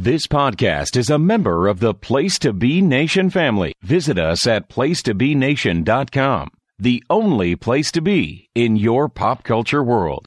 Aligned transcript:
This 0.00 0.28
podcast 0.28 0.96
is 0.96 1.10
a 1.10 1.18
member 1.18 1.66
of 1.66 1.80
the 1.80 1.92
Place 1.92 2.38
to 2.38 2.52
Be 2.52 2.80
Nation 2.80 3.30
family. 3.30 3.72
Visit 3.82 4.16
us 4.16 4.46
at 4.46 4.68
placetobenation.com, 4.68 6.50
the 6.78 7.02
only 7.10 7.56
place 7.56 7.90
to 7.90 8.00
be 8.00 8.48
in 8.54 8.76
your 8.76 9.08
pop 9.08 9.42
culture 9.42 9.82
world. 9.82 10.24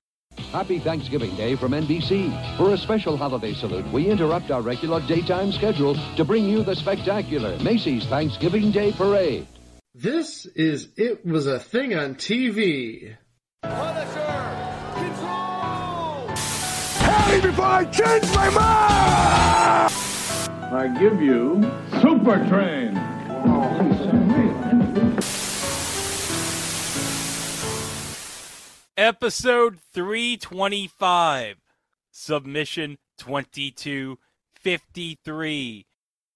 Happy 0.52 0.78
Thanksgiving 0.78 1.34
Day 1.38 1.56
from 1.56 1.72
NBC. 1.72 2.58
For 2.58 2.74
a 2.74 2.78
special 2.78 3.16
holiday 3.16 3.54
salute, 3.54 3.90
we 3.94 4.10
interrupt 4.10 4.52
our 4.52 4.62
regular 4.62 5.00
daytime 5.08 5.54
schedule 5.54 5.96
to 6.18 6.26
bring 6.26 6.44
you 6.44 6.64
the 6.64 6.76
spectacular 6.76 7.58
Macy's 7.60 8.06
Thanksgiving 8.08 8.72
Day 8.72 8.92
Parade. 8.92 9.48
This 9.96 10.48
is 10.48 10.90
It 10.98 11.26
Was 11.26 11.48
a 11.48 11.62
Thing 11.62 11.96
on 11.96 12.16
TV. 12.16 13.16
Harry 17.32 17.48
before 17.50 17.64
I 17.64 17.86
change 17.86 18.28
my 18.36 18.50
mind! 18.50 19.94
I 20.74 20.90
give 21.00 21.22
you 21.22 21.64
Super 22.02 22.46
Train. 22.50 22.98
Episode 28.98 29.80
325, 29.94 31.56
Submission 32.12 32.98
2253, 33.18 35.86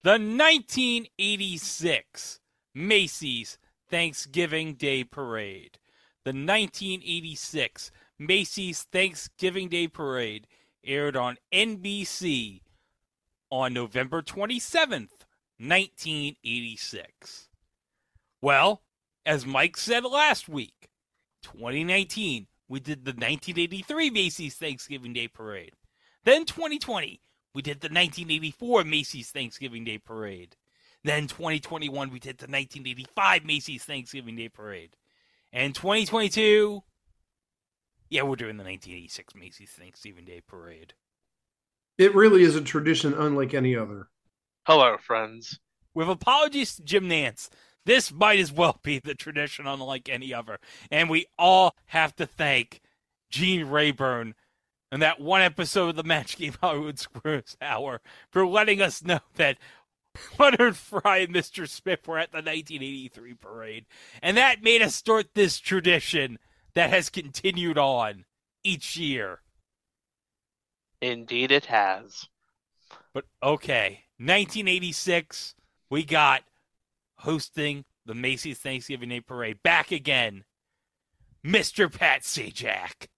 the 0.02 0.10
1986 0.10 2.40
Macy's 2.74 3.58
Thanksgiving 3.90 4.72
Day 4.72 5.04
Parade. 5.04 5.78
The 6.24 6.30
1986 6.30 7.90
Macy's 8.18 8.84
Thanksgiving 8.84 9.68
Day 9.68 9.88
Parade 9.88 10.46
aired 10.86 11.16
on 11.16 11.36
NBC 11.52 12.62
on 13.50 13.74
November 13.74 14.22
27th, 14.22 15.26
1986. 15.58 17.48
Well, 18.40 18.82
as 19.24 19.44
Mike 19.46 19.76
said 19.76 20.04
last 20.04 20.48
week, 20.48 20.88
2019, 21.42 22.46
we 22.68 22.80
did 22.80 23.04
the 23.04 23.10
1983 23.10 24.10
Macy's 24.10 24.54
Thanksgiving 24.54 25.12
Day 25.12 25.28
Parade. 25.28 25.72
Then 26.24 26.44
2020, 26.44 27.20
we 27.54 27.62
did 27.62 27.80
the 27.80 27.86
1984 27.86 28.84
Macy's 28.84 29.30
Thanksgiving 29.30 29.84
Day 29.84 29.98
Parade. 29.98 30.56
Then 31.04 31.28
2021, 31.28 32.10
we 32.10 32.18
did 32.18 32.38
the 32.38 32.46
1985 32.46 33.44
Macy's 33.44 33.84
Thanksgiving 33.84 34.36
Day 34.36 34.48
Parade. 34.48 34.96
And 35.52 35.74
2022, 35.74 36.82
yeah, 38.08 38.22
we're 38.22 38.36
doing 38.36 38.56
the 38.56 38.64
1986 38.64 39.34
Macy's 39.34 39.70
Thanksgiving 39.70 40.24
Day 40.24 40.40
Parade. 40.46 40.94
It 41.98 42.14
really 42.14 42.42
is 42.42 42.56
a 42.56 42.60
tradition 42.60 43.14
unlike 43.14 43.54
any 43.54 43.74
other. 43.74 44.08
Hello, 44.66 44.96
friends. 44.98 45.58
With 45.94 46.08
apologies 46.08 46.76
to 46.76 46.82
Jim 46.82 47.08
Nantz, 47.08 47.48
this 47.86 48.12
might 48.12 48.38
as 48.38 48.52
well 48.52 48.78
be 48.82 48.98
the 48.98 49.14
tradition 49.14 49.66
unlike 49.66 50.08
any 50.08 50.34
other. 50.34 50.58
And 50.90 51.08
we 51.08 51.26
all 51.38 51.74
have 51.86 52.14
to 52.16 52.26
thank 52.26 52.80
Gene 53.30 53.66
Rayburn 53.66 54.34
and 54.92 55.02
that 55.02 55.20
one 55.20 55.42
episode 55.42 55.90
of 55.90 55.96
the 55.96 56.02
Match 56.02 56.36
Game 56.36 56.54
Hollywood 56.60 56.98
Squares 56.98 57.56
Hour 57.60 58.00
for 58.30 58.46
letting 58.46 58.82
us 58.82 59.02
know 59.02 59.20
that 59.36 59.58
Leonard 60.38 60.76
Frey 60.76 61.24
and 61.24 61.34
Mr. 61.34 61.68
Smith 61.68 62.06
were 62.06 62.18
at 62.18 62.32
the 62.32 62.38
1983 62.38 63.34
parade. 63.34 63.86
And 64.22 64.36
that 64.36 64.62
made 64.62 64.82
us 64.82 64.94
start 64.94 65.34
this 65.34 65.58
tradition 65.58 66.38
that 66.76 66.90
has 66.90 67.08
continued 67.08 67.78
on 67.78 68.24
each 68.62 68.98
year. 68.98 69.40
Indeed, 71.00 71.50
it 71.50 71.64
has. 71.66 72.28
But 73.14 73.24
okay, 73.42 74.04
1986, 74.18 75.54
we 75.90 76.04
got 76.04 76.42
hosting 77.16 77.84
the 78.04 78.14
Macy's 78.14 78.58
Thanksgiving 78.58 79.08
Day 79.08 79.20
Parade 79.20 79.62
back 79.62 79.90
again, 79.90 80.44
Mr. 81.44 81.90
Pat 81.90 82.22
Sajak. 82.22 83.08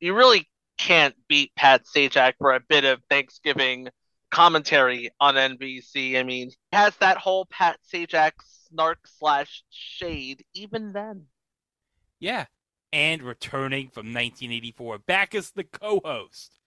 You 0.00 0.14
really 0.14 0.48
can't 0.78 1.14
beat 1.28 1.52
Pat 1.54 1.82
Sajak 1.84 2.34
for 2.38 2.54
a 2.54 2.60
bit 2.60 2.84
of 2.84 3.02
Thanksgiving 3.10 3.88
commentary 4.30 5.10
on 5.20 5.34
NBC. 5.34 6.18
I 6.18 6.22
mean, 6.22 6.48
he 6.48 6.76
has 6.76 6.96
that 6.96 7.18
whole 7.18 7.44
Pat 7.44 7.78
Sajak 7.92 8.32
snark 8.70 9.00
slash 9.06 9.64
shade 9.70 10.42
even 10.54 10.94
then. 10.94 11.26
Yeah, 12.22 12.44
and 12.92 13.20
returning 13.20 13.88
from 13.88 14.14
1984, 14.14 14.98
back 14.98 15.34
as 15.34 15.50
the 15.50 15.64
co-host 15.64 16.60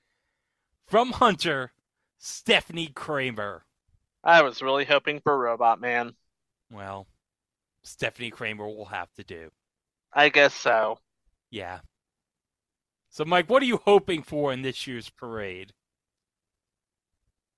from 0.85 1.13
Hunter, 1.13 1.71
Stepfanie 2.21 2.93
Kramer. 2.93 3.63
I 4.21 4.41
was 4.41 4.61
really 4.61 4.83
hoping 4.83 5.21
for 5.21 5.38
Robot 5.38 5.79
Man. 5.79 6.11
Well, 6.69 7.07
Stepfanie 7.85 8.33
Kramer 8.33 8.67
will 8.67 8.88
have 8.88 9.07
to 9.13 9.23
do. 9.23 9.49
I 10.11 10.27
guess 10.27 10.53
so. 10.53 10.99
Yeah. 11.51 11.79
So, 13.09 13.23
Mike, 13.23 13.49
what 13.49 13.63
are 13.63 13.67
you 13.67 13.79
hoping 13.85 14.23
for 14.23 14.51
in 14.51 14.61
this 14.61 14.85
year's 14.85 15.09
parade? 15.09 15.72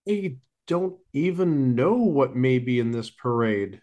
I 0.08 0.36
don't 0.68 0.98
even 1.14 1.74
know 1.74 1.96
what 1.96 2.36
may 2.36 2.60
be 2.60 2.80
in 2.80 2.92
this 2.92 3.10
parade. 3.10 3.82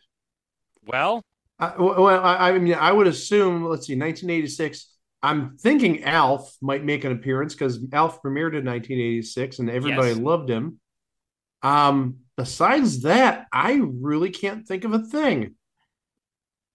Well, 0.87 1.25
I, 1.59 1.75
well, 1.81 2.07
I, 2.07 2.51
I 2.51 2.59
mean, 2.59 2.75
I 2.75 2.93
would 2.93 3.07
assume. 3.07 3.65
Let's 3.65 3.87
see, 3.87 3.95
1986. 3.97 4.91
I'm 5.23 5.57
thinking 5.57 6.05
Alf 6.05 6.55
might 6.61 6.85
make 6.85 7.05
an 7.05 7.13
appearance 7.13 7.55
because 7.55 7.79
Alf 7.93 8.21
premiered 8.23 8.53
in 8.59 8.65
1986 8.67 9.59
and 9.61 9.71
everybody 9.71 10.09
Yes. 10.09 10.19
loved 10.19 10.51
him. 10.51 10.81
Um, 11.63 12.19
besides 12.37 13.03
that, 13.03 13.47
I 13.51 13.81
really 13.83 14.31
can't 14.31 14.67
think 14.69 14.85
of 14.85 14.93
a 14.93 14.99
thing. 14.99 15.55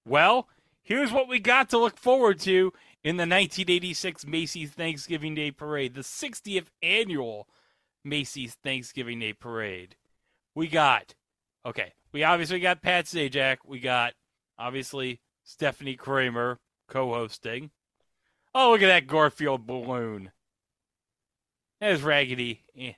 Well, 0.05 0.47
here's 0.81 1.11
what 1.11 1.27
we 1.27 1.39
got 1.39 1.69
to 1.69 1.77
look 1.77 1.97
forward 1.97 2.39
to 2.41 2.73
in 3.03 3.17
the 3.17 3.21
1986 3.21 4.25
Macy's 4.25 4.71
Thanksgiving 4.71 5.35
Day 5.35 5.51
Parade, 5.51 5.93
the 5.93 6.01
60th 6.01 6.67
annual 6.81 7.47
Macy's 8.03 8.55
Thanksgiving 8.63 9.19
Day 9.19 9.33
Parade. 9.33 9.95
We 10.55 10.67
got, 10.67 11.13
okay, 11.65 11.93
we 12.11 12.23
obviously 12.23 12.59
got 12.59 12.81
Pat 12.81 13.05
Sajak. 13.05 13.57
We 13.63 13.79
got, 13.79 14.13
obviously, 14.59 15.21
Stepfanie 15.47 15.97
Kramer 15.97 16.59
co 16.87 17.13
hosting. 17.13 17.71
Oh, 18.53 18.71
look 18.71 18.81
at 18.81 18.87
that 18.87 19.07
Garfield 19.07 19.65
balloon. 19.65 20.31
There's 21.79 22.01
Raggedy 22.01 22.63
and 22.77 22.95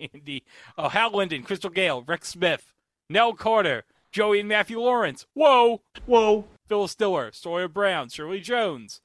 Andy. 0.00 0.44
Oh, 0.78 0.88
Hal 0.88 1.14
Linden, 1.14 1.42
Crystal 1.42 1.70
Gayle, 1.70 2.02
Rex 2.02 2.28
Smith, 2.28 2.72
Nell 3.10 3.34
Carter, 3.34 3.84
Joey 4.12 4.40
and 4.40 4.48
Matthew 4.48 4.80
Lawrence. 4.80 5.26
Whoa, 5.34 5.82
whoa. 6.06 6.46
Phyllis 6.66 6.94
Diller, 6.94 7.30
Sawyer 7.32 7.68
Brown, 7.68 8.08
Shirley 8.08 8.40
Jones. 8.40 9.00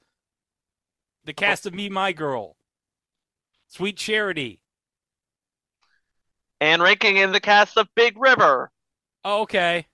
The 1.24 1.34
cast 1.34 1.66
of 1.66 1.74
Me, 1.74 1.88
My 1.90 2.12
Girl. 2.12 2.56
Sweet 3.68 3.96
Charity. 3.98 4.60
And 6.60 6.82
ranking 6.82 7.16
in 7.16 7.32
the 7.32 7.40
cast 7.40 7.76
of 7.76 7.88
Big 7.94 8.18
River, 8.18 8.70
Oh, 9.24 9.42
okay. 9.42 9.86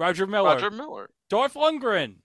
Roger 0.00 0.26
Miller. 0.26 0.54
Roger 0.54 0.70
Miller. 0.70 1.10
Dolph 1.28 1.54
Lundgren. 1.54 2.16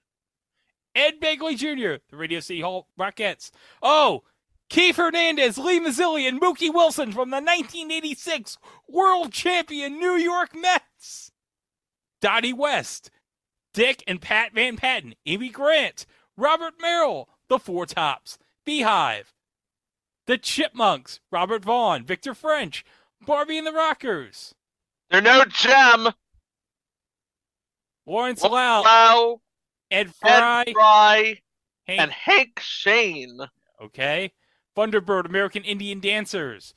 Ed 0.95 1.19
Begley 1.19 1.57
Jr., 1.57 2.01
the 2.09 2.15
Radio 2.15 2.39
City 2.39 2.61
Hall 2.61 2.87
Rockettes. 2.97 3.51
Oh, 3.83 4.23
Keith 4.69 4.95
Hernandez, 4.95 5.57
Lee 5.57 5.81
Mazzilli, 5.81 6.25
and 6.25 6.39
Mookie 6.41 6.73
Wilson 6.73 7.11
from 7.11 7.31
the 7.31 7.35
1986 7.35 8.57
World 8.87 9.33
Champion 9.33 9.99
New 9.99 10.15
York 10.15 10.55
Mets. 10.55 11.31
Dottie 12.21 12.53
West, 12.53 13.11
Dick 13.73 14.01
and 14.07 14.21
Pat 14.21 14.53
Van 14.53 14.77
Patten, 14.77 15.13
Amy 15.25 15.49
Grant, 15.49 16.05
Robert 16.37 16.75
Merrill, 16.79 17.27
The 17.49 17.59
Four 17.59 17.85
Tops, 17.85 18.39
Beehive, 18.65 19.33
The 20.27 20.37
Chipmunks, 20.37 21.19
Robert 21.29 21.65
Vaughn, 21.65 22.05
Victor 22.05 22.33
French, 22.33 22.85
Barbie 23.25 23.57
and 23.57 23.67
the 23.67 23.73
Rockers, 23.73 24.55
They're 25.11 25.21
no 25.21 25.43
gem. 25.43 26.13
Lawrence 28.05 28.43
Lau, 28.43 28.83
Lau, 28.83 29.41
Ed 29.91 30.13
Fry, 30.13 30.63
Ed 30.67 30.73
Fry, 30.73 31.39
Hank 31.87 32.01
and 32.01 32.11
Hank 32.11 32.59
Shane. 32.59 33.39
Okay. 33.81 34.31
Thunderbird, 34.77 35.25
American 35.25 35.63
Indian 35.63 35.99
Dancers, 35.99 36.73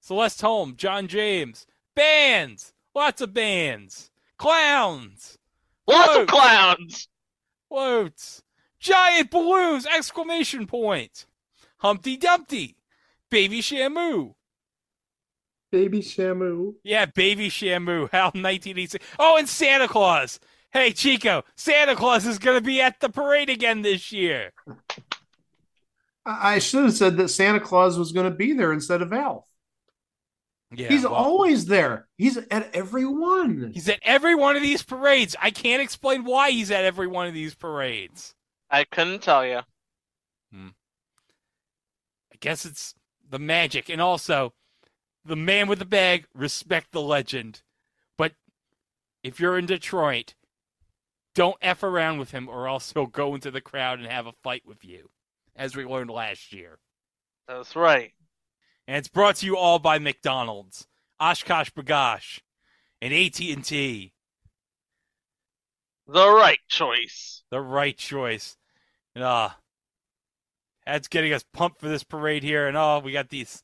Celeste 0.00 0.40
Holm, 0.40 0.74
John 0.76 1.08
James, 1.08 1.66
bands, 1.96 2.72
lots 2.94 3.20
of 3.20 3.34
bands, 3.34 4.10
clowns, 4.38 5.36
Lots 5.86 6.08
Whoa. 6.14 6.22
of 6.22 6.28
clowns. 6.28 7.08
floats, 7.68 8.42
giant 8.78 9.30
balloons, 9.30 9.86
exclamation 9.86 10.66
point, 10.68 11.26
Humpty 11.78 12.16
Dumpty, 12.16 12.76
Baby 13.30 13.60
Shamu. 13.60 14.34
Baby 15.72 16.00
Shamu. 16.00 16.74
Yeah, 16.84 17.06
Baby 17.06 17.48
Shamu, 17.48 18.08
Hal 18.12 18.26
1986. 18.26 19.04
Oh, 19.18 19.36
and 19.36 19.48
Santa 19.48 19.88
Claus. 19.88 20.38
Hey, 20.72 20.92
Chico, 20.92 21.42
Santa 21.56 21.96
Claus 21.96 22.26
is 22.26 22.38
going 22.38 22.56
to 22.56 22.64
be 22.64 22.80
at 22.80 23.00
the 23.00 23.08
parade 23.08 23.50
again 23.50 23.82
this 23.82 24.12
year. 24.12 24.52
I 26.24 26.54
I 26.54 26.58
should 26.58 26.84
have 26.84 26.94
said 26.94 27.16
that 27.16 27.28
Santa 27.28 27.60
Claus 27.60 27.98
was 27.98 28.12
going 28.12 28.30
to 28.30 28.36
be 28.36 28.52
there 28.52 28.72
instead 28.72 29.02
of 29.02 29.12
Alf. 29.12 29.46
Yeah, 30.72 30.88
He's 30.88 31.02
well, 31.02 31.14
always 31.14 31.66
there. 31.66 32.06
He's 32.16 32.36
at 32.36 32.70
every 32.72 33.04
one. 33.04 33.72
he's 33.74 33.88
at 33.88 33.98
every 34.02 34.36
one 34.36 34.54
of 34.54 34.62
these 34.62 34.82
parades. 34.84 35.34
I 35.42 35.50
can't 35.50 35.82
explain 35.82 36.24
why 36.24 36.50
he's 36.52 36.70
at 36.70 36.84
every 36.84 37.08
one 37.08 37.26
of 37.26 37.34
these 37.34 37.56
parades. 37.56 38.34
I 38.70 38.84
couldn't 38.84 39.22
tell 39.22 39.44
you. 39.44 39.62
Hmm. 40.52 40.68
I 42.32 42.36
guess 42.38 42.64
it's 42.64 42.94
the 43.28 43.40
magic, 43.40 43.88
and 43.88 44.00
also 44.00 44.52
the 45.24 45.34
man 45.34 45.66
with 45.66 45.80
the 45.80 45.84
bag. 45.84 46.26
Respect 46.34 46.92
the 46.92 47.02
legend, 47.02 47.62
but 48.16 48.34
if 49.24 49.40
you're 49.40 49.58
in 49.58 49.66
Detroit, 49.66 50.34
don't 51.40 51.56
f 51.62 51.82
around 51.82 52.18
with 52.18 52.32
him, 52.32 52.50
or 52.50 52.68
else 52.68 52.92
he'll 52.92 53.06
go 53.06 53.34
into 53.34 53.50
the 53.50 53.62
crowd 53.62 53.98
and 53.98 54.06
have 54.06 54.26
a 54.26 54.34
fight 54.42 54.60
with 54.66 54.84
you, 54.84 55.08
as 55.56 55.74
we 55.74 55.86
learned 55.86 56.10
last 56.10 56.52
year. 56.52 56.78
That's 57.48 57.74
right. 57.74 58.12
And 58.86 58.98
it's 58.98 59.08
brought 59.08 59.36
to 59.36 59.46
you 59.46 59.56
all 59.56 59.78
by 59.78 59.98
McDonald's, 59.98 60.86
OshKosh 61.18 61.70
B'gosh, 61.70 62.40
and 63.00 63.14
AT&T. 63.14 64.12
The 66.06 66.30
right 66.30 66.58
choice. 66.68 67.42
The 67.50 67.62
right 67.62 67.96
choice. 67.96 68.58
And 69.14 69.24
uh 69.24 69.48
that's 70.84 71.08
getting 71.08 71.32
us 71.32 71.44
pumped 71.54 71.80
for 71.80 71.88
this 71.88 72.04
parade 72.04 72.42
here. 72.42 72.68
And 72.68 72.76
oh, 72.76 73.00
we 73.02 73.12
got 73.12 73.30
these 73.30 73.62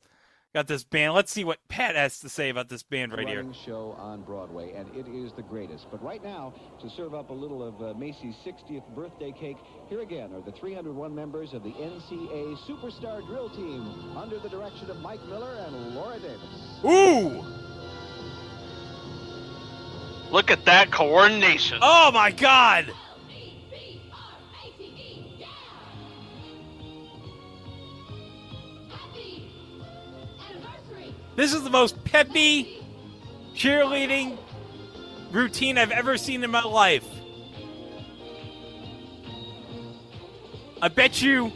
got 0.56 0.67
this 0.69 0.85
band. 0.85 1.12
Let's 1.12 1.31
see 1.31 1.44
what 1.44 1.58
Pat 1.69 1.97
has 1.97 2.19
to 2.20 2.31
say 2.31 2.49
about 2.49 2.70
this 2.70 2.82
band 2.82 3.12
right 3.12 3.29
here. 3.29 3.44
show 3.67 3.94
on 3.99 4.23
Broadway, 4.23 4.73
and 4.73 4.88
it 4.97 5.06
is 5.06 5.31
the 5.35 5.43
greatest. 5.43 5.87
But 5.91 6.03
right 6.03 6.25
now, 6.25 6.55
to 6.81 6.88
serve 6.88 7.14
up 7.14 7.29
a 7.29 7.32
little 7.35 7.62
of 7.62 7.82
uh, 7.82 7.93
Macy's 7.93 8.35
60th 8.43 8.88
birthday 8.94 9.32
cake, 9.32 9.58
here 9.91 10.00
again 10.00 10.32
are 10.32 10.41
the 10.41 10.53
301 10.53 11.14
members 11.14 11.53
of 11.53 11.62
the 11.62 11.73
NCA 11.73 12.56
Superstar 12.67 13.26
Drill 13.26 13.50
Team 13.50 14.17
under 14.17 14.38
the 14.38 14.49
direction 14.49 14.88
of 14.88 14.97
Mike 15.00 15.23
Miller 15.26 15.53
and 15.67 15.94
Laura 15.94 16.19
Davis. 16.19 16.81
Ooh! 16.87 17.44
Look 20.32 20.50
at 20.50 20.64
that 20.64 20.91
coordination. 20.91 21.81
Oh 21.82 22.11
my 22.12 22.31
god! 22.31 22.91
This 31.37 31.53
is 31.53 31.62
the 31.62 31.71
most 31.71 32.03
peppy 32.05 32.83
cheerleading 33.55 34.38
routine 35.31 35.77
I've 35.77 35.91
ever 35.91 36.17
seen 36.17 36.43
in 36.43 36.50
my 36.50 36.62
life. 36.62 37.06
I 40.81 40.88
bet 40.88 41.21
you, 41.21 41.49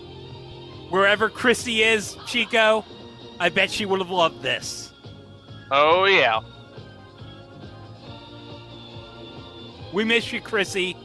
wherever 0.91 1.31
Chrissy 1.31 1.83
is, 1.83 2.17
Chico, 2.27 2.85
I 3.39 3.49
bet 3.49 3.71
she 3.71 3.87
would 3.87 4.01
have 4.01 4.11
loved 4.11 4.43
this. 4.43 4.93
Oh 5.71 6.05
yeah. 6.05 6.41
We 9.93 10.05
miss 10.05 10.33
you, 10.33 10.41
Chrissy. 10.41 10.97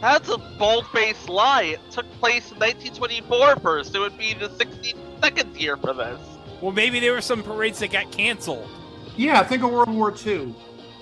That's 0.00 0.28
a 0.28 0.38
bold-faced 0.58 1.28
lie. 1.28 1.62
It 1.62 1.80
took 1.90 2.10
place 2.12 2.50
in 2.50 2.58
1924 2.58 3.56
first. 3.56 3.94
It 3.94 3.98
would 3.98 4.18
be 4.18 4.34
the 4.34 4.48
62nd 4.48 5.58
year 5.58 5.76
for 5.76 5.94
this. 5.94 6.20
Well, 6.60 6.72
maybe 6.72 7.00
there 7.00 7.12
were 7.12 7.20
some 7.20 7.42
parades 7.42 7.78
that 7.80 7.92
got 7.92 8.10
canceled. 8.12 8.68
Yeah, 9.16 9.42
think 9.42 9.62
of 9.62 9.70
World 9.70 9.90
War 9.90 10.14
II. 10.24 10.54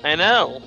I 0.05 0.15
know. 0.15 0.63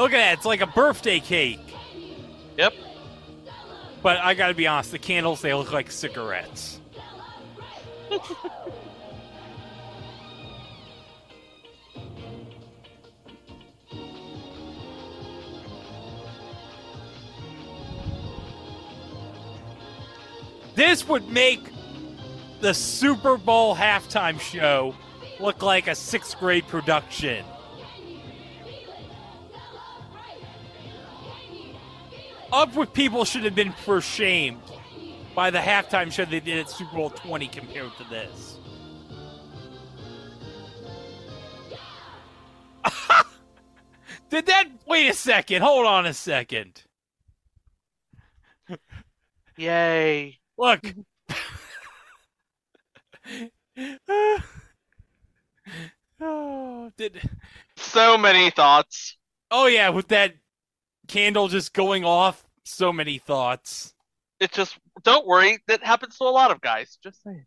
Look 0.00 0.12
at 0.12 0.16
that. 0.16 0.38
It's 0.38 0.46
like 0.46 0.60
a 0.60 0.66
birthday 0.66 1.20
cake. 1.20 1.60
Yep. 2.56 2.74
But 4.02 4.18
I 4.18 4.34
gotta 4.34 4.54
be 4.54 4.66
honest, 4.66 4.90
the 4.90 4.98
candles, 4.98 5.42
they 5.42 5.54
look 5.54 5.72
like 5.72 5.90
cigarettes. 5.90 6.80
This 20.74 21.06
would 21.06 21.28
make 21.28 21.70
the 22.60 22.72
Super 22.72 23.36
Bowl 23.36 23.76
halftime 23.76 24.40
show 24.40 24.94
look 25.38 25.62
like 25.62 25.86
a 25.86 25.94
sixth 25.94 26.38
grade 26.38 26.66
production. 26.66 27.44
Up 32.52 32.76
with 32.76 32.92
people 32.92 33.24
should 33.24 33.44
have 33.44 33.54
been 33.54 33.72
for 33.72 34.02
shamed 34.02 34.60
by 35.34 35.50
the 35.50 35.58
halftime 35.58 36.12
show 36.12 36.26
they 36.26 36.38
did 36.38 36.58
at 36.58 36.68
Super 36.68 36.94
Bowl 36.94 37.08
20 37.08 37.48
compared 37.48 37.90
to 37.96 38.04
this. 38.10 38.58
did 44.30 44.44
that? 44.46 44.68
Wait 44.86 45.08
a 45.08 45.14
second. 45.14 45.62
Hold 45.62 45.86
on 45.86 46.04
a 46.04 46.12
second. 46.12 46.82
Yay. 49.56 50.38
Look. 50.58 50.94
oh, 56.20 56.90
did 56.98 57.30
So 57.76 58.18
many 58.18 58.50
thoughts. 58.50 59.16
oh 59.50 59.66
yeah, 59.66 59.88
with 59.88 60.08
that 60.08 60.34
candle 61.08 61.48
just 61.48 61.74
going 61.74 62.04
off, 62.04 62.44
so 62.64 62.92
many 62.92 63.18
thoughts. 63.18 63.94
It 64.40 64.52
just 64.52 64.78
don't 65.04 65.26
worry. 65.26 65.58
That 65.68 65.82
happens 65.84 66.18
to 66.18 66.24
a 66.24 66.26
lot 66.26 66.50
of 66.50 66.60
guys. 66.60 66.98
Just 67.02 67.22
saying. 67.22 67.46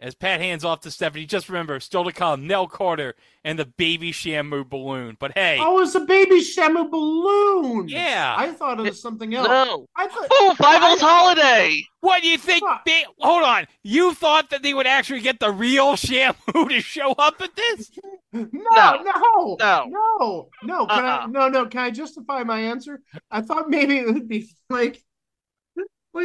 As 0.00 0.14
Pat 0.14 0.40
hands 0.40 0.64
off 0.64 0.82
to 0.82 0.90
Stepfanie, 0.90 1.26
just 1.26 1.48
remember, 1.48 1.80
still 1.80 2.04
to 2.04 2.12
come, 2.12 2.46
Nell 2.46 2.68
Carter 2.68 3.16
and 3.44 3.58
the 3.58 3.64
baby 3.66 4.12
Shamu 4.12 4.68
balloon. 4.68 5.16
But 5.18 5.32
hey, 5.34 5.58
Oh, 5.60 5.80
it's 5.82 5.96
a 5.96 6.00
baby 6.00 6.36
Shamu 6.40 6.88
balloon. 6.88 7.88
yeah, 7.88 8.32
I 8.38 8.52
thought 8.52 8.78
it 8.78 8.84
was 8.84 9.02
something 9.02 9.34
else. 9.34 9.48
No. 9.48 9.86
I 9.96 10.06
thought. 10.06 10.28
Oh, 10.30 10.54
Five 10.56 10.82
O's 10.84 11.00
holiday. 11.00 11.82
what 12.00 12.22
do 12.22 12.28
you 12.28 12.38
think? 12.38 12.62
Fuck. 12.62 12.84
They, 12.84 13.04
hold 13.18 13.42
on, 13.42 13.66
you 13.82 14.14
thought 14.14 14.50
that 14.50 14.62
they 14.62 14.72
would 14.72 14.86
actually 14.86 15.20
get 15.20 15.40
the 15.40 15.50
real 15.50 15.94
Shamu 15.94 16.36
to 16.68 16.80
show 16.80 17.10
up 17.18 17.40
at 17.40 17.56
this? 17.56 17.90
No, 18.32 18.46
No. 18.52 19.02
no, 19.02 19.56
No. 19.58 19.86
no, 19.88 20.48
no. 20.62 20.86
Can 20.86 21.04
I? 21.04 21.16
Uh-uh. 21.16 21.26
No, 21.26 21.48
no. 21.48 21.66
Can 21.66 21.80
I 21.80 21.90
justify 21.90 22.44
my 22.44 22.60
answer? 22.60 23.00
I 23.32 23.40
thought 23.40 23.68
maybe 23.68 23.96
it 23.98 24.06
would 24.06 24.28
be 24.28 24.48
like, 24.70 25.02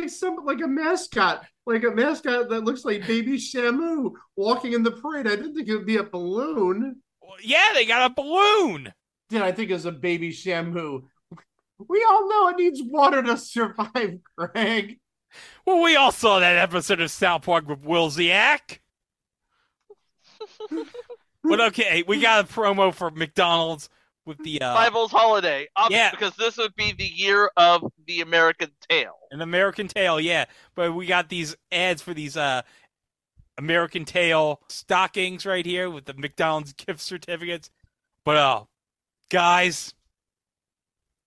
like 0.02 0.10
some 0.10 0.38
like 0.46 0.62
a 0.62 0.68
mascot, 0.68 1.46
like 1.66 1.84
a 1.84 1.92
mascot 1.92 2.50
that 2.50 2.64
looks 2.64 2.86
like 2.86 3.08
baby 3.08 3.38
Shamu 3.38 4.12
walking 4.36 4.74
in 4.74 4.84
the 4.84 4.92
parade. 4.92 5.28
I 5.28 5.36
didn't 5.36 5.56
think 5.56 5.68
it 5.68 5.76
would 5.76 5.86
be 5.86 5.98
a 5.98 6.04
balloon. 6.04 7.02
Well, 7.22 7.38
yeah, 7.42 7.70
they 7.74 7.86
got 7.86 8.12
a 8.12 8.14
balloon. 8.14 8.94
Did 9.30 9.42
I 9.42 9.52
think 9.52 9.70
it 9.70 9.74
was 9.74 9.86
a 9.86 9.92
baby 9.92 10.32
Shamu? 10.32 11.04
We 11.88 12.06
all 12.10 12.30
know 12.30 12.50
it 12.50 12.58
needs 12.58 12.82
water 12.84 13.22
to 13.24 13.38
survive, 13.38 14.20
Greg. 14.38 15.00
Well, 15.66 15.82
we 15.82 15.96
all 15.96 16.12
saw 16.12 16.40
that 16.40 16.58
episode 16.58 17.02
of 17.02 17.10
South 17.10 17.44
Park 17.44 17.68
with 17.68 17.84
Willzyx. 17.84 18.80
but 21.44 21.60
okay, 21.60 22.04
we 22.08 22.22
got 22.22 22.46
a 22.46 22.48
promo 22.48 22.94
for 22.94 23.10
McDonald's 23.10 23.90
with 24.26 24.38
the 24.44 24.62
uh, 24.62 24.74
Five 24.74 24.96
O's 24.96 25.12
holiday. 25.12 25.68
Um, 25.76 25.88
Yeah. 25.92 26.12
Because 26.12 26.36
this 26.36 26.58
would 26.58 26.76
be 26.76 26.94
the 26.94 27.06
year 27.06 27.52
of 27.58 27.84
the 28.08 28.22
American 28.22 28.72
Tail. 28.90 29.14
an 29.32 29.42
American 29.42 29.88
Tail, 29.88 30.20
yeah. 30.20 30.46
But 30.76 30.94
we 30.94 31.06
got 31.06 31.30
these 31.30 31.56
ads 31.72 32.02
for 32.02 32.14
these 32.14 32.38
uh 32.38 32.62
American 33.58 34.06
Tail 34.06 34.62
stockings 34.70 35.46
right 35.46 35.66
here 35.66 35.90
with 35.90 36.06
the 36.06 36.14
McDonald's 36.14 36.74
gift 36.86 37.02
certificates. 37.02 37.70
But 38.26 38.38
uh 38.38 38.64
guys, 39.30 39.94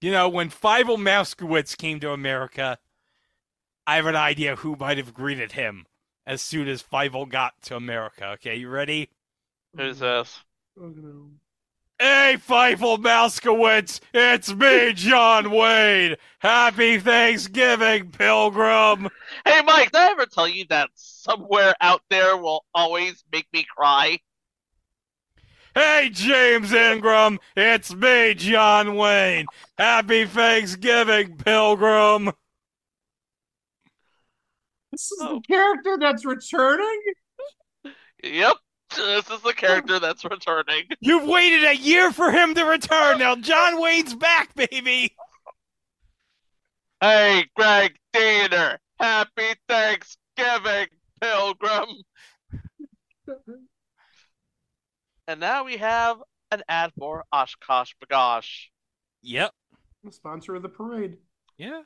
you 0.01 0.11
know, 0.11 0.29
when 0.29 0.51
Fievel 0.51 0.99
Mousekewitz 0.99 1.77
came 1.77 2.01
to 2.01 2.13
America, 2.13 2.79
I 3.87 3.97
have 3.97 4.07
an 4.07 4.17
idea 4.17 4.57
who 4.57 4.77
might 4.77 4.99
have 4.99 5.15
greeted 5.15 5.53
him 5.53 5.87
as 6.27 6.43
soon 6.43 6.67
as 6.69 6.83
Fievel 6.83 7.29
got 7.29 7.55
to 7.63 7.77
America. 7.77 8.31
Okay, 8.35 8.57
you 8.57 8.69
ready? 8.69 9.11
Who's 9.77 10.01
this? 10.01 10.41
Oh, 10.79 10.89
no. 10.89 11.31
Hey, 11.99 12.37
Fievel 12.39 12.99
Mousekewitz, 12.99 14.01
it's 14.13 14.55
me, 14.55 14.93
John 14.93 15.51
Wayne. 15.51 16.17
Happy 16.41 16.99
Thanksgiving, 16.99 18.11
Pilgrim. 18.11 19.09
Hey, 19.47 19.63
Mike, 19.65 19.93
did 19.93 20.03
I 20.03 20.11
ever 20.11 20.27
tell 20.27 20.47
you 20.47 20.67
that 20.69 20.91
somewhere 20.95 21.75
out 21.81 22.03
there 22.11 22.37
will 22.37 22.67
always 22.75 23.25
make 23.33 23.47
me 23.51 23.65
cry? 23.75 24.19
Hey, 25.75 26.11
James 26.13 26.71
Ingram, 26.75 27.39
it's 27.57 27.95
me, 27.95 28.35
John 28.35 28.97
Wayne. 28.97 29.47
Happy 29.79 30.27
Thanksgiving, 30.27 31.39
Pilgrim. 31.39 32.31
This 34.93 35.11
is 35.13 35.19
the 35.19 35.41
character 35.49 35.97
that's 35.99 36.27
returning. 36.27 37.03
Yep, 38.23 38.57
this 38.95 39.31
is 39.31 39.41
the 39.43 39.53
character 39.53 39.99
that's 39.99 40.25
returning. 40.25 40.85
You've 41.01 41.29
waited 41.29 41.65
a 41.65 41.77
year 41.77 42.13
for 42.13 42.31
him 42.31 42.55
to 42.55 42.65
return. 42.65 43.19
Now, 43.19 43.37
John 43.37 43.81
Wayne's 43.81 44.15
back, 44.15 44.55
baby. 44.55 45.15
Hey, 47.01 47.45
Greg 47.55 47.97
Diener, 48.13 48.79
happy 48.99 49.55
Thanksgiving, 49.69 50.87
Pilgrim. 51.21 51.89
and 55.29 55.41
now 55.41 55.65
we 55.65 55.77
have 55.77 56.23
an 56.51 56.63
ad 56.69 56.93
for 56.99 57.25
OshKosh 57.35 57.95
B'gosh. 58.03 58.67
Yep. 59.23 59.53
The 60.05 60.13
sponsor 60.13 60.55
of 60.55 60.63
the 60.63 60.69
parade. 60.69 61.19
Yeah. 61.59 61.83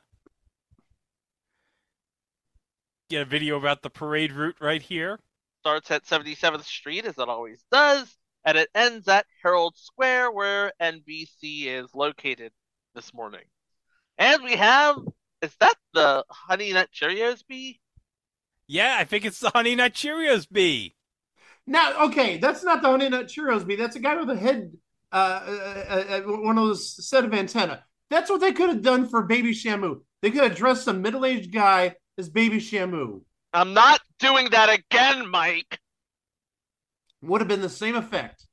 Get 3.09 3.23
a 3.23 3.25
video 3.25 3.57
about 3.57 3.81
the 3.81 3.89
parade 3.89 4.31
route 4.31 4.55
right 4.61 4.81
here. 4.81 5.19
Starts 5.61 5.91
at 5.91 6.05
77th 6.05 6.63
Street, 6.63 7.05
as 7.05 7.19
it 7.19 7.29
always 7.29 7.63
does, 7.71 8.17
and 8.43 8.57
it 8.57 8.67
ends 8.73 9.07
at 9.07 9.27
Herald 9.43 9.77
Square, 9.77 10.31
where 10.31 10.73
NBC 10.81 11.67
is 11.67 11.93
located 11.93 12.51
this 12.95 13.13
morning. 13.13 13.43
And 14.17 14.43
we 14.43 14.55
have, 14.55 14.95
is 15.43 15.55
that 15.59 15.75
the 15.93 16.25
Honey 16.31 16.73
Nut 16.73 16.89
Cheerios 16.91 17.43
bee? 17.47 17.79
Yeah, 18.65 18.95
I 18.99 19.03
think 19.03 19.23
it's 19.23 19.39
the 19.39 19.51
Honey 19.51 19.75
Nut 19.75 19.93
Cheerios 19.93 20.47
bee. 20.51 20.95
Now, 21.67 22.05
okay, 22.07 22.39
that's 22.39 22.63
not 22.63 22.81
the 22.81 22.89
Honey 22.89 23.09
Nut 23.09 23.27
Cheerios 23.27 23.63
bee. 23.63 23.75
That's 23.75 23.95
a 23.95 23.99
guy 23.99 24.15
with 24.15 24.31
a 24.31 24.35
head, 24.35 24.71
uh, 25.11 25.15
uh, 25.15 25.85
uh, 25.89 25.93
uh, 25.93 26.21
one 26.41 26.57
of 26.57 26.65
those 26.65 27.07
set 27.07 27.23
of 27.23 27.35
antenna. 27.35 27.83
That's 28.09 28.31
what 28.31 28.41
they 28.41 28.51
could 28.51 28.69
have 28.69 28.81
done 28.81 29.07
for 29.07 29.21
Baby 29.21 29.51
Shamu. 29.51 30.01
They 30.23 30.31
could 30.31 30.41
have 30.41 30.55
dressed 30.55 30.85
some 30.85 31.03
middle-aged 31.03 31.51
guy 31.51 31.97
as 32.17 32.29
Baby 32.29 32.57
Shamu. 32.57 33.21
I'm 33.53 33.73
not 33.73 34.01
doing 34.19 34.49
that 34.51 34.69
again, 34.69 35.29
Mike. 35.29 35.79
Would 37.21 37.41
have 37.41 37.47
been 37.47 37.61
the 37.61 37.69
same 37.69 37.95
effect. 37.95 38.47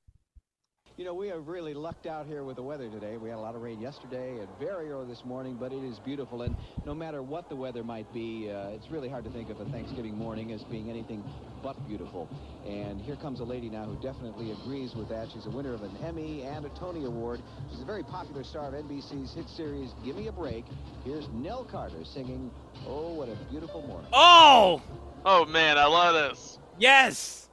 You 0.98 1.04
know, 1.04 1.14
we 1.14 1.28
have 1.28 1.46
really 1.46 1.74
lucked 1.74 2.06
out 2.06 2.26
here 2.26 2.42
with 2.42 2.56
the 2.56 2.62
weather 2.62 2.88
today. 2.88 3.18
We 3.18 3.28
had 3.28 3.38
a 3.38 3.40
lot 3.40 3.54
of 3.54 3.62
rain 3.62 3.80
yesterday 3.80 4.40
and 4.40 4.48
very 4.58 4.90
early 4.90 5.06
this 5.06 5.24
morning, 5.24 5.54
but 5.54 5.72
it 5.72 5.84
is 5.84 6.00
beautiful. 6.00 6.42
And 6.42 6.56
no 6.84 6.92
matter 6.92 7.22
what 7.22 7.48
the 7.48 7.54
weather 7.54 7.84
might 7.84 8.12
be, 8.12 8.50
uh, 8.50 8.70
it's 8.70 8.90
really 8.90 9.08
hard 9.08 9.22
to 9.22 9.30
think 9.30 9.48
of 9.48 9.60
a 9.60 9.64
Thanksgiving 9.66 10.18
morning 10.18 10.50
as 10.50 10.64
being 10.64 10.90
anything 10.90 11.22
but 11.62 11.76
beautiful. 11.86 12.28
And 12.66 13.00
here 13.00 13.14
comes 13.14 13.38
a 13.38 13.44
lady 13.44 13.70
now 13.70 13.84
who 13.84 13.94
definitely 14.02 14.50
agrees 14.50 14.96
with 14.96 15.08
that. 15.10 15.28
She's 15.32 15.46
a 15.46 15.50
winner 15.50 15.72
of 15.72 15.84
an 15.84 15.96
Emmy 16.04 16.42
and 16.42 16.66
a 16.66 16.68
Tony 16.70 17.04
Award. 17.04 17.42
She's 17.70 17.80
a 17.80 17.86
very 17.86 18.02
popular 18.02 18.42
star 18.42 18.66
of 18.66 18.74
NBC's 18.74 19.34
hit 19.34 19.48
series, 19.48 19.90
Give 20.04 20.16
Me 20.16 20.26
a 20.26 20.32
Break. 20.32 20.64
Here's 21.04 21.28
Nell 21.28 21.62
Carter 21.62 22.04
singing, 22.04 22.50
Oh, 22.88 23.14
What 23.14 23.28
a 23.28 23.36
Beautiful 23.52 23.82
Morning. 23.82 24.10
Oh, 24.12 24.82
Oh 25.24 25.44
man, 25.44 25.78
I 25.78 25.86
love 25.86 26.14
this. 26.14 26.58
yes. 26.76 27.47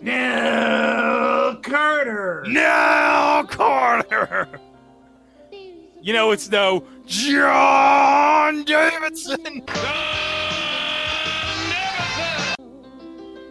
Nell 0.00 1.56
Carter. 1.56 2.44
No, 2.46 3.44
Carter. 3.48 4.48
You 6.02 6.14
know 6.14 6.30
it's 6.30 6.50
no 6.50 6.84
John 7.06 8.64
Davidson. 8.64 9.62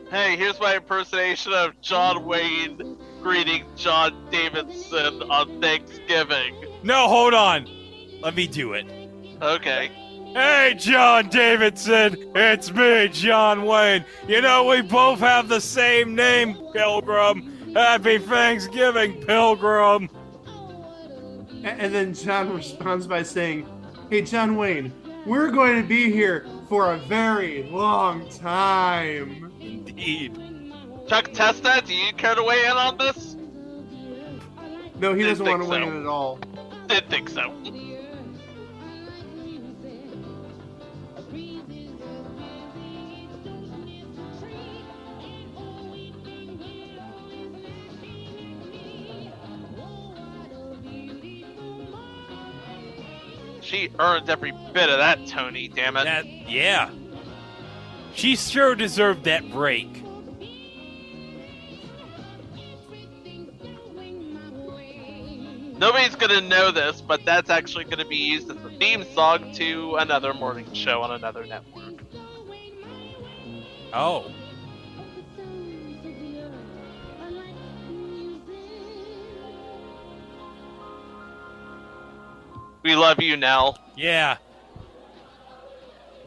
Hey, 0.09 0.35
here's 0.35 0.59
my 0.59 0.77
impersonation 0.77 1.53
of 1.53 1.79
John 1.81 2.25
Wayne 2.25 2.97
greeting 3.21 3.65
John 3.75 4.27
Davidson 4.31 5.21
on 5.29 5.61
Thanksgiving. 5.61 6.55
No, 6.81 7.07
hold 7.07 7.35
on. 7.35 7.67
Let 8.21 8.33
me 8.33 8.47
do 8.47 8.73
it. 8.73 8.87
Okay. 9.39 9.91
Hey, 10.33 10.75
John 10.77 11.27
Davidson, 11.29 12.15
it's 12.35 12.71
me, 12.71 13.07
John 13.09 13.65
Wayne. 13.65 14.05
You 14.27 14.41
know, 14.41 14.65
we 14.65 14.81
both 14.81 15.19
have 15.19 15.47
the 15.47 15.59
same 15.59 16.13
name, 16.15 16.55
Pilgrim. 16.73 17.73
Happy 17.73 18.19
Thanksgiving, 18.19 19.21
Pilgrim. 19.25 20.09
And 21.63 21.93
then 21.93 22.13
John 22.13 22.53
responds 22.55 23.07
by 23.07 23.23
saying, 23.23 23.67
Hey, 24.09 24.21
John 24.21 24.55
Wayne, 24.55 24.93
we're 25.25 25.49
going 25.51 25.81
to 25.81 25.87
be 25.87 26.11
here 26.11 26.45
for 26.67 26.93
a 26.93 26.97
very 26.99 27.63
long 27.63 28.29
time. 28.29 29.51
Indeed. 29.59 30.37
Chuck 31.07 31.31
Testa, 31.33 31.81
do 31.85 31.93
you 31.93 32.13
care 32.13 32.35
to 32.35 32.43
weigh 32.43 32.65
in 32.65 32.71
on 32.71 32.97
this? 32.97 33.35
No, 34.99 35.13
he 35.13 35.23
Didn't 35.23 35.39
doesn't 35.39 35.45
want 35.47 35.63
to 35.63 35.69
think 35.69 35.83
win 35.85 35.89
so. 35.89 35.97
it 35.97 36.01
at 36.01 36.05
all. 36.07 36.39
Didn't 36.87 37.09
think 37.09 37.29
so. 37.29 37.53
She 53.69 53.91
earned 53.99 54.27
every 54.31 54.51
bit 54.73 54.89
of 54.89 54.97
that, 54.97 55.27
Tony, 55.27 55.67
damn 55.67 55.95
it. 55.95 56.05
That, 56.05 56.25
yeah. 56.49 56.89
She 58.15 58.35
sure 58.35 58.73
deserved 58.73 59.25
that 59.25 59.51
break. 59.51 60.03
Nobody's 65.77 66.15
gonna 66.15 66.41
know 66.41 66.71
this, 66.71 66.99
but 66.99 67.23
that's 67.25 67.51
actually 67.51 67.83
gonna 67.83 68.05
be 68.05 68.17
used 68.17 68.49
as 68.49 68.57
the 68.57 68.71
theme 68.71 69.05
song 69.13 69.53
to 69.53 69.97
another 69.97 70.33
morning 70.33 70.73
show 70.73 71.03
on 71.03 71.11
another 71.11 71.45
network. 71.45 71.93
Oh. 73.93 74.31
We 82.83 82.95
love 82.95 83.21
you, 83.21 83.35
Nell. 83.37 83.77
Yeah. 83.97 84.37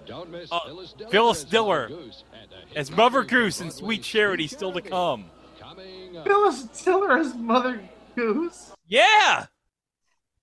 Don't 0.06 0.30
miss 0.30 0.50
Uh, 0.52 0.60
Phyllis 0.60 0.92
Diller. 0.92 1.10
Phyllis 1.10 1.44
as 1.44 1.50
Diller 1.50 1.88
Mother 1.88 1.94
Goose 2.04 2.24
and 2.32 2.76
As 2.76 2.90
Mother 2.90 3.24
Goose 3.24 3.60
and 3.60 3.72
Sweet 3.72 4.02
Charity 4.02 4.46
still 4.46 4.72
to 4.72 4.82
come. 4.82 5.26
Coming. 5.58 6.22
Phyllis 6.24 6.64
Diller 6.84 7.18
as 7.18 7.34
Mother 7.34 7.80
Goose. 8.16 8.72
Yeah. 8.86 9.46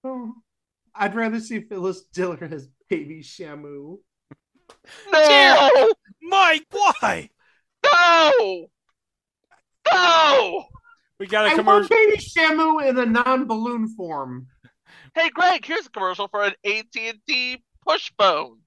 Oh, 0.04 0.34
I'd 0.96 1.14
rather 1.14 1.40
see 1.40 1.60
Phyllis 1.60 2.02
Diller 2.06 2.48
as 2.52 2.68
Baby 2.90 3.22
Shamu. 3.22 3.98
No! 5.12 5.94
Mike, 6.22 6.66
why? 6.72 7.30
No! 7.84 8.68
No! 9.92 10.66
We 11.20 11.28
got 11.28 11.48
a 11.48 11.56
commercial. 11.56 11.66
want 11.66 11.90
Baby 11.90 12.18
Shamu 12.18 12.88
in 12.88 12.98
a 12.98 13.06
non-balloon 13.06 13.90
form. 13.90 14.48
Hey, 15.16 15.30
Greg, 15.30 15.66
here's 15.66 15.88
a 15.88 15.90
commercial 15.90 16.28
for 16.28 16.44
an 16.44 16.54
AT&T 16.66 17.64
push 17.86 18.12
phone. 18.18 18.60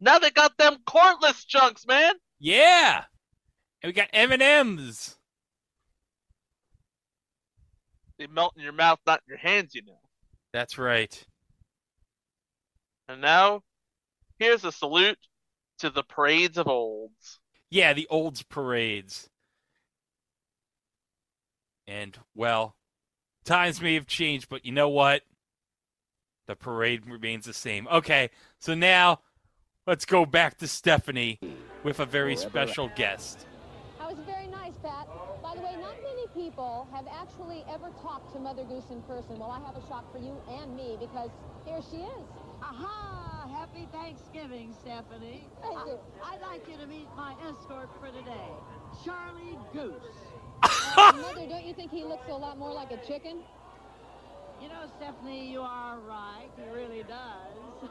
Now 0.00 0.18
they 0.18 0.30
got 0.30 0.56
them 0.58 0.76
cordless 0.86 1.46
chunks, 1.46 1.86
man. 1.86 2.14
Yeah. 2.38 3.04
And 3.82 3.88
we 3.88 3.92
got 3.92 4.08
M&M's. 4.12 5.16
They 8.18 8.26
melt 8.26 8.54
in 8.56 8.62
your 8.62 8.72
mouth, 8.72 8.98
not 9.06 9.20
in 9.26 9.32
your 9.32 9.38
hands, 9.38 9.74
you 9.74 9.82
know. 9.84 9.98
That's 10.52 10.78
right. 10.78 11.24
And 13.08 13.20
now, 13.20 13.62
here's 14.38 14.64
a 14.64 14.72
salute 14.72 15.18
to 15.78 15.90
the 15.90 16.02
parades 16.02 16.58
of 16.58 16.68
olds. 16.68 17.40
Yeah, 17.70 17.92
the 17.92 18.06
olds 18.08 18.42
parades. 18.42 19.28
And, 21.86 22.16
well, 22.34 22.76
times 23.44 23.82
may 23.82 23.94
have 23.94 24.06
changed, 24.06 24.48
but 24.48 24.64
you 24.64 24.72
know 24.72 24.88
what? 24.88 25.22
The 26.46 26.56
parade 26.56 27.06
remains 27.06 27.46
the 27.46 27.52
same. 27.54 27.88
Okay, 27.88 28.30
so 28.58 28.74
now 28.74 29.20
let's 29.86 30.04
go 30.04 30.26
back 30.26 30.58
to 30.58 30.66
Stepfanie 30.66 31.38
with 31.82 32.00
a 32.00 32.06
very 32.06 32.36
Forever. 32.36 32.50
special 32.50 32.90
guest. 32.94 33.46
That 33.98 34.10
was 34.10 34.18
very 34.26 34.46
nice, 34.48 34.74
Pat. 34.82 35.08
By 35.42 35.54
the 35.54 35.62
way, 35.62 35.74
not 35.80 35.96
many 36.02 36.26
people 36.34 36.86
have 36.92 37.06
actually 37.10 37.64
ever 37.72 37.90
talked 38.02 38.32
to 38.34 38.38
Mother 38.38 38.64
Goose 38.64 38.90
in 38.90 39.00
person. 39.02 39.38
Well, 39.38 39.50
I 39.50 39.60
have 39.64 39.76
a 39.76 39.86
shock 39.88 40.10
for 40.12 40.18
you 40.18 40.36
and 40.60 40.76
me 40.76 40.96
because 41.00 41.30
here 41.64 41.80
she 41.90 41.98
is. 41.98 42.26
Aha! 42.62 43.48
Happy 43.50 43.88
Thanksgiving, 43.92 44.74
Stepfanie. 44.84 45.44
Thank 45.62 45.86
you. 45.86 45.98
I'd 46.22 46.40
like 46.42 46.68
you 46.68 46.76
to 46.76 46.86
meet 46.86 47.06
my 47.16 47.34
escort 47.48 47.88
for 48.00 48.08
today, 48.08 48.50
Charlie 49.04 49.58
Goose. 49.72 49.94
Uh, 50.62 51.12
Mother, 51.22 51.46
don't 51.48 51.64
you 51.64 51.72
think 51.74 51.90
he 51.90 52.04
looks 52.04 52.28
a 52.28 52.34
lot 52.34 52.58
more 52.58 52.72
like 52.72 52.90
a 52.90 52.98
chicken? 53.06 53.38
You 54.64 54.70
know, 54.70 54.88
Stepfanie, 54.96 55.50
you 55.50 55.60
are 55.60 55.98
right. 56.08 56.48
He 56.56 56.64
really 56.74 57.02
does. 57.02 57.84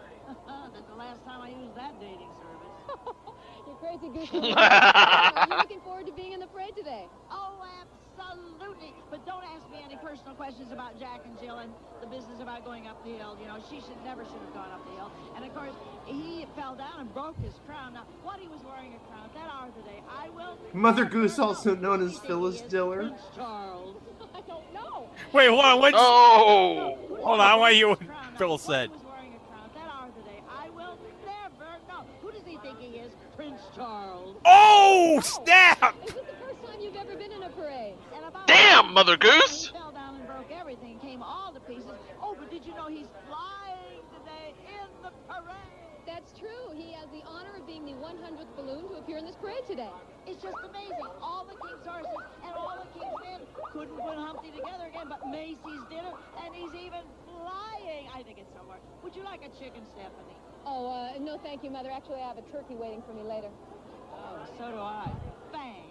That's 0.73 0.89
the 0.89 0.95
last 0.95 1.23
time 1.23 1.39
I 1.41 1.49
used 1.49 1.77
that 1.77 1.93
dating 2.01 2.33
service. 2.41 2.97
You're 3.67 3.75
crazy, 3.77 4.09
Goose. 4.09 4.33
Are 4.57 5.45
you 5.51 5.55
looking 5.55 5.81
forward 5.81 6.07
to 6.07 6.13
being 6.13 6.31
in 6.33 6.39
the 6.39 6.47
parade 6.47 6.75
today? 6.75 7.05
Oh, 7.29 7.61
absolutely. 8.17 8.91
But 9.11 9.23
don't 9.23 9.43
ask 9.43 9.69
me 9.69 9.85
any 9.85 9.97
personal 9.97 10.33
questions 10.33 10.71
about 10.71 10.99
Jack 10.99 11.21
and 11.25 11.39
Jill 11.39 11.59
and 11.59 11.71
the 12.01 12.07
business 12.07 12.41
about 12.41 12.65
going 12.65 12.87
up 12.87 13.05
the 13.05 13.11
hill. 13.11 13.37
You 13.39 13.49
know, 13.49 13.57
she 13.69 13.75
should 13.75 14.01
never 14.03 14.25
should 14.25 14.41
have 14.41 14.53
gone 14.55 14.71
up 14.71 14.83
the 14.89 14.95
hill. 14.97 15.11
And 15.35 15.45
of 15.45 15.53
course, 15.53 15.75
he 16.07 16.47
fell 16.55 16.73
down 16.73 17.01
and 17.01 17.13
broke 17.13 17.37
his 17.37 17.53
crown. 17.67 17.93
Now, 17.93 18.07
what 18.23 18.39
he 18.39 18.47
was 18.47 18.61
wearing 18.65 18.97
a 18.97 19.01
crown 19.11 19.29
that 19.35 19.45
hour 19.45 19.69
today, 19.77 20.01
I 20.09 20.29
will. 20.29 20.57
Mother 20.73 21.05
Goose, 21.05 21.37
also 21.37 21.75
known 21.75 22.01
as 22.01 22.17
Phyllis 22.17 22.61
Diller. 22.61 23.11
Charles. 23.35 23.95
I 24.33 24.41
don't 24.41 24.73
know. 24.73 25.09
Wait, 25.31 25.47
hold 25.49 25.65
on. 25.65 25.79
What? 25.79 25.93
Oh! 25.95 26.97
Hold 27.21 27.39
on. 27.39 27.41
I 27.41 27.55
want 27.55 27.71
to 27.71 27.75
hear 27.75 27.89
what 27.89 27.99
Phil 28.37 28.57
said. 28.57 28.89
He 28.89 28.95
was 28.95 29.03
wearing 29.05 29.33
a 29.35 29.39
crown 29.49 29.69
that 29.75 29.87
hour 29.87 30.09
today. 30.17 30.41
I 30.49 30.69
will 30.69 30.97
never 31.25 31.77
know. 31.87 32.05
Who 32.21 32.31
does 32.31 32.45
he 32.45 32.57
think 32.57 32.79
he 32.79 32.97
is? 32.97 33.11
Prince 33.35 33.61
Charles. 33.75 34.37
Oh, 34.45 35.19
snap! 35.23 35.95
Is 36.05 36.13
this 36.13 36.23
the 36.23 36.45
first 36.45 36.63
time 36.65 36.79
you've 36.79 36.95
ever 36.95 37.15
been 37.15 37.31
in 37.31 37.41
a 37.41 37.49
parade? 37.49 37.95
And 38.15 38.25
about 38.25 38.45
Damn, 38.45 38.93
Mother 38.93 39.17
Goose! 39.17 39.67
He 39.67 39.73
fell 39.73 39.91
down 39.91 40.15
and 40.15 40.27
broke 40.27 40.51
everything, 40.51 40.99
came 40.99 41.23
all 41.23 41.51
to 41.51 41.59
pieces. 41.61 41.89
Oh, 42.21 42.35
but 42.39 42.51
did 42.51 42.63
you 42.63 42.75
know 42.75 42.87
he's 42.87 43.07
flying 43.27 44.01
today 44.19 44.53
in 44.69 44.87
the 45.01 45.09
parade? 45.27 45.55
That's 46.05 46.31
true. 46.37 46.75
He 46.75 46.91
has 46.93 47.09
the 47.81 47.81
honor 47.81 47.85
of 47.85 47.85
being 47.85 47.85
the 47.85 47.93
100th 48.05 48.55
balloon 48.55 48.87
to 48.89 48.95
appear 48.95 49.17
in 49.17 49.25
this 49.25 49.35
parade 49.35 49.65
today. 49.67 49.89
It's 50.27 50.41
just 50.41 50.57
amazing. 50.63 51.09
All 51.21 51.45
the 51.45 51.55
king's 51.67 51.85
horses 51.85 52.07
and 52.45 52.53
all 52.55 52.77
the 52.77 52.99
king's 52.99 53.13
men 53.23 53.41
couldn't 53.71 53.97
put 53.97 54.15
Humpty 54.15 54.51
together 54.51 54.85
again, 54.87 55.07
but 55.09 55.27
Macy's 55.29 55.83
did 55.89 56.05
it, 56.05 56.15
and 56.43 56.53
he's 56.53 56.73
even 56.75 57.01
flying. 57.25 58.07
I 58.13 58.23
think 58.23 58.37
it's 58.37 58.53
so 58.53 58.63
much. 58.67 58.81
Would 59.03 59.15
you 59.15 59.23
like 59.23 59.41
a 59.41 59.49
chicken, 59.57 59.81
Stepfanie? 59.97 60.37
Oh, 60.65 60.91
uh, 60.91 61.19
no, 61.19 61.37
thank 61.39 61.63
you, 61.63 61.71
Mother. 61.71 61.89
Actually, 61.91 62.21
I 62.21 62.27
have 62.27 62.37
a 62.37 62.43
turkey 62.51 62.75
waiting 62.75 63.01
for 63.05 63.13
me 63.13 63.23
later. 63.23 63.49
Oh, 64.15 64.45
so 64.57 64.71
do 64.71 64.77
I. 64.77 65.11
Bang. 65.51 65.89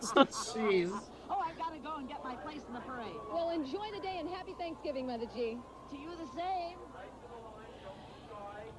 Jeez. 0.01 0.91
Oh, 1.29 1.39
I've 1.39 1.57
got 1.57 1.73
to 1.73 1.79
go 1.79 1.95
and 1.97 2.07
get 2.07 2.23
my 2.23 2.35
place 2.35 2.61
in 2.67 2.73
the 2.73 2.79
parade. 2.81 3.13
Well, 3.31 3.51
enjoy 3.51 3.91
the 3.93 3.99
day 3.99 4.17
and 4.19 4.29
happy 4.29 4.53
Thanksgiving, 4.57 5.07
Mother 5.07 5.27
G. 5.35 5.57
To 5.91 5.97
you 5.97 6.09
the 6.17 6.27
same. 6.35 6.77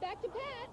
Back 0.01 0.23
to 0.23 0.29
Pat. 0.29 0.69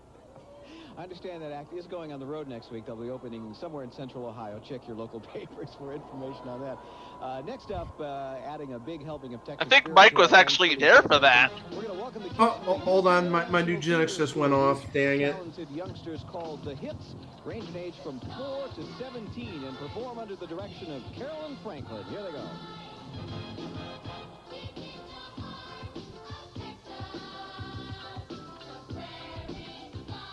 I 0.97 1.03
understand 1.03 1.41
that 1.41 1.51
act 1.51 1.73
is 1.73 1.87
going 1.87 2.11
on 2.11 2.19
the 2.19 2.25
road 2.25 2.47
next 2.47 2.69
week. 2.69 2.85
They'll 2.85 2.95
be 2.95 3.09
opening 3.09 3.55
somewhere 3.59 3.83
in 3.83 3.91
central 3.91 4.25
Ohio. 4.25 4.59
Check 4.67 4.87
your 4.87 4.97
local 4.97 5.19
papers 5.33 5.69
for 5.77 5.93
information 5.93 6.47
on 6.47 6.61
that. 6.61 6.77
Uh, 7.21 7.41
next 7.41 7.71
up, 7.71 7.99
uh, 7.99 8.35
adding 8.45 8.73
a 8.73 8.79
big 8.79 9.03
helping 9.03 9.33
of 9.33 9.43
Texas. 9.43 9.65
I 9.65 9.69
think 9.69 9.89
Mike 9.93 10.17
was 10.17 10.33
actually 10.33 10.75
there 10.75 11.01
for 11.01 11.17
that. 11.19 11.51
We're 11.71 11.83
going 11.83 11.87
to 11.87 11.93
welcome 11.93 12.23
the 12.23 12.29
Oh, 12.37 12.61
oh, 12.67 12.77
hold 12.77 13.07
on. 13.07 13.29
My, 13.29 13.47
my 13.49 13.61
eugenics 13.61 14.17
just 14.17 14.35
went 14.35 14.53
off. 14.53 14.83
Dang 14.91 15.21
it. 15.21 15.31
talented 15.33 15.69
youngsters 15.71 16.25
called 16.29 16.65
the 16.65 16.75
Hits, 16.75 17.15
range 17.45 17.69
in 17.69 17.77
age 17.77 17.95
from 18.03 18.19
4 18.19 18.67
to 18.75 18.83
17, 18.99 19.63
and 19.63 19.77
perform 19.77 20.19
under 20.19 20.35
the 20.35 20.47
direction 20.47 20.91
of 20.91 21.01
Carolyn 21.15 21.57
Franklin. 21.63 22.03
Here 22.05 22.21
they 22.23 22.31
go. 22.31 22.49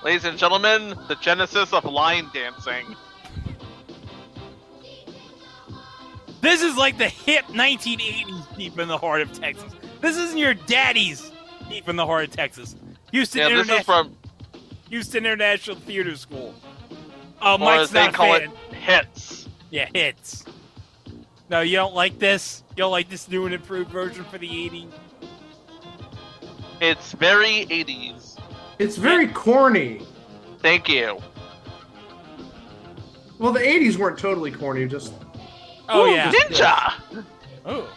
Ladies 0.04 0.24
and 0.24 0.38
gentlemen, 0.38 0.94
the 1.08 1.16
genesis 1.16 1.72
of 1.72 1.84
line 1.84 2.30
dancing. 2.32 2.94
This 6.40 6.62
is 6.62 6.76
like 6.76 6.98
the 6.98 7.08
hip 7.08 7.44
1980s 7.46 8.56
deep 8.56 8.78
in 8.78 8.86
the 8.86 8.96
heart 8.96 9.22
of 9.22 9.32
Texas. 9.32 9.72
This 10.00 10.16
isn't 10.16 10.38
your 10.38 10.54
daddy's 10.54 11.32
deep 11.68 11.88
in 11.88 11.96
the 11.96 12.06
heart 12.06 12.28
of 12.28 12.30
Texas. 12.30 12.76
Houston 13.10 13.40
Yeah, 13.40 13.48
this 13.48 13.60
is 13.60 13.68
International 13.68 14.04
from, 14.04 14.16
Houston 14.88 15.26
International 15.26 15.76
Theater 15.76 16.16
School. 16.16 16.54
Oh, 17.42 17.54
or 17.54 17.58
Mike's 17.58 17.90
they 17.90 18.04
not 18.04 18.14
call 18.14 18.38
fan. 18.38 18.52
it, 18.70 18.74
hits. 18.76 19.48
Yeah, 19.70 19.88
hits. 19.92 20.44
No, 21.50 21.60
you 21.60 21.76
don't 21.76 21.94
like 21.94 22.18
this. 22.20 22.62
You 22.70 22.76
don't 22.76 22.92
like 22.92 23.08
this 23.08 23.28
new 23.28 23.46
and 23.46 23.54
improved 23.54 23.90
version 23.90 24.24
for 24.24 24.38
the 24.38 24.48
80s. 24.48 24.92
It's 26.80 27.12
very 27.12 27.66
80s. 27.66 28.37
It's 28.78 28.96
very 28.96 29.28
corny. 29.28 30.02
Thank 30.60 30.88
you. 30.88 31.18
Well, 33.38 33.52
the 33.52 33.60
80s 33.60 33.96
weren't 33.96 34.18
totally 34.18 34.50
corny, 34.50 34.86
just. 34.86 35.12
Oh 35.88 36.06
Ooh, 36.06 36.14
yeah. 36.14 36.30
Ninja! 36.32 37.24
Oh. 37.64 37.88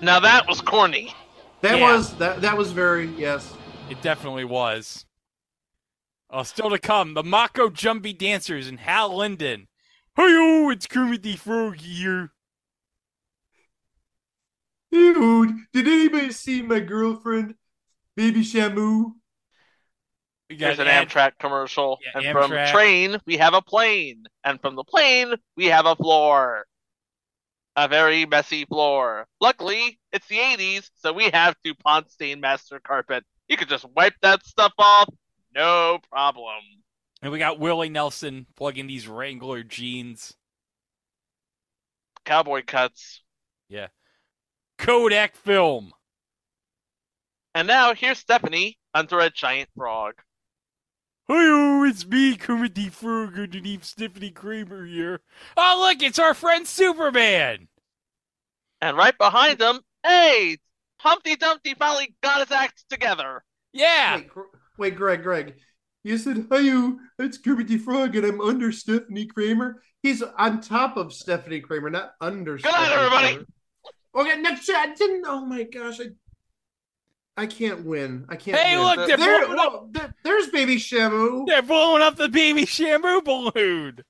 Now 0.00 0.20
that 0.20 0.46
was 0.46 0.60
corny. 0.60 1.12
That 1.60 1.78
Yeah. 1.78 1.92
was 1.92 2.16
that 2.18 2.40
that 2.42 2.56
was 2.56 2.72
very 2.72 3.06
yes. 3.16 3.52
It 3.90 4.00
definitely 4.02 4.44
was. 4.44 5.04
Oh, 6.30 6.42
still 6.42 6.70
to 6.70 6.78
come, 6.78 7.14
the 7.14 7.22
Moko 7.22 7.70
Jumbie 7.70 8.16
Dancers 8.16 8.68
and 8.68 8.78
Hal 8.80 9.16
Linden. 9.16 9.66
Hey, 10.14 10.24
it's 10.72 10.86
Kermit 10.86 11.22
the 11.22 11.36
Frog 11.36 11.76
here. 11.78 12.32
Dude, 14.92 15.54
did 15.72 15.86
anybody 15.86 16.32
see 16.32 16.62
my 16.62 16.80
girlfriend, 16.80 17.54
Baby 18.16 18.40
Shamu? 18.42 19.12
We 20.50 20.56
got 20.56 20.66
Here's 20.68 20.78
an 20.80 20.86
Ad- 20.88 21.08
Amtrak 21.08 21.32
commercial. 21.38 21.98
Yeah, 22.02 22.22
and 22.22 22.32
from 22.32 22.50
Amtrak. 22.50 22.72
train, 22.72 23.16
we 23.26 23.36
have 23.36 23.52
a 23.54 23.60
plane. 23.62 24.24
And 24.44 24.60
from 24.60 24.76
the 24.76 24.84
plane, 24.84 25.34
we 25.56 25.66
have 25.66 25.84
a 25.86 25.94
floor. 25.96 26.66
A 27.78 27.86
very 27.86 28.26
messy 28.26 28.64
floor. 28.64 29.28
Luckily, 29.40 30.00
it's 30.12 30.26
the 30.26 30.38
80s, 30.38 30.90
so 30.96 31.12
we 31.12 31.30
have 31.30 31.54
DuPont 31.62 32.08
Stainmaster 32.08 32.82
carpet. 32.82 33.22
You 33.46 33.56
could 33.56 33.68
just 33.68 33.84
wipe 33.94 34.14
that 34.20 34.44
stuff 34.44 34.72
off, 34.76 35.08
no 35.54 36.00
problem. 36.10 36.60
And 37.22 37.30
we 37.30 37.38
got 37.38 37.60
Willie 37.60 37.88
Nelson 37.88 38.46
plugging 38.56 38.88
these 38.88 39.06
Wrangler 39.06 39.62
jeans. 39.62 40.34
Cowboy 42.24 42.64
cuts. 42.66 43.22
Yeah. 43.68 43.86
Kodak 44.78 45.36
film. 45.36 45.92
And 47.54 47.68
now 47.68 47.94
here's 47.94 48.24
Stepfanie 48.24 48.74
under 48.92 49.20
a 49.20 49.30
giant 49.30 49.68
frog. 49.76 50.14
Hey, 51.28 51.84
it's 51.86 52.06
me, 52.06 52.36
Kermit 52.36 52.74
the 52.74 52.88
Frog, 52.88 53.38
underneath 53.38 53.82
Stepfanie 53.82 54.34
Kramer 54.34 54.86
here. 54.86 55.20
Oh, 55.58 55.86
look, 55.86 56.02
it's 56.02 56.18
our 56.18 56.32
friend 56.32 56.66
Superman. 56.66 57.68
And 58.80 58.96
right 58.96 59.16
behind 59.18 59.60
him, 59.60 59.80
hey, 60.02 60.56
Humpty 61.00 61.36
Dumpty 61.36 61.74
finally 61.74 62.14
got 62.22 62.40
his 62.40 62.50
act 62.50 62.84
together. 62.88 63.44
Yeah. 63.74 64.16
Wait, 64.16 64.28
Gr- 64.28 64.40
wait, 64.78 64.96
Greg, 64.96 65.22
Greg. 65.22 65.54
You 66.02 66.16
said, 66.16 66.46
"Hi, 66.50 66.92
it's 67.18 67.36
Kermit 67.36 67.68
the 67.68 67.76
Frog, 67.76 68.16
and 68.16 68.24
I'm 68.24 68.40
under 68.40 68.68
Stepfanie 68.68 69.28
Kramer." 69.28 69.82
He's 70.02 70.22
on 70.22 70.60
top 70.62 70.96
of 70.96 71.12
Stephanie 71.12 71.60
Kramer, 71.60 71.90
not 71.90 72.12
under. 72.20 72.56
Good 72.56 72.72
night, 72.72 72.92
everybody. 72.92 73.26
Kramer. 73.34 73.46
Okay, 74.14 74.40
next 74.40 74.64
chat. 74.66 74.88
I 74.88 74.94
didn't. 74.94 75.24
Oh 75.26 75.44
my 75.44 75.64
gosh, 75.64 76.00
I. 76.00 76.06
I 77.38 77.46
can't 77.46 77.84
win. 77.84 78.24
I 78.28 78.34
can't. 78.34 78.58
Hey, 78.58 78.76
win. 78.76 78.84
look, 78.84 79.06
they're 79.06 79.16
there, 79.16 79.46
blowing 79.46 79.56
well, 79.56 79.88
there- 79.92 80.12
there's 80.24 80.48
Baby 80.48 80.74
Shamu. 80.76 81.46
They're 81.46 81.62
blowing 81.62 82.02
up 82.02 82.16
the 82.16 82.28
baby 82.28 82.62
Shamu 82.66 83.22
balloon. 83.22 84.02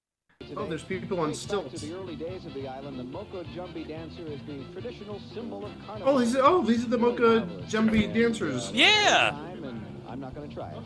Oh, 0.56 0.64
there's 0.66 0.82
people 0.82 1.20
on 1.20 1.28
Dates 1.28 1.40
back 1.42 1.48
stilts. 1.48 1.80
To 1.82 1.86
the 1.86 1.94
early 1.94 2.16
days 2.16 2.46
of 2.46 2.54
the 2.54 2.66
island, 2.66 2.98
the 2.98 3.04
Moko 3.04 3.44
Jumbie 3.54 3.86
dancer 3.86 4.22
is 4.26 4.40
the 4.46 4.64
traditional 4.72 5.20
symbol 5.34 5.66
of 5.66 5.72
carnival. 5.86 6.14
Oh, 6.14 6.18
these 6.18 6.36
oh 6.36 6.62
these 6.62 6.84
are 6.84 6.88
the 6.88 6.96
Moko 6.96 7.46
Jumbie 7.68 8.12
dancers. 8.14 8.70
Yeah. 8.72 9.32
Time, 9.32 9.64
and 9.64 9.86
I'm 10.08 10.20
not 10.20 10.34
going 10.34 10.48
to 10.48 10.54
try 10.54 10.70
it. 10.70 10.76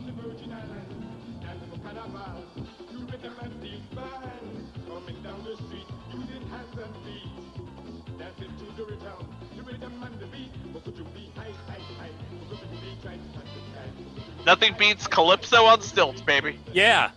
Nothing 14.45 14.75
beats 14.77 15.07
Calypso 15.07 15.63
on 15.63 15.81
stilts, 15.81 16.21
baby. 16.21 16.59
Yeah. 16.73 17.11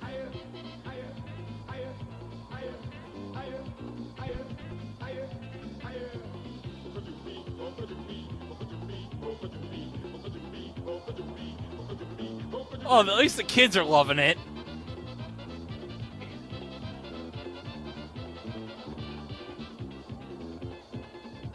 Oh, 12.89 13.01
at 13.01 13.17
least 13.17 13.37
the 13.37 13.43
kids 13.43 13.77
are 13.77 13.85
loving 13.85 14.21
it. 14.21 14.39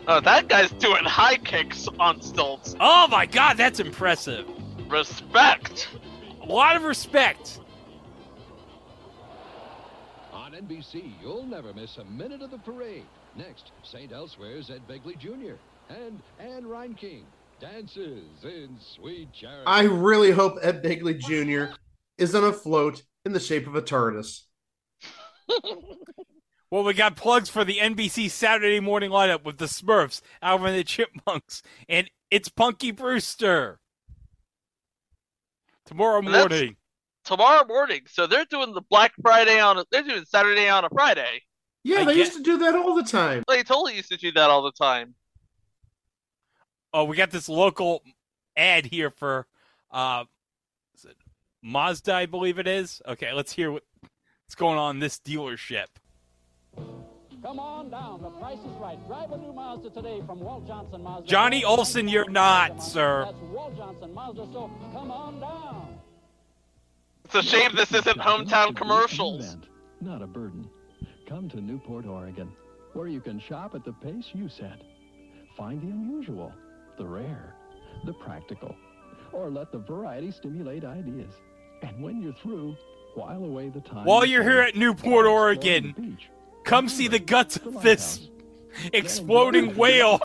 Oh, 0.07 0.19
that 0.19 0.47
guy's 0.47 0.71
doing 0.71 1.03
high 1.03 1.37
kicks 1.37 1.87
on 1.99 2.21
stilts. 2.21 2.75
Oh 2.79 3.07
my 3.07 3.25
god, 3.25 3.57
that's 3.57 3.79
impressive. 3.79 4.47
Respect. 4.87 5.89
A 6.41 6.45
lot 6.45 6.75
of 6.75 6.83
respect. 6.83 7.59
On 10.33 10.51
NBC, 10.53 11.13
you'll 11.21 11.45
never 11.45 11.73
miss 11.73 11.97
a 11.97 12.05
minute 12.05 12.41
of 12.41 12.51
the 12.51 12.57
parade. 12.57 13.05
Next, 13.35 13.71
St. 13.83 14.11
Elsewhere's 14.11 14.69
Ed 14.71 14.81
Begley 14.89 15.17
Jr. 15.17 15.55
and 15.89 16.21
Anne 16.39 16.63
Reinking 16.63 17.23
dances 17.61 18.23
in 18.43 18.75
sweet 18.79 19.31
charity. 19.31 19.63
I 19.67 19.83
really 19.83 20.31
hope 20.31 20.57
Ed 20.61 20.83
Begley 20.83 21.17
Jr. 21.19 21.73
is 22.17 22.33
on 22.33 22.43
a 22.43 22.51
float 22.51 23.03
in 23.23 23.33
the 23.33 23.39
shape 23.39 23.67
of 23.67 23.75
a 23.75 23.81
TARDIS. 23.81 24.41
Well, 26.71 26.83
we 26.85 26.93
got 26.93 27.17
plugs 27.17 27.49
for 27.49 27.65
the 27.65 27.77
NBC 27.79 28.31
Saturday 28.31 28.79
morning 28.79 29.11
lineup 29.11 29.43
with 29.43 29.57
the 29.57 29.65
Smurfs, 29.65 30.21
Alvin 30.41 30.67
and 30.69 30.77
the 30.79 30.83
Chipmunks, 30.85 31.61
and 31.89 32.09
it's 32.31 32.47
Punky 32.47 32.91
Brewster. 32.91 33.79
Tomorrow 35.85 36.21
morning. 36.21 36.77
Tomorrow 37.25 37.65
morning. 37.67 38.01
So 38.07 38.25
they're 38.25 38.45
doing 38.45 38.73
the 38.73 38.81
Black 38.89 39.11
Friday 39.21 39.59
on 39.59 39.79
a, 39.79 39.83
they're 39.91 40.03
doing 40.03 40.23
Saturday 40.25 40.69
on 40.69 40.85
a 40.85 40.89
Friday. 40.89 41.41
Yeah, 41.83 41.99
I 41.99 42.05
they 42.05 42.13
get- 42.15 42.19
used 42.27 42.37
to 42.37 42.43
do 42.43 42.57
that 42.59 42.73
all 42.75 42.95
the 42.95 43.03
time. 43.03 43.43
They 43.49 43.63
totally 43.63 43.97
used 43.97 44.09
to 44.09 44.17
do 44.17 44.31
that 44.31 44.49
all 44.49 44.61
the 44.61 44.71
time. 44.71 45.13
Oh, 46.93 47.03
we 47.03 47.17
got 47.17 47.31
this 47.31 47.49
local 47.49 48.01
ad 48.55 48.85
here 48.85 49.09
for 49.09 49.45
uh 49.91 50.23
is 50.95 51.05
it 51.05 51.17
Mazda, 51.61 52.13
I 52.13 52.25
believe 52.27 52.59
it 52.59 52.67
is. 52.67 53.01
Okay, 53.07 53.33
let's 53.33 53.51
hear 53.51 53.71
what- 53.71 53.83
what's 54.45 54.55
going 54.55 54.77
on 54.77 54.95
in 54.95 54.99
this 55.01 55.19
dealership. 55.19 55.87
Come 57.41 57.59
on 57.59 57.89
down. 57.89 58.21
The 58.21 58.29
price 58.29 58.59
is 58.59 58.77
right. 58.79 58.97
Drive 59.07 59.31
a 59.31 59.37
new 59.37 59.51
Mazda 59.51 59.89
today 59.89 60.21
from 60.27 60.39
Walt 60.41 60.67
Johnson 60.67 61.01
Mazda. 61.01 61.27
Johnny 61.27 61.63
Olson, 61.63 62.07
you're 62.07 62.29
not, 62.29 62.83
sir. 62.83 63.25
That's 63.25 63.41
Walt 63.51 63.75
Johnson 63.75 64.13
Mazda. 64.13 64.47
So 64.53 64.69
come 64.93 65.09
on 65.09 65.39
down. 65.39 65.97
It's 67.25 67.33
a 67.33 67.41
shame 67.41 67.71
this 67.75 67.91
isn't 67.93 68.19
hometown 68.19 68.75
commercials. 68.75 69.57
Not 70.01 70.21
a 70.21 70.27
burden. 70.27 70.69
Come 71.27 71.49
to 71.49 71.61
Newport, 71.61 72.05
Oregon, 72.05 72.51
where 72.93 73.07
you 73.07 73.21
can 73.21 73.39
shop 73.39 73.73
at 73.73 73.85
the 73.85 73.93
pace 73.93 74.29
you 74.33 74.47
set. 74.47 74.81
Find 75.57 75.81
the 75.81 75.87
unusual, 75.87 76.53
the 76.97 77.05
rare, 77.05 77.55
the 78.05 78.13
practical, 78.13 78.75
or 79.31 79.49
let 79.49 79.71
the 79.71 79.79
variety 79.79 80.29
stimulate 80.29 80.83
ideas. 80.83 81.33
And 81.81 82.03
when 82.03 82.21
you're 82.21 82.33
through, 82.33 82.75
while 83.15 83.43
away 83.43 83.69
the 83.69 83.81
time. 83.81 84.05
While 84.05 84.25
you're 84.25 84.43
here 84.43 84.61
at 84.61 84.75
Newport, 84.75 85.25
Oregon, 85.25 85.93
the 85.95 86.01
beach. 86.01 86.29
Come 86.63 86.89
see 86.89 87.07
the 87.07 87.19
guts 87.19 87.57
of 87.57 87.81
this 87.81 88.29
exploding 88.93 89.75
whale 89.75 90.19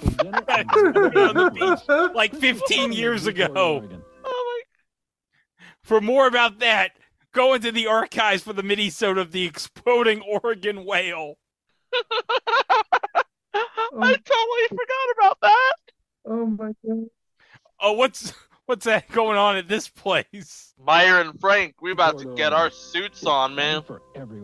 that 0.47 0.61
exploded 0.61 1.17
on 1.17 1.35
the 1.35 1.51
beach 1.51 2.15
like 2.15 2.35
15 2.35 2.93
years 2.93 3.27
ago. 3.27 3.89
For 5.83 6.01
more 6.01 6.27
about 6.27 6.59
that, 6.61 6.93
go 7.33 7.55
into 7.55 7.71
the 7.71 7.87
archives 7.87 8.43
for 8.43 8.53
the 8.53 8.63
minisode 8.63 9.21
of 9.21 9.33
the 9.33 9.45
exploding 9.45 10.21
Oregon 10.23 10.85
whale. 10.85 11.39
I 13.99 14.17
totally 14.17 14.69
forgot 14.69 15.17
about 15.17 15.39
that. 15.43 15.75
Oh 16.27 16.47
my 16.47 16.73
god. 16.85 17.07
Oh, 17.81 17.93
what's 17.93 18.33
what's 18.67 18.85
that 18.85 19.09
going 19.13 19.37
on 19.39 19.57
at 19.57 19.69
this 19.69 19.89
place? 19.89 20.75
Meier 20.85 21.21
and 21.21 21.41
Frank, 21.41 21.77
we 21.81 21.91
about 21.91 22.19
to 22.19 22.35
get 22.35 22.53
our 22.53 22.71
suits 22.71 23.25
on, 23.25 23.55
man. 23.55 23.83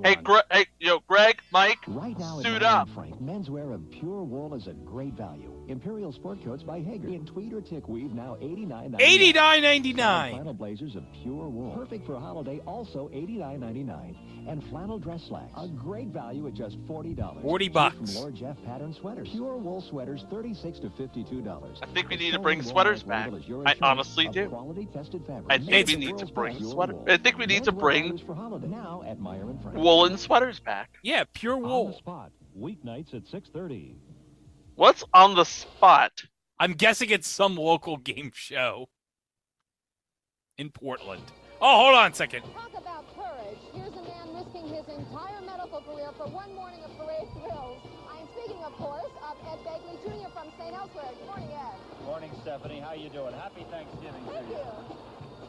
Hey, 0.02 0.14
Gre- 0.16 0.38
hey, 0.50 0.66
yo, 0.80 1.00
Greg, 1.00 1.40
Mike, 1.52 1.78
Right 1.86 2.18
now 2.18 2.38
at 2.38 2.44
suit 2.46 2.62
up. 2.62 2.86
and 2.86 2.94
Frank, 2.94 3.22
menswear 3.22 3.74
of 3.74 3.88
pure 3.90 4.22
wool 4.24 4.54
is 4.54 4.66
a 4.66 4.72
great 4.72 5.12
value. 5.14 5.52
Imperial 5.72 6.12
sport 6.12 6.44
coats 6.44 6.62
by 6.62 6.80
Haggar 6.80 7.08
in 7.08 7.24
tweed 7.24 7.54
or 7.54 7.62
tick 7.62 7.88
weave 7.88 8.12
now 8.12 8.36
$89.99. 8.42 9.00
$89.99. 9.34 10.30
Flannel 10.30 10.54
blazers 10.54 10.96
of 10.96 11.04
pure 11.22 11.48
wool, 11.48 11.74
perfect 11.74 12.06
for 12.06 12.20
holiday, 12.20 12.60
also 12.66 13.08
$89.99. 13.08 14.14
And 14.48 14.62
flannel 14.64 14.98
dress 14.98 15.22
slacks, 15.24 15.52
a 15.56 15.68
great 15.68 16.08
value 16.08 16.46
at 16.46 16.52
just 16.54 16.78
$40. 16.86 17.42
40 17.42 17.68
bucks. 17.68 17.96
From 17.96 18.20
Lord 18.20 18.34
Jeff 18.34 18.56
pattern 18.64 18.92
sweaters, 18.92 19.28
pure 19.30 19.56
wool 19.56 19.80
sweaters, 19.80 20.26
36 20.30 20.80
to 20.80 20.90
$52. 20.90 21.78
I 21.82 21.86
think 21.86 22.10
we 22.10 22.16
need 22.16 22.32
to 22.32 22.38
bring 22.38 22.62
sweaters 22.62 23.02
back. 23.02 23.32
I 23.64 23.74
honestly 23.80 24.28
do. 24.28 24.48
Quality 24.50 24.86
tested 24.92 25.24
fabric. 25.26 25.46
I 25.48 25.58
think 25.58 25.88
we 25.88 25.96
need 25.96 26.18
to 26.18 26.26
bring 26.26 26.62
sweater. 26.62 26.94
I 27.08 27.16
think 27.16 27.38
we 27.38 27.46
need 27.46 27.64
to 27.64 27.72
bring 27.72 28.18
for 28.18 28.34
holiday 28.34 28.66
now 28.68 29.02
at 29.06 29.18
Meier 29.20 29.48
and 29.48 29.62
Frank. 29.62 29.78
woolen 29.78 30.18
sweaters 30.18 30.60
back. 30.60 30.98
Yeah, 31.02 31.24
pure 31.32 31.56
wool. 31.56 31.86
On 31.86 31.90
the 31.92 31.96
spot. 31.96 32.32
Weeknights 32.58 33.14
at 33.14 33.24
6:30. 33.24 33.94
What's 34.74 35.04
on 35.12 35.34
the 35.34 35.44
spot? 35.44 36.12
I'm 36.58 36.72
guessing 36.72 37.10
it's 37.10 37.28
some 37.28 37.56
local 37.56 37.96
game 37.98 38.30
show 38.34 38.88
in 40.56 40.70
Portland. 40.70 41.22
Oh, 41.60 41.76
hold 41.84 41.94
on 41.94 42.12
a 42.12 42.14
second. 42.14 42.42
Talk 42.54 42.70
about 42.76 43.04
courage. 43.14 43.58
Here's 43.74 43.92
a 43.92 44.02
man 44.02 44.34
risking 44.34 44.68
his 44.68 44.88
entire 44.88 45.40
medical 45.42 45.82
career 45.82 46.10
for 46.16 46.26
one 46.28 46.54
morning 46.54 46.80
of 46.84 46.90
parade 46.96 47.28
thrills. 47.34 47.82
I 48.10 48.20
am 48.20 48.28
speaking, 48.32 48.62
of 48.64 48.72
course, 48.74 49.12
of 49.28 49.36
Ed 49.46 49.60
Begley 49.60 50.00
Jr. 50.02 50.30
from 50.32 50.48
St. 50.58 50.74
Elsewhere. 50.74 51.12
Good 51.18 51.26
morning, 51.26 51.50
Ed. 51.52 52.04
Morning, 52.06 52.30
Stepfanie. 52.44 52.82
How 52.82 52.94
you 52.94 53.10
doing? 53.10 53.34
Happy 53.34 53.66
Thanksgiving 53.70 54.24
Thank 54.24 54.46
to 54.48 54.52
you. 54.52 54.58
you. 54.58 54.81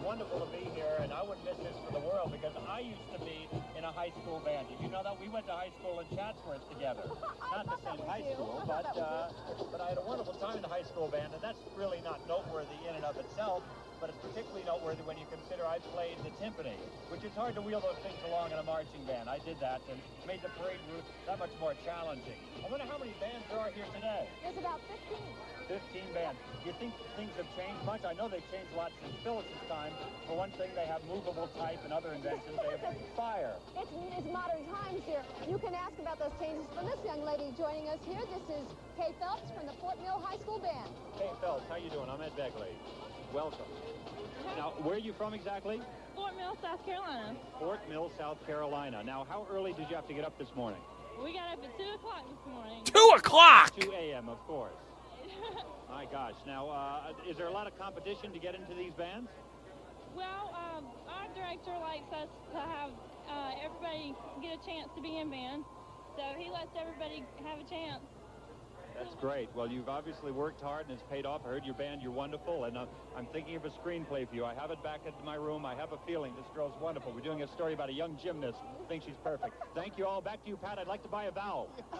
It's 0.03 0.09
wonderful 0.19 0.43
to 0.43 0.51
be 0.51 0.67
here, 0.75 0.99
and 0.99 1.13
I 1.13 1.23
wouldn't 1.23 1.47
miss 1.47 1.55
this 1.63 1.79
for 1.79 1.95
the 1.95 2.03
world 2.03 2.35
because 2.35 2.51
I 2.67 2.81
used 2.81 3.07
to 3.15 3.19
be 3.23 3.47
in 3.77 3.87
a 3.87 3.91
high 3.95 4.11
school 4.19 4.43
band. 4.43 4.67
Did 4.67 4.83
you 4.83 4.91
know 4.91 4.99
that 4.99 5.15
we 5.15 5.29
went 5.29 5.47
to 5.47 5.53
high 5.53 5.71
school 5.79 6.03
in 6.03 6.07
Chatsworth 6.11 6.59
together? 6.67 7.07
Not 7.55 7.63
the 7.63 7.79
same 7.87 8.03
high 8.03 8.27
school, 8.35 8.67
but 8.67 8.83
uh, 8.99 9.31
but 9.71 9.79
I 9.79 9.87
had 9.87 9.97
a 9.97 10.03
wonderful 10.03 10.33
time 10.43 10.57
in 10.57 10.61
the 10.61 10.67
high 10.67 10.83
school 10.83 11.07
band, 11.07 11.31
and 11.31 11.41
that's 11.41 11.63
really 11.77 12.01
not 12.03 12.19
noteworthy 12.27 12.75
in 12.83 12.99
and 12.99 13.05
of 13.05 13.15
itself. 13.15 13.63
But 14.03 14.11
it's 14.11 14.35
particularly 14.35 14.67
noteworthy 14.67 14.99
when 15.07 15.15
you 15.15 15.23
consider 15.31 15.63
I 15.63 15.79
played 15.95 16.19
the 16.27 16.31
timpani, 16.35 16.75
which 17.07 17.23
is 17.23 17.31
hard 17.39 17.55
to 17.55 17.63
wheel 17.63 17.79
those 17.79 17.95
things 18.03 18.19
along 18.27 18.51
in 18.51 18.59
a 18.59 18.67
marching 18.67 18.99
band. 19.07 19.31
I 19.31 19.39
did 19.47 19.55
that 19.63 19.79
and 19.87 19.95
made 20.27 20.43
the 20.43 20.51
parade 20.59 20.83
route 20.91 21.07
that 21.23 21.39
much 21.39 21.55
more 21.63 21.71
challenging. 21.87 22.35
I 22.59 22.67
wonder 22.67 22.83
how 22.83 22.99
many 22.99 23.15
bands 23.23 23.47
there 23.47 23.63
are 23.63 23.71
here 23.71 23.87
today. 23.95 24.27
There's 24.43 24.59
about 24.59 24.83
15. 24.91 25.23
15 25.71 26.03
bands. 26.11 26.35
Do 26.35 26.67
you 26.67 26.75
think 26.83 26.91
things 27.15 27.31
have 27.39 27.47
changed 27.55 27.79
much? 27.87 28.03
I 28.03 28.11
know 28.19 28.27
they've 28.27 28.43
changed 28.51 28.75
a 28.75 28.83
lot 28.83 28.91
since 28.99 29.15
Phyllis's 29.23 29.63
time. 29.71 29.95
For 30.27 30.35
one 30.35 30.51
thing, 30.59 30.75
they 30.75 30.83
have 30.83 30.99
movable 31.07 31.47
type 31.55 31.79
and 31.87 31.95
other 31.95 32.11
inventions. 32.11 32.59
They 32.59 32.75
have 32.75 32.99
fire. 33.15 33.55
It's, 33.79 33.87
it's 34.19 34.27
modern 34.35 34.67
times 34.67 34.99
here. 35.07 35.23
You 35.47 35.55
can 35.63 35.71
ask 35.79 35.95
about 35.95 36.19
those 36.19 36.35
changes 36.43 36.67
from 36.75 36.91
this 36.91 36.99
young 37.07 37.23
lady 37.23 37.55
joining 37.55 37.87
us 37.87 38.03
here. 38.03 38.19
This 38.19 38.51
is 38.51 38.67
Kay 38.99 39.15
Phelps 39.15 39.47
from 39.55 39.63
the 39.63 39.75
Fort 39.79 39.95
Mill 40.03 40.19
High 40.19 40.43
School 40.43 40.59
Band. 40.59 40.91
Kay 41.15 41.31
Phelps, 41.39 41.63
how 41.71 41.79
you 41.79 41.87
doing? 41.87 42.11
I'm 42.11 42.19
Ed 42.19 42.35
Begley. 42.35 42.75
Welcome. 43.33 43.65
Now, 44.57 44.73
where 44.83 44.95
are 44.95 44.99
you 44.99 45.13
from 45.13 45.33
exactly? 45.33 45.81
Fort 46.15 46.37
Mill, 46.37 46.55
South 46.61 46.85
Carolina. 46.85 47.35
Fort 47.59 47.79
Mill, 47.89 48.11
South 48.17 48.37
Carolina. 48.45 49.03
Now, 49.03 49.25
how 49.27 49.47
early 49.51 49.73
did 49.73 49.89
you 49.89 49.95
have 49.95 50.07
to 50.07 50.13
get 50.13 50.23
up 50.23 50.37
this 50.37 50.49
morning? 50.55 50.79
We 51.17 51.33
got 51.33 51.57
up 51.57 51.63
at 51.63 51.77
2 51.77 51.83
o'clock 51.95 52.23
this 52.29 52.53
morning. 52.53 52.83
2 52.85 53.13
o'clock! 53.17 53.75
2 53.79 53.91
a.m., 53.91 54.29
of 54.29 54.37
course. 54.45 54.73
My 55.89 56.05
gosh. 56.05 56.35
Now, 56.45 56.69
uh, 56.69 57.29
is 57.29 57.35
there 57.37 57.47
a 57.47 57.51
lot 57.51 57.65
of 57.65 57.77
competition 57.79 58.31
to 58.33 58.39
get 58.39 58.53
into 58.53 58.75
these 58.75 58.93
bands? 58.93 59.29
well, 60.15 60.53
um, 60.53 60.85
our 61.09 61.25
director 61.33 61.73
likes 61.81 62.11
us 62.13 62.29
to 62.53 62.59
have 62.59 62.91
uh, 63.29 63.65
everybody 63.65 64.13
get 64.41 64.61
a 64.61 64.65
chance 64.65 64.89
to 64.95 65.01
be 65.01 65.17
in 65.17 65.29
band. 65.29 65.63
So 66.17 66.21
he 66.37 66.51
lets 66.51 66.69
everybody 66.77 67.25
have 67.45 67.57
a 67.57 67.67
chance. 67.69 68.03
That's 68.95 69.15
great. 69.19 69.49
Well, 69.55 69.67
you've 69.67 69.89
obviously 69.89 70.31
worked 70.31 70.61
hard 70.61 70.87
and 70.87 70.93
it's 70.93 71.03
paid 71.09 71.25
off. 71.25 71.41
I 71.45 71.49
heard 71.49 71.65
your 71.65 71.75
band. 71.75 72.01
You're 72.01 72.11
wonderful. 72.11 72.65
And 72.65 72.77
uh, 72.77 72.85
I'm 73.17 73.25
thinking 73.27 73.55
of 73.55 73.65
a 73.65 73.69
screenplay 73.69 74.27
for 74.29 74.35
you. 74.35 74.45
I 74.45 74.53
have 74.53 74.71
it 74.71 74.81
back 74.83 75.01
at 75.07 75.13
my 75.25 75.35
room. 75.35 75.65
I 75.65 75.75
have 75.75 75.91
a 75.91 75.97
feeling 76.05 76.33
this 76.35 76.45
girl's 76.53 76.73
wonderful. 76.81 77.11
We're 77.13 77.21
doing 77.21 77.41
a 77.41 77.47
story 77.53 77.73
about 77.73 77.89
a 77.89 77.93
young 77.93 78.17
gymnast 78.23 78.57
who 78.77 78.85
thinks 78.87 79.05
she's 79.05 79.15
perfect. 79.23 79.55
Thank 79.75 79.97
you 79.97 80.05
all. 80.05 80.21
Back 80.21 80.43
to 80.43 80.49
you, 80.49 80.57
Pat. 80.57 80.77
I'd 80.79 80.87
like 80.87 81.03
to 81.03 81.09
buy 81.09 81.25
a 81.25 81.31
vowel. 81.31 81.69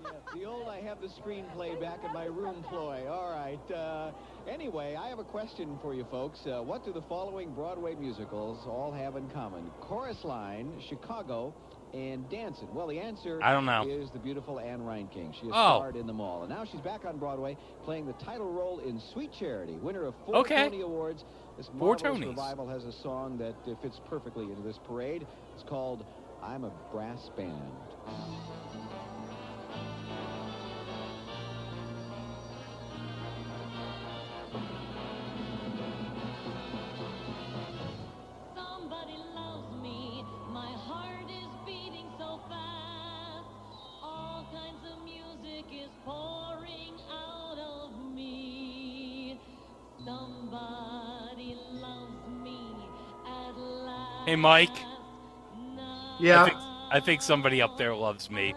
Yeah, 0.00 0.10
the 0.32 0.44
old 0.44 0.68
I 0.68 0.80
have 0.82 1.00
the 1.00 1.08
screenplay 1.08 1.80
back 1.80 2.00
in 2.04 2.12
my 2.12 2.26
room 2.26 2.64
ploy. 2.68 3.08
All 3.10 3.30
right. 3.32 3.58
Uh, 3.74 4.12
anyway, 4.48 4.94
I 4.96 5.08
have 5.08 5.18
a 5.18 5.24
question 5.24 5.76
for 5.82 5.92
you 5.92 6.06
folks. 6.10 6.38
Uh, 6.46 6.62
what 6.62 6.84
do 6.84 6.92
the 6.92 7.02
following 7.08 7.52
Broadway 7.52 7.94
musicals 7.94 8.64
all 8.66 8.92
have 8.92 9.16
in 9.16 9.28
common? 9.30 9.70
Chorus 9.80 10.18
Line, 10.22 10.80
Chicago, 10.88 11.52
and 11.94 12.28
Dancing. 12.28 12.68
Well, 12.74 12.86
the 12.86 12.98
answer 12.98 13.40
I 13.42 13.52
don't 13.52 13.64
know. 13.66 13.86
is 13.88 14.10
the 14.10 14.18
beautiful 14.18 14.58
Anne 14.60 14.80
Reinking. 14.80 15.32
She 15.34 15.46
has 15.46 15.52
Oh. 15.54 15.78
starred 15.78 15.96
in 15.96 16.06
them 16.06 16.20
all. 16.20 16.40
And 16.42 16.50
now 16.50 16.64
she's 16.64 16.80
back 16.80 17.04
on 17.04 17.18
Broadway 17.18 17.56
playing 17.84 18.06
the 18.06 18.12
title 18.14 18.50
role 18.50 18.78
in 18.80 19.00
Sweet 19.12 19.32
Charity, 19.32 19.74
winner 19.74 20.04
of 20.04 20.14
four 20.26 20.36
Okay. 20.36 20.64
Tony 20.64 20.80
Awards. 20.82 21.24
This 21.56 21.68
Four 21.78 21.96
Tonys. 21.96 22.24
revival 22.24 22.68
has 22.68 22.84
a 22.84 22.92
song 22.92 23.36
that 23.38 23.54
fits 23.82 24.00
perfectly 24.08 24.44
into 24.44 24.62
this 24.62 24.78
parade. 24.86 25.26
It's 25.54 25.64
called 25.64 26.04
I'm 26.42 26.62
a 26.64 26.70
Brass 26.92 27.30
Band. 27.36 27.72
is 45.72 45.90
pouring 46.04 46.94
out 47.10 47.58
of 47.58 48.14
me. 48.14 49.38
Somebody 50.04 51.56
loves 51.72 52.28
me 52.42 52.68
Hey, 54.26 54.36
Mike. 54.36 54.68
Yeah. 56.20 56.42
I 56.42 56.44
think, 56.44 56.58
I 56.90 57.00
think 57.00 57.22
somebody 57.22 57.62
up 57.62 57.78
there 57.78 57.94
loves 57.94 58.30
me. 58.30 58.54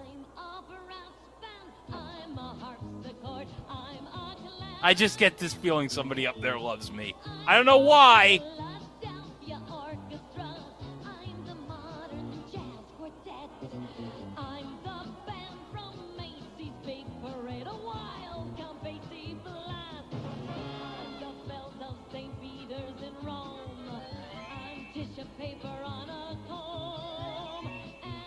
I 4.83 4.93
just 4.95 5.19
get 5.19 5.37
this 5.37 5.53
feeling 5.53 5.89
somebody 5.89 6.25
up 6.25 6.41
there 6.41 6.57
loves 6.59 6.91
me. 6.91 7.15
I 7.45 7.55
don't 7.55 7.67
know 7.67 7.77
why. 7.77 8.41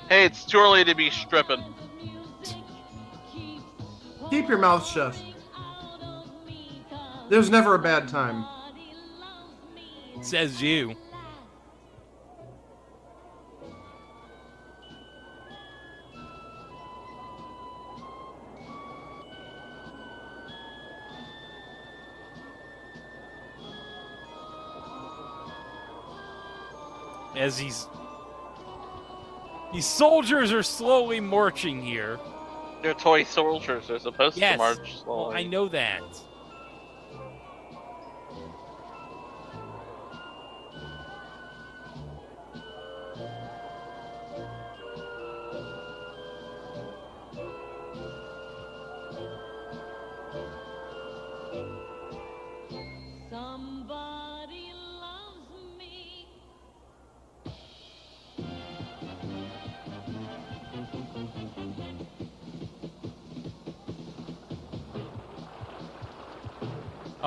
Hey, 0.09 0.27
it's 0.27 0.45
too 0.45 0.59
early 0.59 0.85
to 0.85 0.95
be 0.95 1.09
stripping. 1.09 1.65
Keep 4.31 4.49
your 4.49 4.59
mouth 4.59 4.87
shut. 4.87 5.21
There's 7.31 7.49
never 7.49 7.75
a 7.75 7.79
bad 7.79 8.07
time. 8.09 8.45
Says 10.21 10.61
you. 10.61 10.95
As 27.37 27.57
these 27.57 27.87
these 29.75 29.85
soldiers 29.87 30.53
are 30.53 30.63
slowly 30.63 31.21
marching 31.21 31.83
here. 31.83 32.19
They're 32.83 32.95
toy 32.95 33.25
soldiers. 33.25 33.89
They're 33.89 33.99
supposed 33.99 34.37
Yes. 34.37 34.53
to 34.53 34.59
march 34.59 34.79
Well, 34.79 35.03
slowly. 35.05 35.37
I 35.37 35.43
know 35.45 35.69
that. 35.69 36.03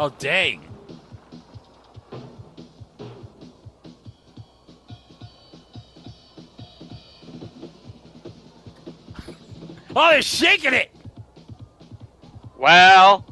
Oh 0.08 0.14
dang. 0.20 0.62
Oh, 9.94 10.10
they're 10.12 10.22
shaking 10.22 10.74
it. 10.74 10.96
Well, 12.58 13.27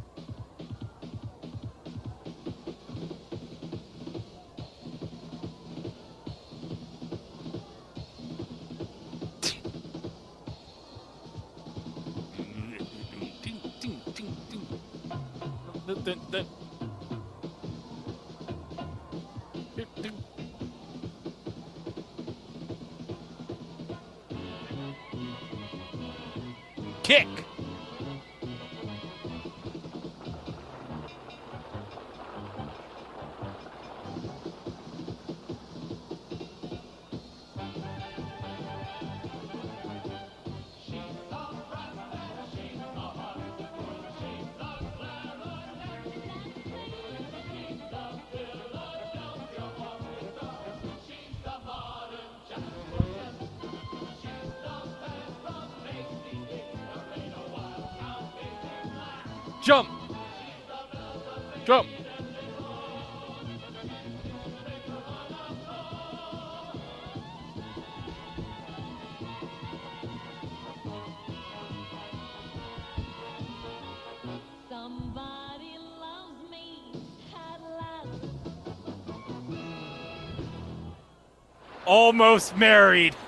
Almost 82.16 82.56
married. 82.56 83.14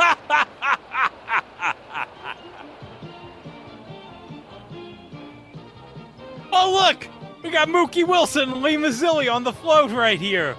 oh, 6.54 6.72
look! 6.72 7.10
We 7.44 7.50
got 7.50 7.68
Mookie 7.68 8.08
Wilson 8.08 8.50
and 8.50 8.64
Lee 8.64 8.78
Mazzilli 8.78 9.30
on 9.30 9.44
the 9.44 9.52
float 9.52 9.92
right 9.92 10.18
here. 10.18 10.56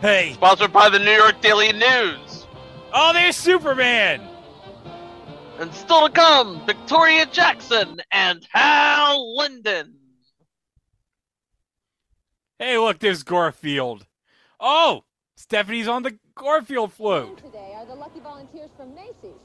Hey. 0.00 0.32
sponsored 0.32 0.72
by 0.72 0.88
the 0.88 0.98
New 0.98 1.12
York 1.12 1.40
Daily 1.40 1.72
News. 1.72 2.48
Oh, 2.92 3.12
there's 3.12 3.36
Superman. 3.36 4.20
And 5.60 5.72
still 5.72 6.08
to 6.08 6.12
come, 6.12 6.66
Victoria 6.66 7.24
Jackson 7.26 8.02
and 8.10 8.44
Hal 8.50 9.36
Linden. 9.36 9.94
Hey, 12.58 12.78
look, 12.78 12.98
there's 12.98 13.22
Garfield. 13.22 14.08
Oh, 14.58 15.04
Stepfanie's 15.38 15.86
on 15.86 16.02
the 16.02 16.18
Garfield 16.42 16.90
float. 16.90 17.38
Today 17.38 17.70
are 17.78 17.86
the 17.86 17.94
lucky 17.94 18.18
volunteers 18.18 18.74
from 18.74 18.90
Macy's. 18.98 19.38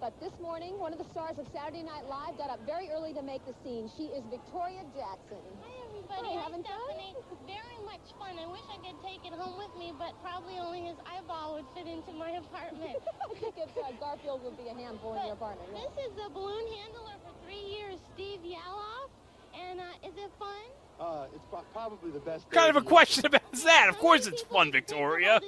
But 0.00 0.16
this 0.16 0.32
morning, 0.40 0.80
one 0.80 0.96
of 0.96 0.98
the 0.98 1.04
stars 1.12 1.36
of 1.36 1.44
Saturday 1.52 1.84
Night 1.84 2.08
Live 2.08 2.40
got 2.40 2.48
up 2.48 2.64
very 2.64 2.88
early 2.88 3.12
to 3.12 3.20
make 3.20 3.44
the 3.44 3.52
scene. 3.60 3.84
She 4.00 4.08
is 4.16 4.24
Victoria 4.32 4.80
Jackson. 4.96 5.44
Hi, 5.60 5.76
everybody. 5.84 6.32
Hi, 6.32 6.40
Hi, 6.40 6.48
having 6.48 6.64
fun? 6.64 6.72
Stepfanie. 6.72 7.20
Very 7.44 7.80
much 7.84 8.00
fun. 8.16 8.32
I 8.40 8.48
wish 8.48 8.64
I 8.72 8.80
could 8.80 8.96
take 9.04 9.28
it 9.28 9.36
home 9.36 9.60
with 9.60 9.76
me, 9.76 9.92
but 10.00 10.16
probably 10.24 10.56
only 10.56 10.88
his 10.88 10.96
eyeball 11.04 11.60
would 11.60 11.68
fit 11.76 11.84
into 11.84 12.16
my 12.16 12.40
apartment. 12.40 12.96
I 13.28 13.36
think 13.36 13.52
if, 13.60 13.68
uh, 13.76 13.92
Garfield 14.00 14.40
would 14.40 14.56
be 14.56 14.72
a 14.72 14.74
handful 14.74 15.20
in 15.20 15.28
your 15.28 15.36
apartment. 15.36 15.68
yeah. 15.76 15.84
This 15.84 16.08
is 16.08 16.16
the 16.16 16.32
balloon 16.32 16.64
handler 16.80 17.12
for 17.28 17.36
three 17.44 17.60
years, 17.60 18.00
Steve 18.16 18.40
Yaloff. 18.40 19.12
And 19.52 19.84
uh, 19.84 20.08
is 20.08 20.16
it 20.16 20.32
fun? 20.40 20.64
Uh, 20.96 21.28
it's 21.28 21.44
probably 21.76 22.08
the 22.08 22.24
best. 22.24 22.48
What 22.48 22.56
kind 22.56 22.70
of 22.72 22.80
a 22.80 22.86
question 22.88 23.26
about 23.26 23.52
that? 23.52 23.92
Of 23.92 23.98
course 23.98 24.26
it's 24.26 24.40
fun, 24.48 24.72
Victoria. 24.72 25.44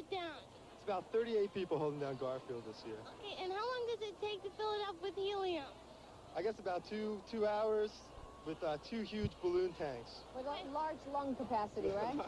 It's 0.80 0.88
about 0.88 1.12
38 1.12 1.52
people 1.52 1.78
holding 1.78 2.00
down 2.00 2.16
Garfield 2.16 2.62
this 2.66 2.82
year. 2.86 2.96
Okay, 3.20 3.42
and 3.42 3.52
how 3.52 3.58
long 3.58 3.86
does 3.86 4.08
it 4.08 4.14
take 4.22 4.42
to 4.44 4.50
fill 4.56 4.72
it 4.72 4.80
up 4.88 4.96
with 5.02 5.14
helium? 5.14 5.66
I 6.34 6.40
guess 6.40 6.58
about 6.58 6.88
two 6.88 7.20
two 7.30 7.46
hours 7.46 7.90
with 8.46 8.62
uh, 8.62 8.78
two 8.88 9.02
huge 9.02 9.32
balloon 9.42 9.74
tanks. 9.78 10.20
With 10.34 10.46
a 10.46 10.72
large 10.72 10.96
lung 11.12 11.34
capacity, 11.34 11.88
right? 11.94 12.14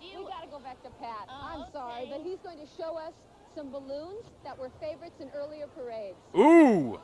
we 0.00 0.24
got 0.24 0.42
to 0.44 0.48
go 0.48 0.60
back 0.60 0.80
to 0.84 0.90
Pat. 1.00 1.26
I'm 1.28 1.64
sorry, 1.72 2.06
but 2.08 2.20
he's 2.22 2.38
going 2.44 2.58
to 2.58 2.66
show 2.76 2.96
us 2.96 3.12
some 3.56 3.72
balloons 3.72 4.24
that 4.44 4.56
were 4.56 4.70
favorites 4.80 5.16
in 5.18 5.28
earlier 5.34 5.66
parades. 5.66 6.16
Ooh. 6.36 7.00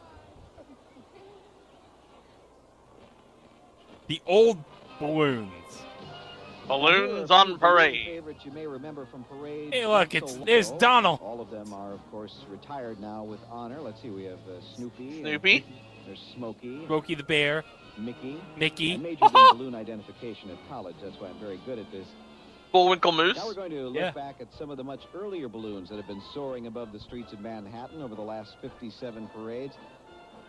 The 4.07 4.23
old 4.25 4.59
balloons. 5.01 5.83
Balloons 6.67 7.31
on 7.31 7.59
parade. 7.59 8.07
Favorites 8.07 8.41
you 8.45 8.53
may 8.53 8.67
remember 8.67 9.07
from 9.11 9.25
parades. 9.25 9.73
Hey, 9.75 9.87
look, 9.87 10.13
not 10.13 10.15
it's- 10.15 10.39
there's. 10.45 10.71
Donald. 10.73 11.21
All 11.23 11.41
of 11.41 11.51
them 11.51 11.73
are, 11.73 11.93
of 11.93 12.01
course, 12.11 12.45
retired 12.51 13.01
now 13.01 13.23
with 13.23 13.41
honor. 13.51 13.81
Let's 13.81 14.01
see, 14.03 14.11
we 14.11 14.25
have 14.25 14.39
uh, 14.49 14.61
Snoopy. 14.77 15.21
Snoopy. 15.21 15.65
There's 16.07 16.21
Smokey. 16.37 16.87
Smokey 16.87 17.15
the 17.15 17.23
Bear. 17.23 17.65
Mickey. 17.97 18.41
Mickey. 18.57 18.95
I 18.95 18.97
majored 18.97 19.23
in 19.35 19.57
balloon 19.57 19.75
identification 19.75 20.51
at 20.51 20.59
college. 20.69 20.97
That's 21.03 21.19
why 21.21 21.29
I'm 21.29 21.39
very 21.39 21.61
good 21.65 21.79
at 21.79 21.91
this. 21.93 22.07
Bullwinkle 22.73 23.13
Moose. 23.13 23.37
Now 23.37 23.47
we're 23.47 23.55
going 23.55 23.71
to 23.71 23.83
look 23.89 23.95
Yeah. 23.95 24.11
back 24.11 24.37
at 24.41 24.49
some 24.59 24.69
of 24.71 24.77
the 24.77 24.83
much 24.85 25.03
earlier 25.15 25.49
balloons 25.49 25.89
that 25.91 25.97
have 25.97 26.09
been 26.09 26.23
soaring 26.35 26.67
above 26.67 26.93
the 26.93 26.99
streets 26.99 27.33
of 27.33 27.41
Manhattan 27.41 28.03
over 28.03 28.17
the 28.17 28.21
last 28.23 28.57
57 28.61 29.29
parades. 29.29 29.75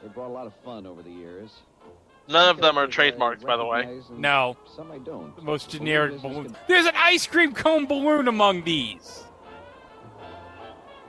They 0.01 0.07
brought 0.09 0.29
a 0.29 0.33
lot 0.33 0.47
of 0.47 0.53
fun 0.65 0.87
over 0.87 1.03
the 1.03 1.11
years. 1.11 1.51
None 2.27 2.49
of 2.49 2.57
them 2.57 2.77
are 2.77 2.91
Some 2.91 3.03
trademarked, 3.03 3.45
by 3.45 3.55
the 3.55 3.65
way. 3.65 3.99
No. 4.11 4.57
Some 4.75 4.91
I 4.91 4.97
don't. 4.97 5.35
The 5.35 5.43
most 5.43 5.69
generic 5.69 6.13
business 6.13 6.31
balloon. 6.33 6.45
can- 6.45 6.57
There's 6.67 6.85
an 6.87 6.95
ice 6.95 7.27
cream 7.27 7.53
cone 7.53 7.85
balloon 7.85 8.27
among 8.27 8.63
these. 8.63 9.23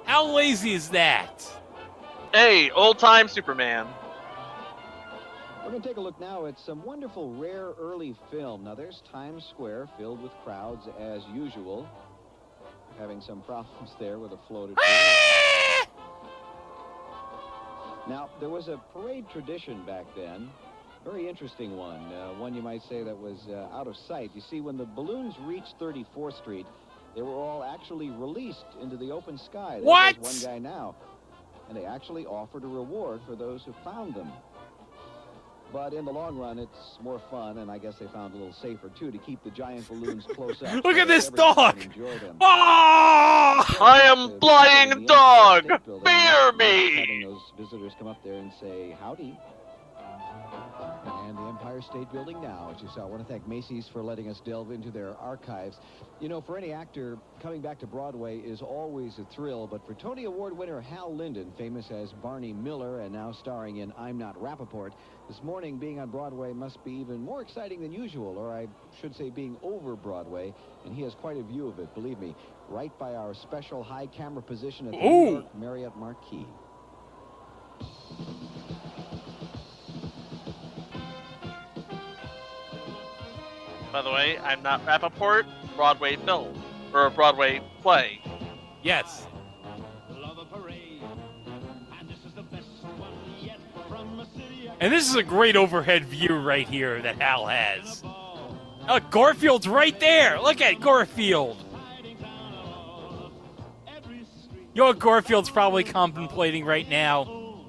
How 0.05 0.27
lazy 0.27 0.73
is 0.75 0.91
that? 0.91 1.45
Hey, 2.33 2.71
old 2.71 2.99
time 2.99 3.29
Superman. 3.29 3.87
We're 5.65 5.71
going 5.71 5.83
to 5.83 5.89
take 5.89 5.97
a 5.97 6.01
look 6.01 6.21
now 6.21 6.47
at 6.47 6.61
some 6.61 6.85
wonderful 6.85 7.35
rare 7.35 7.71
early 7.81 8.15
film. 8.31 8.63
Now, 8.63 8.75
there's 8.77 9.03
Times 9.11 9.45
Square 9.45 9.89
filled 9.99 10.23
with 10.23 10.31
crowds 10.45 10.87
as 11.01 11.23
usual. 11.35 11.89
Having 13.01 13.21
some 13.23 13.41
problems 13.41 13.91
there 13.99 14.19
with 14.19 14.33
a 14.33 14.39
floated. 14.47 14.77
Ah! 14.81 15.87
now, 18.09 18.29
there 18.39 18.49
was 18.51 18.69
a 18.69 18.77
parade 18.93 19.29
tradition 19.31 19.83
back 19.85 20.05
then. 20.15 20.51
Very 21.07 21.29
interesting 21.29 21.77
one. 21.77 22.13
Uh, 22.13 22.33
one 22.33 22.53
you 22.55 22.63
might 22.63 22.83
say 22.83 23.03
that 23.05 23.17
was 23.17 23.39
uh, 23.49 23.69
out 23.73 23.87
of 23.87 23.97
sight. 23.97 24.33
You 24.35 24.41
see, 24.41 24.61
when 24.61 24.77
the 24.77 24.85
balloons 24.87 25.35
reached 25.43 25.79
34th 25.81 26.37
Street, 26.39 26.67
they 27.15 27.23
were 27.23 27.31
all 27.33 27.63
actually 27.63 28.11
released 28.11 28.65
into 28.83 28.97
the 28.97 29.13
open 29.13 29.39
sky. 29.39 29.77
There 29.77 29.85
What? 29.85 30.19
one 30.19 30.35
guy 30.43 30.59
now. 30.59 30.97
And 31.69 31.77
they 31.77 31.85
actually 31.85 32.27
offered 32.27 32.65
a 32.65 32.69
reward 32.69 33.21
for 33.27 33.37
those 33.37 33.63
who 33.65 33.73
found 33.85 34.15
them. 34.15 34.31
But 35.73 35.95
in 35.95 36.05
the 36.05 36.13
long 36.13 36.37
run, 36.39 36.59
it's 36.61 36.99
more 37.03 37.21
fun, 37.31 37.59
and 37.59 37.71
I 37.71 37.79
guess 37.79 37.95
they 37.99 38.07
found 38.07 38.35
a 38.35 38.37
little 38.37 38.53
safer 38.53 38.89
too 38.89 39.11
to 39.11 39.19
keep 39.19 39.43
the 39.43 39.51
giant 39.51 39.89
balloons 39.89 40.25
close 40.35 40.63
up. 40.63 40.85
Look 40.85 40.95
so 40.97 41.01
at 41.03 41.09
this 41.09 41.29
dog. 41.29 41.79
can. 41.81 42.37
Oh! 42.41 43.65
I 43.81 44.01
am 44.05 44.39
flying 44.41 45.07
dog. 45.07 45.67
Bear 46.05 46.53
Having 46.53 46.59
me. 46.59 47.25
those 47.25 47.41
visitors 47.59 47.93
come 47.99 48.07
up 48.09 48.23
there 48.25 48.35
and 48.35 48.53
say 48.61 48.97
howdy. 49.01 49.37
And 50.79 51.37
the 51.37 51.43
Empire 51.43 51.81
State 51.81 52.13
Building 52.13 52.41
now, 52.41 52.73
as 52.75 52.83
you 52.83 52.89
saw. 52.95 53.03
I 53.03 53.05
want 53.07 53.27
to 53.27 53.29
thank 53.29 53.49
Macy's 53.49 53.89
for 53.93 54.03
letting 54.03 54.29
us 54.29 54.41
delve 54.45 54.71
into 54.71 54.91
their 54.91 55.17
archives. 55.17 55.77
You 56.21 56.29
know, 56.29 56.41
for 56.41 56.59
any 56.59 56.73
actor, 56.73 57.19
coming 57.43 57.63
back 57.63 57.79
to 57.81 57.87
Broadway 57.87 58.39
is 58.39 58.61
always 58.61 59.19
a 59.19 59.25
thrill, 59.35 59.67
but 59.67 59.87
for 59.87 59.95
Tony 59.95 60.25
Award 60.25 60.57
winner 60.57 60.81
Hal 60.81 61.15
Linden, 61.15 61.53
famous 61.57 61.91
as 61.91 62.13
Barney 62.23 62.53
Miller 62.53 63.01
and 63.01 63.13
now 63.13 63.33
starring 63.33 63.79
in 63.79 63.93
I'm 63.97 64.19
Not 64.19 64.37
Rappaport, 64.37 64.93
this 65.29 65.43
morning 65.43 65.79
being 65.79 65.99
on 65.99 66.11
Broadway 66.11 66.53
must 66.53 66.85
be 66.85 66.93
even 66.93 67.21
more 67.21 67.41
exciting 67.41 67.81
than 67.81 67.93
usual, 67.93 68.37
or 68.37 68.53
I 68.53 68.69
should 69.01 69.17
say 69.17 69.31
being 69.31 69.57
over 69.63 69.97
Broadway, 69.97 70.53
and 70.85 70.95
he 70.95 71.03
has 71.03 71.15
quite 71.15 71.39
a 71.39 71.43
view 71.43 71.69
of 71.69 71.79
it, 71.79 71.93
believe 71.95 72.19
me, 72.19 72.35
right 72.69 72.97
by 72.99 73.15
our 73.15 73.35
special 73.35 73.83
high 73.83 74.07
camera 74.07 74.43
position 74.43 74.87
at 74.89 74.93
the 74.93 75.45
Marriott 75.59 75.97
Marquis. 75.97 76.47
By 83.97 84.03
the 84.03 84.11
way, 84.11 84.39
I'm 84.41 84.63
not 84.63 84.85
Rappaport. 84.85 85.47
Broadway 85.75 86.17
film 86.17 86.63
or 86.93 87.07
a 87.07 87.11
Broadway 87.11 87.63
play. 87.81 88.21
Yes. 88.83 89.27
And 94.81 94.93
this 94.93 95.09
is 95.09 95.15
a 95.15 95.23
great 95.23 95.57
overhead 95.57 96.05
view 96.05 96.37
right 96.37 96.69
here 96.69 97.01
that 97.01 97.19
Hal 97.23 97.47
has. 97.47 98.03
Oh, 98.05 99.01
Garfield's 99.11 99.67
right 99.67 99.99
there. 99.99 100.43
Look 100.43 100.61
at 100.61 100.79
Garfield. 100.79 101.57
You 104.75 104.83
know 104.83 104.93
Garfield's 104.93 105.49
probably 105.49 105.85
contemplating 105.85 106.67
right 106.67 106.87
now? 106.87 107.65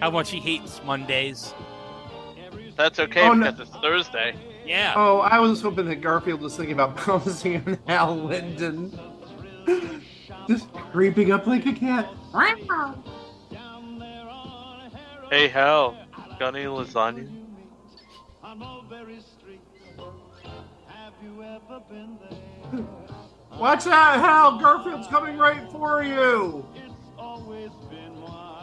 How 0.00 0.10
much 0.10 0.30
he 0.30 0.38
hates 0.38 0.82
Mondays. 0.84 1.54
That's 2.76 2.98
okay 2.98 3.22
Oh, 3.22 3.32
no. 3.32 3.50
because 3.50 3.68
it's 3.68 3.78
Thursday. 3.78 4.34
Yeah. 4.68 4.92
Oh, 4.96 5.20
I 5.20 5.38
was 5.38 5.62
hoping 5.62 5.86
that 5.86 5.96
Garfield 6.02 6.42
was 6.42 6.54
thinking 6.56 6.74
about 6.74 6.96
pouncing 6.96 7.56
on 7.66 7.78
Hal 7.86 8.16
Linden. 8.16 8.98
Just 10.46 10.70
creeping 10.92 11.32
up 11.32 11.46
like 11.46 11.64
a 11.66 11.72
cat. 11.72 12.08
Hey, 15.30 15.48
Hal, 15.48 15.96
got 16.38 16.54
any 16.54 16.66
lasagna? 16.66 17.28
Watch 23.58 23.86
out, 23.86 24.20
Hal! 24.20 24.58
Garfield's 24.58 25.08
coming 25.08 25.36
right 25.36 25.70
for 25.72 26.02
you! 26.02 26.64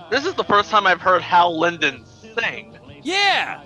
This 0.10 0.26
is 0.26 0.34
the 0.36 0.44
first 0.44 0.70
time 0.70 0.88
I've 0.88 1.02
heard 1.02 1.22
Hal 1.22 1.58
Linden 1.60 2.06
sing. 2.06 2.78
Yeah. 3.04 3.65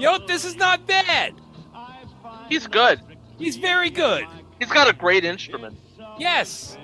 Know? 0.00 0.18
This 0.26 0.44
is 0.44 0.56
not 0.56 0.86
bad. 0.86 1.34
He's 2.48 2.66
good. 2.66 3.00
He's 3.38 3.56
very 3.56 3.90
good. 3.90 4.26
He's 4.58 4.70
got 4.70 4.88
a 4.88 4.92
great 4.92 5.24
instrument. 5.24 5.78
Yes. 6.18 6.76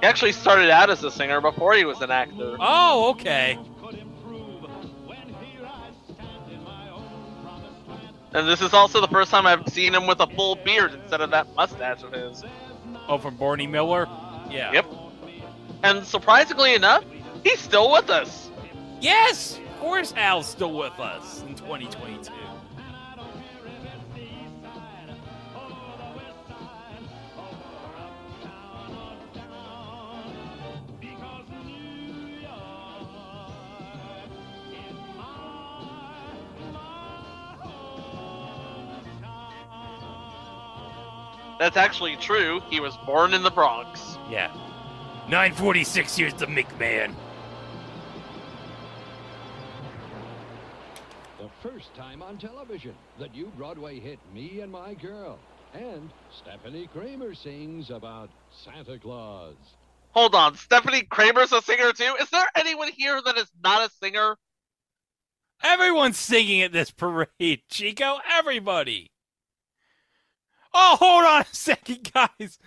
He 0.00 0.06
actually 0.06 0.32
started 0.32 0.70
out 0.70 0.90
as 0.90 1.02
a 1.02 1.10
singer 1.10 1.40
before 1.40 1.74
he 1.74 1.84
was 1.84 2.00
an 2.00 2.12
actor. 2.12 2.56
Oh, 2.60 3.10
okay. 3.10 3.58
And 8.38 8.46
this 8.46 8.60
is 8.60 8.72
also 8.72 9.00
the 9.00 9.08
first 9.08 9.32
time 9.32 9.46
I've 9.46 9.68
seen 9.68 9.92
him 9.92 10.06
with 10.06 10.20
a 10.20 10.26
full 10.28 10.54
beard 10.54 10.94
instead 10.94 11.20
of 11.20 11.32
that 11.32 11.52
mustache 11.56 12.04
of 12.04 12.12
his. 12.12 12.44
Oh, 13.08 13.18
from 13.18 13.34
Barney 13.34 13.66
Miller? 13.66 14.06
Yeah. 14.48 14.70
Yep. 14.74 14.86
And 15.82 16.04
surprisingly 16.06 16.76
enough, 16.76 17.04
he's 17.42 17.58
still 17.58 17.90
with 17.90 18.10
us. 18.10 18.52
Yes! 19.00 19.58
Of 19.58 19.80
course 19.80 20.14
Al's 20.16 20.46
still 20.46 20.72
with 20.72 20.96
us 21.00 21.42
in 21.48 21.56
2022. 21.56 22.32
That's 41.58 41.76
actually 41.76 42.16
true. 42.16 42.60
He 42.70 42.80
was 42.80 42.96
born 43.04 43.34
in 43.34 43.42
the 43.42 43.50
Bronx. 43.50 44.16
Yeah. 44.30 44.48
946 45.28 46.16
here's 46.16 46.34
the 46.34 46.46
McMahon. 46.46 47.14
The 51.38 51.50
first 51.68 51.94
time 51.94 52.22
on 52.22 52.38
television, 52.38 52.94
the 53.18 53.28
new 53.28 53.52
Broadway 53.56 53.98
hit 53.98 54.18
Me 54.32 54.60
and 54.60 54.72
My 54.72 54.94
Girl. 54.94 55.38
And 55.74 56.08
Stepfanie 56.32 56.88
Kramer 56.90 57.34
sings 57.34 57.90
about 57.90 58.30
Santa 58.64 58.98
Claus. 58.98 59.54
Hold 60.12 60.34
on, 60.34 60.54
Stepfanie 60.54 61.08
Kramer's 61.08 61.52
a 61.52 61.60
singer 61.60 61.92
too? 61.92 62.14
Is 62.20 62.30
there 62.30 62.46
anyone 62.56 62.88
here 62.88 63.20
that 63.22 63.36
is 63.36 63.50
not 63.62 63.88
a 63.88 63.92
singer? 64.02 64.36
Everyone's 65.62 66.18
singing 66.18 66.62
at 66.62 66.72
this 66.72 66.90
parade, 66.90 67.62
Chico. 67.68 68.18
Everybody. 68.30 69.10
Oh, 70.74 70.96
hold 70.98 71.24
on 71.24 71.42
a 71.42 71.54
second, 71.54 72.10
guys. 72.12 72.58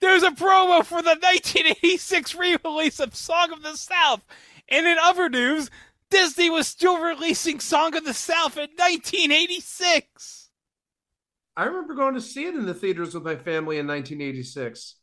There's 0.00 0.22
a 0.22 0.30
promo 0.30 0.84
for 0.84 1.02
the 1.02 1.16
1986 1.20 2.34
re-release 2.34 3.00
of 3.00 3.14
Song 3.14 3.52
of 3.52 3.62
the 3.62 3.76
South. 3.76 4.22
And 4.68 4.86
in 4.86 4.96
other 5.00 5.28
news, 5.28 5.70
Disney 6.10 6.48
was 6.50 6.66
still 6.66 7.00
releasing 7.00 7.60
Song 7.60 7.94
of 7.94 8.04
the 8.04 8.14
South 8.14 8.56
in 8.56 8.70
1986. 8.76 10.50
I 11.56 11.64
remember 11.64 11.94
going 11.94 12.14
to 12.14 12.20
see 12.20 12.46
it 12.46 12.54
in 12.54 12.66
the 12.66 12.74
theaters 12.74 13.14
with 13.14 13.24
my 13.24 13.36
family 13.36 13.78
in 13.78 13.86
1986. 13.86 14.96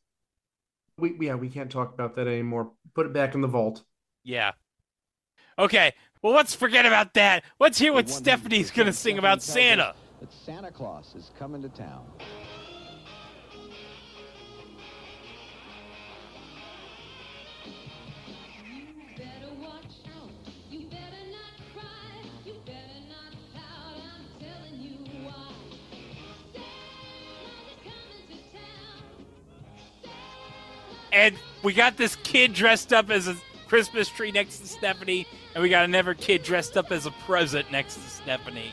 We 0.97 1.15
yeah, 1.19 1.35
we 1.35 1.49
can't 1.49 1.71
talk 1.71 1.93
about 1.93 2.15
that 2.15 2.27
anymore. 2.27 2.71
Put 2.93 3.05
it 3.05 3.13
back 3.13 3.33
in 3.35 3.41
the 3.41 3.47
vault. 3.47 3.83
Yeah. 4.23 4.51
Okay, 5.57 5.93
well, 6.21 6.33
let's 6.33 6.53
forget 6.53 6.85
about 6.85 7.13
that. 7.13 7.43
Let's 7.59 7.77
hear 7.77 7.93
what 7.93 8.07
Stepfanie's 8.07 8.71
going 8.71 8.87
to 8.87 8.93
sing 8.93 9.17
about 9.17 9.39
Stepfanie 9.39 9.41
Santa 9.41 9.95
that 10.21 10.31
Santa 10.31 10.71
Claus 10.71 11.13
is 11.15 11.31
coming 11.37 11.61
to 11.63 11.69
town. 11.69 12.05
and 31.13 31.35
we 31.61 31.73
got 31.73 31.97
this 31.97 32.15
kid 32.23 32.53
dressed 32.53 32.93
up 32.93 33.09
as 33.09 33.27
a 33.27 33.35
Christmas 33.67 34.09
tree 34.09 34.31
next 34.31 34.59
to 34.59 34.63
Stepfanie, 34.63 35.25
and 35.53 35.61
we 35.61 35.69
got 35.69 35.85
another 35.85 36.13
kid 36.13 36.41
dressed 36.41 36.77
up 36.77 36.91
as 36.91 37.05
a 37.05 37.11
present 37.11 37.69
next 37.71 37.95
to 37.95 38.01
Stepfanie. 38.01 38.71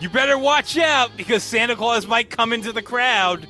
You 0.00 0.08
better 0.08 0.38
watch 0.38 0.78
out 0.78 1.14
because 1.14 1.42
Santa 1.42 1.76
Claus 1.76 2.06
might 2.06 2.30
come 2.30 2.54
into 2.54 2.72
the 2.72 2.80
crowd. 2.80 3.46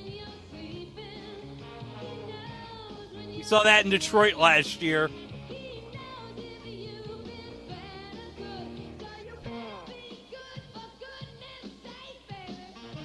We 3.29 3.45
saw 3.45 3.63
that 3.63 3.85
in 3.85 3.91
Detroit 3.91 4.35
last 4.35 4.83
year. 4.83 5.09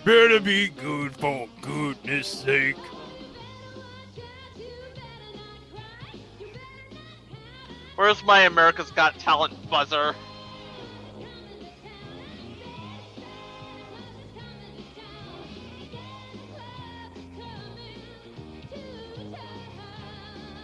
Better 0.04 0.40
be 0.40 0.70
good 0.70 1.16
for 1.16 1.48
goodness 1.62 2.28
sake. 2.28 2.78
Where's 7.96 8.24
my 8.24 8.42
America's 8.42 8.90
Got 8.92 9.20
Talent 9.20 9.70
buzzer? 9.70 10.16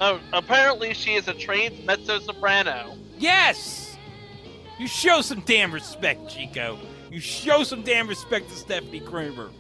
Oh, 0.04 0.20
apparently 0.34 0.96
she 0.96 1.14
is 1.14 1.28
a 1.28 1.34
trained 1.34 1.86
mezzo 1.86 2.18
soprano. 2.20 2.98
Yes! 3.20 3.96
You 4.80 4.88
show 4.88 5.22
some 5.22 5.42
damn 5.42 5.72
respect, 5.72 6.28
Chico. 6.28 6.80
You 7.12 7.20
show 7.20 7.64
some 7.64 7.84
damn 7.84 8.08
respect 8.08 8.50
to 8.50 8.56
Stepfanie 8.56 9.06
Kramer. 9.06 9.52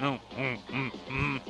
Mm, 0.00 0.18
mm, 0.34 0.58
mm, 1.10 1.40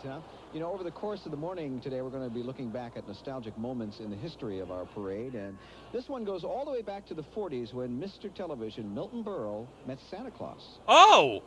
of 0.00 0.02
kids, 0.02 0.12
huh? 0.12 0.20
You 0.52 0.60
know, 0.60 0.72
over 0.72 0.82
the 0.82 0.90
course 0.90 1.24
of 1.24 1.30
the 1.30 1.36
morning 1.36 1.80
today, 1.80 2.02
we're 2.02 2.10
going 2.10 2.28
to 2.28 2.34
be 2.34 2.42
looking 2.42 2.70
back 2.70 2.96
at 2.96 3.06
nostalgic 3.06 3.56
moments 3.56 4.00
in 4.00 4.10
the 4.10 4.16
history 4.16 4.58
of 4.58 4.70
our 4.70 4.84
parade. 4.84 5.34
And 5.34 5.56
this 5.92 6.08
one 6.08 6.24
goes 6.24 6.44
all 6.44 6.64
the 6.64 6.70
way 6.70 6.82
back 6.82 7.06
to 7.06 7.14
the 7.14 7.22
40s 7.22 7.72
when 7.72 8.00
Mr. 8.00 8.32
Television, 8.34 8.92
Milton 8.94 9.22
Berle, 9.22 9.66
met 9.86 9.98
Santa 10.10 10.30
Claus. 10.30 10.78
Oh! 10.88 11.42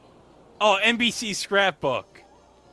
Oh, 0.62 0.80
NBC 0.84 1.36
scrapbook. 1.36 2.22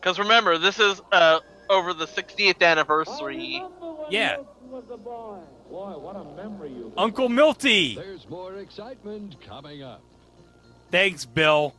Because 0.01 0.19
remember, 0.19 0.57
this 0.59 0.79
is 0.79 1.01
uh, 1.13 1.41
over 1.69 1.93
the 1.93 2.07
60th 2.07 2.63
anniversary. 2.63 3.63
Yeah. 4.09 4.37
Boy, 4.71 5.99
what 5.99 6.17
a 6.17 6.25
memory 6.37 6.71
you 6.71 6.93
Uncle 6.97 7.29
Milty. 7.29 7.95
There's 7.95 8.29
more 8.29 8.57
excitement 8.57 9.37
coming 9.41 9.83
up. 9.83 10.03
Thanks, 10.91 11.25
Bill. 11.25 11.75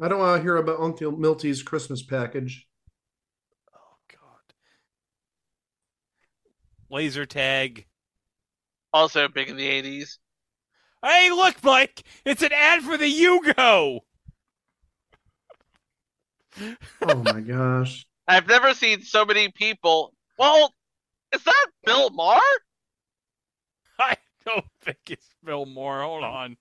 I 0.00 0.08
don't 0.08 0.18
want 0.18 0.38
to 0.38 0.42
hear 0.42 0.56
about 0.56 0.80
Uncle 0.80 1.12
Milty's 1.12 1.62
Christmas 1.62 2.02
package. 2.02 2.67
Laser 6.90 7.26
tag. 7.26 7.86
Also 8.92 9.28
big 9.28 9.48
in 9.48 9.56
the 9.56 9.68
80s. 9.68 10.18
Hey, 11.04 11.30
look, 11.30 11.62
Mike! 11.62 12.02
It's 12.24 12.42
an 12.42 12.52
ad 12.52 12.82
for 12.82 12.96
the 12.96 13.04
Yugo! 13.04 14.00
Oh 17.02 17.22
my 17.22 17.40
gosh. 17.40 18.06
I've 18.26 18.48
never 18.48 18.74
seen 18.74 19.02
so 19.02 19.24
many 19.24 19.50
people. 19.52 20.12
Well, 20.38 20.74
is 21.34 21.44
that 21.44 21.66
Bill 21.84 22.10
Maher? 22.10 22.40
I 24.00 24.16
don't 24.44 24.64
think 24.82 24.98
it's 25.08 25.28
Bill 25.44 25.66
Moore. 25.66 26.02
Hold 26.02 26.24
on. 26.24 26.56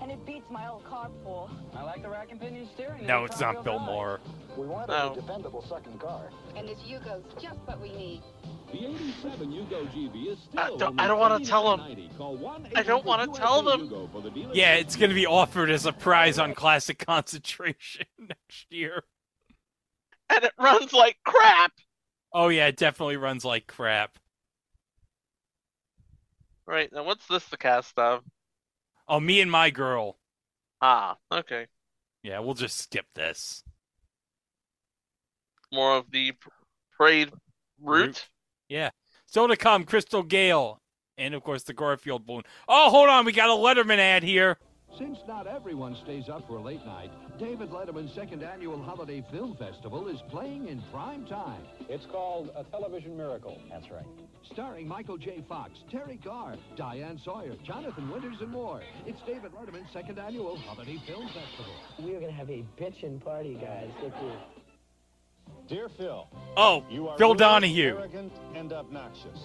And 0.00 0.10
it 0.10 0.24
beats 0.24 0.50
my 0.50 0.68
old 0.68 0.84
carpool. 0.84 1.50
I 1.76 1.82
like 1.82 2.02
the 2.02 2.08
rack 2.08 2.30
and 2.30 2.40
pinion 2.40 2.66
steering. 2.74 3.06
No, 3.06 3.24
it's 3.24 3.40
not 3.40 3.62
Bill 3.62 3.78
Moore. 3.78 4.20
We 4.56 4.66
want 4.66 4.88
No. 4.88 5.12
a 5.12 5.14
dependable 5.14 5.62
second 5.68 6.00
car. 6.00 6.30
And 6.56 6.66
this 6.68 6.78
Yugo's 6.80 7.24
just 7.40 7.60
what 7.66 7.80
we 7.80 7.92
need. 7.92 8.22
The 8.72 8.86
87 8.86 9.52
Yugo 9.52 9.86
GB 9.88 10.26
is 10.28 10.38
still 10.38 10.60
I 10.60 10.68
don't, 10.78 11.00
I 11.00 11.06
don't 11.06 11.18
want 11.18 11.42
to 11.42 11.48
tell 11.48 11.74
him. 11.74 11.80
$29.90. 11.80 12.16
Call 12.16 12.36
1 12.36 12.66
I 12.74 12.82
don't 12.82 13.04
want 13.04 13.34
to 13.34 13.38
tell 13.38 13.62
them. 13.62 13.88
Yugo 13.88 14.10
for 14.10 14.22
the 14.22 14.30
dealer 14.30 14.54
Yeah, 14.54 14.74
it's 14.74 14.96
going 14.96 15.10
to 15.10 15.14
be 15.14 15.26
offered 15.26 15.70
as 15.70 15.84
a 15.84 15.92
prize 15.92 16.38
on 16.38 16.54
Classic 16.54 16.98
Concentration 16.98 18.06
next 18.18 18.66
year. 18.70 19.04
And 20.30 20.42
it 20.44 20.52
runs 20.58 20.94
like 20.94 21.18
crap. 21.24 21.72
Oh, 22.32 22.48
yeah, 22.48 22.66
it 22.68 22.78
definitely 22.78 23.18
runs 23.18 23.44
like 23.44 23.66
crap. 23.66 24.16
Right, 26.66 26.90
now 26.92 27.04
what's 27.04 27.26
this 27.26 27.44
the 27.48 27.58
cast 27.58 27.98
of? 27.98 28.22
Oh, 29.06 29.20
me 29.20 29.42
and 29.42 29.50
my 29.50 29.68
girl. 29.68 30.16
Ah, 30.80 31.16
okay. 31.30 31.66
Yeah, 32.22 32.38
we'll 32.38 32.54
just 32.54 32.78
skip 32.78 33.04
this. 33.14 33.64
More 35.70 35.96
of 35.96 36.10
the 36.10 36.32
p- 36.32 36.38
parade 36.96 37.32
route. 37.80 38.28
Yeah. 38.72 38.88
Still 39.26 39.48
to 39.48 39.56
come, 39.56 39.84
Crystal 39.84 40.22
Gayle. 40.22 40.78
And, 41.18 41.34
of 41.34 41.42
course, 41.44 41.62
the 41.62 41.74
Garfield 41.74 42.24
balloon. 42.24 42.44
Oh, 42.66 42.88
hold 42.88 43.10
on. 43.10 43.26
We 43.26 43.32
got 43.32 43.50
a 43.50 43.52
Letterman 43.52 43.98
ad 43.98 44.22
here. 44.22 44.56
Since 44.98 45.18
not 45.28 45.46
everyone 45.46 45.94
stays 46.02 46.28
up 46.30 46.46
for 46.46 46.56
a 46.56 46.62
late 46.62 46.84
night, 46.86 47.10
David 47.38 47.70
Letterman's 47.70 48.14
second 48.14 48.42
annual 48.42 48.82
Holiday 48.82 49.24
Film 49.30 49.56
Festival 49.56 50.08
is 50.08 50.18
playing 50.30 50.68
in 50.68 50.82
prime 50.90 51.26
time. 51.26 51.62
It's 51.88 52.04
called 52.06 52.50
A 52.56 52.64
Television 52.64 53.16
Miracle. 53.16 53.60
That's 53.70 53.90
right. 53.90 54.06
Starring 54.52 54.88
Michael 54.88 55.18
J. 55.18 55.44
Fox, 55.48 55.72
Teri 55.90 56.22
Garr, 56.22 56.56
Diane 56.76 57.20
Sawyer, 57.24 57.54
Jonathan 57.64 58.10
Winters, 58.10 58.36
and 58.40 58.50
more. 58.50 58.82
It's 59.06 59.20
David 59.26 59.52
Letterman's 59.52 59.92
second 59.92 60.18
annual 60.18 60.56
Holiday 60.56 61.00
Film 61.06 61.26
Festival. 61.26 61.74
We're 61.98 62.20
gonna 62.20 62.32
have 62.32 62.50
a 62.50 62.64
bitchin' 62.78 63.22
party, 63.22 63.54
guys. 63.54 63.90
Look 64.02 64.14
here. 64.16 64.40
Dear 65.68 65.88
Phil. 65.88 66.28
Oh, 66.56 66.84
You 66.90 67.08
are 67.08 67.16
Phil 67.18 67.34
Donahue. 67.34 67.96
arrogant, 67.96 68.32
and 68.54 68.72
obnoxious. 68.72 69.38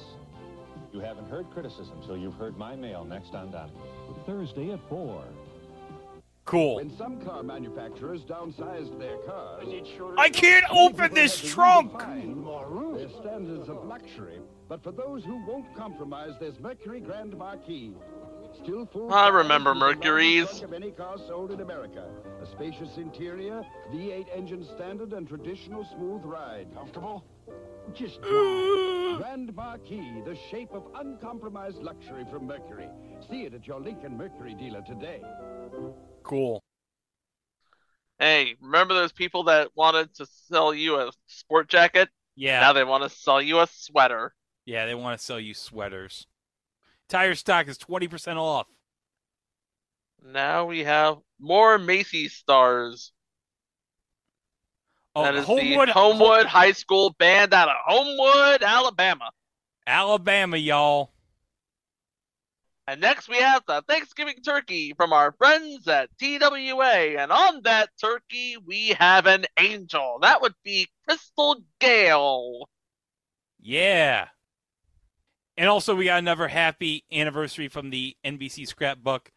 You 0.91 0.99
haven't 0.99 1.29
heard 1.29 1.49
criticism 1.51 2.01
till 2.05 2.17
you've 2.17 2.33
heard 2.33 2.57
my 2.57 2.75
mail 2.75 3.05
next 3.05 3.35
on 3.35 3.51
Donahue. 3.51 3.75
Thursday 4.25 4.71
at 4.71 4.79
4. 4.89 5.23
Cool. 6.45 6.75
When 6.75 6.95
some 6.97 7.19
car 7.25 7.43
manufacturers 7.43 8.21
downsized 8.21 8.97
their 8.99 9.17
cars, 9.27 9.67
I 10.17 10.29
can't 10.29 10.63
open 10.71 11.13
this 11.13 11.37
trunk. 11.41 11.99
Their 11.99 13.09
standards 13.21 13.67
of 13.67 13.83
luxury, 13.85 14.39
but 14.69 14.81
for 14.81 14.93
those 14.93 15.25
who 15.25 15.45
won't 15.45 15.75
compromise, 15.75 16.31
there's 16.39 16.57
Mercury 16.59 17.01
Grand 17.01 17.37
Marquis. 17.37 17.93
Still 18.63 18.85
full. 18.85 19.13
I 19.13 19.29
remember 19.29 19.71
with 19.71 19.79
the 19.79 19.85
largest 19.85 20.03
Mercury's. 20.03 20.61
Of 20.63 20.73
any 20.73 20.91
car 20.91 21.17
sold 21.27 21.51
in 21.51 21.61
America. 21.61 22.05
A 22.41 22.45
spacious 22.45 22.97
interior, 22.97 23.63
V8 23.93 24.27
engine 24.35 24.65
standard, 24.75 25.13
and 25.13 25.27
traditional 25.27 25.85
smooth 25.85 26.23
ride. 26.23 26.67
Comfortable? 26.73 27.23
Just 27.93 28.21
drive. 28.21 29.17
Grand 29.17 29.55
Marquis, 29.55 30.21
the 30.25 30.37
shape 30.49 30.71
of 30.71 30.87
uncompromised 30.95 31.77
luxury 31.77 32.25
from 32.31 32.45
Mercury. 32.47 32.87
See 33.29 33.43
it 33.43 33.53
at 33.53 33.65
your 33.67 33.79
Lincoln 33.79 34.17
Mercury 34.17 34.53
dealer 34.53 34.81
today. 34.81 35.21
Cool. 36.23 36.63
Hey, 38.19 38.55
remember 38.61 38.93
those 38.93 39.11
people 39.11 39.43
that 39.43 39.69
wanted 39.75 40.13
to 40.15 40.25
sell 40.25 40.73
you 40.73 40.99
a 40.99 41.11
sport 41.27 41.69
jacket? 41.69 42.09
Yeah. 42.35 42.59
Now 42.59 42.73
they 42.73 42.83
want 42.83 43.03
to 43.03 43.09
sell 43.09 43.41
you 43.41 43.59
a 43.59 43.67
sweater. 43.71 44.33
Yeah, 44.65 44.85
they 44.85 44.95
want 44.95 45.19
to 45.19 45.25
sell 45.25 45.39
you 45.39 45.53
sweaters. 45.53 46.27
Tire 47.09 47.35
stock 47.35 47.67
is 47.67 47.77
20% 47.77 48.37
off. 48.37 48.67
Now 50.23 50.65
we 50.65 50.83
have 50.83 51.17
more 51.39 51.77
Macy's 51.77 52.33
stars. 52.33 53.11
Oh, 55.15 55.23
that 55.23 55.35
is 55.35 55.45
Homewood- 55.45 55.89
the 55.89 55.93
Homewood 55.93 56.45
High 56.45 56.73
School 56.73 57.11
band 57.11 57.53
out 57.53 57.69
of 57.69 57.75
Homewood, 57.85 58.61
Alabama. 58.61 59.31
Alabama, 59.85 60.57
y'all. 60.57 61.13
And 62.89 63.01
next 63.01 63.27
we 63.27 63.37
have 63.37 63.63
the 63.67 63.81
Thanksgiving 63.87 64.41
turkey 64.43 64.93
from 64.95 65.11
our 65.11 65.33
friends 65.33 65.87
at 65.87 66.09
TWA. 66.17 67.17
And 67.17 67.31
on 67.31 67.61
that 67.63 67.89
turkey, 67.99 68.55
we 68.65 68.89
have 68.89 69.25
an 69.25 69.45
angel. 69.59 70.19
That 70.21 70.41
would 70.41 70.55
be 70.63 70.87
Crystal 71.05 71.61
Gayle. 71.79 72.69
Yeah. 73.59 74.29
And 75.57 75.67
also, 75.67 75.95
we 75.95 76.05
got 76.05 76.19
another 76.19 76.49
happy 76.49 77.03
anniversary 77.11 77.67
from 77.67 77.89
the 77.89 78.15
NBC 78.23 78.67
scrapbook. 78.67 79.31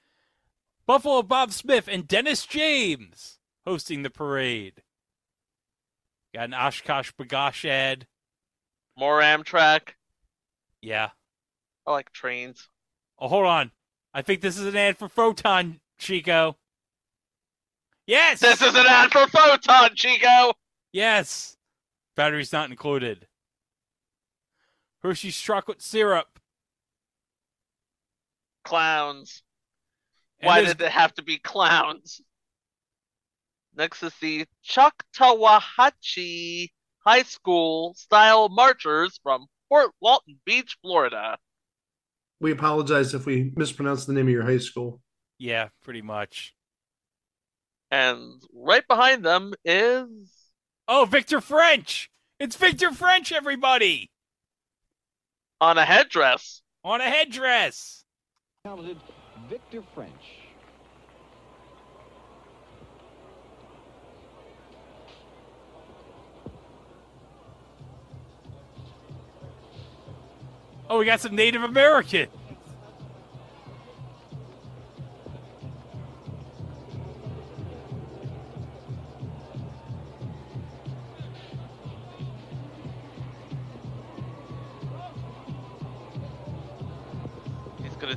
Buffalo 0.87 1.23
Bob 1.23 1.53
Smith 1.53 1.89
and 1.91 2.07
Dennis 2.07 2.45
James 2.45 3.39
hosting 3.65 4.03
the 4.03 4.11
parade. 4.11 4.83
Got 6.35 6.45
an 6.45 6.51
OshKosh 6.51 7.13
B'gosh 7.15 7.69
ad. 7.69 8.07
More 8.97 9.21
Amtrak. 9.21 9.95
Yeah. 10.83 11.11
I 11.87 11.93
like 11.93 12.13
trains. 12.13 12.69
Oh, 13.19 13.29
hold 13.29 13.47
on. 13.47 13.71
I 14.13 14.23
think 14.23 14.41
this 14.41 14.59
is 14.59 14.67
an 14.67 14.77
ad 14.77 14.99
for 14.99 15.09
Photon, 15.09 15.81
Chico. 15.99 16.57
Yes! 18.07 18.41
This 18.41 18.61
is 18.61 18.75
an 18.75 18.87
ad 18.87 19.13
for 19.13 19.27
Photon, 19.29 19.91
Chico! 19.95 20.53
Yes! 20.93 21.57
Battery's 22.17 22.53
not 22.53 22.71
included. 22.71 23.29
Hershey's 25.03 25.39
chocolate 25.39 25.83
syrup. 25.83 26.39
Clowns. 28.65 29.43
And 30.41 30.49
Why 30.49 30.63
did 30.63 30.81
it 30.81 30.91
have 30.91 31.15
to 31.15 31.23
be 31.23 31.39
clowns? 31.39 32.21
Next 33.77 34.03
is 34.03 34.13
the 34.21 34.47
Choctawhatchee 34.67 36.69
High 37.05 37.23
School 37.23 37.95
style 37.95 38.49
marchers 38.49 39.19
from 39.23 39.47
Fort 39.69 39.93
Walton 40.01 40.39
Beach, 40.45 40.77
Florida. 40.83 41.39
We 42.41 42.53
apologize 42.53 43.15
if 43.15 43.27
we 43.27 43.53
mispronounced 43.55 44.07
the 44.07 44.13
name 44.13 44.27
of 44.27 44.33
your 44.33 44.45
high 44.45 44.59
school. 44.59 45.01
Yeah, 45.39 45.69
pretty 45.83 46.03
much. 46.03 46.55
And 47.91 48.43
right 48.53 48.87
behind 48.87 49.25
them 49.25 49.55
is 49.65 50.09
Oh, 50.89 51.05
Victor 51.05 51.41
French! 51.41 52.11
It's 52.39 52.57
Victor 52.57 52.93
French, 52.93 53.31
everybody! 53.31 54.11
On 55.61 55.79
a 55.79 55.85
headdress. 55.85 56.63
On 56.85 57.01
a 57.01 57.05
headdress! 57.05 58.05
Talented 58.65 58.97
Victor 59.49 59.83
French. 59.95 60.13
Oh, 70.89 70.99
we 70.99 71.05
got 71.05 71.21
some 71.21 71.37
Native 71.37 71.63
American. 71.63 72.29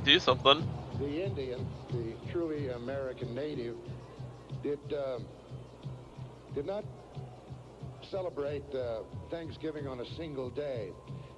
Do 0.04 0.18
something. 0.18 0.68
The 0.98 1.24
Indian, 1.24 1.66
the 1.90 2.14
truly 2.30 2.68
American 2.68 3.34
native, 3.34 3.76
did 4.62 4.78
um, 4.92 5.24
did 6.54 6.66
not 6.66 6.84
celebrate 8.10 8.62
uh, 8.74 9.00
Thanksgiving 9.30 9.88
on 9.88 10.00
a 10.00 10.16
single 10.16 10.50
day. 10.50 10.90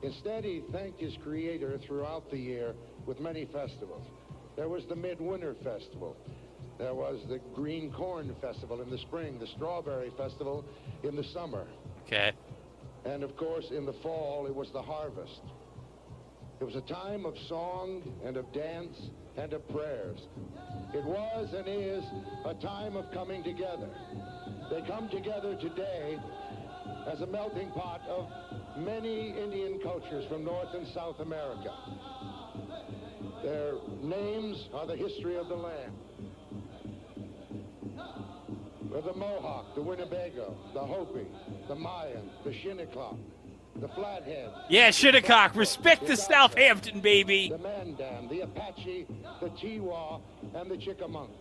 Instead, 0.03 0.45
he 0.45 0.63
thanked 0.73 1.01
his 1.01 1.15
creator 1.23 1.79
throughout 1.87 2.31
the 2.31 2.37
year 2.37 2.75
with 3.07 3.19
many 3.21 3.47
festivals. 3.47 4.07
There 4.57 4.69
was 4.69 4.85
the 4.89 4.97
Midwinter 4.97 5.55
Festival. 5.65 6.17
There 6.79 6.95
was 6.95 7.21
the 7.29 7.39
Green 7.55 7.91
Corn 7.93 8.35
Festival 8.41 8.83
in 8.83 8.91
the 8.91 8.99
spring, 8.99 9.39
the 9.39 9.47
Strawberry 9.47 10.11
Festival 10.19 10.65
in 11.03 11.17
the 11.17 11.25
summer. 11.25 11.67
Okay. 12.07 12.33
And 13.05 13.23
of 13.23 13.37
course, 13.37 13.67
in 13.71 13.87
the 13.87 13.95
fall, 14.03 14.47
it 14.47 14.55
was 14.55 14.71
the 14.73 14.83
harvest. 14.83 15.41
It 16.59 16.65
was 16.65 16.75
a 16.75 16.81
time 16.81 17.27
of 17.27 17.35
song 17.49 18.03
and 18.25 18.37
of 18.39 18.51
dance 18.53 18.97
and 19.37 19.53
of 19.53 19.69
prayers. 19.69 20.19
It 20.95 21.05
was 21.05 21.53
and 21.53 21.69
is 21.69 22.03
a 22.47 22.55
time 22.55 22.97
of 22.97 23.13
coming 23.13 23.45
together. 23.45 23.91
They 24.71 24.81
come 24.87 25.11
together 25.11 25.55
today 25.57 26.19
as 27.07 27.21
a 27.21 27.27
melting 27.27 27.71
pot 27.73 28.01
of 28.09 28.29
many 28.79 29.37
Indian 29.37 29.81
cultures 29.83 30.25
from 30.31 30.45
North 30.45 30.73
and 30.73 30.87
South 30.95 31.21
America. 31.21 31.75
Their 33.43 33.75
names 34.03 34.69
are 34.73 34.87
the 34.87 34.97
history 34.97 35.37
of 35.37 35.49
the 35.49 35.57
land. 35.57 35.93
They're 38.91 39.03
the 39.03 39.13
Mohawk, 39.13 39.75
the 39.75 39.83
Winnebago, 39.83 40.57
the 40.73 40.81
Hopi, 40.81 41.27
the 41.69 41.75
Mayan, 41.75 42.31
the 42.45 42.55
Shinnecock, 42.63 43.17
the 43.81 43.89
Flathead, 43.89 44.51
Yeah, 44.69 44.91
Shinnecock, 44.91 45.55
respect 45.55 46.07
the 46.07 46.17
Southampton, 46.17 47.01
baby! 47.01 47.49
the 47.51 47.59
Mandan, 47.59 48.29
the 48.29 48.41
Apache, 48.43 49.07
the 49.41 49.49
Tiwa, 49.51 50.21
and 50.55 50.71
the 50.71 50.77
Chickamauga. 50.77 51.33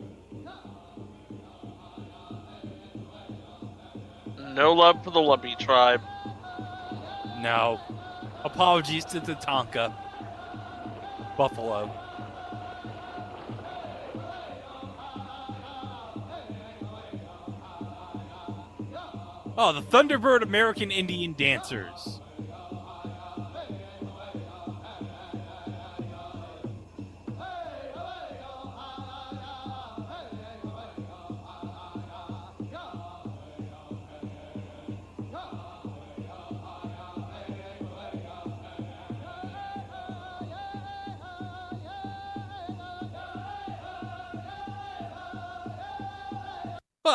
No 4.54 4.74
love 4.74 5.04
for 5.04 5.12
the 5.12 5.20
Lumpy 5.20 5.56
tribe. 5.56 6.02
No. 7.40 7.80
Apologies 8.44 9.06
to 9.06 9.20
the 9.20 9.34
Tonka. 9.36 9.94
Buffalo. 11.38 11.92
Oh, 19.58 19.72
the 19.74 19.82
Thunderbird 19.82 20.42
American 20.42 20.92
Indian 20.92 21.34
Dancers. 21.34 22.20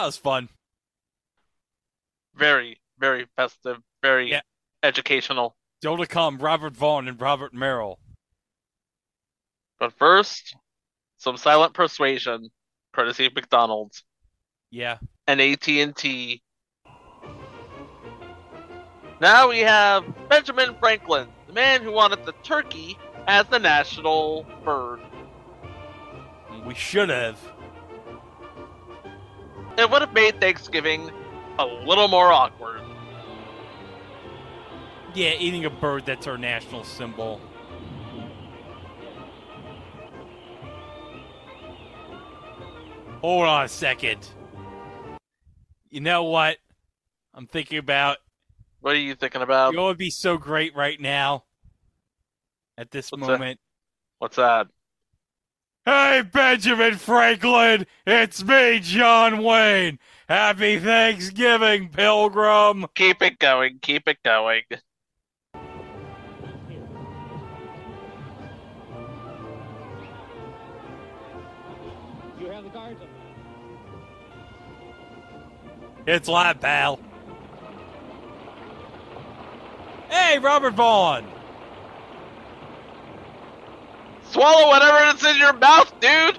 That 0.00 0.06
was 0.06 0.16
fun. 0.16 0.48
Very, 2.34 2.80
very 2.98 3.26
festive, 3.36 3.82
very 4.02 4.30
Yeah. 4.30 4.40
educational. 4.82 5.56
Still 5.80 5.98
to 5.98 6.06
come, 6.06 6.38
Robert 6.38 6.74
Vaughn 6.74 7.06
and 7.06 7.20
Robert 7.20 7.52
Merrill. 7.52 7.98
But 9.78 9.92
first, 9.98 10.56
some 11.18 11.36
silent 11.36 11.74
persuasion, 11.74 12.50
courtesy 12.94 13.26
of 13.26 13.34
McDonald's 13.34 14.04
Yeah. 14.70 14.98
and 15.26 15.40
AT&T. 15.40 16.42
Now 19.20 19.48
we 19.50 19.58
have 19.58 20.28
Benjamin 20.30 20.74
Franklin, 20.78 21.30
the 21.46 21.52
man 21.52 21.82
who 21.82 21.92
wanted 21.92 22.24
the 22.24 22.32
turkey 22.42 22.98
as 23.26 23.46
the 23.48 23.58
national 23.58 24.44
bird. 24.64 25.00
We 26.64 26.74
should 26.74 27.10
have. 27.10 27.38
It 29.78 29.90
would 29.90 30.02
have 30.02 30.12
made 30.12 30.40
Thanksgiving 30.40 31.10
a 31.58 31.64
little 31.64 32.08
more 32.08 32.32
awkward. 32.32 32.80
Yeah, 35.14 35.32
eating 35.38 35.64
a 35.64 35.70
bird, 35.70 36.06
that's 36.06 36.26
our 36.26 36.38
national 36.38 36.84
symbol. 36.84 37.40
Hold 43.20 43.46
on 43.46 43.64
a 43.64 43.68
second. 43.68 44.28
You 45.90 46.00
know 46.00 46.24
what? 46.24 46.58
I'm 47.34 47.46
thinking 47.46 47.78
about. 47.78 48.18
What 48.80 48.94
are 48.94 48.98
you 48.98 49.14
thinking 49.14 49.42
about? 49.42 49.72
You 49.72 49.78
know 49.78 49.86
would 49.86 49.98
be 49.98 50.10
so 50.10 50.38
great 50.38 50.74
right 50.74 50.98
now? 50.98 51.44
At 52.78 52.90
this 52.90 53.10
What's 53.10 53.26
that? 53.26 53.32
moment. 53.32 53.60
What's 54.18 54.36
that? 54.36 54.68
Hey, 55.90 56.22
Benjamin 56.22 56.94
Franklin! 56.94 57.84
It's 58.06 58.44
me, 58.44 58.78
John 58.78 59.42
Wayne! 59.42 59.98
Happy 60.28 60.78
Thanksgiving, 60.78 61.88
Pilgrim! 61.88 62.86
Keep 62.94 63.22
it 63.22 63.40
going, 63.40 63.80
keep 63.82 64.06
it 64.06 64.18
going. 64.24 64.62
You 72.38 72.46
have 72.52 72.62
the 72.62 72.70
cards. 72.70 73.00
It's 76.06 76.28
live, 76.28 76.60
pal. 76.60 77.00
Hey, 80.08 80.38
Robert 80.38 80.74
Vaughn! 80.74 81.39
Swallow 84.30 84.68
whatever 84.68 85.16
is 85.16 85.24
in 85.24 85.36
your 85.36 85.52
mouth, 85.54 85.92
dude. 86.00 86.38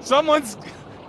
Someone's. 0.00 0.54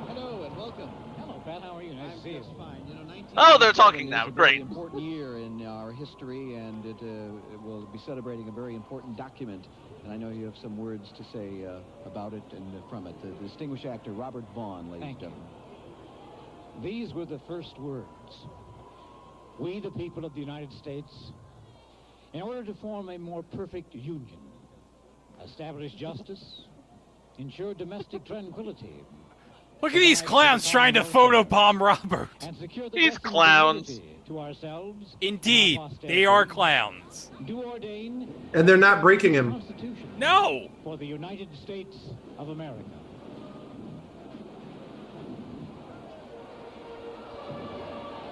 Hello 0.08 0.44
and 0.44 0.56
welcome. 0.58 0.90
Hello, 1.18 1.42
Pat. 1.46 1.62
How 1.62 1.78
are 1.78 1.84
you? 1.84 1.94
Nice 1.94 2.18
to 2.18 2.24
see 2.24 2.30
you. 2.32 2.44
Fine. 2.58 2.84
You 2.88 2.96
know, 2.96 3.04
19 3.04 3.26
Oh, 3.38 3.58
they're 3.58 3.72
talking 3.72 4.10
now. 4.10 4.24
It's 4.24 4.32
a 4.32 4.34
very 4.34 4.58
Great. 4.58 4.62
important 4.62 5.02
year 5.04 5.38
in 5.38 5.66
our 5.66 5.92
history, 5.92 6.56
and 6.56 6.86
it, 6.86 6.98
uh, 7.02 7.54
it 7.54 7.62
will 7.62 7.86
be 7.94 8.00
celebrating 8.06 8.48
a 8.50 8.52
very 8.52 8.76
important 8.76 9.16
document. 9.16 9.66
And 10.04 10.12
I 10.12 10.18
know 10.18 10.30
you 10.30 10.46
have 10.46 10.58
some 10.62 10.78
words 10.78 11.10
to 11.18 11.24
say 11.32 11.66
uh, 11.66 11.80
about 12.06 12.34
it 12.34 12.44
and 12.52 12.76
uh, 12.76 12.90
from 12.90 13.08
it. 13.08 13.16
The 13.22 13.30
distinguished 13.48 13.86
actor 13.86 14.12
Robert 14.12 14.46
Vaughn, 14.54 14.92
ladies 14.92 15.08
and 15.10 15.20
gentlemen. 15.20 15.48
These 16.84 17.14
were 17.14 17.26
the 17.26 17.40
first 17.48 17.78
words. 17.80 18.08
We, 19.60 19.80
the 19.80 19.92
people 19.92 20.24
of 20.26 20.34
the 20.34 20.40
United 20.40 20.72
States, 20.74 21.12
in 22.34 22.42
order 22.42 22.64
to 22.64 22.74
form 22.76 23.10
a 23.10 23.18
more 23.18 23.44
perfect 23.44 23.94
union, 23.94 24.40
establish 25.46 25.94
justice, 25.94 26.62
ensure 27.38 27.74
domestic 27.74 28.26
tranquility, 28.26 29.04
Look 29.82 29.94
at 29.96 30.00
these 30.00 30.22
clowns 30.22 30.70
trying 30.70 30.96
to 30.96 31.02
photobomb 31.04 31.80
Robert. 31.80 32.28
and 32.42 32.58
secure 32.58 32.90
the 32.90 32.98
These 32.98 33.18
clowns. 33.18 34.02
to 34.28 34.38
ourselves, 34.40 35.16
Indeed, 35.22 35.80
they 36.02 36.26
are 36.26 36.46
clowns. 36.46 37.32
do 37.46 37.64
ordain 37.64 38.28
And 38.54 38.68
they're 38.68 38.76
not 38.78 39.02
breaking 39.02 39.34
him. 39.34 39.62
No. 40.18 40.70
for 40.84 40.98
the 40.98 41.06
United 41.06 41.48
States 41.64 41.96
of 42.38 42.50
America. 42.50 42.84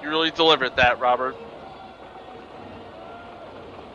You 0.04 0.10
really 0.10 0.32
delivered 0.32 0.76
that, 0.76 1.00
Robert. 1.00 1.36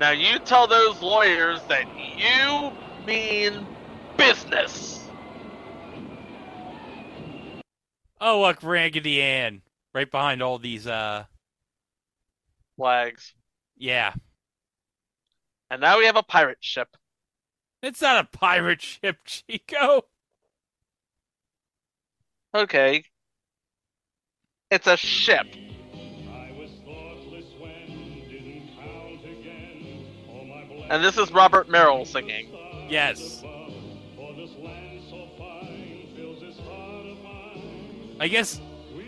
Now 0.00 0.10
you 0.10 0.38
tell 0.40 0.66
those 0.66 1.00
lawyers 1.00 1.60
that 1.68 1.84
you 1.96 2.72
mean 3.06 3.66
business. 4.16 5.00
Oh, 8.20 8.42
look, 8.42 8.62
Raggedy 8.62 9.20
Ann. 9.20 9.62
Right 9.94 10.10
behind 10.10 10.42
all 10.42 10.58
these, 10.58 10.86
uh. 10.86 11.24
Flags. 12.76 13.34
Yeah. 13.76 14.14
And 15.70 15.80
now 15.80 15.98
we 15.98 16.06
have 16.06 16.16
a 16.16 16.22
pirate 16.22 16.58
ship. 16.60 16.96
It's 17.82 18.00
not 18.00 18.24
a 18.24 18.38
pirate 18.38 18.80
ship, 18.80 19.16
Chico. 19.24 20.02
Okay. 22.54 23.04
It's 24.70 24.86
a 24.86 24.96
ship. 24.96 25.46
And 30.90 31.02
this 31.02 31.16
is 31.16 31.32
Robert 31.32 31.70
Merrill 31.70 32.04
singing. 32.04 32.50
Yes. 32.92 33.42
I 38.20 38.28
guess. 38.28 38.60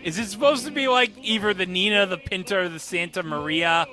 Is 0.03 0.17
it 0.17 0.25
supposed 0.25 0.65
to 0.65 0.71
be 0.71 0.87
like 0.87 1.11
either 1.21 1.53
the 1.53 1.67
Nina, 1.67 2.07
the 2.07 2.17
Pinta, 2.17 2.57
or 2.57 2.69
the 2.69 2.79
Santa 2.79 3.21
Maria? 3.21 3.85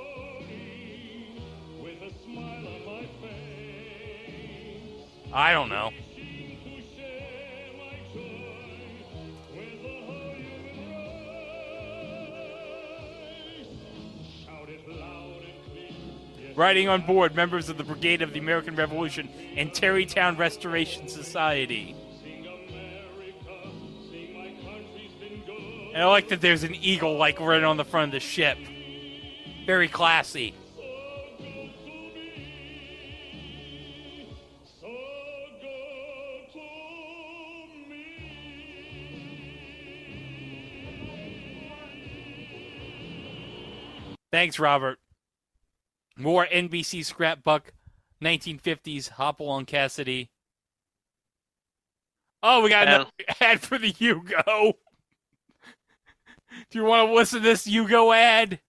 I 5.31 5.53
don't 5.53 5.69
know. 5.69 5.91
Riding 16.63 16.89
on 16.89 17.03
board, 17.03 17.35
members 17.35 17.69
of 17.69 17.77
the 17.77 17.83
Brigade 17.83 18.23
of 18.23 18.33
the 18.33 18.39
American 18.39 18.77
Revolution 18.77 19.29
and 19.57 19.75
Tarrytown 19.75 20.37
Restoration 20.37 21.09
Society. 21.09 21.97
And 25.93 26.01
I 26.01 26.07
like 26.07 26.29
that 26.29 26.41
there's 26.41 26.63
an 26.63 26.77
eagle 26.77 27.17
like 27.17 27.41
right 27.41 27.65
on 27.65 27.79
the 27.79 27.85
front 27.85 28.11
of 28.11 28.13
the 28.13 28.21
ship. 28.21 28.59
Very 29.67 29.89
classy. 29.89 30.55
Thanks, 44.31 44.61
Robert. 44.61 45.02
More 46.23 46.47
NBC 46.47 47.05
scrapbook, 47.05 47.73
1950s 48.23 49.09
Hopalong 49.11 49.65
Cassidy. 49.67 50.31
Oh, 52.45 52.63
we 52.63 52.71
got 52.71 52.87
another 52.87 53.11
ad 53.41 53.61
for 53.61 53.77
the 53.77 53.93
Yugo. 53.93 54.75
Do 56.71 56.79
you 56.79 56.85
want 56.85 57.09
to 57.09 57.15
listen 57.15 57.41
to 57.41 57.45
this 57.45 57.67
Yugo 57.67 58.15
ad? 58.15 58.61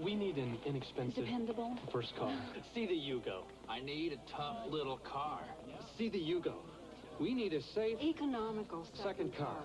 We 0.00 0.14
need 0.14 0.36
an 0.38 0.56
inexpensive, 0.64 1.26
Dependable. 1.26 1.76
first 1.92 2.16
car. 2.16 2.32
See 2.74 2.86
the 2.86 2.94
Yugo. 2.94 3.42
I 3.68 3.80
need 3.80 4.14
a 4.14 4.30
tough 4.30 4.58
little 4.70 4.96
car. 4.96 5.40
See 5.98 6.08
the 6.08 6.18
Yugo. 6.18 6.54
We 7.20 7.34
need 7.34 7.52
a 7.52 7.60
safe, 7.60 7.98
Economical 8.00 8.86
second 8.94 9.36
car. 9.36 9.56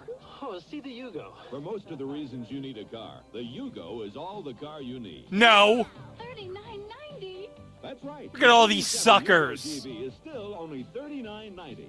Oh, 0.41 0.60
see 0.60 0.80
the 0.80 0.89
Yugo. 0.89 1.34
For 1.51 1.62
most 1.62 1.89
of 1.91 1.99
the 1.99 2.06
reasons 2.06 2.49
you 2.49 2.60
need 2.60 2.78
a 2.80 2.86
car, 2.86 3.22
the 3.32 3.39
Yugo 3.39 4.08
is 4.08 4.18
all 4.18 4.41
the 4.41 4.54
car 4.54 4.82
you 4.82 4.99
need. 4.99 5.32
No. 5.32 5.86
Thirty-nine 6.20 6.82
ninety. 7.12 7.49
That's 7.84 8.04
right. 8.04 8.34
Look 8.34 8.41
at 8.41 8.49
all 8.49 8.66
these 8.68 8.89
57 8.91 9.26
Euro 9.28 9.56
suckers. 9.56 9.86
TV 9.86 10.08
is 10.08 10.14
still 10.16 10.56
only 10.60 10.88
$39.90. 10.95 11.86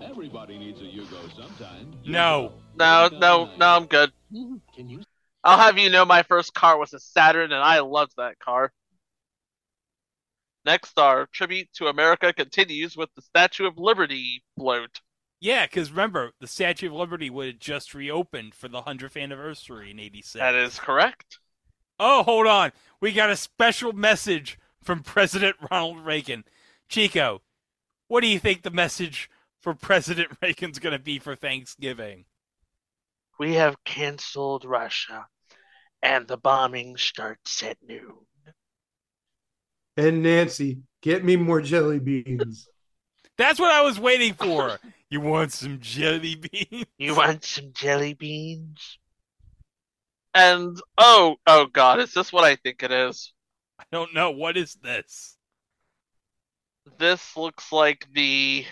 Everybody 0.00 0.58
needs 0.58 0.80
a 0.80 0.84
Yugo 0.84 1.36
sometime. 1.36 1.92
No. 2.06 2.52
No, 2.76 3.08
no, 3.12 3.50
no, 3.56 3.66
I'm 3.66 3.86
good. 3.86 4.10
Can 4.32 4.88
you? 4.88 5.02
I'll 5.44 5.58
have 5.58 5.78
you 5.78 5.90
know 5.90 6.04
my 6.04 6.22
first 6.24 6.54
car 6.54 6.78
was 6.78 6.92
a 6.92 6.98
Saturn 6.98 7.52
and 7.52 7.62
I 7.62 7.80
loved 7.80 8.14
that 8.16 8.38
car. 8.38 8.72
Next, 10.68 10.98
our 10.98 11.24
tribute 11.32 11.72
to 11.76 11.86
America 11.86 12.30
continues 12.30 12.94
with 12.94 13.08
the 13.16 13.22
Statue 13.22 13.64
of 13.64 13.78
Liberty 13.78 14.44
float. 14.58 15.00
Yeah, 15.40 15.64
because 15.64 15.90
remember, 15.90 16.32
the 16.40 16.46
Statue 16.46 16.88
of 16.88 16.92
Liberty 16.92 17.30
would 17.30 17.46
have 17.46 17.58
just 17.58 17.94
reopened 17.94 18.54
for 18.54 18.68
the 18.68 18.82
100th 18.82 19.18
anniversary 19.18 19.92
in 19.92 19.98
86. 19.98 20.34
That 20.34 20.54
is 20.54 20.78
correct. 20.78 21.38
Oh, 21.98 22.22
hold 22.22 22.46
on. 22.46 22.72
We 23.00 23.12
got 23.12 23.30
a 23.30 23.36
special 23.36 23.94
message 23.94 24.58
from 24.82 25.02
President 25.02 25.56
Ronald 25.70 26.04
Reagan. 26.04 26.44
Chico, 26.90 27.40
what 28.08 28.20
do 28.20 28.26
you 28.26 28.38
think 28.38 28.60
the 28.60 28.70
message 28.70 29.30
for 29.62 29.74
President 29.74 30.36
Reagan's 30.42 30.78
going 30.78 30.92
to 30.92 31.02
be 31.02 31.18
for 31.18 31.34
Thanksgiving? 31.34 32.26
We 33.38 33.54
have 33.54 33.82
canceled 33.84 34.66
Russia, 34.66 35.28
and 36.02 36.28
the 36.28 36.36
bombing 36.36 36.98
starts 36.98 37.62
at 37.62 37.78
noon. 37.82 38.18
And 39.98 40.22
Nancy, 40.22 40.78
get 41.02 41.24
me 41.24 41.34
more 41.34 41.60
jelly 41.60 41.98
beans. 41.98 42.68
That's 43.36 43.58
what 43.58 43.72
I 43.72 43.82
was 43.82 43.98
waiting 43.98 44.32
for. 44.32 44.78
you 45.10 45.20
want 45.20 45.52
some 45.52 45.80
jelly 45.80 46.36
beans? 46.36 46.86
You 46.98 47.16
want 47.16 47.44
some 47.44 47.72
jelly 47.72 48.14
beans? 48.14 48.98
And 50.34 50.80
oh, 50.98 51.34
oh 51.48 51.66
God, 51.66 51.98
is 51.98 52.14
this 52.14 52.32
what 52.32 52.44
I 52.44 52.54
think 52.54 52.84
it 52.84 52.92
is? 52.92 53.32
I 53.80 53.84
don't 53.90 54.14
know. 54.14 54.30
What 54.30 54.56
is 54.56 54.76
this? 54.76 55.36
This 56.98 57.36
looks 57.36 57.72
like 57.72 58.06
the 58.12 58.64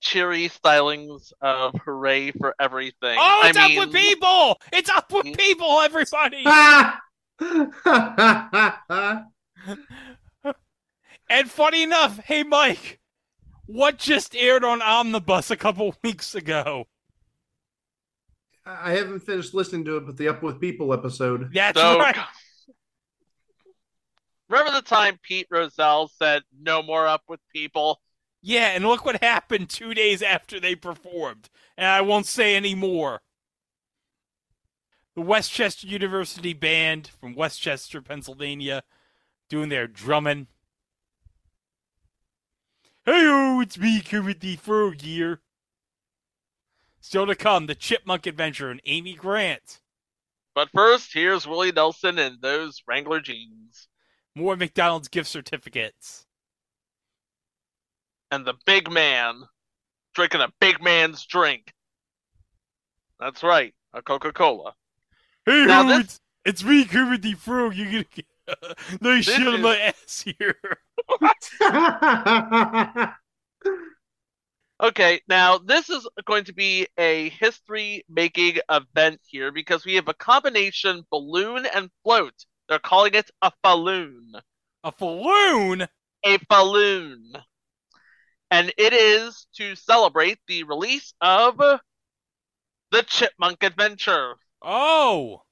cheery 0.00 0.48
stylings 0.48 1.32
of 1.40 1.76
"Hooray 1.84 2.32
for 2.32 2.56
Everything." 2.58 3.18
Oh, 3.20 3.42
it's 3.44 3.56
I 3.56 3.66
up 3.66 3.70
mean, 3.70 3.78
with 3.78 3.92
people! 3.92 4.58
It's 4.72 4.90
up 4.90 5.12
with 5.12 5.26
people, 5.38 5.80
everybody! 5.80 6.42
and 11.30 11.50
funny 11.50 11.82
enough, 11.82 12.18
hey 12.18 12.42
Mike, 12.42 13.00
what 13.64 13.96
just 13.98 14.36
aired 14.36 14.64
on 14.64 14.82
Omnibus 14.82 15.50
a 15.50 15.56
couple 15.56 15.94
weeks 16.04 16.34
ago? 16.34 16.84
I 18.66 18.92
haven't 18.92 19.20
finished 19.20 19.54
listening 19.54 19.84
to 19.86 19.96
it, 19.96 20.06
but 20.06 20.16
the 20.18 20.28
Up 20.28 20.42
with 20.42 20.60
People 20.60 20.92
episode. 20.92 21.50
That's 21.54 21.80
So- 21.80 21.98
right. 21.98 22.16
Remember 24.48 24.72
the 24.72 24.82
time 24.82 25.16
Pete 25.22 25.46
Rozelle 25.48 26.08
said 26.08 26.42
"No 26.60 26.82
more 26.82 27.06
up 27.06 27.22
with 27.28 27.38
people"? 27.54 28.00
Yeah, 28.42 28.68
and 28.70 28.84
look 28.84 29.04
what 29.04 29.22
happened 29.22 29.70
two 29.70 29.94
days 29.94 30.22
after 30.22 30.58
they 30.58 30.74
performed. 30.74 31.48
And 31.76 31.86
I 31.86 32.00
won't 32.00 32.26
say 32.26 32.56
any 32.56 32.74
more. 32.74 33.22
The 35.14 35.20
West 35.20 35.52
Chester 35.52 35.86
University 35.86 36.52
Band 36.52 37.06
from 37.20 37.34
Westchester, 37.36 38.02
Pennsylvania, 38.02 38.82
doing 39.48 39.68
their 39.68 39.86
drumming. 39.86 40.48
Hey, 43.06 43.58
it's 43.62 43.78
me, 43.78 44.00
Kermit 44.00 44.40
the 44.40 44.56
Frog 44.56 45.00
here. 45.00 45.40
Still 47.00 47.26
to 47.26 47.34
come, 47.34 47.66
the 47.66 47.74
Chipmunk 47.74 48.26
Adventure 48.26 48.70
and 48.70 48.80
Amy 48.84 49.14
Grant. 49.14 49.80
But 50.54 50.68
first, 50.74 51.12
here's 51.14 51.46
Willie 51.46 51.72
Nelson 51.72 52.18
and 52.18 52.40
those 52.42 52.82
Wrangler 52.86 53.20
jeans. 53.20 53.88
More 54.34 54.56
McDonald's 54.56 55.08
gift 55.08 55.28
certificates. 55.28 56.26
And 58.30 58.44
the 58.44 58.54
big 58.66 58.90
man 58.90 59.42
drinking 60.14 60.40
a 60.42 60.52
big 60.60 60.82
man's 60.82 61.24
drink. 61.24 61.72
That's 63.18 63.42
right, 63.42 63.74
a 63.94 64.02
Coca 64.02 64.32
Cola. 64.32 64.74
Hey, 65.46 65.64
Now 65.66 65.84
ho, 65.84 65.88
this- 65.88 66.00
it's, 66.00 66.20
it's 66.44 66.64
me, 66.64 66.84
Kermit 66.84 67.22
the 67.22 67.34
Frog. 67.34 67.74
You're 67.74 67.86
gonna 67.90 68.04
get 68.14 68.26
nice 69.00 69.26
This 69.26 69.36
shit 69.36 69.46
on 69.46 69.62
my 69.62 69.76
ass 69.78 70.24
here. 70.38 70.56
Okay, 74.82 75.20
now 75.28 75.58
this 75.58 75.90
is 75.90 76.08
going 76.24 76.44
to 76.44 76.54
be 76.54 76.86
a 76.96 77.28
history 77.28 78.02
making 78.08 78.60
event 78.70 79.20
here 79.26 79.52
because 79.52 79.84
we 79.84 79.96
have 79.96 80.08
a 80.08 80.14
combination 80.14 81.04
balloon 81.10 81.66
and 81.74 81.90
float. 82.02 82.32
They're 82.66 82.78
calling 82.78 83.12
it 83.12 83.30
a 83.42 83.52
falloon. 83.62 84.32
A 84.82 84.90
falloon? 84.90 85.86
A 86.24 86.38
falloon. 86.48 87.32
And 88.50 88.72
it 88.78 88.94
is 88.94 89.46
to 89.56 89.76
celebrate 89.76 90.38
the 90.48 90.64
release 90.64 91.12
of 91.20 91.58
the 91.58 93.02
Chipmunk 93.02 93.62
Adventure. 93.62 94.36
Oh! 94.62 95.42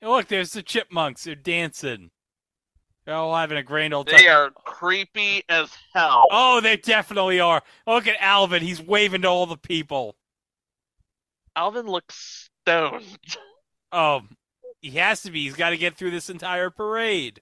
Hey, 0.00 0.06
look, 0.08 0.28
there's 0.28 0.52
the 0.52 0.62
chipmunks. 0.62 1.24
They're 1.24 1.34
dancing. 1.34 2.10
They're 3.04 3.14
all 3.14 3.36
having 3.36 3.56
a 3.58 3.62
grand 3.62 3.94
old 3.94 4.08
time. 4.08 4.18
They 4.18 4.28
are 4.28 4.50
creepy 4.50 5.42
as 5.48 5.70
hell. 5.94 6.26
Oh, 6.30 6.60
they 6.60 6.76
definitely 6.76 7.38
are. 7.40 7.62
Look 7.86 8.06
at 8.08 8.16
Alvin. 8.20 8.62
He's 8.62 8.82
waving 8.82 9.22
to 9.22 9.28
all 9.28 9.46
the 9.46 9.56
people. 9.56 10.16
Alvin 11.54 11.86
looks 11.86 12.50
stoned. 12.64 13.04
Oh, 13.92 14.22
he 14.82 14.90
has 14.92 15.22
to 15.22 15.30
be. 15.30 15.44
He's 15.44 15.54
got 15.54 15.70
to 15.70 15.76
get 15.76 15.96
through 15.96 16.10
this 16.10 16.28
entire 16.28 16.68
parade. 16.68 17.40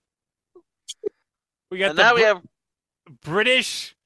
We 1.71 1.79
got 1.79 1.91
And 1.91 1.99
the 1.99 2.03
now 2.03 2.15
we 2.15 2.21
Br- 2.21 2.27
have 2.27 2.43
British 3.23 3.97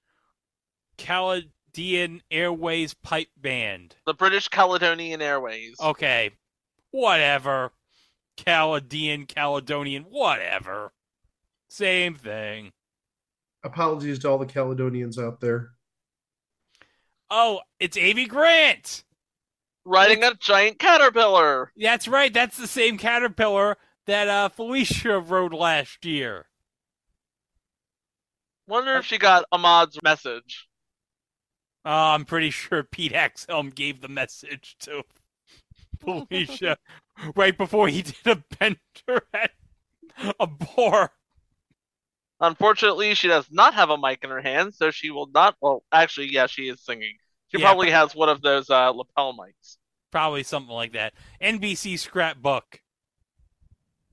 Caledonian 0.97 2.23
Airways 2.31 2.95
Pipe 2.95 3.29
Band. 3.37 3.97
the 4.07 4.15
British 4.15 4.49
Caledonian 4.49 5.21
Airways. 5.21 5.77
Okay, 5.81 6.31
whatever. 6.93 7.73
Caledonian, 8.39 9.27
Caledonian, 9.27 10.05
whatever. 10.05 10.93
Same 11.69 12.15
thing. 12.15 12.73
Apologies 13.65 14.21
to 14.21 14.31
all 14.31 14.39
the 14.39 14.47
Caledonians 14.47 15.19
out 15.19 15.41
there. 15.41 15.73
Oh, 17.31 17.61
it's 17.79 17.97
Amy 17.97 18.27
Grant. 18.27 19.05
Riding 19.85 20.23
a 20.23 20.35
giant 20.35 20.79
caterpillar. 20.79 21.73
That's 21.77 22.09
right. 22.09 22.33
That's 22.33 22.57
the 22.57 22.67
same 22.67 22.97
caterpillar 22.97 23.77
that 24.07 24.29
uh, 24.29 24.49
Felicia 24.49 25.19
rode 25.19 25.53
last 25.53 26.05
year. 26.05 26.47
Wonder 28.67 28.95
if 28.97 29.05
she 29.05 29.19
got 29.19 29.45
Ahmad's 29.51 29.99
message. 30.03 30.69
Uh, 31.85 32.13
I'm 32.15 32.25
pretty 32.25 32.51
sure 32.51 32.83
Pete 32.83 33.13
Axelm 33.13 33.75
gave 33.75 34.01
the 34.01 34.09
message 34.09 34.77
to 34.81 35.03
Felicia 36.01 36.77
right 37.35 37.57
before 37.57 37.89
he 37.89 38.03
did 38.03 38.27
a 38.27 38.45
bender 38.59 39.27
at 39.35 39.53
a 40.41 40.47
bar. 40.47 41.13
Unfortunately, 42.41 43.15
she 43.15 43.29
does 43.29 43.49
not 43.51 43.75
have 43.75 43.91
a 43.91 43.97
mic 43.99 44.25
in 44.25 44.31
her 44.31 44.41
hand, 44.43 44.75
so 44.75 44.91
she 44.91 45.11
will 45.11 45.27
not. 45.29 45.57
Well, 45.61 45.85
actually, 45.93 46.33
yeah, 46.33 46.47
she 46.49 46.69
is 46.69 46.81
singing. 46.85 47.19
She 47.49 47.59
Yeah, 47.59 47.59
probably 47.59 47.91
has 47.91 48.15
one 48.15 48.29
of 48.29 48.43
those 48.43 48.71
uh, 48.71 48.91
lapel 48.91 49.35
mics. 49.35 49.77
Probably 50.11 50.43
something 50.43 50.75
like 50.75 50.93
that. 50.93 51.15
NBC 51.41 51.97
scrapbook. 51.97 52.83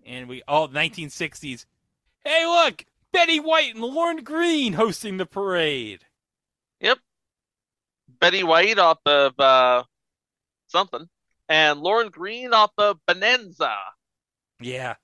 And 0.06 0.30
we 0.30 0.42
all 0.48 0.70
1960s. 0.70 1.66
Hey, 2.26 2.46
look, 2.46 2.86
Betty 3.14 3.40
White 3.40 3.74
and 3.76 3.84
Lorne 3.84 4.24
Greene 4.24 4.74
hosting 4.74 5.18
the 5.18 5.26
parade. 5.26 6.06
Yep. 6.80 7.00
Betty 8.20 8.44
White 8.44 8.80
off 8.80 9.00
of 9.06 9.40
uh, 9.40 9.84
something, 10.68 11.10
and 11.50 11.80
Lorne 11.82 12.10
Greene 12.10 12.54
off 12.54 12.72
of 12.78 12.98
Bonanza. 13.08 13.76
Yeah. 14.62 14.96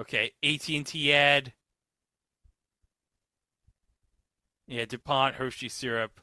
Okay, 0.00 0.32
AT&T 0.42 1.12
ad. 1.12 1.52
Yeah, 4.66 4.84
DuPont 4.84 5.36
Hershey 5.36 5.68
syrup. 5.68 6.20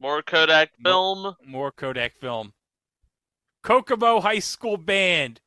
More 0.00 0.22
Kodak 0.22 0.70
film. 0.84 1.34
More 1.44 1.72
Kodak 1.72 2.16
film. 2.20 2.52
Kokomo 3.64 4.20
High 4.20 4.38
School 4.38 4.76
Band. 4.76 5.40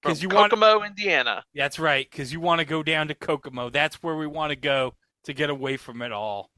Because 0.00 0.22
you 0.22 0.28
want 0.28 0.52
Kokomo, 0.52 0.84
Indiana. 0.84 1.42
That's 1.54 1.78
right, 1.78 2.06
because 2.08 2.32
you 2.32 2.38
want 2.38 2.60
to 2.60 2.64
go 2.64 2.82
down 2.82 3.08
to 3.08 3.14
Kokomo. 3.14 3.70
That's 3.70 4.02
where 4.02 4.14
we 4.14 4.26
want 4.26 4.50
to 4.50 4.56
go 4.56 4.94
to 5.24 5.32
get 5.32 5.50
away 5.50 5.76
from 5.78 6.02
it 6.02 6.12
all. 6.12 6.50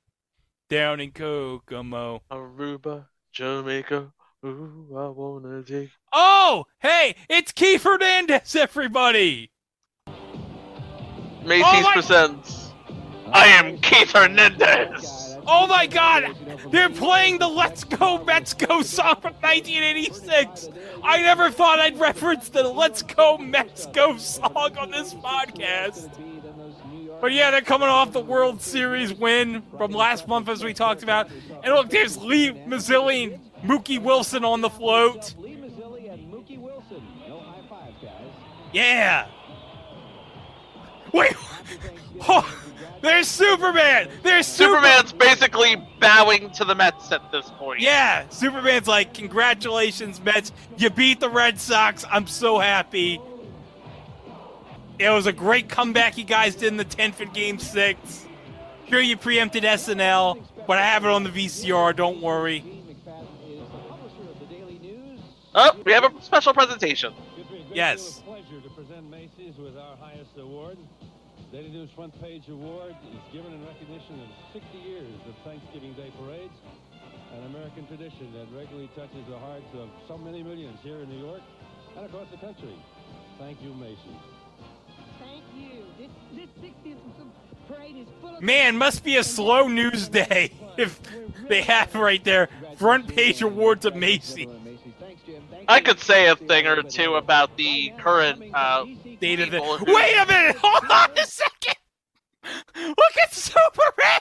Down 0.69 1.01
in 1.01 1.13
Kokomo. 1.13 2.23
Aruba, 2.31 3.07
Jamaica. 3.33 4.13
Ooh, 4.45 4.89
I 4.97 5.09
wanna 5.09 5.63
take. 5.63 5.91
Oh, 6.13 6.67
hey, 6.81 7.15
it's 7.29 7.53
Keith 7.53 7.85
Hernandez, 7.85 8.55
everybody. 8.57 9.51
Macy's 11.45 11.65
Oh 11.67 11.81
my- 11.83 11.93
presents. 11.93 12.73
I 13.33 13.47
am 13.47 13.79
Keith 13.79 14.13
Hernandez. 14.13 15.37
Oh 15.49 15.67
my 15.69 15.87
God, 15.87 16.35
they're 16.73 16.91
playing 16.91 17.39
the 17.39 17.47
"Let's 17.49 17.85
Go 17.85 18.25
Mets 18.25 18.53
Go" 18.55 18.83
song 18.83 19.17
from 19.21 19.35
1986. 19.35 20.69
I 21.05 21.23
never 21.23 21.51
thought 21.51 21.79
I'd 21.79 21.99
reference 22.01 22.49
the 22.49 22.65
"Let's 22.69 23.03
Go 23.03 23.39
Mets 23.39 23.87
Go" 23.87 24.17
song 24.17 24.77
on 24.77 24.91
this 24.91 25.15
podcast. 25.15 26.11
But 27.21 27.33
yeah, 27.33 27.51
they're 27.51 27.61
coming 27.63 27.89
off 27.89 28.13
the 28.13 28.21
World 28.21 28.61
Series 28.61 29.13
win 29.13 29.63
from 29.77 29.93
last 29.93 30.29
month, 30.29 30.49
as 30.49 30.63
we 30.63 30.75
talked 30.75 31.03
about. 31.03 31.31
And 31.63 31.75
look, 31.75 31.91
there's 31.91 32.17
Lee 32.19 32.51
Mazzilli 32.51 33.35
and 33.35 33.69
Mookie 33.71 34.01
Wilson 34.01 34.45
on 34.45 34.61
the 34.61 34.71
float. 34.71 35.35
Yeah. 38.73 39.27
Wait. 41.13 41.33
Oh, 42.29 42.51
there's 43.03 43.29
Superman. 43.29 44.09
There's 44.23 44.47
Super- 44.47 44.77
Superman's 44.77 45.13
basically 45.13 45.77
bowing 46.01 46.51
to 46.53 46.65
the 46.65 46.75
Mets 46.75 47.13
at 47.13 47.31
this 47.31 47.51
point. 47.59 47.81
Yeah, 47.81 48.27
Superman's 48.31 48.89
like, 48.89 49.13
congratulations, 49.13 50.19
Mets. 50.23 50.51
You 50.79 50.89
beat 50.89 51.21
the 51.21 51.29
Red 51.29 51.61
Sox. 51.61 52.07
I'm 52.11 52.27
so 52.27 52.59
happy. 52.59 53.21
It 54.99 55.11
was 55.11 55.27
a 55.27 55.33
great 55.33 55.69
comeback 55.69 56.17
you 56.17 56.25
guys 56.25 56.55
did 56.55 56.69
in 56.69 56.77
the 56.79 56.85
10th 56.85 57.21
in 57.21 57.31
Game 57.31 57.59
6. 57.59 58.27
Sure, 58.89 59.01
you 59.01 59.17
preempted 59.17 59.65
SNL, 59.65 60.43
but 60.67 60.79
I 60.79 60.87
have 60.87 61.05
it 61.05 61.11
on 61.11 61.23
the 61.23 61.31
VCR, 61.31 61.95
don't 61.95 62.23
worry. 62.23 62.65
Oh, 65.55 65.73
we 65.85 65.93
have 65.93 66.05
a 66.05 66.23
special 66.23 66.53
presentation. 66.55 67.15
Yes. 67.73 68.01
It's 68.01 68.19
a 68.19 68.23
pleasure 68.23 68.61
to 68.63 68.71
present 68.71 69.11
Macy's 69.11 69.57
with 69.59 69.77
our 69.77 69.97
highest 69.97 70.37
award. 70.39 70.79
Daily 71.53 71.69
News 71.69 71.91
Front 71.95 72.21
Page 72.21 72.49
Award 72.49 72.95
is 73.13 73.21
given 73.33 73.53
in 73.53 73.65
recognition 73.67 74.21
of 74.21 74.29
60 74.53 74.79
years 74.79 75.15
of 75.29 75.35
Thanksgiving 75.45 75.93
Day 75.95 76.13
parades, 76.21 76.53
an 77.33 77.45
American 77.47 77.87
tradition 77.87 78.33
that 78.35 78.47
regularly 78.57 78.91
touches 78.97 79.27
the 79.29 79.39
hearts 79.39 79.69
of 79.75 79.89
so 80.09 80.19
many 80.19 80.43
millions 80.43 80.79
here 80.83 81.01
in 81.01 81.09
New 81.09 81.25
York 81.25 81.43
and 81.97 82.07
across 82.07 82.29
the 82.31 82.39
country. 82.39 82.77
Thank 83.39 83.63
you, 83.63 83.73
Macy's. 83.75 84.36
Man, 88.41 88.77
must 88.77 89.03
be 89.03 89.17
a 89.17 89.25
slow 89.25 89.67
news 89.69 90.09
day 90.09 90.53
if 90.77 91.01
they 91.49 91.63
have 91.63 91.95
right 91.95 92.23
there 92.25 92.49
front 92.77 93.09
page 93.09 93.41
awards 93.43 93.85
of 93.87 93.97
Macy. 93.97 94.49
I 95.69 95.81
could 95.81 95.99
say 95.99 96.29
a 96.29 96.37
thing 96.37 96.67
or 96.67 96.83
two 96.83 97.15
about 97.15 97.57
the 97.57 97.93
current 97.99 98.43
uh, 98.55 98.85
Date 99.21 99.41
of 99.41 99.51
the. 99.51 99.61
who- 99.61 99.95
Wait 99.95 100.15
a 100.17 100.27
minute! 100.27 100.57
Hold 100.63 100.91
on 100.91 101.19
a 101.19 101.27
second! 101.27 101.75
Look 102.77 103.17
at 103.23 103.33
Superman! 103.35 104.21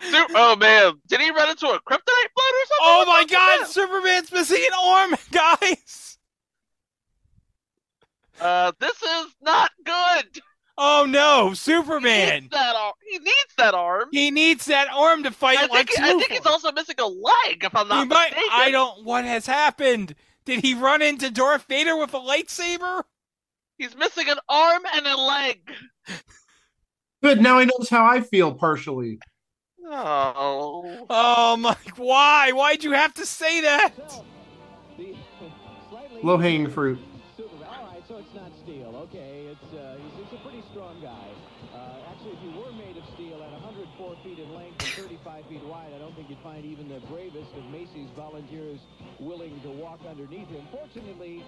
Su- 0.00 0.26
oh 0.34 0.54
man, 0.56 0.92
did 1.08 1.20
he 1.20 1.30
run 1.30 1.48
into 1.48 1.66
a 1.66 1.80
kryptonite 1.80 2.30
flood 2.34 2.54
or 2.54 2.66
something? 2.66 2.82
Oh 2.82 3.04
my 3.06 3.24
god, 3.24 3.66
Superman's 3.66 4.30
missing 4.30 4.62
an 4.66 4.78
arm, 4.78 5.14
guys! 5.32 6.03
Uh, 8.40 8.72
this 8.80 9.00
is 9.02 9.26
not 9.42 9.70
good. 9.84 10.40
Oh 10.76 11.06
no, 11.08 11.50
He 11.50 11.54
Superman! 11.54 12.42
needs 12.42 12.50
that 12.50 12.74
arm. 12.74 12.92
He 13.08 13.18
needs 13.20 13.54
that 13.58 13.74
arm. 13.74 14.08
He 14.10 14.30
needs 14.32 14.64
that 14.66 14.88
arm 14.92 15.22
to 15.22 15.30
fight 15.30 15.58
I 15.58 15.62
think, 15.68 15.72
Lex 15.72 15.98
I 16.00 16.08
think 16.18 16.32
he's 16.32 16.46
also 16.46 16.72
missing 16.72 16.96
a 16.98 17.06
leg, 17.06 17.62
if 17.62 17.76
I'm 17.76 17.86
not 17.86 18.00
He 18.02 18.08
might- 18.08 18.30
mistaken. 18.32 18.50
I 18.52 18.70
don't. 18.72 19.04
What 19.04 19.24
has 19.24 19.46
happened? 19.46 20.16
Did 20.44 20.64
he 20.64 20.74
run 20.74 21.00
into 21.00 21.30
Darth 21.30 21.64
Vader 21.68 21.96
with 21.96 22.12
a 22.12 22.18
lightsaber? 22.18 23.04
He's 23.78 23.96
missing 23.96 24.28
an 24.28 24.38
arm 24.48 24.82
and 24.94 25.06
a 25.06 25.16
leg. 25.16 25.70
Good. 27.22 27.40
Now 27.40 27.58
he 27.60 27.66
knows 27.66 27.88
how 27.88 28.04
I 28.04 28.20
feel 28.20 28.52
partially. 28.52 29.18
Oh. 29.86 31.06
Oh 31.08 31.56
my! 31.56 31.76
Why? 31.96 32.50
Why'd 32.52 32.82
you 32.84 32.92
have 32.92 33.14
to 33.14 33.26
say 33.26 33.60
that? 33.62 33.92
Low 36.22 36.36
hanging 36.38 36.68
fruit. 36.70 36.98
Find 46.54 46.64
even 46.66 46.88
the 46.88 47.00
bravest 47.06 47.52
of 47.56 47.64
Macy's 47.70 48.08
volunteers 48.16 48.78
willing 49.18 49.60
to 49.62 49.70
walk 49.70 49.98
underneath 50.08 50.48
him. 50.48 50.64
Fortunately, 50.70 51.44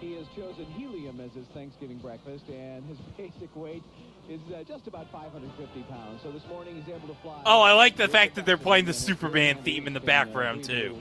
he 0.00 0.14
has 0.14 0.26
chosen 0.36 0.64
helium 0.66 1.20
as 1.20 1.32
his 1.32 1.46
Thanksgiving 1.48 1.98
breakfast, 1.98 2.44
and 2.48 2.84
his 2.84 2.98
basic 3.16 3.54
weight 3.56 3.82
is 4.28 4.40
uh, 4.54 4.62
just 4.62 4.86
about 4.86 5.10
550 5.10 5.82
pounds. 5.84 6.20
So 6.22 6.30
this 6.30 6.46
morning 6.48 6.76
he's 6.76 6.94
able 6.94 7.08
to 7.08 7.20
fly. 7.22 7.42
Oh, 7.46 7.62
I 7.62 7.72
like 7.72 7.96
the 7.96 8.08
fact 8.08 8.36
that 8.36 8.46
they're 8.46 8.56
playing 8.56 8.84
the 8.84 8.92
Superman 8.92 9.58
theme 9.62 9.86
in 9.86 9.92
the 9.92 10.00
background 10.00 10.64
too. 10.64 11.00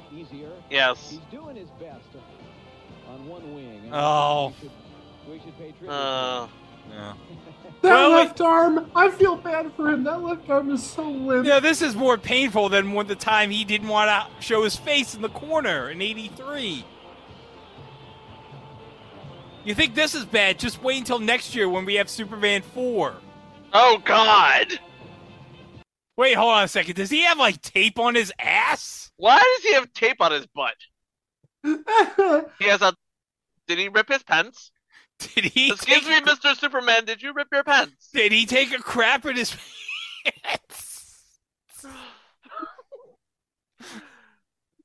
Yes. 0.69 1.11
He's 1.11 1.19
doing 1.31 1.55
his 1.55 1.69
best 1.79 2.05
on 3.07 3.27
one 3.27 3.53
wing. 3.53 3.89
Oh. 3.93 4.47
We 4.47 4.53
should, 4.61 4.71
we 5.29 5.39
should 5.39 5.57
pay 5.57 5.71
tribute. 5.71 5.91
Uh, 5.91 6.47
Yeah. 6.89 7.13
That 7.81 7.89
Well, 7.89 8.11
left 8.11 8.39
arm, 8.39 8.89
I 8.95 9.09
feel 9.11 9.35
bad 9.35 9.73
for 9.75 9.89
him. 9.89 10.03
That 10.05 10.21
left 10.21 10.49
arm 10.49 10.69
is 10.71 10.81
so 10.81 11.03
limp. 11.09 11.45
Yeah, 11.45 11.59
this 11.59 11.81
is 11.81 11.95
more 11.95 12.17
painful 12.17 12.69
than 12.69 12.93
when 12.93 13.07
the 13.07 13.15
time 13.15 13.49
he 13.49 13.65
didn't 13.65 13.89
want 13.89 14.09
to 14.09 14.41
show 14.43 14.63
his 14.63 14.75
face 14.77 15.15
in 15.15 15.21
the 15.21 15.29
corner 15.29 15.89
in 15.89 16.01
'83. 16.01 16.85
You 19.65 19.73
think 19.75 19.95
this 19.95 20.13
is 20.15 20.25
bad? 20.25 20.59
Just 20.59 20.81
wait 20.83 20.97
until 20.99 21.19
next 21.19 21.55
year 21.55 21.69
when 21.69 21.85
we 21.85 21.95
have 21.95 22.09
Superman 22.09 22.61
4. 22.73 23.15
oh 23.73 23.97
God! 24.05 24.79
Wait, 26.17 26.33
hold 26.35 26.51
on 26.53 26.63
a 26.65 26.67
second. 26.67 26.95
Does 26.95 27.09
he 27.09 27.23
have 27.23 27.37
like 27.37 27.61
tape 27.61 27.97
on 27.97 28.13
his 28.15 28.31
ass? 28.39 29.11
Why 29.17 29.39
does 29.39 29.63
he 29.63 29.73
have 29.73 29.91
tape 29.93 30.21
on 30.21 30.31
his 30.31 30.45
butt? 30.47 30.75
he 32.59 32.65
has 32.65 32.81
a. 32.81 32.93
Did 33.67 33.79
he 33.79 33.87
rip 33.87 34.09
his 34.09 34.21
pants? 34.23 34.71
Did 35.19 35.45
he? 35.45 35.71
Excuse 35.71 36.07
me, 36.07 36.19
Mr. 36.21 36.55
Superman. 36.55 37.05
Did 37.05 37.21
you 37.21 37.33
rip 37.33 37.47
your 37.51 37.63
pants? 37.63 38.09
Did 38.13 38.31
he 38.31 38.45
take 38.45 38.73
a 38.73 38.79
crap 38.79 39.25
in 39.25 39.35
his 39.35 39.55
pants? 40.43 41.15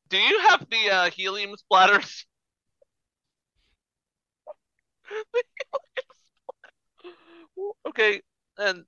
Do 0.09 0.17
you 0.17 0.41
have 0.49 0.67
the 0.71 0.91
uh, 0.91 1.11
helium 1.11 1.55
splatters? 1.57 2.25
okay, 7.89 8.23
and 8.57 8.85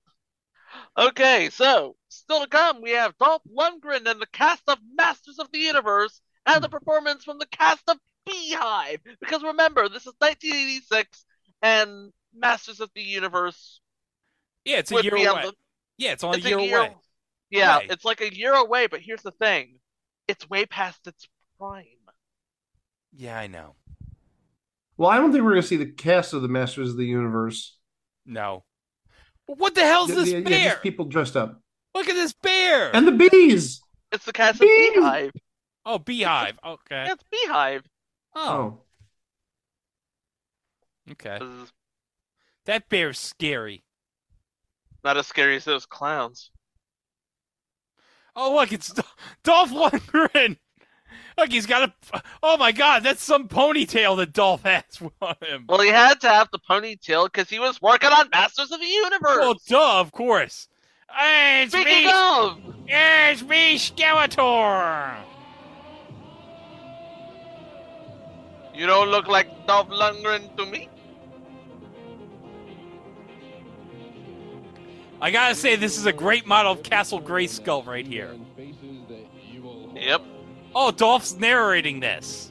okay, 0.96 1.50
so 1.50 1.96
still 2.08 2.42
to 2.42 2.48
come, 2.48 2.82
we 2.82 2.92
have 2.92 3.16
Dolph 3.18 3.42
Lundgren 3.44 4.10
and 4.10 4.20
the 4.20 4.26
cast 4.32 4.62
of 4.68 4.78
Masters 4.94 5.38
of 5.38 5.50
the 5.52 5.58
Universe, 5.58 6.20
and 6.46 6.62
the 6.62 6.68
performance 6.68 7.24
from 7.24 7.38
the 7.38 7.46
cast 7.46 7.82
of 7.88 7.98
Beehive. 8.26 9.00
Because 9.20 9.42
remember, 9.42 9.88
this 9.88 10.06
is 10.06 10.14
1986, 10.18 11.24
and 11.62 12.12
Masters 12.34 12.80
of 12.80 12.90
the 12.94 13.02
Universe 13.02 13.80
Yeah, 14.64 14.78
it's 14.78 14.92
a 14.92 15.02
year 15.02 15.14
away. 15.16 15.42
the- 15.42 15.54
Yeah, 15.98 16.12
it's 16.12 16.24
only 16.24 16.38
it's 16.38 16.46
a 16.46 16.50
year, 16.62 16.78
away. 16.78 16.96
Yeah, 17.50 17.76
Right. 17.76 17.90
it's 17.90 18.04
like 18.04 18.20
a 18.20 18.34
year 18.34 18.54
away, 18.54 18.86
but 18.86 19.00
here's 19.00 19.22
the 19.22 19.32
thing. 19.32 19.80
It's 20.28 20.48
way 20.48 20.66
past 20.66 21.06
its 21.06 21.26
prime. 21.58 21.84
Yeah, 23.12 23.38
I 23.38 23.46
know. 23.48 23.74
Well, 24.96 25.10
I 25.10 25.16
don't 25.16 25.32
think 25.32 25.42
we're 25.44 25.50
going 25.52 25.62
to 25.62 25.68
see 25.68 25.76
the 25.76 25.90
cast 25.90 26.32
of 26.34 26.42
the 26.42 26.48
Masters 26.48 26.90
of 26.90 26.96
the 26.96 27.06
Universe. 27.06 27.76
No. 28.26 28.64
But 29.48 29.58
what 29.58 29.74
the 29.74 29.82
hell's 29.82 30.10
Yeah, 30.10 30.14
this 30.16 30.28
yeah, 30.28 30.38
yeah, 30.38 30.48
bear? 30.48 30.70
just 30.72 30.82
people 30.82 31.06
dressed 31.06 31.36
up. 31.36 31.60
Look 31.94 32.08
at 32.08 32.14
this 32.14 32.32
bear. 32.34 32.94
And 32.94 33.08
the 33.08 33.12
bees. 33.30 33.80
It's 34.12 34.24
the 34.24 34.32
cast 34.32 34.60
Bees. 34.60 34.88
of 34.90 34.94
Beehive. 34.94 35.32
Oh, 35.84 35.98
beehive. 35.98 36.58
Okay. 36.64 37.04
Yeah, 37.06 37.12
it's 37.12 37.24
Beehive. 37.30 37.82
Oh, 38.34 38.48
oh. 38.50 38.82
Okay. 41.12 41.38
That 42.66 42.88
bear's 42.88 43.18
scary. 43.18 43.84
Not 45.02 45.16
as 45.16 45.26
scary 45.26 45.56
as 45.56 45.64
those 45.64 45.86
clowns. 45.86 46.50
Oh, 48.36 48.54
look, 48.54 48.72
it's 48.72 48.92
Do- 48.92 49.02
Dolph 49.42 49.70
Lundgren. 49.70 50.58
Look, 51.38 51.50
he's 51.50 51.66
got 51.66 51.88
a. 52.12 52.22
Oh 52.42 52.56
my 52.58 52.70
God, 52.70 53.02
that's 53.02 53.22
some 53.24 53.48
ponytail 53.48 54.16
that 54.18 54.32
Dolph 54.34 54.62
has 54.64 54.84
on 55.22 55.34
him. 55.42 55.64
Well, 55.68 55.80
he 55.80 55.88
had 55.88 56.20
to 56.20 56.28
have 56.28 56.48
the 56.52 56.58
ponytail 56.58 57.26
because 57.32 57.48
he 57.48 57.58
was 57.58 57.80
working 57.80 58.10
on 58.10 58.28
Masters 58.30 58.70
of 58.70 58.78
the 58.78 58.86
Universe. 58.86 59.38
Well, 59.38 59.56
duh, 59.66 60.00
of 60.00 60.12
course. 60.12 60.68
Hey, 61.10 61.62
it's 61.64 61.72
Speaking 61.72 62.04
me. 62.04 62.12
of, 62.14 62.58
it's 62.86 63.42
me, 63.42 63.76
Skeletor. 63.78 65.16
you 68.74 68.86
don't 68.86 69.08
look 69.08 69.26
like 69.26 69.48
Dolph 69.66 69.88
Lundgren 69.88 70.54
to 70.58 70.66
me. 70.66 70.89
I 75.22 75.30
gotta 75.30 75.54
say, 75.54 75.76
this 75.76 75.98
is 75.98 76.06
a 76.06 76.12
great 76.12 76.46
model 76.46 76.72
of 76.72 76.82
Castle 76.82 77.20
Grayskull 77.20 77.86
right 77.86 78.06
here. 78.06 78.34
Yep. 79.94 80.22
Oh, 80.74 80.90
Dolph's 80.90 81.34
narrating 81.36 82.00
this. 82.00 82.50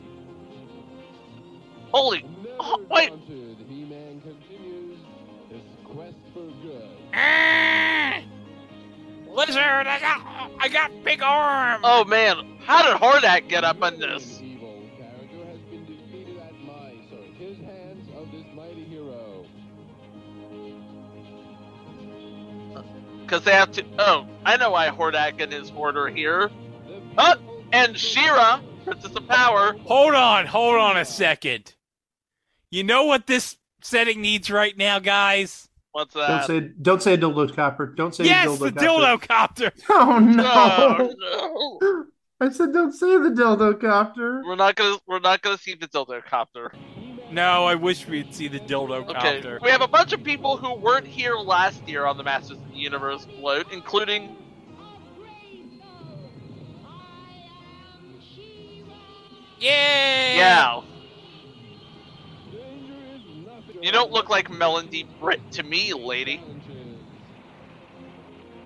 Holy. 1.92 2.24
Oh, 2.60 2.80
wait. 2.90 3.12
He-Man 3.68 4.22
continues 4.22 5.00
his 5.50 5.62
quest 5.84 6.16
for 6.34 6.46
good. 6.62 6.88
Ah! 7.14 8.22
Lizard, 9.28 9.58
I 9.58 10.00
got, 10.00 10.52
I 10.60 10.68
got 10.68 10.92
big 11.04 11.24
arms. 11.24 11.82
Oh 11.84 12.04
man, 12.04 12.58
how 12.66 12.84
did 12.84 13.02
Hordak 13.02 13.48
get 13.48 13.64
up 13.64 13.82
on 13.82 14.00
this? 14.00 14.39
Because 23.30 23.44
they 23.44 23.52
have 23.52 23.72
to. 23.74 23.86
Oh, 24.00 24.26
I 24.44 24.58
know 24.58 24.72
why 24.72 24.90
Hordak 24.90 25.40
and 25.40 25.54
his 25.54 25.70
horde 25.70 25.98
are 25.98 26.08
here. 26.08 26.50
Oh, 27.16 27.36
and 27.72 27.96
She-Ra, 27.96 28.60
Princess 28.84 29.16
of 29.16 29.28
Power. 29.28 29.76
Hold 29.86 30.16
on, 30.16 30.48
hold 30.48 30.78
on 30.78 30.98
a 30.98 31.06
second. 31.06 31.76
You 32.72 32.84
know 32.84 33.04
what 33.04 33.28
this 33.28 33.56
setting 33.84 34.22
needs 34.22 34.50
right 34.50 34.76
now, 34.76 34.98
guys? 34.98 35.70
What's 35.92 36.16
that? 36.16 36.48
Don't 36.48 36.48
say 36.48 36.72
don't 36.82 37.04
say 37.04 37.18
dildo 37.18 37.56
copper. 37.56 37.94
Don't 37.96 38.16
say 38.16 38.24
yes, 38.24 38.48
dildo 38.48 38.60
the 38.60 38.72
copper. 38.72 38.88
dildo 38.88 39.22
copter. 39.22 39.72
Oh 39.90 40.18
no. 40.18 41.14
Oh, 41.22 41.78
no. 41.82 42.06
I 42.42 42.52
said 42.52 42.74
don't 42.74 42.94
say 42.94 43.16
the 43.18 43.30
dildo 43.30 43.80
copter. 43.80 44.42
We're 44.44 44.56
not 44.56 44.76
gonna. 44.76 44.98
We're 45.08 45.20
not 45.20 45.44
gonna 45.44 45.60
see 45.60 45.76
the 45.76 45.88
dildo 45.88 46.26
copter. 46.26 46.72
No, 47.32 47.66
I 47.66 47.76
wish 47.76 48.08
we'd 48.08 48.34
see 48.34 48.48
the 48.48 48.60
dildo 48.60 49.08
Okay. 49.08 49.14
copter. 49.14 49.60
We 49.62 49.70
have 49.70 49.82
a 49.82 49.88
bunch 49.88 50.14
of 50.14 50.24
people 50.24 50.58
who 50.58 50.76
weren't 50.76 51.06
here 51.06 51.36
last 51.36 51.88
year 51.88 52.06
on 52.06 52.18
the 52.18 52.24
Masters 52.24 52.58
of 52.58 52.72
the 52.72 52.78
Universe 52.78 53.26
float, 53.40 53.72
including. 53.72 54.36
Yeah. 59.60 60.36
Yeah. 60.36 60.82
You 63.82 63.92
don't 63.92 64.12
look 64.12 64.30
like 64.30 64.50
Melendy 64.50 65.08
Britt 65.20 65.52
to 65.54 65.64
me, 65.64 65.94
lady. 65.94 66.42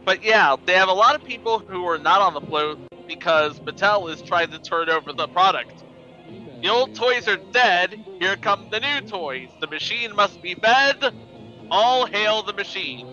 But 0.05 0.23
yeah, 0.23 0.55
they 0.65 0.73
have 0.73 0.89
a 0.89 0.93
lot 0.93 1.15
of 1.15 1.23
people 1.23 1.59
who 1.59 1.87
are 1.87 1.97
not 1.97 2.21
on 2.21 2.33
the 2.33 2.41
float 2.41 2.79
because 3.07 3.59
Mattel 3.59 4.11
is 4.11 4.21
trying 4.21 4.51
to 4.51 4.59
turn 4.59 4.89
over 4.89 5.13
the 5.13 5.27
product. 5.27 5.82
The 6.63 6.69
old 6.69 6.95
toys 6.95 7.27
are 7.27 7.35
dead, 7.35 8.05
here 8.19 8.37
come 8.37 8.69
the 8.71 8.79
new 8.79 9.01
toys. 9.01 9.49
The 9.59 9.67
machine 9.67 10.15
must 10.15 10.41
be 10.41 10.55
fed. 10.55 11.13
All 11.69 12.05
hail 12.05 12.41
the 12.41 12.53
machine. 12.53 13.05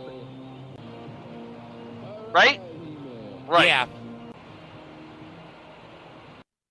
Right? 2.31 2.63
Right. 3.49 3.67
Yeah. 3.67 3.87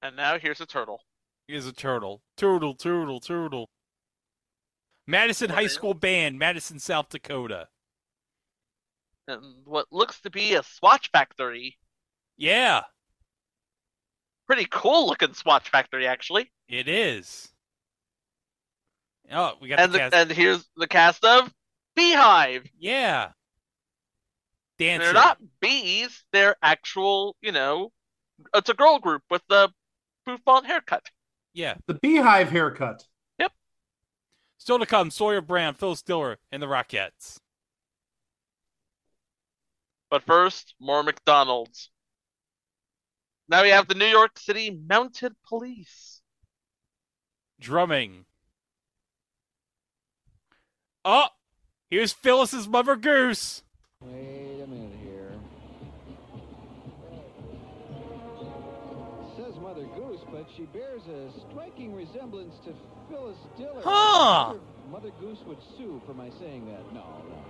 And 0.01 0.15
now 0.15 0.39
here's 0.39 0.61
a 0.61 0.65
turtle. 0.65 1.01
Here's 1.49 1.67
a 1.67 1.73
turtle. 1.73 2.21
Turtle, 2.37 2.75
turtle, 2.75 3.19
turtle. 3.19 3.69
Madison 5.05 5.49
High 5.49 5.67
School 5.67 5.93
Band, 5.93 6.39
Madison, 6.39 6.79
South 6.79 7.09
Dakota. 7.09 7.67
And 9.27 9.65
what 9.65 9.87
looks 9.91 10.21
to 10.21 10.29
be 10.29 10.53
a 10.53 10.63
Swatch 10.63 11.11
Factory. 11.11 11.77
Yeah, 12.37 12.83
Pretty 14.49 14.65
cool 14.71 15.05
looking 15.05 15.35
Swatch 15.35 15.69
Factory, 15.69 16.07
actually. 16.07 16.49
It 16.69 16.87
is. 16.87 17.49
Oh, 19.31 19.53
we 19.59 19.67
got 19.69 19.79
And 19.79 19.91
the 19.91 19.93
the, 19.93 19.99
cast. 19.99 20.13
and 20.15 20.31
here's 20.31 20.65
the 20.77 20.87
cast 20.87 21.25
of 21.25 21.51
Beehive. 21.95 22.65
yeah. 22.79 23.31
Dancing. 24.77 25.03
They're 25.03 25.13
not 25.13 25.39
bees. 25.59 26.23
They're 26.31 26.55
actual, 26.61 27.35
you 27.41 27.51
know, 27.51 27.91
it's 28.53 28.69
a 28.69 28.73
girl 28.73 28.97
group 28.99 29.23
with 29.29 29.41
the 29.49 29.69
bouffant 30.25 30.65
haircut. 30.67 31.05
Yeah. 31.53 31.75
The 31.87 31.95
beehive 31.95 32.49
haircut. 32.49 33.03
Yep. 33.39 33.51
Still 34.57 34.79
to 34.79 34.85
come, 34.85 35.11
Sawyer 35.11 35.41
Brown, 35.41 35.73
Phyllis 35.73 36.01
Diller, 36.01 36.37
and 36.51 36.63
the 36.63 36.67
Rockettes. 36.67 37.39
But 40.09 40.23
first, 40.23 40.75
more 40.79 41.03
McDonald's. 41.03 41.89
Now 43.49 43.63
we 43.63 43.69
have 43.69 43.87
the 43.87 43.95
New 43.95 44.05
York 44.05 44.39
City 44.39 44.69
Mounted 44.71 45.33
Police 45.45 46.08
drumming. 47.59 48.25
Oh, 51.05 51.27
here's 51.89 52.13
Phyllis's 52.13 52.67
mother 52.67 52.95
goose. 52.95 53.63
Wait 54.01 54.61
a 54.63 54.67
minute 54.67 54.97
here. 55.01 55.31
Says 59.37 59.55
mother 59.61 59.85
goose, 59.95 60.21
but 60.31 60.45
she 60.55 60.63
bears 60.63 61.01
a 61.07 61.29
striking 61.51 61.93
resemblance 61.93 62.55
to 62.65 62.73
Phyllis 63.09 63.37
Diller. 63.57 63.81
Huh. 63.83 64.55
Mother 64.91 65.11
goose 65.19 65.39
would 65.45 65.59
sue 65.77 66.01
for 66.05 66.13
my 66.13 66.29
saying 66.39 66.65
that. 66.65 66.93
No, 66.93 67.03
no. 67.29 67.45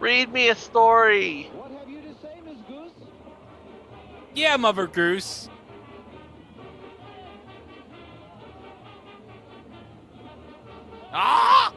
Read 0.00 0.32
me 0.32 0.48
a 0.48 0.54
story. 0.54 1.50
What? 1.54 1.67
Yeah, 4.38 4.56
Mother 4.56 4.86
Goose. 4.86 5.48
Ah! 11.12 11.74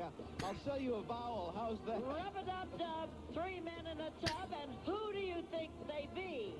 Wheel. 0.00 0.12
Yeah, 0.40 0.46
I'll 0.46 0.54
sell 0.64 0.80
you 0.80 0.94
a 0.94 1.02
vowel. 1.02 1.52
How's 1.56 1.78
that? 1.86 2.02
Rub-a-dub-dub, 2.06 3.08
three 3.34 3.60
men 3.60 3.86
in 3.92 4.00
a 4.00 4.10
tub, 4.26 4.48
and 4.62 4.72
who 4.86 5.12
do 5.12 5.18
you 5.18 5.42
think 5.50 5.70
they 5.86 6.08
be? 6.14 6.54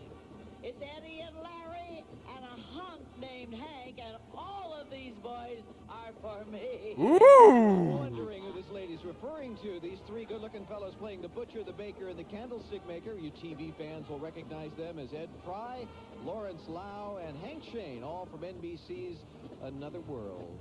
It's 0.63 0.79
Eddie 0.99 1.21
and 1.27 1.37
Larry 1.37 2.05
and 2.37 2.45
a 2.45 2.63
hunk 2.75 3.03
named 3.19 3.55
Hank, 3.55 3.99
and 3.99 4.17
all 4.37 4.77
of 4.79 4.91
these 4.91 5.15
boys 5.23 5.63
are 5.89 6.13
for 6.21 6.45
me. 6.51 6.95
Ooh. 6.99 7.97
Wondering 7.97 8.43
who 8.43 8.53
this 8.53 8.71
lady's 8.71 9.03
referring 9.03 9.57
to. 9.63 9.81
These 9.81 10.01
three 10.07 10.27
good-looking 10.27 10.67
fellows 10.67 10.93
playing 10.99 11.23
the 11.23 11.29
butcher, 11.29 11.65
the 11.65 11.73
baker, 11.73 12.09
and 12.09 12.19
the 12.19 12.25
candlestick 12.25 12.87
maker. 12.87 13.15
You 13.19 13.31
TV 13.31 13.75
fans 13.79 14.07
will 14.09 14.19
recognize 14.19 14.73
them 14.77 14.99
as 14.99 15.15
Ed 15.15 15.31
Fry, 15.45 15.87
Lawrence 16.25 16.63
Lau, 16.69 17.19
and 17.27 17.39
Hank 17.39 17.63
Cheyne, 17.73 18.03
all 18.03 18.29
from 18.31 18.41
NBC's 18.41 19.19
Another 19.63 20.01
World. 20.01 20.59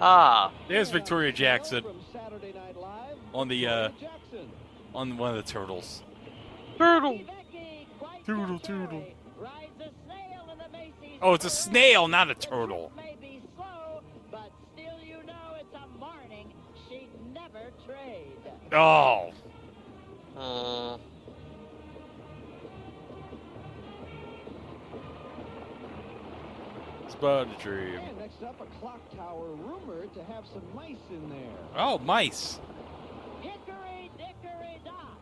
Ah. 0.00 0.52
There's 0.68 0.90
Victoria 0.90 1.32
Jackson 1.32 1.82
From 1.82 1.96
Saturday 2.12 2.52
Night 2.52 2.76
Live, 2.76 3.16
on 3.34 3.48
the 3.48 3.66
uh, 3.66 3.88
on 4.94 5.16
one 5.16 5.30
of 5.30 5.36
the 5.36 5.50
turtles. 5.50 6.02
Turtle. 6.76 7.20
Turtle, 8.24 8.58
turtle. 8.58 9.04
Rides 9.36 9.80
a 9.80 9.90
snail 10.04 10.48
in 10.52 10.58
the 10.58 10.68
Macy's 10.70 11.18
Oh, 11.20 11.34
it's 11.34 11.44
a 11.44 11.50
snail, 11.50 12.06
not 12.08 12.30
a 12.30 12.34
turtle. 12.34 12.92
may 12.96 13.16
be 13.20 13.28
It's 27.08 27.16
but 27.16 27.48
a 27.48 27.62
dream. 27.62 28.00
And 28.00 28.18
next 28.18 28.42
up, 28.42 28.60
a 28.60 28.66
clock 28.80 29.00
tower 29.16 29.46
rumored 29.46 30.12
to 30.12 30.22
have 30.24 30.44
some 30.52 30.62
mice 30.74 30.98
in 31.08 31.30
there. 31.30 31.56
Oh, 31.74 31.96
mice. 32.00 32.60
Hickory 33.40 34.10
dickory 34.18 34.78
dock. 34.84 35.18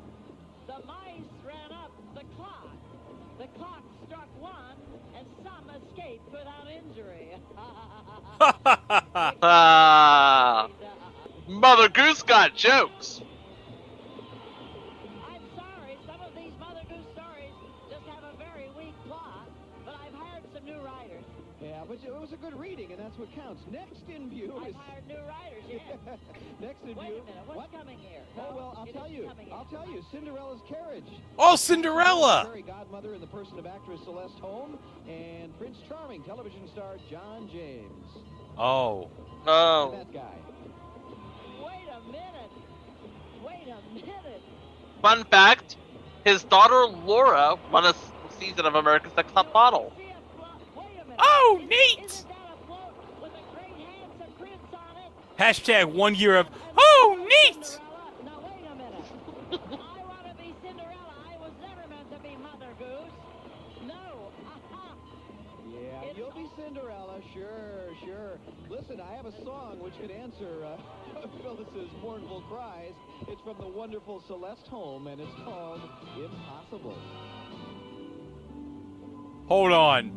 The 0.67 0.85
mice 0.85 1.31
ran 1.47 1.71
up 1.71 1.93
the 2.13 2.25
clock. 2.37 2.75
The 3.39 3.47
clock 3.57 3.85
struck 4.05 4.27
one, 4.41 4.75
and 5.17 5.29
some 5.45 5.71
escaped 5.71 6.29
without 6.33 6.67
injury. 6.69 7.37
Ah. 9.41 10.69
Mother 11.49 11.89
Goose 11.89 12.23
got 12.23 12.57
jokes. 12.57 13.21
And 23.47 23.57
that's 23.57 23.67
what 23.67 23.73
counts. 23.73 23.73
Next 23.73 24.09
in 24.09 24.31
view 24.31 24.53
I've 24.61 24.69
is 24.69 24.75
hired 24.75 25.07
new 25.09 25.15
writers, 25.17 25.65
yes. 25.69 26.19
next 26.61 26.83
in 26.83 26.95
Wait 26.97 27.07
view. 27.07 27.23
a 27.23 27.27
minute, 27.27 27.43
what's 27.47 27.57
What? 27.59 27.73
coming 27.73 27.99
here? 27.99 28.21
Oh 28.39 28.43
No, 28.51 28.57
well, 28.57 28.75
I'll 28.77 28.87
it 28.87 28.93
tell 28.93 29.09
you. 29.09 29.31
I'll 29.53 29.65
tell 29.67 29.89
you. 29.89 30.05
Cinderella's 30.11 30.61
carriage. 30.69 31.05
Oh, 31.39 31.57
Cinderella. 31.57 32.45
Fairy 32.47 32.63
godmother 32.63 33.15
in 33.15 33.21
the 33.21 33.27
person 33.27 33.59
of 33.59 33.67
actress 33.67 34.01
Celeste 34.05 34.39
Holm 34.39 34.79
and 35.09 35.57
Prince 35.59 35.79
Charming, 35.89 36.23
television 36.25 36.67
star 36.69 36.97
John 37.11 37.49
James. 37.53 38.07
Oh. 38.59 39.09
Oh. 39.47 39.93
That 39.93 40.13
guy. 40.13 40.35
Wait 41.63 41.89
a 41.93 42.01
minute. 42.11 42.51
Wait 43.45 43.69
a 43.69 43.95
minute. 43.95 44.43
Fun 45.03 45.25
fact: 45.25 45.77
His 46.25 46.43
daughter 46.45 46.87
Laura 46.87 47.57
won 47.71 47.85
a 47.85 47.95
season 48.41 48.67
of 48.67 48.75
America's 48.75 49.13
Next 49.17 49.33
Top 49.33 49.53
Model. 49.55 49.93
Oh, 51.19 51.61
neat. 51.69 52.25
Hashtag 55.39 55.93
one 55.93 56.15
year 56.15 56.37
of 56.37 56.49
oh 56.79 57.17
neat. 57.29 57.79
Now 58.25 58.41
wait 58.43 58.67
a 58.71 58.75
minute. 58.75 59.05
I 59.53 60.03
want 60.03 60.27
to 60.29 60.43
be 60.43 60.55
Cinderella. 60.63 61.15
I 61.31 61.37
was 61.37 61.53
never 61.61 61.87
meant 61.89 62.11
to 62.11 62.19
be 62.21 62.37
Mother 62.37 62.73
Goose. 62.79 63.13
No. 63.87 64.33
Aha. 64.47 64.95
Yeah, 65.71 66.13
you'll 66.17 66.31
be 66.31 66.47
Cinderella. 66.57 67.21
Sure, 67.35 67.95
sure. 68.03 68.39
Listen, 68.71 68.99
I 69.01 69.15
have 69.15 69.27
a 69.27 69.45
song 69.45 69.79
which 69.81 69.95
could 70.01 70.11
answer 70.11 70.65
uh, 70.65 71.27
Phyllis's 71.43 71.91
mournful 72.03 72.43
cries. 72.49 72.95
It's 73.29 73.43
from 73.43 73.57
the 73.61 73.69
wonderful 73.69 74.23
Celeste 74.27 74.67
Holm, 74.69 75.07
and 75.07 75.21
it's 75.21 75.35
called 75.45 75.83
Impossible. 76.17 76.97
Hold 79.49 79.73
on. 79.73 80.09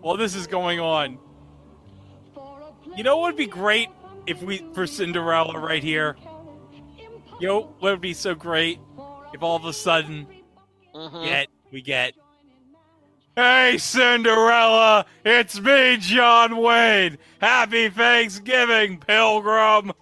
While 0.00 0.16
this 0.16 0.36
is 0.36 0.46
going 0.46 0.78
on, 0.78 1.18
you 2.96 3.02
know 3.02 3.16
what 3.18 3.28
would 3.28 3.36
be 3.36 3.46
great 3.46 3.88
if 4.26 4.42
we 4.42 4.64
for 4.74 4.86
Cinderella 4.86 5.58
right 5.58 5.82
here. 5.82 6.16
You 7.40 7.48
know 7.48 7.60
what 7.78 7.92
would 7.92 8.00
be 8.00 8.14
so 8.14 8.34
great 8.34 8.80
if 9.32 9.42
all 9.42 9.56
of 9.56 9.64
a 9.64 9.72
sudden 9.72 10.26
Mhm. 10.94 11.24
get 11.24 11.48
we 11.70 11.82
get. 11.82 12.14
Hey 13.36 13.78
Cinderella, 13.78 15.06
it's 15.24 15.60
me, 15.60 15.96
John 15.98 16.56
Wayne. 16.56 17.18
Happy 17.40 17.88
Thanksgiving, 17.88 18.98
Pilgrim. 18.98 19.92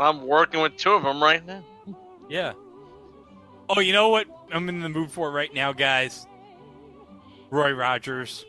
I'm 0.00 0.26
working 0.26 0.60
with 0.60 0.76
two 0.76 0.92
of 0.92 1.04
them 1.04 1.22
right 1.22 1.44
now. 1.46 1.62
Yeah. 2.32 2.54
Oh, 3.68 3.80
you 3.80 3.92
know 3.92 4.08
what? 4.08 4.26
I'm 4.50 4.66
in 4.70 4.80
the 4.80 4.88
mood 4.88 5.10
for 5.10 5.30
right 5.30 5.52
now, 5.52 5.74
guys. 5.74 6.26
Roy 7.50 7.72
Rogers. 7.72 8.46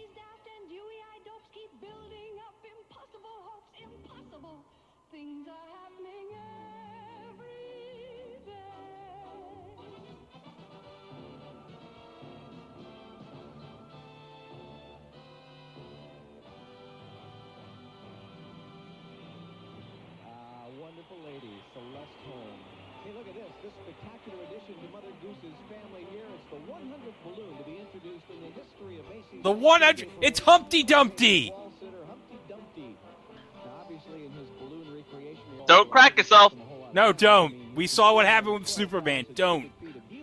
The 29.44 29.52
100. 29.52 30.10
It's 30.22 30.40
Humpty 30.40 30.84
Dumpty. 30.84 31.52
Wall 31.52 31.72
sitter 31.80 31.92
Humpty 32.08 32.40
Dumpty. 32.48 32.96
Now, 33.54 33.72
obviously, 33.82 34.26
in 34.26 34.32
his 34.32 34.48
balloon 34.60 34.96
recreation, 34.96 35.44
he 35.60 35.66
Don't 35.68 35.92
crack 35.92 36.18
yourself. 36.18 36.54
No, 36.94 37.12
don't. 37.12 37.76
We 37.76 37.88
saw 37.88 38.14
what 38.14 38.26
happened 38.26 38.54
with 38.54 38.68
Superman. 38.68 39.26
Don't. 39.36 39.70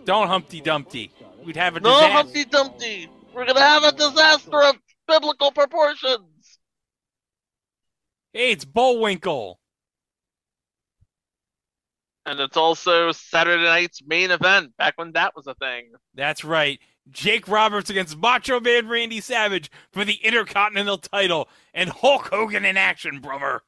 Don't 0.05 0.27
Humpty 0.27 0.59
Dumpty. 0.59 1.11
We'd 1.45 1.55
have 1.55 1.75
a 1.75 1.79
disaster. 1.79 2.07
No. 2.07 2.13
Humpty 2.13 2.45
Dumpty. 2.45 3.09
We're 3.33 3.45
gonna 3.45 3.59
have 3.61 3.83
a 3.83 3.91
disaster 3.91 4.63
of 4.63 4.75
biblical 5.07 5.51
proportions. 5.51 6.59
Hey, 8.33 8.51
it's 8.51 8.65
Bullwinkle. 8.65 9.59
And 12.25 12.39
it's 12.39 12.57
also 12.57 13.11
Saturday 13.11 13.63
night's 13.63 14.01
main 14.05 14.31
event, 14.31 14.77
back 14.77 14.93
when 14.97 15.11
that 15.13 15.35
was 15.35 15.47
a 15.47 15.55
thing. 15.55 15.91
That's 16.13 16.43
right. 16.43 16.79
Jake 17.11 17.47
Roberts 17.47 17.89
against 17.89 18.17
Macho 18.17 18.59
Man 18.59 18.87
Randy 18.87 19.21
Savage 19.21 19.69
for 19.91 20.05
the 20.05 20.15
Intercontinental 20.15 20.97
title 20.97 21.49
and 21.73 21.89
Hulk 21.89 22.29
Hogan 22.29 22.65
in 22.65 22.77
action, 22.77 23.19
brother. 23.19 23.61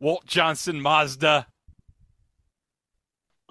Walt 0.00 0.26
Johnson 0.26 0.80
Mazda. 0.80 1.46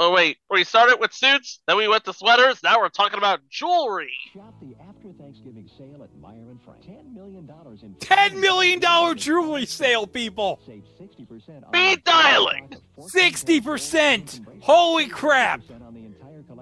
Oh 0.03 0.11
wait, 0.11 0.38
we 0.49 0.63
started 0.63 0.97
with 0.99 1.13
suits, 1.13 1.59
then 1.67 1.78
we 1.78 1.88
went 1.88 2.03
to 2.05 2.13
sweaters. 2.13 2.63
Now 2.63 2.80
we're 2.80 2.89
talking 2.89 3.19
about 3.19 3.41
jewelry. 3.49 4.11
Shop 4.34 4.55
the 4.59 4.76
after 4.82 5.11
Thanksgiving 5.22 5.69
sale 5.78 6.01
at 6.01 6.09
Meier 6.19 6.49
and 6.49 6.59
Frank. 6.63 6.82
$10 6.82 7.13
million 7.13 7.47
in 7.84 7.93
$10 7.99 8.36
million 8.39 9.17
jewelry 9.17 9.67
sale, 9.67 10.07
people! 10.07 10.59
Save 10.65 10.84
60% 10.99 11.72
Be 11.72 11.97
dialing. 11.97 12.74
60%! 12.99 14.61
Holy 14.61 15.07
crap! 15.07 15.61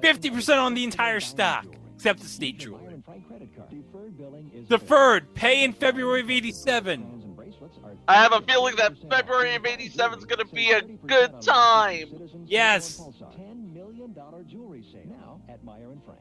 50% 0.02 0.58
on 0.62 0.74
the 0.74 0.84
entire 0.84 1.20
stock, 1.20 1.66
except 1.96 2.20
the 2.22 2.28
state 2.28 2.60
jewelry. 2.60 2.84
Meier 2.84 2.94
and 2.94 3.06
Frank 3.06 3.28
credit 3.28 3.56
card. 3.56 3.70
Deferred 3.70 4.18
billing 4.18 4.52
is 4.54 4.68
Deferred, 4.68 5.34
pay 5.36 5.64
in 5.64 5.74
February 5.74 6.22
of 6.22 6.30
87. 6.30 7.02
and 7.02 7.36
bracelets 7.36 7.78
are 7.84 7.92
I 8.08 8.16
have 8.16 8.34
a 8.34 8.42
feeling 8.42 8.76
that 8.78 8.94
February 9.10 9.56
of 9.56 9.66
'87 9.66 10.20
is 10.20 10.26
going 10.26 10.40
to 10.48 10.54
be 10.54 10.72
a 10.72 10.82
good 10.82 11.42
time. 11.42 12.08
Yes. 12.46 13.00
$10 13.00 13.74
million 13.74 14.16
jewelry 14.48 14.84
sale 14.92 15.02
now 15.06 15.42
at 15.50 15.64
Meier 15.64 15.92
and 15.92 16.04
Frank. 16.04 16.20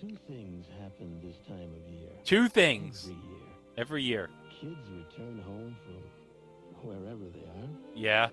Two 0.00 0.16
things 0.28 0.64
happen 0.80 1.20
this 1.22 1.36
time 1.48 1.70
of 1.74 1.92
year. 1.92 2.10
Two 2.24 2.48
things 2.48 3.10
Every 3.10 3.14
year. 3.22 3.46
every 3.76 4.02
year. 4.04 4.30
Kids 4.60 4.88
return 4.90 5.42
home 5.44 5.76
from 5.84 6.88
wherever 6.88 7.24
they 7.32 7.40
are, 7.40 7.68
Yeah. 7.96 8.28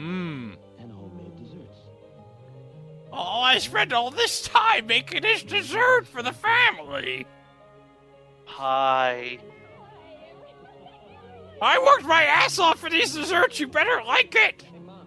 Mmm. 0.00 0.56
and 0.78 0.92
homemade 0.92 1.36
desserts. 1.36 1.78
Oh, 3.12 3.40
I 3.42 3.58
spent 3.58 3.92
all 3.92 4.10
this 4.10 4.42
time 4.42 4.86
making 4.86 5.22
this 5.22 5.42
dessert 5.42 6.06
for 6.06 6.22
the 6.22 6.32
family. 6.32 7.26
Hi. 8.46 9.38
I 11.62 11.78
worked 11.78 12.06
my 12.06 12.22
ass 12.24 12.58
off 12.58 12.78
for 12.78 12.88
these 12.88 13.14
desserts. 13.14 13.60
You 13.60 13.66
better 13.66 14.00
like 14.06 14.34
it. 14.34 14.62
Hey, 14.62 14.78
Mom, 14.78 15.06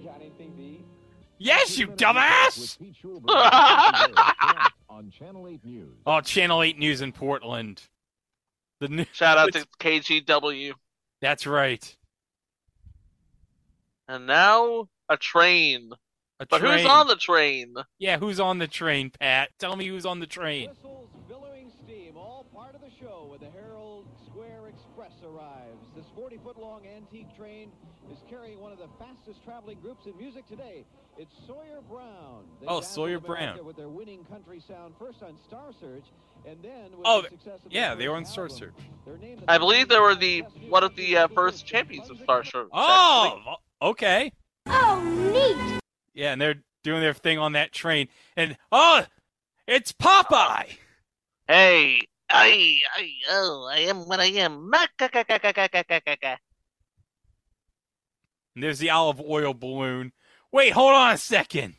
you 0.00 0.04
got 0.08 0.16
anything 0.20 0.56
to 0.56 0.62
eat? 0.62 0.84
Yes, 1.38 1.78
you 1.78 1.86
dumbass. 1.86 2.58
With 2.58 2.78
Pete 2.80 2.96
Schulberg 3.00 4.68
on 4.88 5.10
Channel 5.10 5.46
8 5.46 5.64
News. 5.64 5.88
Oh, 6.06 6.20
Channel 6.20 6.62
8 6.62 6.78
News 6.78 7.00
in 7.00 7.12
Portland. 7.12 7.82
The 8.80 8.88
new- 8.88 9.06
Shout 9.12 9.38
out 9.38 9.52
to 9.52 9.64
KGW. 9.78 10.72
That's 11.20 11.46
right. 11.46 11.96
And 14.08 14.26
now 14.26 14.88
a 15.08 15.16
train. 15.16 15.90
A 16.40 16.46
But 16.46 16.60
who's 16.60 16.84
on 16.84 17.06
the 17.06 17.16
train? 17.16 17.74
Yeah, 17.98 18.18
who's 18.18 18.40
on 18.40 18.58
the 18.58 18.66
train, 18.66 19.10
Pat? 19.10 19.50
Tell 19.58 19.76
me 19.76 19.86
who's 19.86 20.04
on 20.04 20.20
the 20.20 20.26
train. 20.26 20.68
Whistles, 20.70 21.08
billowing 21.28 21.70
steam, 21.84 22.16
all 22.16 22.44
part 22.54 22.74
of 22.74 22.80
the 22.80 22.90
show 23.00 23.26
when 23.30 23.40
the 23.40 23.50
Herald 23.58 24.06
Square 24.26 24.68
Express 24.68 25.12
arrives. 25.24 25.86
This 25.96 26.04
40-foot-long 26.18 26.82
antique 26.88 27.34
train 27.36 27.70
is 28.10 28.18
carrying 28.28 28.60
one 28.60 28.72
of 28.72 28.78
the 28.78 28.88
fastest 28.98 29.44
traveling 29.44 29.78
groups 29.80 30.06
in 30.06 30.16
music 30.18 30.46
today. 30.48 30.84
It's 31.16 31.32
Sawyer 31.46 31.80
Brown. 31.88 32.44
They 32.60 32.66
Oh, 32.66 32.80
Sawyer 32.80 33.20
Brown. 33.20 33.64
With 33.64 33.76
their 33.76 33.88
winning 33.88 34.24
country 34.24 34.60
sound, 34.66 34.94
first 34.98 35.22
on 35.22 35.36
Star 35.46 35.70
Search, 35.80 36.04
and 36.44 36.56
then 36.62 36.90
with 36.90 37.02
Oh, 37.04 37.22
the 37.22 37.28
success 37.28 37.60
of 37.64 37.72
yeah, 37.72 37.94
they 37.94 38.08
were 38.08 38.16
on 38.16 38.24
Star 38.24 38.44
album. 38.46 38.58
Search. 38.58 38.74
They're 39.06 39.36
I 39.46 39.56
believe 39.58 39.88
they 39.88 40.00
were 40.00 40.16
the 40.16 40.40
one 40.68 40.82
of 40.82 40.96
the 40.96 41.16
uh, 41.16 41.28
first 41.28 41.64
champions 41.64 42.10
of 42.10 42.18
Star 42.18 42.42
Search. 42.42 42.68
Oh, 42.72 43.54
okay. 43.84 44.32
Oh, 44.66 45.02
neat. 45.32 45.80
Yeah, 46.14 46.32
and 46.32 46.40
they're 46.40 46.62
doing 46.82 47.00
their 47.00 47.14
thing 47.14 47.38
on 47.38 47.52
that 47.52 47.72
train, 47.72 48.08
and 48.36 48.56
oh, 48.72 49.04
it's 49.66 49.92
Popeye. 49.92 50.76
Hey, 51.46 52.00
I, 52.30 52.80
I, 52.96 53.10
oh, 53.30 53.68
I 53.70 53.78
am 53.80 54.08
what 54.08 54.20
I 54.20 54.26
am. 54.26 54.70
And 58.54 58.62
there's 58.62 58.78
the 58.78 58.90
Olive 58.90 59.20
Oyl 59.20 59.54
balloon. 59.54 60.12
Wait, 60.52 60.72
hold 60.72 60.94
on 60.94 61.12
a 61.12 61.18
second. 61.18 61.74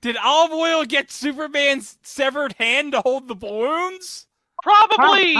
Did 0.00 0.16
Olive 0.16 0.52
Oyl 0.52 0.84
get 0.84 1.10
Superman's 1.10 1.98
severed 2.02 2.54
hand 2.58 2.92
to 2.92 3.00
hold 3.00 3.28
the 3.28 3.34
balloons? 3.34 4.26
Probably. 4.62 5.36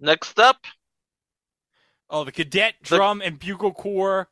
Next 0.00 0.38
up. 0.38 0.64
Oh, 2.08 2.24
the 2.24 2.32
cadet 2.32 2.74
drum 2.82 3.18
the... 3.18 3.26
and 3.26 3.38
bugle 3.38 3.72
corps 3.72 4.28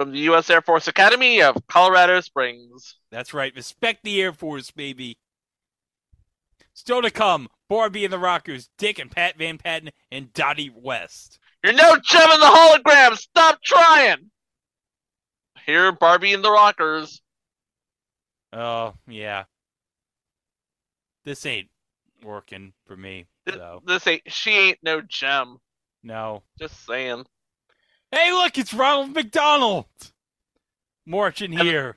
from 0.00 0.12
the 0.12 0.18
U.S. 0.20 0.48
Air 0.48 0.62
Force 0.62 0.88
Academy 0.88 1.42
of 1.42 1.54
Colorado 1.68 2.22
Springs. 2.22 2.96
That's 3.10 3.34
right. 3.34 3.54
Respect 3.54 4.02
the 4.02 4.22
Air 4.22 4.32
Force, 4.32 4.70
baby. 4.70 5.18
Still 6.72 7.02
to 7.02 7.10
come, 7.10 7.48
Barbie 7.68 8.06
and 8.06 8.12
the 8.12 8.18
Rockers, 8.18 8.70
Dick 8.78 8.98
and 8.98 9.10
Pat 9.10 9.36
Van 9.36 9.58
Patten, 9.58 9.90
and 10.10 10.32
Dottie 10.32 10.72
West. 10.74 11.38
You're 11.62 11.74
no 11.74 11.98
gem 12.02 12.30
in 12.30 12.40
the 12.40 12.46
hologram. 12.46 13.14
Stop 13.14 13.58
trying. 13.62 14.30
Here, 15.66 15.92
Barbie 15.92 16.32
and 16.32 16.42
the 16.42 16.50
Rockers. 16.50 17.20
Oh, 18.54 18.94
yeah. 19.06 19.44
This 21.26 21.44
ain't 21.44 21.68
working 22.24 22.72
for 22.86 22.96
me, 22.96 23.26
so 23.46 23.82
This 23.86 24.06
ain't. 24.06 24.22
She 24.28 24.52
ain't 24.52 24.78
no 24.82 25.02
gem. 25.02 25.58
no. 26.02 26.42
Just 26.58 26.86
saying. 26.86 27.26
Hey, 28.12 28.32
look, 28.32 28.58
it's 28.58 28.74
Ronald 28.74 29.14
McDonald 29.14 29.86
marching 31.06 31.52
here. 31.52 31.96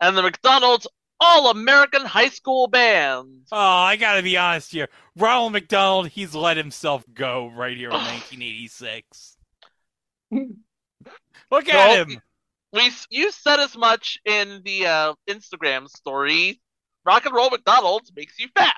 And 0.00 0.16
the 0.16 0.22
McDonald's 0.22 0.86
All 1.18 1.50
American 1.50 2.04
High 2.04 2.28
School 2.28 2.66
Band. 2.66 3.46
Oh, 3.50 3.58
I 3.58 3.96
gotta 3.96 4.22
be 4.22 4.36
honest 4.36 4.72
here. 4.72 4.88
Ronald 5.16 5.52
McDonald, 5.52 6.08
he's 6.08 6.34
let 6.34 6.58
himself 6.58 7.04
go 7.14 7.48
right 7.48 7.76
here 7.76 7.88
in 7.88 7.94
1986. 7.94 9.36
Look 11.50 11.68
at 11.68 12.06
him. 12.06 12.20
We 12.72 12.90
you 13.08 13.30
said 13.30 13.60
as 13.60 13.76
much 13.76 14.18
in 14.26 14.60
the 14.64 14.86
uh, 14.86 15.14
Instagram 15.28 15.88
story. 15.88 16.60
Rock 17.06 17.24
and 17.24 17.34
Roll 17.34 17.50
McDonald's 17.50 18.12
makes 18.14 18.38
you 18.38 18.48
fat. 18.54 18.74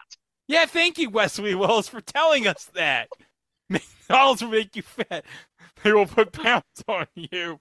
Yeah, 0.47 0.67
thank 0.67 0.99
you, 0.99 1.11
Wesley 1.11 1.55
Willis, 1.55 1.89
for 1.89 2.01
telling 2.01 2.47
us 2.47 2.65
that. 2.75 3.09
McDonald's 3.69 4.43
will 4.43 4.51
make 4.51 4.77
you 4.77 4.83
fat. 4.83 5.25
They 5.83 5.93
will 5.93 6.07
put 6.07 6.33
pounds 6.33 6.85
on 6.87 7.07
you. 7.15 7.61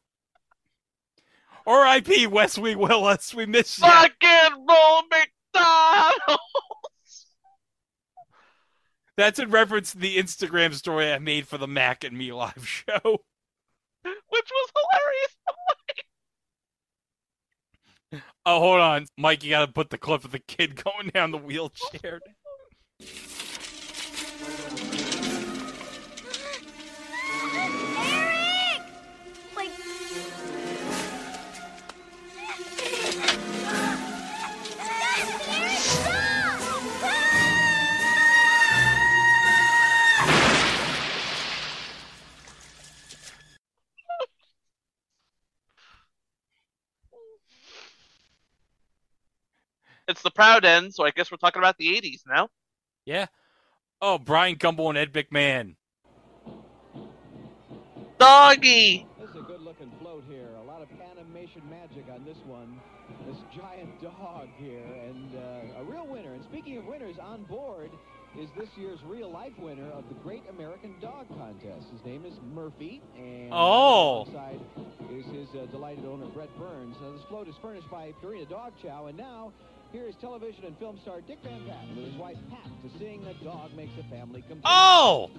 R.I.P. 1.65 2.27
Wesley 2.27 2.75
Willis. 2.75 3.33
We 3.33 3.45
miss 3.45 3.79
you. 3.79 3.85
And 3.85 4.53
Roll 4.67 5.03
McDonald's. 5.11 6.41
That's 9.17 9.39
in 9.39 9.49
reference 9.49 9.91
to 9.91 9.97
the 9.97 10.17
Instagram 10.17 10.73
story 10.73 11.11
I 11.11 11.19
made 11.19 11.47
for 11.47 11.57
the 11.57 11.67
Mac 11.67 12.03
and 12.03 12.17
Me 12.17 12.31
live 12.31 12.65
show. 12.67 13.23
Which 14.03 14.51
was 14.51 14.71
hilarious. 14.75 15.37
Oh, 18.45 18.61
hold 18.61 18.79
on. 18.79 19.05
Mike, 19.17 19.43
you 19.43 19.49
gotta 19.49 19.69
put 19.69 19.89
the 19.89 19.97
clip 19.97 20.23
of 20.23 20.31
the 20.31 20.39
kid 20.39 20.81
going 20.83 21.09
down 21.13 21.31
the 21.31 21.37
wheelchair. 21.37 22.21
It's 50.07 50.21
the 50.21 50.31
proud 50.31 50.63
end, 50.65 50.93
so 50.93 51.05
I 51.05 51.11
guess 51.11 51.31
we're 51.31 51.37
talking 51.37 51.61
about 51.61 51.77
the 51.77 51.87
80s 51.87 52.21
now. 52.27 52.49
Yeah. 53.05 53.27
Oh, 54.01 54.17
Bryant 54.17 54.59
Gumbel 54.59 54.89
and 54.89 54.97
Ed 54.97 55.13
McMahon. 55.13 55.75
Doggy. 58.19 59.05
This 59.19 59.29
is 59.29 59.35
a 59.35 59.41
good-looking 59.41 59.91
float 60.01 60.23
here. 60.29 60.47
A 60.59 60.63
lot 60.63 60.81
of 60.81 60.87
animation 61.11 61.61
magic 61.69 62.05
on 62.11 62.23
this 62.25 62.37
one. 62.45 62.79
This 63.27 63.37
giant 63.55 64.01
dog 64.01 64.47
here, 64.57 64.83
and 65.07 65.35
uh, 65.35 65.81
a 65.81 65.83
real 65.83 66.07
winner. 66.07 66.33
And 66.33 66.43
speaking 66.43 66.77
of 66.77 66.85
winners, 66.85 67.15
on 67.21 67.43
board 67.43 67.91
is 68.39 68.49
this 68.57 68.69
year's 68.77 68.99
real-life 69.05 69.53
winner 69.59 69.89
of 69.91 70.07
the 70.09 70.15
Great 70.15 70.43
American 70.49 70.95
Dog 71.01 71.27
Contest. 71.37 71.87
His 71.91 72.03
name 72.05 72.25
is 72.25 72.33
Murphy, 72.53 73.01
and 73.17 73.49
Oh. 73.51 74.25
alongside 74.27 74.59
is 75.11 75.25
his 75.27 75.47
uh, 75.55 75.65
delighted 75.71 76.05
owner 76.05 76.25
Brett 76.27 76.49
Burns. 76.57 76.95
Now, 77.01 77.11
this 77.11 77.21
float 77.29 77.47
is 77.47 77.55
furnished 77.61 77.89
by 77.91 78.13
Purina 78.23 78.49
Dog 78.49 78.73
Chow, 78.81 79.07
and 79.07 79.17
now. 79.17 79.51
Here's 79.93 80.15
television 80.15 80.65
and 80.65 80.77
film 80.77 80.99
star 81.01 81.21
Dick 81.21 81.39
Van 81.43 81.61
Patten 81.65 81.95
with 81.95 82.05
his 82.05 82.15
wife 82.15 82.37
Pat 82.49 82.69
to 82.83 82.99
sing 82.99 83.25
"A 83.25 83.43
Dog 83.43 83.73
Makes 83.75 83.93
a 83.97 84.03
Family 84.13 84.41
Complete." 84.41 84.63
Oh! 84.65 85.31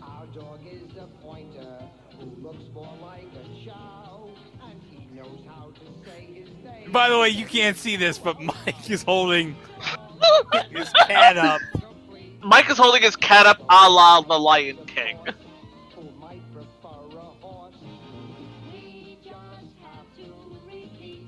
Our 0.00 0.26
dog 0.26 0.60
is 0.70 0.96
a 0.96 1.06
pointer 1.20 1.82
who 2.18 2.42
looks 2.42 2.62
more 2.72 2.88
like 3.02 3.26
a 3.34 3.64
chow, 3.64 4.28
and 4.62 4.80
he 4.90 5.08
knows 5.16 5.40
how 5.48 5.72
to 5.74 6.08
say 6.08 6.26
his 6.32 6.48
name. 6.64 6.92
By 6.92 7.08
the 7.08 7.18
way, 7.18 7.30
you 7.30 7.44
can't 7.44 7.76
see 7.76 7.96
this, 7.96 8.18
but 8.18 8.40
Mike 8.40 8.88
is 8.88 9.02
holding 9.02 9.56
his 10.70 10.92
cat 11.08 11.36
up. 11.36 11.60
Mike 12.44 12.70
is 12.70 12.78
holding 12.78 13.02
his 13.02 13.16
cat 13.16 13.46
up 13.46 13.58
a 13.68 13.90
la 13.90 14.20
the 14.20 14.38
Lion 14.38 14.76
King. 14.86 15.18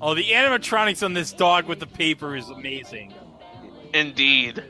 Oh, 0.01 0.13
the 0.13 0.23
animatronics 0.23 1.03
on 1.03 1.13
this 1.13 1.33
dog 1.33 1.67
with 1.67 1.79
the 1.79 1.87
paper 1.87 2.35
is 2.35 2.49
amazing. 2.49 3.13
Indeed. 3.93 4.63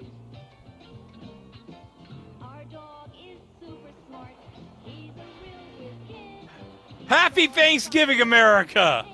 Happy 7.05 7.47
Thanksgiving, 7.47 8.21
America! 8.21 9.05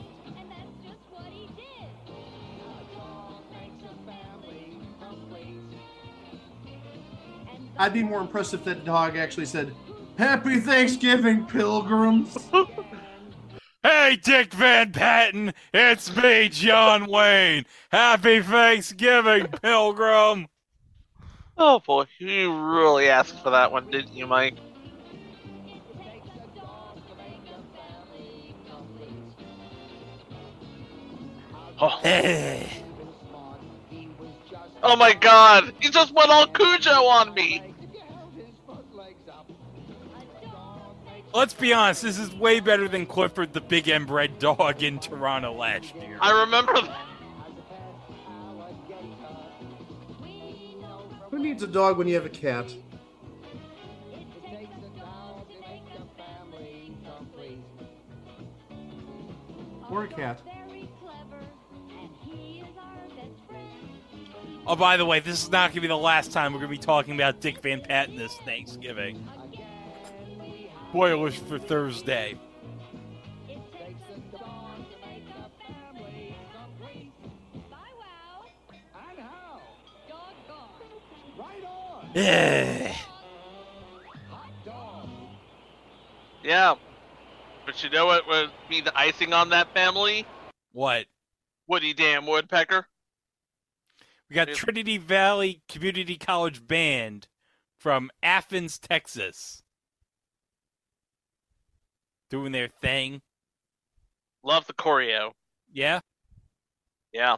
I'd 7.78 7.94
be 7.94 8.04
more 8.04 8.22
impressed 8.22 8.54
if 8.54 8.64
that 8.66 8.86
dog 8.86 9.18
actually 9.18 9.46
said, 9.46 9.74
Happy 10.18 10.62
Thanksgiving, 10.62 11.46
pilgrims. 11.46 12.38
Hey, 13.86 14.16
Dick 14.16 14.52
Van 14.56 14.92
Patten, 14.92 15.54
it's 15.72 16.16
me, 16.16 16.50
John 16.50 17.06
Wayne. 17.06 17.68
Happy 17.92 18.42
Thanksgiving, 18.42 19.46
Pilgrim. 19.62 20.48
Oh 21.56 21.78
boy, 21.86 22.06
you 22.18 22.52
really 22.52 23.10
asked 23.10 23.44
for 23.44 23.52
that 23.52 23.72
one, 23.72 23.92
didn't 23.92 24.16
you, 24.16 24.26
Mike? 24.26 24.56
Oh. 31.80 32.00
Eh. 32.04 32.68
oh 34.82 34.96
my 34.96 35.14
god, 35.14 35.76
he 35.80 35.90
just 35.90 36.12
went 36.12 36.32
all 36.32 36.48
Cujo 36.48 36.90
on 36.90 37.36
me! 37.36 37.75
Let's 41.36 41.54
be 41.54 41.74
honest, 41.74 42.02
this 42.02 42.18
is 42.18 42.34
way 42.34 42.62
better 42.62 42.88
than 42.88 43.06
Clifford 43.06 43.52
the 43.52 43.60
big 43.60 43.90
inbred 43.90 44.40
dog 44.40 44.82
in 44.82 45.00
Toronto 45.00 45.52
last 45.52 45.94
year. 45.96 46.18
I 46.22 46.44
remember 46.44 46.72
that. 46.76 46.98
Who 51.30 51.40
needs 51.40 51.62
a 51.62 51.68
dog 51.68 51.98
when 51.98 52.08
you 52.08 52.16
have 52.16 52.26
a 52.26 52.30
cat? 52.30 52.74
Or 59.90 60.06
a 60.06 60.08
cat. 60.08 60.42
Oh, 64.66 64.78
by 64.78 64.96
the 64.96 65.06
way, 65.06 65.20
this 65.20 65.44
is 65.44 65.52
not 65.52 65.72
going 65.72 65.76
to 65.76 65.82
be 65.82 65.88
the 65.88 65.98
last 65.98 66.32
time 66.32 66.54
we're 66.54 66.60
going 66.60 66.72
to 66.72 66.80
be 66.80 66.84
talking 66.84 67.14
about 67.14 67.42
Dick 67.42 67.62
Van 67.62 67.82
Patten 67.82 68.16
this 68.16 68.34
Thanksgiving. 68.46 69.28
Spoilers 70.96 71.36
for 71.36 71.60
Thursday. 71.60 72.40
Eh. 82.16 82.96
Yeah. 86.42 86.76
But 87.66 87.84
you 87.84 87.90
know 87.90 88.06
what 88.06 88.26
would 88.30 88.52
be 88.70 88.80
the 88.80 88.98
icing 88.98 89.34
on 89.34 89.50
that 89.50 89.74
family? 89.74 90.26
What? 90.72 91.08
Woody 91.68 91.94
Damn 91.94 92.26
Woodpecker. 92.26 92.88
We 94.30 94.36
got 94.36 94.48
Trinity 94.54 94.98
Valley 94.98 95.62
Community 95.68 96.16
College 96.16 96.66
Band 96.66 97.28
from 97.78 98.12
Athens, 98.24 98.80
Texas. 98.80 99.62
Doing 102.30 102.52
their 102.52 102.68
thing. 102.68 103.22
Love 104.44 104.68
the 104.68 104.74
choreo. 104.74 105.32
Yeah? 105.72 106.00
Yeah. 107.14 107.36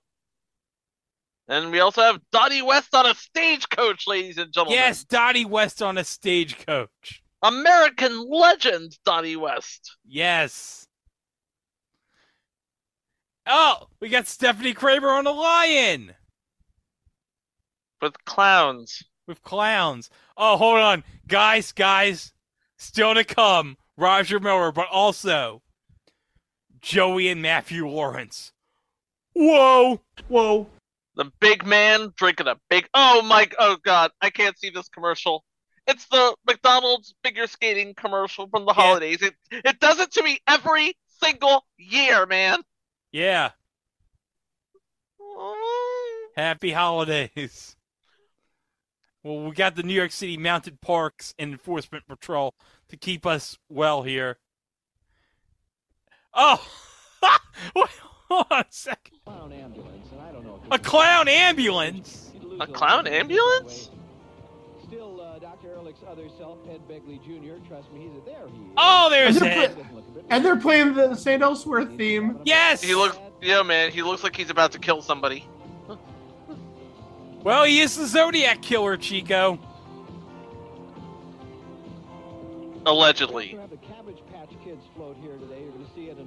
And 1.47 1.72
we 1.72 1.80
also 1.80 2.01
have 2.01 2.19
Dottie 2.31 2.61
West 2.61 2.93
on 2.93 3.05
a 3.05 3.15
stagecoach, 3.15 4.05
ladies 4.07 4.38
and 4.38 4.51
gentlemen. 4.51 4.77
Yes, 4.77 5.05
Dottie 5.05 5.45
West 5.45 5.81
on 5.81 5.97
a 5.97 6.03
stagecoach. 6.03 7.22
American 7.41 8.30
legend, 8.30 8.97
Dottie 9.05 9.38
West. 9.38 9.95
Yes. 10.05 10.88
Oh, 13.45 13.88
we 14.01 14.09
got 14.09 14.26
Stepfanie 14.26 14.76
Kramer 14.76 15.09
on 15.09 15.26
a 15.26 15.31
lion. 15.31 16.14
With 18.01 18.23
clowns. 18.26 19.03
With 19.26 19.41
clowns. 19.41 20.09
Oh, 20.35 20.57
hold 20.57 20.80
on. 20.80 21.03
Guys, 21.27 21.72
guys. 21.72 22.34
Still 22.77 23.14
to 23.14 23.23
come. 23.23 23.77
Roger 23.98 24.40
Miller, 24.40 24.72
but 24.72 24.88
also 24.91 25.61
Joey 26.80 27.28
and 27.30 27.41
Matthew 27.41 27.88
Lawrence. 27.88 28.53
Whoa. 29.34 29.99
Whoa. 30.28 30.68
The 31.15 31.32
big 31.40 31.65
man 31.65 32.14
drinking 32.15 32.48
a 32.48 32.57
big. 32.69 32.88
Oh 32.94 33.24
my. 33.24 33.48
Oh 33.57 33.78
god, 33.84 34.11
I 34.22 34.30
can't 34.30 34.57
see 34.57 34.69
this 34.69 34.88
commercial. 34.88 35.44
It's 35.88 36.06
the 36.06 36.36
McDonald's 36.45 37.15
figure 37.24 37.48
skating 37.48 37.95
commercial 37.95 38.48
from 38.48 38.65
the 38.65 38.74
holidays. 38.74 39.22
It 39.24 39.34
it 39.52 39.80
does 39.80 39.99
it 39.99 40.11
to 40.11 40.24
me 40.24 40.40
every 40.48 40.95
single 41.24 41.65
year, 41.78 42.28
man. 42.28 42.61
Yeah. 43.11 43.52
Mm. 45.19 45.56
Happy 46.36 46.72
holidays. 46.72 47.76
Well, 49.24 49.44
we 49.44 49.52
got 49.52 49.76
the 49.76 49.84
New 49.84 49.94
York 49.94 50.11
City 50.11 50.38
Mounted 50.38 50.80
Parks 50.82 51.34
Enforcement 51.40 52.07
Patrol 52.07 52.53
to 52.89 52.97
keep 52.97 53.26
us 53.26 53.57
well 53.69 54.03
here. 54.03 54.38
Oh! 56.34 56.61
Wait, 57.76 57.85
Hold 58.30 58.45
on 58.51 58.61
a 58.61 58.65
second. 58.69 59.18
Clown 59.26 59.53
ambulance, 59.53 60.07
and 60.11 60.22
I 60.22 60.31
don't 60.31 60.43
know. 60.43 60.61
A 60.72 60.77
clown 60.77 61.27
ambulance? 61.30 62.31
A 62.59 62.68
clown 62.68 63.07
ambulance? 63.07 63.89
Still, 64.85 65.22
uh, 65.22 65.39
Dr. 65.39 65.69
Ehrlich's 65.69 66.03
other 66.07 66.27
self, 66.38 66.57
Ed 66.69 66.81
Begley 66.89 67.23
Jr. 67.23 67.65
Trust 67.68 67.91
me, 67.93 68.01
he's 68.01 68.23
there. 68.26 68.47
He 68.49 68.64
is. 68.64 68.72
Oh, 68.77 69.09
there's 69.09 69.38
and 69.38 69.45
they're, 69.45 69.59
Ed. 69.69 69.76
pla- 69.76 70.22
and 70.30 70.43
they're 70.45 70.57
playing 70.57 70.93
the 70.93 71.15
St. 71.15 71.41
Elsewhere 71.41 71.85
theme. 71.85 72.39
Yes. 72.43 72.81
He 72.81 72.95
looks. 72.95 73.18
Yeah, 73.41 73.64
man. 73.64 73.91
He 73.91 74.01
looks 74.01 74.23
like 74.23 74.35
he's 74.35 74.49
about 74.49 74.72
to 74.73 74.80
kill 74.80 75.01
somebody. 75.01 75.45
Well, 77.43 77.64
he 77.64 77.80
is 77.80 77.95
the 77.95 78.07
Zodiac 78.07 78.61
Killer, 78.61 78.97
Chico. 78.97 79.57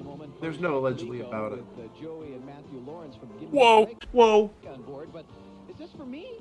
Moment. 0.04 0.40
There's 0.40 0.58
no 0.60 0.76
allegedly 0.78 1.20
about 1.20 1.52
it. 1.52 1.64
With, 1.76 2.00
Joey 2.00 2.34
and 2.34 2.44
Matthew 2.44 2.78
Lawrence 2.86 3.16
from 3.16 3.28
Give 3.38 3.52
Me 3.52 3.58
Whoa, 3.58 3.88
whoa. 4.12 4.50
on 4.68 4.82
board, 4.82 5.08
but 5.12 5.24
is 5.70 5.76
this 5.76 5.90
for 5.96 6.04
me? 6.04 6.34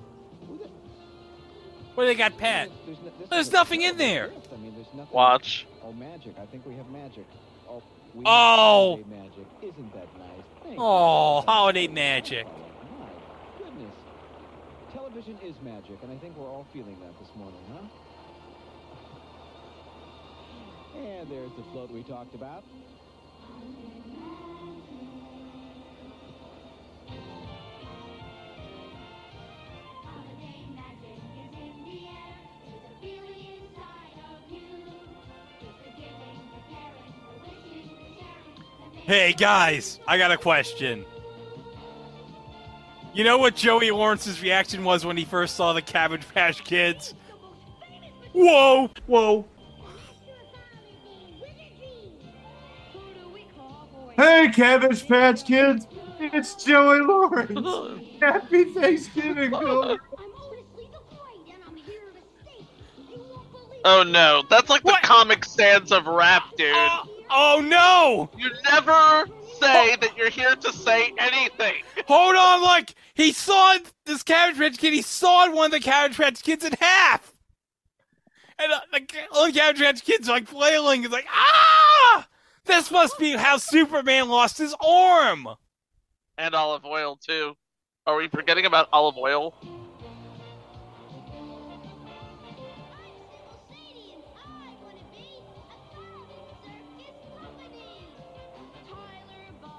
Who 0.48 0.58
the- 0.58 0.70
What 1.96 2.04
do 2.04 2.08
they 2.08 2.16
got, 2.16 2.38
Pat? 2.38 2.70
There's, 2.86 2.98
no- 3.00 3.12
this 3.20 3.30
There's 3.30 3.48
is 3.48 3.54
a 3.54 3.58
nothing 3.58 3.82
in 3.82 3.98
there. 3.98 4.30
gift. 4.30 4.50
I 4.54 4.58
mean, 4.58 4.74
there's 4.76 4.94
nothing. 4.94 5.14
Watch. 5.14 5.66
Oh, 5.84 5.92
magic. 5.94 6.36
I 6.42 6.46
think 6.46 6.66
we 6.66 6.76
have 6.76 6.90
magic. 6.90 7.26
Oh, 7.70 7.82
Oh. 8.26 8.92
holiday 8.98 9.04
magic. 9.10 9.46
Isn't 9.62 9.94
that 9.94 10.08
nice? 10.18 10.46
Thank 10.64 10.76
you. 10.76 10.82
Oh, 10.84 11.42
holiday 11.42 11.88
magic. 11.88 12.48
Oh, 12.48 12.66
Television 14.94 15.38
is 15.44 15.56
magic, 15.64 15.98
and 16.02 16.12
I 16.12 16.16
think 16.18 16.36
we're 16.38 16.48
all 16.50 16.66
feeling 16.74 16.98
that 17.02 17.18
this 17.20 17.30
morning, 17.38 17.60
huh? 17.72 17.86
And 20.98 21.30
there's 21.30 21.52
the 21.52 21.64
float 21.72 21.92
we 21.92 22.04
talked 22.04 22.36
about. 22.36 22.64
Hey, 39.10 39.34
guys, 39.34 40.00
I 40.08 40.20
got 40.20 40.32
a 40.32 40.38
question. 40.38 41.04
You 43.12 43.24
know 43.24 43.40
what 43.40 43.56
Joey 43.56 43.90
Lawrence's 43.90 44.40
reaction 44.40 44.84
was 44.84 45.04
when 45.04 45.18
he 45.18 45.26
first 45.26 45.56
saw 45.56 45.74
the 45.74 45.82
Cabbage 45.82 46.28
Patch 46.32 46.64
Kids? 46.64 47.16
Whoa! 48.34 48.92
Whoa! 49.08 49.46
Hey, 54.20 54.50
Cabbage 54.54 55.08
Patch 55.08 55.46
Kids! 55.46 55.88
It's 56.20 56.62
Joey 56.62 57.00
Lawrence! 57.00 58.06
Happy 58.22 58.66
Thanksgiving, 58.66 59.50
Bill! 59.52 59.98
Oh 63.86 64.04
no, 64.04 64.44
that's 64.50 64.70
like 64.70 64.84
the 64.84 64.98
Comic 65.04 65.46
Sans 65.46 65.94
of 65.94 66.06
rap, 66.06 66.44
dude. 66.58 66.76
Oh 67.30 67.64
no! 67.66 68.30
You 68.38 68.52
never 68.70 69.26
say 69.58 69.96
that 69.96 70.12
you're 70.18 70.30
here 70.30 70.54
to 70.54 70.74
say 70.74 71.14
anything. 71.18 71.76
Hold 72.06 72.36
on, 72.36 72.60
look! 72.60 72.90
He 73.14 73.32
sawed 73.32 73.84
this 74.04 74.22
Cabbage 74.22 74.58
Patch 74.58 74.78
Kid. 74.80 74.92
He 74.92 75.02
sawed 75.02 75.54
one 75.54 75.68
of 75.68 75.72
the 75.72 75.80
Cabbage 75.80 76.18
Patch 76.18 76.44
Kids 76.44 76.66
in 76.66 76.74
half, 76.82 77.32
and 78.62 78.70
uh, 78.70 78.82
the 78.92 79.08
all 79.32 79.46
the 79.46 79.54
Cabbage 79.54 79.80
Patch 79.80 80.04
Kids 80.04 80.28
are 80.28 80.34
like 80.34 80.48
flailing. 80.48 81.06
It's 81.06 81.14
like 81.14 81.28
ah! 81.30 82.28
This 82.70 82.92
must 82.92 83.18
be 83.18 83.36
how 83.36 83.58
Superman 83.58 84.30
lost 84.30 84.60
his 84.60 84.76
arm. 84.80 85.48
And 86.38 86.54
Olive 86.54 86.86
Oyl 86.86 87.16
too. 87.16 87.56
Are 88.06 88.16
we 88.16 88.28
forgetting 88.28 88.68
about 88.68 88.88
Olive 88.94 89.18
Oyl? 89.18 89.56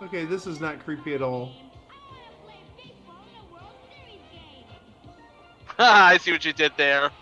Okay, 0.02 0.24
this 0.24 0.48
is 0.48 0.60
not 0.60 0.80
creepy 0.84 1.14
at 1.14 1.22
all. 1.22 1.52
I 5.78 6.16
see 6.16 6.32
what 6.32 6.44
you 6.44 6.52
did 6.52 6.72
there. 6.76 7.12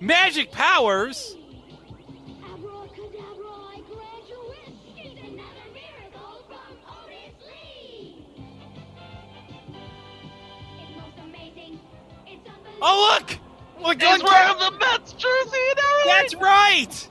Magic 0.00 0.52
powers. 0.52 1.34
Oh 12.80 13.18
look! 13.18 13.38
Look, 13.80 14.00
He's 14.00 14.22
wearing 14.22 14.58
the 14.58 14.70
Mets 14.78 15.12
jersey 15.14 15.58
and 15.70 15.78
everything. 15.78 16.06
That's 16.06 16.34
right. 16.36 17.08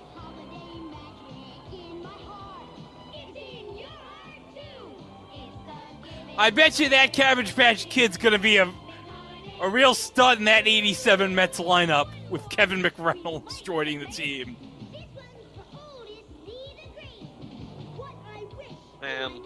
I 6.38 6.52
bet 6.52 6.80
you 6.80 6.90
that 6.90 7.14
Cabbage 7.14 7.56
Patch 7.56 7.90
Kid's 7.90 8.16
gonna 8.16 8.40
be 8.40 8.58
a 8.58 8.72
a 9.60 9.70
real 9.70 9.94
stud 9.94 10.38
in 10.38 10.46
that 10.46 10.68
'87 10.68 11.36
Mets 11.36 11.60
lineup 11.60 12.08
with 12.30 12.48
Kevin 12.50 12.82
McReynolds 12.82 13.64
joining 13.64 14.00
the 14.00 14.06
team. 14.08 14.56
Man, 19.02 19.42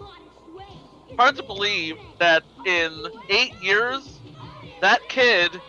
hard 1.18 1.36
to 1.36 1.42
believe 1.42 1.96
that 2.18 2.42
in 2.66 3.06
eight 3.28 3.54
years, 3.62 4.18
that 4.80 5.00
kid 5.08 5.60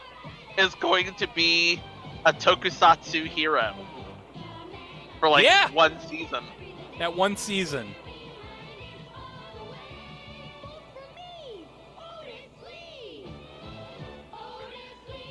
is 0.58 0.74
going 0.76 1.14
to 1.16 1.28
be 1.36 1.82
a 2.26 2.32
tokusatsu 2.34 3.28
hero 3.28 3.76
for 5.20 5.30
like 5.30 5.44
Yeah. 5.44 5.70
one 5.72 6.00
season. 6.08 6.44
That 7.00 7.16
one 7.16 7.36
season. 7.36 7.94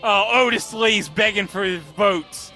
Oh, 0.03 0.47
Otis 0.47 0.73
Lee's 0.75 1.09
begging 1.09 1.47
for 1.47 1.63
his 1.63 1.83
votes. 1.83 2.53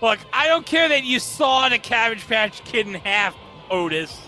Look, 0.00 0.18
I 0.32 0.46
don't 0.46 0.64
care 0.64 0.88
that 0.88 1.04
you 1.04 1.18
saw 1.18 1.68
the 1.68 1.78
Cabbage 1.78 2.26
Patch 2.26 2.64
Kid 2.64 2.86
in 2.86 2.94
half, 2.94 3.36
Otis. 3.70 4.18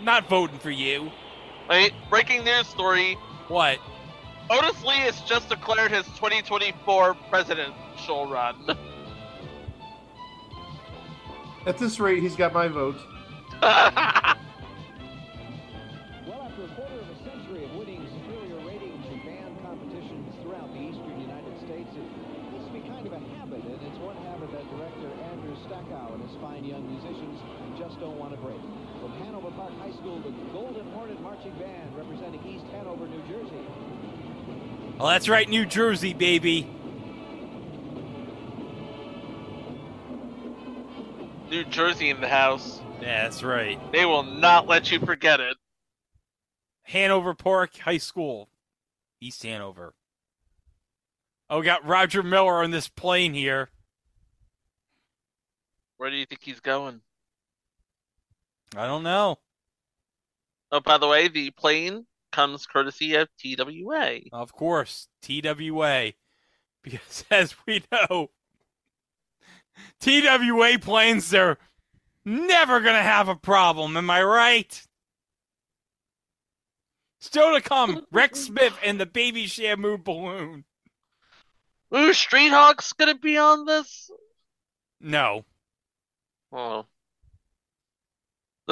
Not 0.00 0.28
voting 0.28 0.58
for 0.58 0.70
you. 0.70 1.10
Wait, 1.68 1.92
breaking 2.10 2.44
news 2.44 2.66
story. 2.66 3.14
What? 3.48 3.78
Otis 4.50 4.82
Lee 4.84 4.96
has 4.96 5.20
just 5.22 5.48
declared 5.48 5.92
his 5.92 6.04
2024 6.06 7.14
presidential 7.30 8.26
run. 8.26 8.76
At 11.66 11.78
this 11.78 12.00
rate, 12.00 12.20
he's 12.20 12.34
got 12.34 12.52
my 12.52 12.66
vote. 12.66 12.96
Hornet 31.02 31.20
Marching 31.20 31.52
Band 31.54 31.96
representing 31.96 32.40
East 32.46 32.64
Hanover, 32.70 33.08
New 33.08 33.20
Jersey. 33.22 33.66
Oh, 35.00 35.08
that's 35.08 35.28
right, 35.28 35.48
New 35.48 35.66
Jersey, 35.66 36.14
baby. 36.14 36.62
New 41.50 41.64
Jersey 41.64 42.08
in 42.08 42.20
the 42.20 42.28
house. 42.28 42.80
Yeah, 43.00 43.24
that's 43.24 43.42
right. 43.42 43.80
They 43.90 44.04
will 44.04 44.22
not 44.22 44.68
let 44.68 44.92
you 44.92 45.00
forget 45.00 45.40
it. 45.40 45.56
Hanover 46.82 47.34
Park 47.34 47.78
High 47.78 47.98
School, 47.98 48.48
East 49.20 49.42
Hanover. 49.42 49.94
Oh, 51.50 51.58
we 51.58 51.64
got 51.64 51.84
Roger 51.84 52.22
Miller 52.22 52.62
on 52.62 52.70
this 52.70 52.86
plane 52.86 53.34
here. 53.34 53.70
Where 55.96 56.10
do 56.10 56.16
you 56.16 56.26
think 56.26 56.42
he's 56.44 56.60
going? 56.60 57.00
I 58.76 58.86
don't 58.86 59.02
know. 59.02 59.40
Oh, 60.72 60.80
by 60.80 60.98
the 60.98 61.06
way, 61.06 61.28
the 61.28 61.50
plane 61.50 62.06
comes 62.32 62.66
courtesy 62.66 63.14
of 63.14 63.28
TWA. 63.38 64.20
Of 64.32 64.52
course, 64.52 65.08
TWA. 65.22 66.12
Because 66.82 67.24
as 67.30 67.54
we 67.66 67.84
know, 67.92 68.30
TWA 70.00 70.78
planes, 70.80 71.30
they're 71.30 71.58
never 72.24 72.80
going 72.80 72.96
to 72.96 73.02
have 73.02 73.28
a 73.28 73.36
problem. 73.36 73.96
Am 73.96 74.10
I 74.10 74.22
right? 74.22 74.82
Still 77.20 77.54
to 77.54 77.60
come, 77.60 78.04
Rex 78.10 78.40
Smith 78.40 78.76
and 78.82 78.98
the 78.98 79.06
Baby 79.06 79.46
Shamu 79.46 80.02
balloon. 80.02 80.64
Ooh, 81.94 82.12
Street 82.14 82.48
Hawk's 82.48 82.92
gonna 82.94 83.14
be 83.16 83.36
on 83.36 83.64
this? 83.64 84.10
No. 85.00 85.44
Oh. 86.50 86.86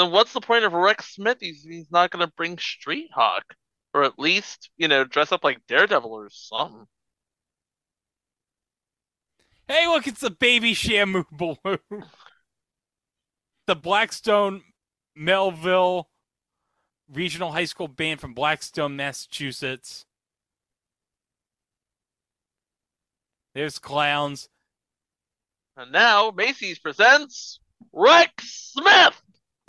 Then 0.00 0.12
what's 0.12 0.32
the 0.32 0.40
point 0.40 0.64
of 0.64 0.72
Rex 0.72 1.14
Smith? 1.14 1.36
He's, 1.40 1.62
he's 1.62 1.90
not 1.90 2.10
gonna 2.10 2.32
bring 2.34 2.56
Street 2.56 3.10
Hawk. 3.14 3.44
Or 3.92 4.02
at 4.02 4.18
least, 4.18 4.70
you 4.78 4.88
know, 4.88 5.04
dress 5.04 5.30
up 5.30 5.44
like 5.44 5.66
Daredevil 5.68 6.10
or 6.10 6.30
something. 6.30 6.86
Hey, 9.68 9.86
look, 9.88 10.06
it's 10.06 10.22
the 10.22 10.30
Baby 10.30 10.72
Shamu 10.72 11.26
balloon. 11.32 12.06
the 13.66 13.76
Blackstone 13.76 14.62
Millville 15.14 16.08
Regional 17.12 17.52
High 17.52 17.66
School 17.66 17.88
band 17.88 18.20
from 18.20 18.32
Blackstone, 18.32 18.96
Massachusetts. 18.96 20.06
There's 23.54 23.78
clowns. 23.78 24.48
And 25.76 25.92
now 25.92 26.30
Macy's 26.30 26.78
presents 26.78 27.60
Rex 27.92 28.72
Smith! 28.72 29.20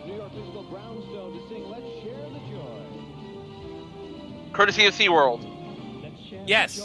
New 0.06 0.16
York 0.16 0.34
musical 0.34 0.64
Brownstone 0.64 1.32
to 1.32 1.48
sing 1.48 1.70
Let's 1.70 1.86
Share 2.02 2.28
the 2.30 2.40
Joy. 2.50 2.82
Courtesy 4.52 4.86
of 4.86 4.94
SeaWorld. 4.94 5.46
Yes. 6.44 6.76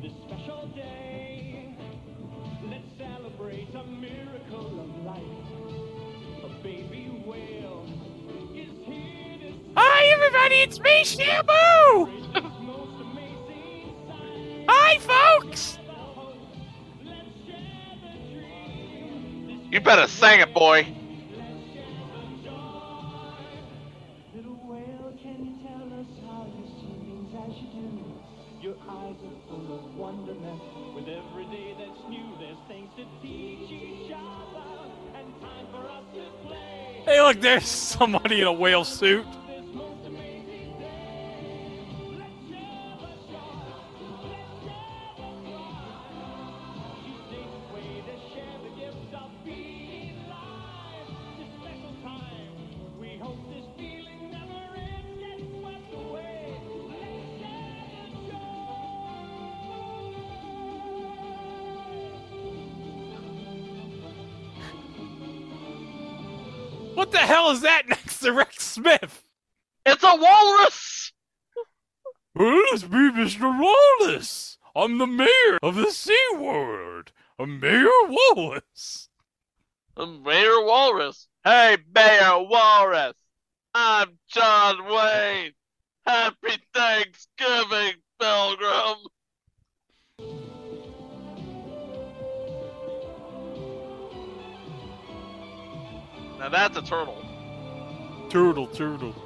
This 0.00 0.12
special 0.26 0.66
day, 0.74 1.76
let's 2.70 2.88
celebrate 2.96 3.74
a 3.74 3.84
miracle 3.84 4.80
of 4.80 5.04
life. 5.04 5.20
A 6.44 6.48
baby 6.62 7.22
whale 7.26 7.84
is 8.54 8.70
here 8.86 9.38
to 9.42 9.52
Hi, 9.76 10.06
everybody, 10.06 10.56
it's 10.62 10.80
me, 10.80 11.04
Shamu! 11.04 12.08
Hi, 14.68 14.98
folks! 15.42 15.78
You 19.70 19.80
better 19.80 20.06
sing 20.08 20.40
it, 20.40 20.54
boy. 20.54 20.86
Hey, 37.04 37.20
look, 37.20 37.38
there's 37.38 37.66
somebody 37.66 38.40
in 38.40 38.46
a 38.46 38.52
whale 38.52 38.82
suit. 38.82 39.26
Hell 67.44 67.52
is 67.52 67.60
that 67.60 67.88
next 67.88 68.20
to 68.20 68.32
Rex 68.32 68.64
Smith? 68.64 69.22
It's 69.84 70.02
a 70.02 70.16
walrus! 70.16 71.12
Well, 72.34 72.62
it's 72.72 72.82
me, 72.84 73.10
Mr. 73.10 73.42
Wallace. 74.00 74.58
I'm 74.74 74.98
the 74.98 75.06
mayor 75.06 75.58
of 75.62 75.76
the 75.76 75.90
Sea 75.90 76.26
World. 76.36 77.12
I'm 77.38 77.60
Mayor 77.60 77.86
Wallace. 78.08 79.08
Mayor 79.96 80.64
Walrus. 80.64 81.28
Hey, 81.44 81.76
Mayor 81.94 82.42
Walrus. 82.42 83.14
I'm 83.74 84.18
John 84.26 84.84
Wayne. 84.86 85.52
Happy 86.06 86.58
Thanksgiving, 86.72 88.00
Pilgrim. 88.18 88.96
Now 96.40 96.48
that's 96.50 96.76
a 96.76 96.82
turtle. 96.82 97.23
Turtle, 98.34 98.66
turtle. 98.66 99.23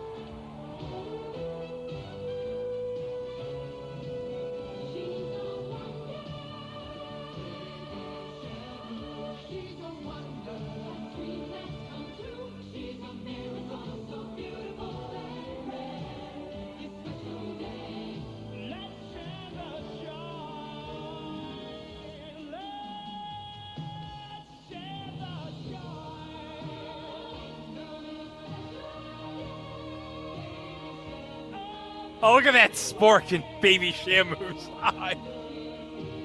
Oh, 32.28 32.34
look 32.34 32.44
at 32.44 32.52
that 32.52 32.72
spork 32.72 33.32
in 33.32 33.42
Baby 33.62 33.90
Shamu's 33.90 34.68
eye. 34.82 35.16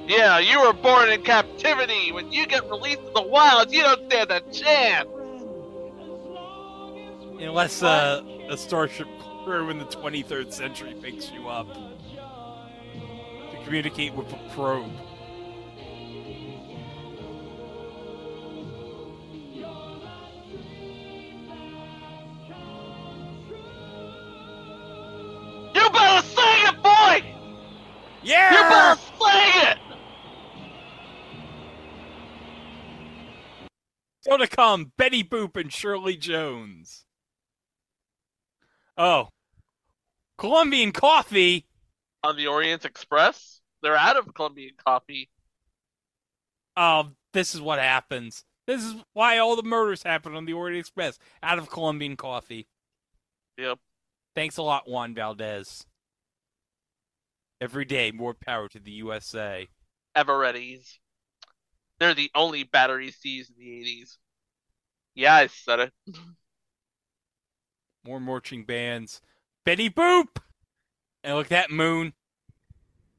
Yeah, 0.05 0.39
you 0.39 0.59
were 0.59 0.73
born 0.73 1.09
in 1.09 1.23
captivity. 1.23 2.11
When 2.11 2.29
you 2.29 2.45
get 2.45 2.69
released 2.69 2.99
in 2.99 3.13
the 3.13 3.21
wild, 3.21 3.71
you 3.71 3.83
don't 3.83 4.11
stand 4.11 4.31
a 4.31 4.41
chance. 4.51 5.07
Unless 7.39 7.83
uh, 7.83 8.21
a 8.49 8.57
starship 8.57 9.07
crew 9.45 9.69
in 9.69 9.77
the 9.77 9.85
23rd 9.85 10.51
century 10.51 10.93
picks 11.01 11.31
you 11.31 11.47
up 11.47 11.73
to 11.73 13.63
communicate 13.63 14.13
with 14.13 14.29
a 14.33 14.39
probe. 14.53 14.91
Yeah! 28.23 28.51
You 28.51 28.69
better 28.69 29.01
sing 29.19 29.69
it! 29.69 29.77
Still 34.21 34.37
to 34.37 34.47
come, 34.47 34.93
Betty 34.97 35.23
Boop 35.23 35.57
and 35.57 35.71
Shirley 35.71 36.15
Jones. 36.15 37.05
Oh. 38.97 39.27
Colombian 40.37 40.93
coffee? 40.93 41.65
On 42.23 42.37
the 42.37 42.47
Orient 42.47 42.85
Express, 42.85 43.59
they're 43.81 43.97
out 43.97 44.15
of 44.15 44.33
Colombian 44.33 44.75
coffee. 44.85 45.29
Oh, 46.77 47.09
this 47.33 47.53
is 47.53 47.59
what 47.59 47.79
happens. 47.79 48.45
This 48.65 48.81
is 48.81 48.95
why 49.11 49.39
all 49.39 49.57
the 49.57 49.63
murders 49.63 50.03
happen 50.03 50.35
on 50.35 50.45
the 50.45 50.53
Orient 50.53 50.79
Express. 50.79 51.19
Out 51.41 51.59
of 51.59 51.69
Colombian 51.69 52.15
coffee. 52.15 52.67
Yep. 53.57 53.79
Thanks 54.35 54.55
a 54.55 54.63
lot, 54.63 54.89
Juan 54.89 55.13
Valdez. 55.13 55.85
Every 57.63 57.85
day, 57.85 58.11
more 58.11 58.33
power 58.33 58.67
to 58.67 58.77
the 58.77 58.91
USA. 58.91 59.69
Everetti's. 60.17 60.99
They're 61.97 62.13
the 62.13 62.29
only 62.35 62.63
battery 62.63 63.09
C's 63.09 63.49
in 63.49 63.55
the 63.57 63.71
80s. 64.03 64.17
Yeah, 65.15 65.33
I 65.33 65.47
said 65.47 65.79
it. 65.79 65.93
More 68.05 68.19
marching 68.19 68.65
bands. 68.65 69.21
Betty 69.63 69.89
Boop! 69.89 70.27
And 71.23 71.35
look, 71.35 71.45
at 71.45 71.49
that 71.51 71.71
moon. 71.71 72.11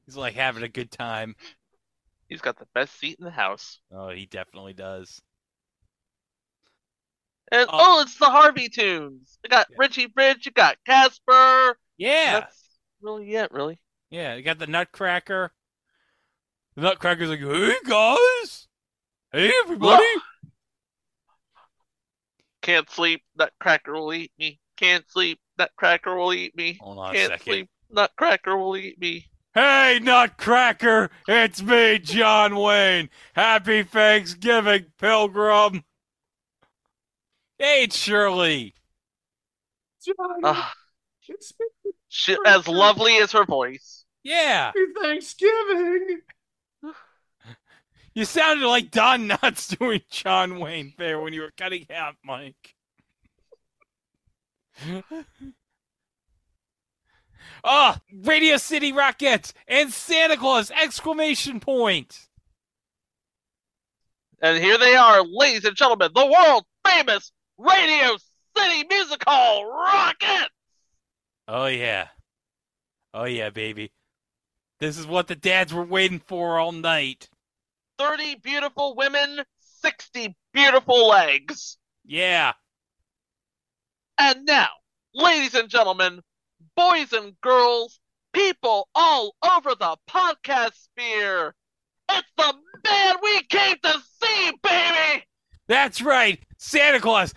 He's 0.04 0.14
like 0.14 0.34
having 0.34 0.62
a 0.62 0.68
good 0.68 0.90
time. 0.90 1.36
He's 2.28 2.42
got 2.42 2.58
the 2.58 2.68
best 2.74 3.00
seat 3.00 3.16
in 3.18 3.24
the 3.24 3.30
house. 3.30 3.80
Oh, 3.90 4.10
he 4.10 4.26
definitely 4.26 4.74
does. 4.74 5.22
And 7.50 7.66
oh, 7.70 7.96
oh 7.96 8.00
it's 8.02 8.18
the 8.18 8.26
Harvey 8.26 8.68
tunes. 8.68 9.38
You 9.42 9.48
got 9.48 9.68
Richie 9.78 10.12
Rich, 10.14 10.44
you 10.44 10.52
got 10.52 10.76
Casper. 10.84 11.78
Yeah. 11.96 12.40
That's 12.40 12.62
really 13.00 13.34
it, 13.36 13.50
really. 13.50 13.80
Yeah, 14.14 14.36
you 14.36 14.42
got 14.42 14.60
the 14.60 14.68
Nutcracker. 14.68 15.50
The 16.76 16.82
Nutcracker's 16.82 17.30
like, 17.30 17.40
hey 17.40 17.74
guys! 17.84 18.68
Hey 19.32 19.50
everybody! 19.64 20.04
Can't 22.62 22.88
sleep, 22.88 23.22
Nutcracker 23.36 23.92
will 23.94 24.12
eat 24.12 24.30
me. 24.38 24.60
Can't 24.76 25.04
sleep, 25.10 25.40
Nutcracker 25.58 26.14
will 26.14 26.32
eat 26.32 26.56
me. 26.56 26.78
Hold 26.80 26.98
on 27.00 27.12
Can't 27.12 27.32
second. 27.32 27.44
sleep, 27.44 27.68
Nutcracker 27.90 28.56
will 28.56 28.76
eat 28.76 29.00
me. 29.00 29.26
Hey, 29.52 29.98
Nutcracker! 30.00 31.10
It's 31.26 31.60
me, 31.60 31.98
John 31.98 32.54
Wayne. 32.54 33.10
Happy 33.34 33.82
Thanksgiving, 33.82 34.92
Pilgrim. 34.96 35.82
Hey, 37.58 37.82
it's 37.82 37.96
Shirley. 37.96 38.76
Ah. 40.44 40.72
She, 42.08 42.36
as 42.46 42.68
lovely 42.68 43.16
as 43.16 43.32
her 43.32 43.44
voice. 43.44 44.03
Yeah. 44.24 44.66
Happy 44.66 44.80
Thanksgiving. 45.00 46.22
You 48.14 48.24
sounded 48.24 48.66
like 48.66 48.90
Don 48.90 49.28
Knotts 49.28 49.76
doing 49.76 50.00
John 50.10 50.60
Wayne 50.60 50.94
there 50.98 51.20
when 51.20 51.32
you 51.32 51.42
were 51.42 51.52
cutting 51.56 51.86
out, 51.94 52.14
Mike. 52.24 52.74
Ah, 57.66 57.98
Radio 58.12 58.56
City 58.56 58.92
Rockettes 58.92 59.52
and 59.66 59.90
Santa 59.92 60.36
Claus! 60.36 60.70
Exclamation 60.70 61.60
point! 61.60 62.28
And 64.40 64.62
here 64.62 64.76
they 64.76 64.94
are, 64.94 65.24
ladies 65.24 65.64
and 65.64 65.74
gentlemen, 65.74 66.10
the 66.14 66.26
world 66.26 66.64
famous 66.86 67.32
Radio 67.56 68.16
City 68.56 68.84
Music 68.88 69.22
Hall 69.26 69.64
Rockette! 69.64 70.48
Oh 71.48 71.66
yeah, 71.66 72.08
oh 73.14 73.24
yeah, 73.24 73.50
baby. 73.50 73.92
This 74.80 74.98
is 74.98 75.06
what 75.06 75.28
the 75.28 75.36
dads 75.36 75.72
were 75.72 75.84
waiting 75.84 76.18
for 76.18 76.58
all 76.58 76.72
night. 76.72 77.28
30 77.98 78.36
beautiful 78.36 78.94
women, 78.96 79.40
60 79.82 80.36
beautiful 80.52 81.08
legs. 81.08 81.78
Yeah. 82.04 82.52
And 84.18 84.44
now, 84.44 84.68
ladies 85.14 85.54
and 85.54 85.68
gentlemen, 85.68 86.20
boys 86.76 87.12
and 87.12 87.40
girls, 87.40 88.00
people 88.32 88.88
all 88.94 89.34
over 89.44 89.74
the 89.74 89.96
podcast 90.10 90.74
sphere, 90.74 91.54
it's 92.10 92.28
the 92.36 92.54
man 92.84 93.14
we 93.22 93.42
came 93.44 93.76
to 93.82 94.02
see, 94.22 94.52
baby! 94.62 95.24
That's 95.66 96.02
right, 96.02 96.42
Santa 96.58 97.00
Claus. 97.00 97.32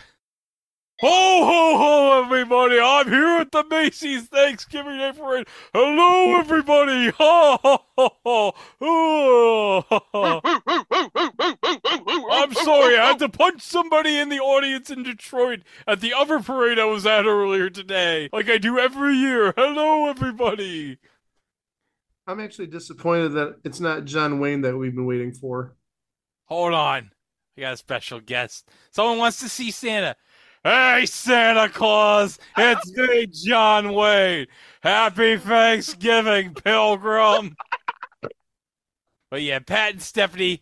Ho 1.00 1.46
ho 1.46 1.78
ho, 1.78 2.24
everybody! 2.24 2.80
I'm 2.80 3.08
here 3.08 3.38
at 3.42 3.52
the 3.52 3.64
Macy's 3.70 4.24
Thanksgiving 4.24 4.98
Day 4.98 5.12
Parade. 5.16 5.46
Hello, 5.72 6.40
everybody! 6.40 7.12
Ha 7.12 7.60
ha 7.62 7.78
ha 7.96 8.10
ha! 8.26 8.52
Oh. 8.82 9.84
I'm 12.32 12.52
sorry, 12.52 12.98
I 12.98 13.10
had 13.10 13.20
to 13.20 13.30
punch 13.30 13.62
somebody 13.62 14.18
in 14.18 14.30
the 14.30 14.40
audience 14.40 14.90
in 14.90 15.04
Detroit 15.04 15.60
at 15.86 16.02
the 16.02 16.16
other 16.16 16.40
parade 16.40 16.80
I 16.80 16.86
was 16.86 17.06
at 17.06 17.28
earlier 17.28 17.70
today, 17.70 18.30
like 18.34 18.50
I 18.50 18.58
do 18.58 18.80
every 18.80 19.18
year. 19.18 19.54
Hello, 19.56 20.10
everybody! 20.10 20.98
I'm 22.26 22.40
actually 22.40 22.68
disappointed 22.68 23.34
that 23.34 23.58
it's 23.64 23.80
not 23.80 24.06
John 24.06 24.40
Wayne 24.40 24.62
that 24.62 24.76
we've 24.76 24.96
been 24.96 25.06
waiting 25.06 25.32
for. 25.32 25.76
Hold 26.46 26.74
on, 26.74 27.12
I 27.56 27.62
got 27.62 27.74
a 27.74 27.78
special 27.78 28.20
guest. 28.20 28.68
Someone 28.90 29.20
wants 29.20 29.40
to 29.42 29.50
see 29.50 29.70
Santa. 29.70 30.16
Hey, 30.68 31.06
Santa 31.06 31.70
Claus! 31.70 32.38
It's 32.58 32.92
me, 32.98 33.28
John 33.28 33.94
Wayne. 33.94 34.48
Happy 34.84 35.38
Thanksgiving, 35.38 36.56
Pilgrim. 36.56 37.56
but 39.32 39.42
yeah, 39.42 39.60
Pat 39.60 39.94
and 39.94 40.02
Stepfanie, 40.02 40.60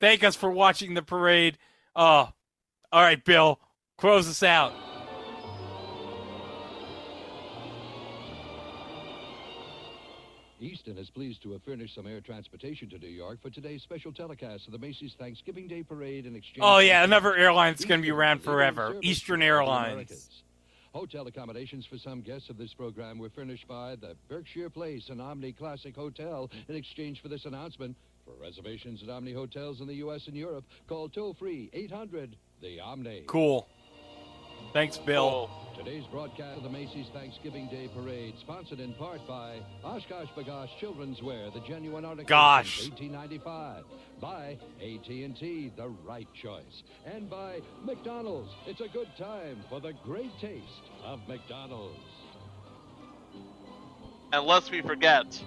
thank 0.00 0.24
us 0.24 0.36
for 0.36 0.50
watching 0.50 0.94
the 0.94 1.02
parade. 1.02 1.58
Oh, 1.94 2.30
all 2.90 3.02
right, 3.02 3.22
Bill, 3.22 3.60
close 3.98 4.26
us 4.26 4.42
out. 4.42 4.72
Eastern 10.60 10.96
is 10.96 11.10
pleased 11.10 11.42
to 11.42 11.52
have 11.52 11.62
furnished 11.62 11.94
some 11.94 12.06
air 12.06 12.20
transportation 12.20 12.88
to 12.88 12.98
New 12.98 13.08
York 13.08 13.40
for 13.42 13.50
today's 13.50 13.82
special 13.82 14.12
telecast 14.12 14.66
of 14.66 14.72
the 14.72 14.78
Macy's 14.78 15.12
Thanksgiving 15.18 15.68
Day 15.68 15.82
Parade 15.82 16.24
in 16.24 16.34
exchange. 16.34 16.60
Oh 16.62 16.78
yeah, 16.78 17.04
another 17.04 17.36
airline 17.36 17.74
that's 17.74 17.84
going 17.84 18.00
to 18.00 18.02
be 18.02 18.10
around 18.10 18.42
forever. 18.42 18.96
Eastern 19.02 19.42
Airlines. 19.42 20.42
Hotel 20.94 21.26
accommodations 21.26 21.84
for 21.84 21.98
some 21.98 22.22
guests 22.22 22.48
of 22.48 22.56
this 22.56 22.72
program 22.72 23.18
were 23.18 23.28
furnished 23.28 23.68
by 23.68 23.96
the 23.96 24.16
Berkshire 24.28 24.70
Place 24.70 25.10
and 25.10 25.20
Omni 25.20 25.52
Classic 25.52 25.94
Hotel 25.94 26.50
in 26.68 26.74
exchange 26.74 27.20
for 27.20 27.28
this 27.28 27.44
announcement. 27.44 27.94
For 28.24 28.32
reservations 28.42 29.02
at 29.02 29.10
Omni 29.10 29.34
Hotels 29.34 29.80
in 29.80 29.86
the 29.86 29.94
U.S. 29.96 30.26
and 30.26 30.34
Europe, 30.34 30.64
call 30.88 31.08
toll 31.10 31.34
free 31.34 31.68
800 31.74 32.34
the 32.62 32.80
Omni. 32.80 33.24
Cool. 33.26 33.68
Thanks, 34.72 34.98
Bill. 34.98 35.50
Today's 35.76 36.04
broadcast 36.10 36.56
of 36.56 36.62
the 36.62 36.70
Macy's 36.70 37.06
Thanksgiving 37.12 37.66
Day 37.68 37.88
Parade, 37.94 38.34
sponsored 38.40 38.80
in 38.80 38.94
part 38.94 39.26
by 39.28 39.60
OshKosh 39.84 40.28
B'gosh 40.34 40.70
Children's 40.80 41.22
Wear, 41.22 41.50
the 41.50 41.60
genuine 41.60 42.04
article 42.04 42.26
Gosh. 42.26 42.88
1895, 42.88 43.84
by 44.20 44.58
AT&T, 44.80 45.72
the 45.76 45.88
right 46.04 46.28
choice, 46.34 46.82
and 47.04 47.28
by 47.28 47.60
McDonald's. 47.84 48.50
It's 48.66 48.80
a 48.80 48.88
good 48.88 49.08
time 49.18 49.62
for 49.68 49.80
the 49.80 49.92
great 50.04 50.32
taste 50.40 50.64
of 51.04 51.20
McDonald's. 51.28 52.00
And 54.32 54.44
lest 54.44 54.70
we 54.70 54.80
forget, 54.80 55.40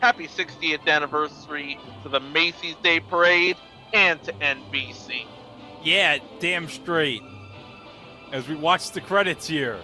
happy 0.00 0.26
60th 0.26 0.86
anniversary 0.86 1.78
to 2.02 2.08
the 2.08 2.20
Macy's 2.20 2.76
Day 2.82 3.00
Parade 3.00 3.56
and 3.92 4.22
to 4.22 4.32
NBC. 4.32 5.26
Yeah, 5.82 6.18
damn 6.38 6.68
straight. 6.68 7.22
As 8.32 8.46
we 8.46 8.54
watch 8.54 8.92
the 8.92 9.00
credits 9.00 9.46
here. 9.46 9.80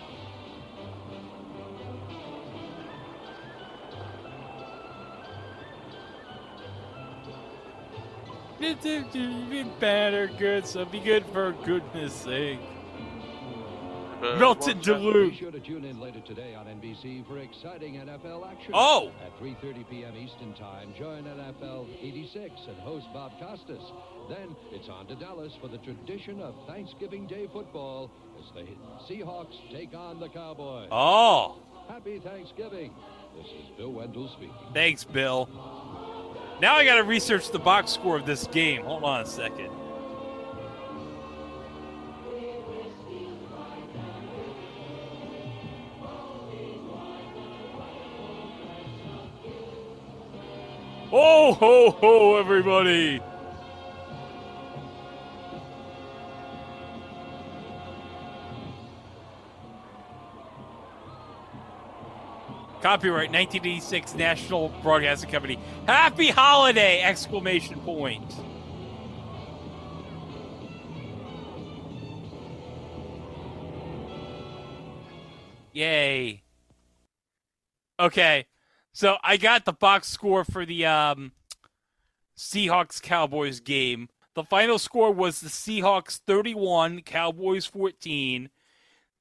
Or 10.15 10.27
good, 10.39 10.67
so 10.67 10.85
be 10.85 11.01
good 11.01 11.27
for 11.27 11.53
goodness 11.65 12.13
sake. 12.15 12.61
Uh, 14.23 14.37
Melted 14.39 14.81
Duluth. 14.81 15.31
Be 15.31 15.37
sure 15.37 15.51
to 15.51 15.61
tune 15.61 15.85
in 15.85 16.01
later 16.01 16.21
today 16.21 16.55
on 16.55 16.67
NBC 16.67 17.27
for 17.27 17.39
exciting 17.39 17.95
NFL 17.95 18.51
action. 18.51 18.73
Oh! 18.75 19.13
At 19.25 19.39
3.30 19.41 19.89
p.m. 19.91 20.15
Eastern 20.17 20.55
Time, 20.55 20.95
join 20.99 21.25
NFL 21.25 21.87
86 22.01 22.53
and 22.69 22.77
host 22.79 23.07
Bob 23.13 23.33
Costas. 23.39 23.93
Then 24.29 24.57
it's 24.73 24.89
on 24.89 25.07
to 25.09 25.15
Dallas 25.17 25.53
for 25.61 25.69
the 25.69 25.79
tradition 25.79 26.41
of 26.41 26.55
Thanksgiving 26.67 27.27
Day 27.27 27.49
football 27.53 28.11
as 28.39 28.51
the 28.55 28.67
Seahawks 29.07 29.55
take 29.71 29.95
on 29.95 30.19
the 30.19 30.29
Cowboys. 30.29 30.89
Oh. 30.91 31.57
Happy 31.89 32.19
Thanksgiving. 32.19 32.93
This 33.37 33.47
is 33.47 33.69
Bill 33.77 33.93
Wendell 33.93 34.29
speaking. 34.29 34.55
Thanks, 34.73 35.05
Bill. 35.05 35.49
Now 36.61 36.75
I 36.75 36.87
gotta 36.87 37.05
research 37.05 37.51
the 37.51 37.59
box 37.59 37.93
score 37.93 38.17
of 38.17 38.25
this 38.25 38.47
game. 38.47 38.83
Hold 38.83 39.05
on 39.05 39.21
a 39.21 39.27
second. 39.27 39.71
Oh 51.19 51.55
ho 51.55 51.91
ho, 51.93 52.37
everybody! 52.37 53.23
Copyright 62.83 63.31
1986 63.31 64.15
National 64.17 64.69
Broadcasting 64.83 65.31
Company. 65.31 65.59
Happy 65.87 66.29
holiday! 66.29 67.01
Exclamation 67.01 67.81
point. 67.81 68.35
Yay. 75.73 76.43
Okay. 77.99 78.45
So 78.97 79.19
I 79.23 79.37
got 79.37 79.67
the 79.67 79.75
box 79.75 80.09
score 80.09 80.43
for 80.43 80.65
the 80.65 80.87
um, 80.87 81.33
Seahawks 82.35 83.03
Cowboys 83.03 83.61
game. 83.61 84.09
The 84.35 84.43
final 84.43 84.79
score 84.79 85.13
was 85.13 85.41
the 85.41 85.51
Seahawks 85.51 86.19
31, 86.27 87.03
Cowboys 87.03 87.67
14. 87.67 88.49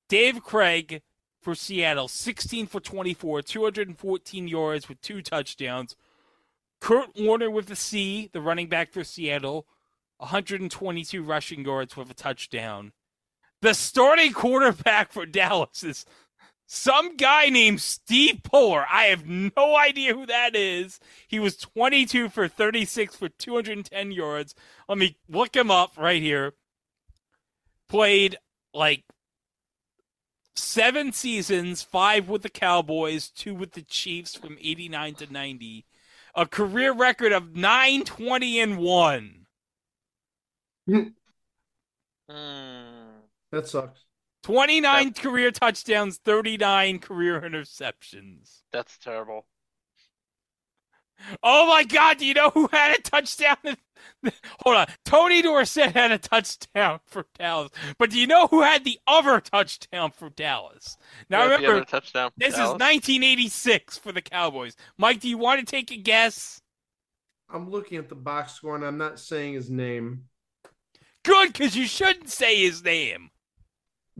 Dave 0.07 0.41
Krieg 0.41 1.01
for 1.41 1.55
Seattle, 1.55 2.07
16 2.07 2.67
for 2.67 2.79
24, 2.79 3.41
214 3.41 4.47
yards 4.47 4.87
with 4.87 5.01
two 5.01 5.21
touchdowns. 5.21 5.97
Curt 6.79 7.09
Warner 7.19 7.51
with 7.51 7.65
the 7.65 7.75
C, 7.75 8.29
the 8.31 8.39
running 8.39 8.69
back 8.69 8.93
for 8.93 9.03
Seattle, 9.03 9.67
122 10.19 11.21
rushing 11.21 11.65
yards 11.65 11.97
with 11.97 12.09
a 12.09 12.13
touchdown. 12.13 12.93
The 13.61 13.73
starting 13.73 14.31
quarterback 14.31 15.11
for 15.11 15.25
Dallas 15.25 15.83
is 15.83 16.05
some 16.67 17.15
guy 17.15 17.49
named 17.49 17.81
Steve 17.81 18.41
Pelluer. 18.43 18.85
I 18.89 19.05
have 19.05 19.27
no 19.27 19.75
idea 19.77 20.13
who 20.13 20.25
that 20.25 20.55
is. 20.55 20.99
He 21.27 21.39
was 21.39 21.57
22 21.57 22.29
for 22.29 22.47
36 22.47 23.15
for 23.15 23.29
210 23.29 24.11
yards. 24.11 24.55
Let 24.89 24.97
me 24.97 25.17
look 25.29 25.55
him 25.55 25.69
up 25.69 25.93
right 25.97 26.21
here. 26.21 26.53
Played 27.87 28.37
like 28.73 29.03
seven 30.55 31.11
seasons, 31.11 31.83
five 31.83 32.27
with 32.27 32.41
the 32.41 32.49
Cowboys, 32.49 33.29
two 33.29 33.53
with 33.53 33.73
the 33.73 33.83
Chiefs 33.83 34.35
from 34.35 34.57
89 34.59 35.15
to 35.15 35.31
90. 35.31 35.85
A 36.35 36.45
career 36.45 36.93
record 36.93 37.31
of 37.31 37.55
920 37.55 38.59
and 38.59 38.77
1. 38.77 39.45
Hmm. 42.27 43.19
That 43.51 43.67
sucks. 43.67 44.04
29 44.45 45.13
career 45.13 45.49
touchdowns, 45.49 46.17
39 46.17 46.99
career 46.99 47.41
interceptions. 47.41 48.61
That's 48.71 48.95
terrible. 48.99 49.47
Oh 51.41 51.65
my 51.65 51.83
God! 51.83 52.19
Do 52.19 52.27
you 52.27 52.35
know 52.35 52.51
who 52.51 52.67
had 52.71 52.99
a 52.99 53.01
touchdown? 53.01 53.57
Hold 54.59 54.75
on. 54.75 54.87
Tony 55.03 55.41
Dorsett 55.41 55.93
had 55.93 56.11
a 56.11 56.19
touchdown 56.19 56.99
for 57.05 57.25
Dallas, 57.39 57.71
but 57.97 58.11
do 58.11 58.19
you 58.19 58.27
know 58.27 58.45
who 58.45 58.61
had 58.61 58.83
the 58.83 58.99
other 59.07 59.39
touchdown 59.39 60.11
for 60.11 60.29
Dallas? 60.29 60.95
Now 61.27 61.45
Yeah, 61.45 61.55
remember, 61.55 61.77
other 61.77 61.85
touchdown 61.85 62.29
for 62.29 62.35
this 62.37 62.53
is 62.53 62.59
1986 62.59 63.97
for 63.97 64.11
the 64.11 64.21
Cowboys. 64.21 64.75
Mike, 64.99 65.21
do 65.21 65.27
you 65.27 65.39
want 65.39 65.59
to 65.59 65.65
take 65.65 65.89
a 65.89 65.97
guess? 65.97 66.61
I'm 67.49 67.71
looking 67.71 67.97
at 67.97 68.09
the 68.09 68.15
box 68.15 68.53
score 68.53 68.75
and 68.75 68.85
I'm 68.85 68.99
not 68.99 69.19
saying 69.19 69.53
his 69.53 69.71
name. 69.71 70.25
Good, 71.23 71.53
because 71.53 71.75
you 71.75 71.87
shouldn't 71.87 72.29
say 72.29 72.61
his 72.61 72.83
name. 72.83 73.31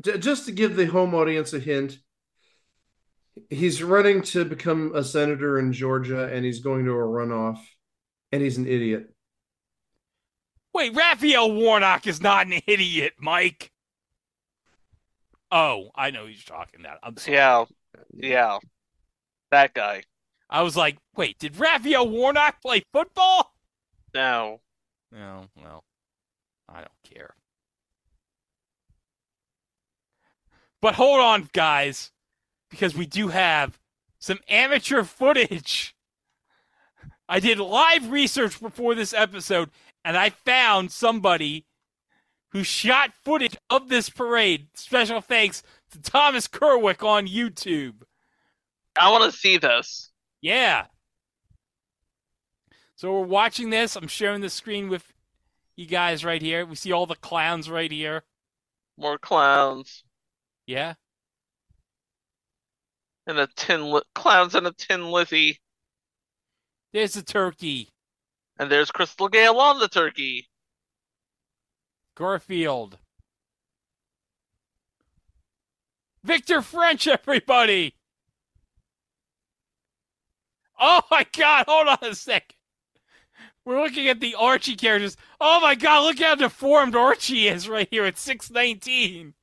J- 0.01 0.17
just 0.17 0.45
to 0.45 0.51
give 0.51 0.75
the 0.75 0.85
home 0.85 1.13
audience 1.13 1.53
a 1.53 1.59
hint, 1.59 1.97
he's 3.49 3.83
running 3.83 4.21
to 4.21 4.45
become 4.45 4.93
a 4.95 5.03
senator 5.03 5.59
in 5.59 5.73
Georgia 5.73 6.27
and 6.31 6.45
he's 6.45 6.59
going 6.59 6.85
to 6.85 6.91
a 6.91 6.95
runoff 6.95 7.59
and 8.31 8.41
he's 8.41 8.57
an 8.57 8.67
idiot. 8.67 9.13
Wait, 10.73 10.93
Raphael 10.93 11.53
Warnock 11.53 12.05
is 12.05 12.21
not 12.21 12.47
an 12.47 12.59
idiot, 12.67 13.13
Mike. 13.19 13.71
Oh, 15.51 15.89
I 15.95 16.11
know 16.11 16.25
he's 16.25 16.43
talking 16.43 16.81
that. 16.83 16.99
I'm 17.01 17.15
sorry. 17.15 17.37
Yeah, 17.37 17.65
yeah, 18.13 18.59
that 19.51 19.73
guy. 19.73 20.03
I 20.49 20.63
was 20.63 20.75
like, 20.75 20.97
wait, 21.15 21.39
did 21.39 21.57
Raphael 21.57 22.09
Warnock 22.09 22.61
play 22.61 22.83
football? 22.91 23.53
No, 24.13 24.59
No, 25.11 25.45
well, 25.61 25.83
I 26.67 26.79
don't 26.79 27.13
care. 27.13 27.35
But 30.85 30.93
hold 30.93 31.19
on, 31.19 31.49
guys, 31.51 32.11
because 32.69 32.93
we 32.93 33.07
do 33.07 33.29
have 33.29 33.79
some 34.19 34.37
amateur 34.47 35.03
footage. 35.03 35.95
I 37.27 37.39
did 37.39 37.57
live 37.57 38.11
research 38.11 38.61
before 38.61 38.93
this 38.93 39.11
episode, 39.11 39.71
and 40.03 40.15
I 40.15 40.29
found 40.29 40.91
somebody 40.91 41.65
who 42.49 42.63
shot 42.63 43.15
footage 43.15 43.57
of 43.67 43.89
this 43.89 44.11
parade. 44.11 44.67
Special 44.75 45.21
thanks 45.21 45.63
to 45.89 45.99
Thomas 45.99 46.47
Kerwick 46.47 47.01
on 47.01 47.25
YouTube. 47.25 48.03
I 48.95 49.09
want 49.09 49.23
to 49.23 49.35
see 49.35 49.57
this. 49.57 50.11
Yeah. 50.39 50.85
So 52.95 53.11
we're 53.11 53.25
watching 53.25 53.71
this. 53.71 53.95
I'm 53.95 54.07
sharing 54.07 54.41
the 54.41 54.51
screen 54.51 54.89
with 54.89 55.11
you 55.75 55.87
guys 55.87 56.23
right 56.23 56.43
here. 56.43 56.63
We 56.63 56.75
see 56.75 56.91
all 56.91 57.07
the 57.07 57.15
clowns 57.15 57.71
right 57.71 57.91
here. 57.91 58.21
More 58.99 59.17
clowns 59.17 60.04
Yeah. 60.67 60.95
and 63.27 63.39
a 63.39 63.47
tin 63.55 63.91
li- 63.91 64.01
clowns 64.13 64.55
and 64.55 64.67
a 64.67 64.71
tin 64.71 65.09
Lizzie, 65.11 65.59
There's 66.93 67.13
the 67.13 67.23
turkey. 67.23 67.89
and 68.59 68.71
there's 68.71 68.91
Crystal 68.91 69.27
Gayle 69.27 69.59
on 69.59 69.79
the 69.79 69.87
turkey. 69.87 70.47
Garfield. 72.15 72.97
Victor 76.23 76.61
French, 76.61 77.07
everybody. 77.07 77.95
Oh 80.79 81.01
my 81.11 81.25
god, 81.35 81.65
hold 81.67 81.87
on 81.87 81.97
a 82.01 82.15
second. 82.15 82.55
We're 83.65 83.81
looking 83.81 84.07
at 84.07 84.19
the 84.19 84.35
Archie 84.35 84.75
characters. 84.75 85.17
Oh 85.41 85.59
my 85.59 85.75
god, 85.75 86.03
look 86.05 86.19
how 86.19 86.35
deformed 86.35 86.95
Archie 86.95 87.47
is 87.47 87.67
right 87.69 87.87
here 87.89 88.05
at 88.05 88.17
619. 88.17 89.33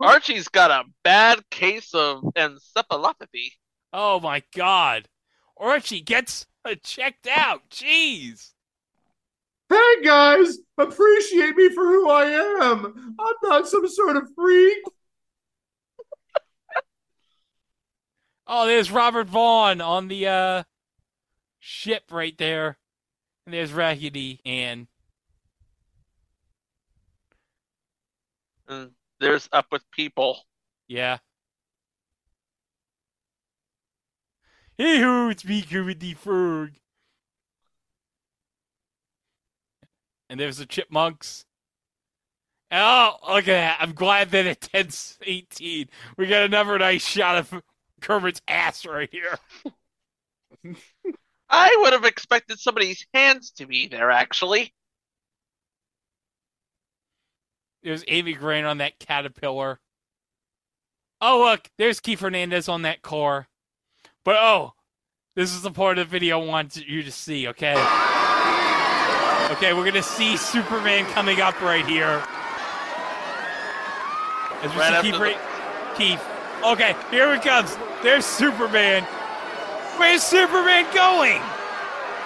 Archie's 0.00 0.48
got 0.48 0.70
a 0.70 0.84
bad 1.02 1.40
case 1.50 1.92
of 1.94 2.22
encephalopathy. 2.36 3.52
Oh 3.92 4.20
my 4.20 4.42
god. 4.54 5.08
Archie 5.56 6.00
gets 6.00 6.46
checked 6.84 7.26
out. 7.26 7.68
Jeez. 7.70 8.52
Hey 9.68 10.02
guys, 10.02 10.58
appreciate 10.78 11.56
me 11.56 11.68
for 11.70 11.84
who 11.86 12.08
I 12.08 12.24
am. 12.24 13.16
I'm 13.18 13.34
not 13.42 13.68
some 13.68 13.86
sort 13.88 14.16
of 14.16 14.28
freak. 14.34 14.82
Oh, 18.46 18.66
there's 18.66 18.90
Robert 18.90 19.26
Vaughn 19.26 19.80
on 19.80 20.08
the 20.08 20.26
uh 20.26 20.62
ship 21.58 22.04
right 22.10 22.36
there. 22.38 22.78
And 23.44 23.54
there's 23.54 23.72
Raggedy 23.72 24.40
Ann. 24.46 24.88
And 28.68 28.90
there's 29.20 29.48
up 29.52 29.66
with 29.70 29.88
people. 29.90 30.38
Yeah. 30.88 31.18
Hey 34.76 35.00
ho, 35.00 35.28
it's 35.28 35.44
me, 35.44 35.62
Kermit 35.62 36.00
the 36.00 36.14
Frog. 36.14 36.70
And 40.30 40.38
there's 40.38 40.58
the 40.58 40.66
chipmunks. 40.66 41.44
Oh, 42.70 43.16
look 43.28 43.48
at 43.48 43.52
that. 43.52 43.78
I'm 43.80 43.92
glad 43.92 44.30
that 44.32 44.46
at 44.46 44.60
10 44.60 44.88
18, 45.22 45.88
we 46.16 46.26
got 46.26 46.42
another 46.42 46.78
nice 46.78 47.02
shot 47.06 47.38
of 47.38 47.62
Kermit's 48.02 48.42
ass 48.46 48.84
right 48.86 49.08
here. 49.10 49.38
I 51.50 51.76
would 51.80 51.94
have 51.94 52.04
expected 52.04 52.58
somebody's 52.58 53.06
hands 53.14 53.52
to 53.52 53.66
be 53.66 53.88
there, 53.88 54.10
actually. 54.10 54.74
There's 57.82 58.04
Amy 58.08 58.32
Grant 58.34 58.66
on 58.66 58.78
that 58.78 58.98
caterpillar. 58.98 59.78
Oh, 61.20 61.40
look, 61.40 61.68
there's 61.78 62.00
Keith 62.00 62.20
Hernandez 62.20 62.68
on 62.68 62.82
that 62.82 63.02
car. 63.02 63.48
But 64.24 64.36
oh, 64.38 64.74
this 65.36 65.54
is 65.54 65.62
the 65.62 65.70
part 65.70 65.98
of 65.98 66.06
the 66.08 66.10
video 66.10 66.40
I 66.40 66.44
want 66.44 66.76
you 66.76 67.02
to 67.02 67.10
see, 67.12 67.48
okay? 67.48 67.72
Okay, 69.52 69.72
we're 69.72 69.84
gonna 69.84 70.02
see 70.02 70.36
Superman 70.36 71.06
coming 71.06 71.40
up 71.40 71.60
right 71.62 71.86
here. 71.86 72.22
As 74.62 74.72
we 74.74 74.80
Right 74.80 75.02
see 75.02 75.10
Keith, 75.10 75.20
the- 75.20 75.94
Keith. 75.96 76.22
Okay, 76.64 76.96
here 77.10 77.32
it 77.32 77.42
comes. 77.42 77.76
There's 78.02 78.26
Superman. 78.26 79.04
Where's 79.96 80.22
Superman 80.22 80.84
going? 80.94 81.40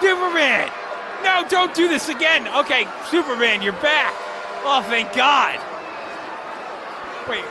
Superman! 0.01 0.69
No, 1.23 1.45
don't 1.47 1.73
do 1.73 1.87
this 1.87 2.09
again. 2.09 2.47
Okay, 2.49 2.85
Superman, 3.09 3.61
you're 3.61 3.73
back. 3.73 4.13
Oh, 4.65 4.81
thank 4.87 5.13
God. 5.13 5.59
Wait, 7.29 7.43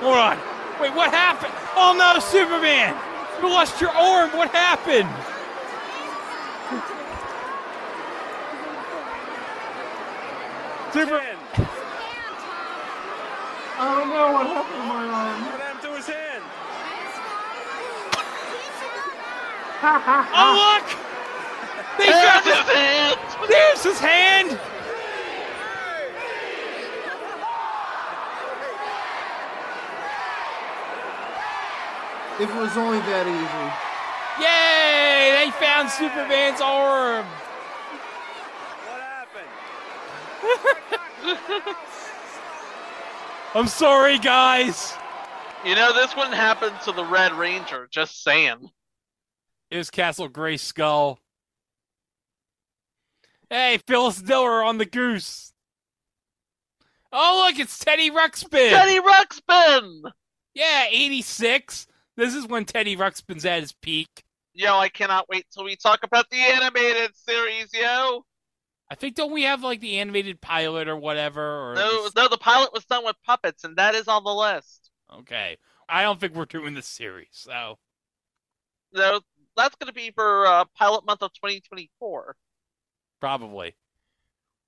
hold 0.00 0.16
on. 0.16 0.38
Wait, 0.80 0.94
what 0.94 1.10
happened? 1.10 1.52
Oh 1.76 1.94
no, 1.98 2.20
Superman! 2.20 2.96
You 3.42 3.48
lost 3.48 3.80
your 3.80 3.90
arm. 3.90 4.30
What 4.30 4.50
happened? 4.50 5.08
Superman. 10.92 11.36
I 13.76 13.98
don't 13.98 14.08
know 14.08 14.32
what 14.32 14.46
happened 14.46 14.80
to 14.80 14.86
my 14.86 15.04
arm. 15.06 15.42
What 15.42 15.60
happened 15.60 15.82
to 15.82 15.96
his 15.96 16.06
hand? 16.06 16.42
Oh 20.36 20.80
look! 20.80 20.86
They 21.98 22.06
There's 22.06 22.24
found 22.24 22.44
his 22.46 22.74
hand! 22.74 23.18
There's 23.48 23.82
his 23.84 23.98
hand. 23.98 24.73
If 32.40 32.50
it 32.50 32.56
was 32.56 32.76
only 32.76 32.98
that 32.98 33.28
easy. 33.28 33.70
Yay! 34.42 35.44
They 35.44 35.50
found 35.64 35.88
Superman's 35.88 36.60
arm. 36.60 37.24
What 38.86 39.00
happened? 41.40 41.76
I'm 43.54 43.68
sorry, 43.68 44.18
guys. 44.18 44.94
You 45.64 45.76
know, 45.76 45.92
this 45.92 46.16
wouldn't 46.16 46.34
happen 46.34 46.72
to 46.84 46.90
the 46.92 47.04
Red 47.04 47.32
Ranger, 47.34 47.86
just 47.90 48.24
saying. 48.24 48.68
It 49.70 49.76
was 49.76 49.90
Castle 49.90 50.28
Grayskull. 50.28 51.18
Hey, 53.48 53.78
Phyllis 53.86 54.20
Diller 54.20 54.64
on 54.64 54.78
the 54.78 54.86
goose. 54.86 55.52
Oh, 57.12 57.44
look, 57.46 57.60
it's 57.60 57.78
Teddy 57.78 58.10
Ruxpin. 58.10 58.70
Teddy 58.70 58.98
Ruxpin! 58.98 60.10
Yeah, 60.54 60.86
86. 60.90 61.86
This 62.16 62.34
is 62.34 62.46
when 62.46 62.64
Teddy 62.64 62.96
Ruxpin's 62.96 63.44
at 63.44 63.60
his 63.60 63.72
peak. 63.72 64.24
Yo, 64.52 64.76
I 64.78 64.88
cannot 64.88 65.28
wait 65.28 65.46
till 65.52 65.64
we 65.64 65.74
talk 65.76 66.04
about 66.04 66.30
the 66.30 66.36
animated 66.38 67.14
series, 67.16 67.70
yo! 67.74 68.24
I 68.90 68.94
think 68.94 69.16
don't 69.16 69.32
we 69.32 69.42
have 69.42 69.62
like 69.64 69.80
the 69.80 69.98
animated 69.98 70.40
pilot 70.40 70.86
or 70.88 70.96
whatever? 70.96 71.70
Or 71.70 71.74
No, 71.74 72.08
no, 72.14 72.28
the 72.28 72.38
pilot 72.38 72.72
was 72.72 72.84
done 72.84 73.04
with 73.04 73.16
puppets, 73.26 73.64
and 73.64 73.76
that 73.76 73.94
is 73.94 74.06
on 74.08 74.22
the 74.24 74.34
list. 74.34 74.90
okay, 75.12 75.56
I 75.88 76.02
don't 76.02 76.20
think 76.20 76.34
we're 76.34 76.44
doing 76.44 76.74
this 76.74 76.86
series. 76.86 77.28
So 77.32 77.78
No, 78.92 79.20
that's 79.56 79.74
going 79.76 79.88
to 79.88 79.94
be 79.94 80.12
for 80.12 80.46
uh, 80.46 80.64
pilot 80.76 81.04
month 81.04 81.22
of 81.22 81.32
2024. 81.32 82.36
probably. 83.20 83.74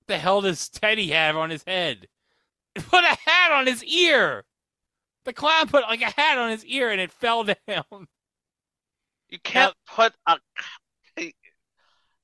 What 0.01 0.07
the 0.09 0.19
hell 0.19 0.41
does 0.41 0.69
Teddy 0.69 1.09
have 1.09 1.37
on 1.37 1.51
his 1.51 1.63
head? 1.65 2.09
Put 2.75 3.05
a 3.05 3.17
hat 3.27 3.53
on 3.53 3.67
his 3.67 3.85
ear. 3.85 4.45
The 5.27 5.33
clown 5.33 5.69
put 5.69 5.83
like 5.83 6.03
a 6.03 6.07
hat 6.07 6.39
on 6.39 6.51
his 6.51 6.65
ear 6.65 6.91
and 6.91 7.01
it 7.01 7.11
fell 7.11 7.45
down. 7.45 8.07
You 9.29 9.39
can't 9.43 9.75
put 9.93 10.15
a. 10.27 10.39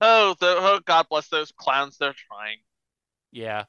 Oh, 0.00 0.34
the, 0.40 0.46
oh, 0.58 0.80
God 0.84 1.06
bless 1.10 1.28
those 1.28 1.52
clowns. 1.52 1.96
They're 1.98 2.14
trying. 2.28 2.58
Yeah. 3.30 3.64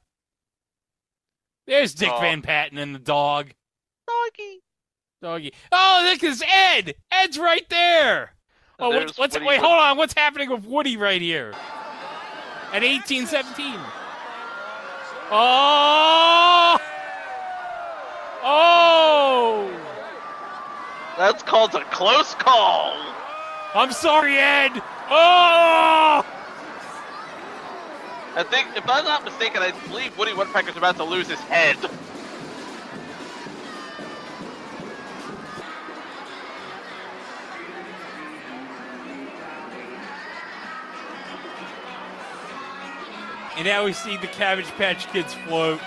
There's 1.68 1.94
Dick 1.94 2.12
Oh. 2.12 2.20
Van 2.20 2.42
Patten 2.42 2.78
and 2.78 2.94
the 2.94 3.00
dog. 3.00 3.52
Doggy. 4.08 4.62
Doggy. 5.22 5.54
Oh, 5.72 6.10
look, 6.10 6.24
it's 6.24 6.42
Ed. 6.42 6.96
Ed's 7.12 7.38
right 7.38 7.68
there. 7.70 8.34
Oh, 8.80 8.92
There's 8.92 9.18
what's, 9.18 9.40
wait? 9.40 9.60
Hold 9.60 9.80
on. 9.80 9.98
What's 9.98 10.14
happening 10.14 10.50
with 10.50 10.66
Woody 10.66 10.98
right 10.98 11.22
here? 11.22 11.54
At 12.72 12.82
1817. 12.84 13.80
Oh. 15.32 16.53
Oh. 18.44 19.72
That's 21.18 21.42
called 21.44 21.74
a 21.76 21.84
close 21.86 22.36
call. 22.36 22.96
I'm 23.74 23.92
sorry, 23.92 24.38
Ed. 24.38 24.72
Oh. 25.10 26.26
I 28.36 28.44
think, 28.44 28.68
if 28.76 28.90
I'm 28.90 29.06
not 29.06 29.24
mistaken, 29.24 29.62
I 29.62 29.72
believe 29.88 30.18
Woody 30.18 30.34
Woodpecker's 30.34 30.76
about 30.76 30.98
to 30.98 31.04
lose 31.04 31.30
his 31.30 31.40
head. 31.42 31.78
And 43.56 43.66
now 43.66 43.86
we 43.86 43.94
see 43.94 44.18
the 44.18 44.28
Cabbage 44.28 44.66
Patch 44.72 45.08
Kids 45.14 45.34
float. 45.34 45.80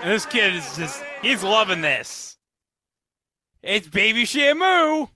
And 0.00 0.10
this 0.10 0.24
kid 0.24 0.54
is 0.54 0.76
just, 0.76 1.02
he's 1.20 1.42
loving 1.42 1.82
this. 1.82 2.38
It's 3.62 3.86
Baby 3.86 4.24
Shamu. 4.24 5.10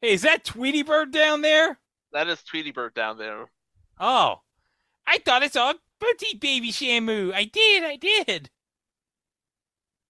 Hey, 0.00 0.12
is 0.12 0.22
that 0.22 0.44
Tweety 0.44 0.82
Bird 0.82 1.12
down 1.12 1.42
there? 1.42 1.78
That 2.12 2.28
is 2.28 2.42
Tweety 2.42 2.70
Bird 2.70 2.94
down 2.94 3.18
there. 3.18 3.50
Oh, 4.00 4.40
I 5.06 5.18
thought 5.18 5.42
I 5.42 5.48
saw 5.48 5.72
a 5.72 5.74
petite 6.00 6.40
Baby 6.40 6.72
Shamu. 6.72 7.34
I 7.34 7.44
did, 7.44 7.84
I 7.84 7.96
did. 7.96 8.48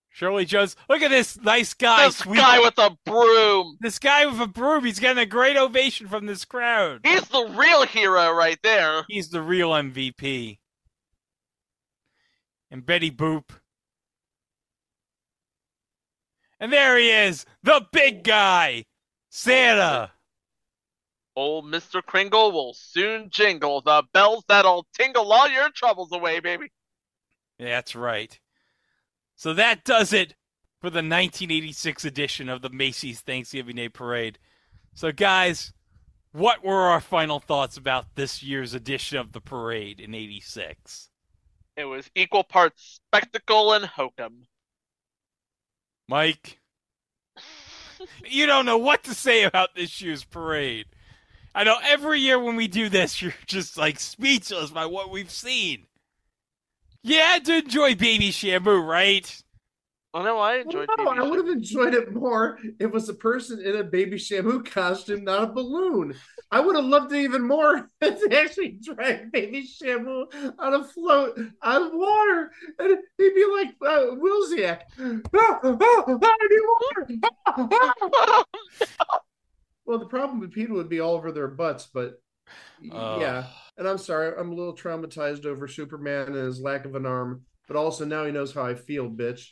Shirley 0.08 0.44
Jones, 0.44 0.76
look 0.88 1.02
at 1.02 1.10
this 1.10 1.38
nice 1.42 1.74
guy. 1.74 2.06
This 2.06 2.22
guy 2.22 2.60
with 2.60 2.78
a 2.78 2.96
broom. 3.04 3.78
This 3.80 3.98
guy 3.98 4.26
with 4.26 4.40
a 4.40 4.46
broom. 4.46 4.84
He's 4.84 5.00
getting 5.00 5.22
a 5.22 5.26
great 5.26 5.56
ovation 5.56 6.06
from 6.06 6.26
this 6.26 6.44
crowd. 6.44 7.00
He's 7.04 7.26
the 7.28 7.52
real 7.56 7.84
hero 7.84 8.30
right 8.30 8.58
there. 8.62 9.04
He's 9.08 9.28
the 9.30 9.42
real 9.42 9.70
MVP. 9.70 10.58
And 12.70 12.84
Betty 12.84 13.10
Boop. 13.10 13.50
And 16.58 16.72
there 16.72 16.96
he 16.96 17.10
is, 17.10 17.44
the 17.62 17.86
big 17.92 18.24
guy, 18.24 18.86
Santa. 19.28 20.12
Old 21.36 21.66
Mr. 21.66 22.02
Kringle 22.02 22.50
will 22.50 22.72
soon 22.72 23.28
jingle 23.28 23.82
the 23.82 24.02
bells 24.14 24.44
that'll 24.48 24.86
tingle 24.98 25.30
all 25.32 25.48
your 25.48 25.68
troubles 25.70 26.12
away, 26.12 26.40
baby. 26.40 26.72
That's 27.58 27.94
right. 27.94 28.38
So 29.34 29.52
that 29.52 29.84
does 29.84 30.14
it 30.14 30.34
for 30.80 30.86
for 30.86 30.90
the 30.90 30.98
1986 30.98 32.04
edition 32.04 32.48
of 32.48 32.62
the 32.62 32.70
Macy's 32.70 33.20
Thanksgiving 33.20 33.74
Day 33.74 33.88
Parade. 33.88 34.38
So, 34.94 35.10
guys, 35.10 35.72
what 36.30 36.64
were 36.64 36.82
our 36.82 37.00
final 37.00 37.40
thoughts 37.40 37.76
about 37.76 38.14
this 38.14 38.40
year's 38.40 38.72
edition 38.72 39.18
of 39.18 39.32
the 39.32 39.40
parade 39.40 39.98
in 39.98 40.14
86? 40.14 41.10
It 41.76 41.84
was 41.84 42.10
equal 42.14 42.44
parts 42.44 43.00
spectacle 43.06 43.72
and 43.72 43.84
hokum. 43.84 44.46
Mike, 46.08 46.58
you 48.24 48.46
don't 48.46 48.66
know 48.66 48.78
what 48.78 49.04
to 49.04 49.14
say 49.14 49.44
about 49.44 49.74
this 49.74 50.00
year's 50.00 50.24
parade. 50.24 50.86
I 51.54 51.64
know 51.64 51.76
every 51.82 52.20
year 52.20 52.38
when 52.38 52.56
we 52.56 52.68
do 52.68 52.88
this, 52.88 53.20
you're 53.20 53.34
just 53.46 53.76
like 53.76 53.98
speechless 53.98 54.70
by 54.70 54.86
what 54.86 55.10
we've 55.10 55.30
seen. 55.30 55.86
Had 57.04 57.44
to 57.46 57.58
enjoy 57.58 57.94
Baby 57.94 58.30
Shamu, 58.30 58.84
right? 58.84 59.42
Oh 60.16 60.22
no, 60.22 60.38
I 60.38 60.60
enjoyed. 60.60 60.88
No, 60.96 61.08
I 61.08 61.20
would 61.20 61.36
have 61.36 61.54
enjoyed 61.54 61.92
it 61.92 62.10
more 62.10 62.56
if 62.62 62.74
it 62.80 62.90
was 62.90 63.10
a 63.10 63.14
person 63.14 63.60
in 63.60 63.76
a 63.76 63.84
baby 63.84 64.16
Shamu 64.16 64.64
costume, 64.64 65.24
not 65.24 65.42
a 65.42 65.46
balloon. 65.48 66.14
I 66.50 66.60
would 66.60 66.74
have 66.74 66.86
loved 66.86 67.12
it 67.12 67.18
even 67.18 67.46
more 67.46 67.90
if 68.00 68.30
they 68.30 68.38
actually 68.38 68.78
drag 68.82 69.30
baby 69.30 69.68
Shamu 69.68 70.24
on 70.58 70.72
a 70.72 70.84
float 70.84 71.38
out 71.62 71.82
of 71.82 71.90
water, 71.92 72.50
and 72.78 72.98
he'd 73.18 73.34
be 73.34 73.44
like 73.44 73.74
uh, 73.82 74.14
Willzyx. 74.16 74.78
"Ah, 75.34 75.60
ah, 75.62 76.18
I 76.22 76.48
need 76.50 76.62
water." 76.72 78.44
well, 79.84 79.98
the 79.98 80.06
problem 80.06 80.40
with 80.40 80.52
people 80.52 80.76
would 80.76 80.88
be 80.88 81.00
all 81.00 81.12
over 81.12 81.30
their 81.30 81.48
butts, 81.48 81.88
but 81.92 82.22
Oh. 82.90 83.20
yeah. 83.20 83.48
And 83.76 83.86
I'm 83.86 83.98
sorry, 83.98 84.32
I'm 84.34 84.50
a 84.50 84.54
little 84.54 84.74
traumatized 84.74 85.44
over 85.44 85.68
Superman 85.68 86.28
and 86.28 86.36
his 86.36 86.58
lack 86.58 86.86
of 86.86 86.94
an 86.94 87.04
arm, 87.04 87.42
but 87.68 87.76
also 87.76 88.06
now 88.06 88.24
he 88.24 88.32
knows 88.32 88.54
how 88.54 88.64
I 88.64 88.76
feel, 88.76 89.10
bitch. 89.10 89.50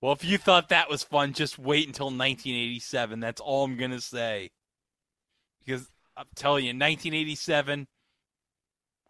Well, 0.00 0.12
if 0.12 0.24
you 0.24 0.38
thought 0.38 0.70
that 0.70 0.88
was 0.88 1.02
fun, 1.02 1.34
just 1.34 1.58
wait 1.58 1.86
until 1.86 2.06
1987. 2.06 3.20
That's 3.20 3.40
all 3.40 3.64
I'm 3.64 3.76
going 3.76 3.90
to 3.90 4.00
say. 4.00 4.50
Because 5.60 5.90
I'm 6.16 6.26
telling 6.34 6.64
you, 6.64 6.70
1987, 6.70 7.86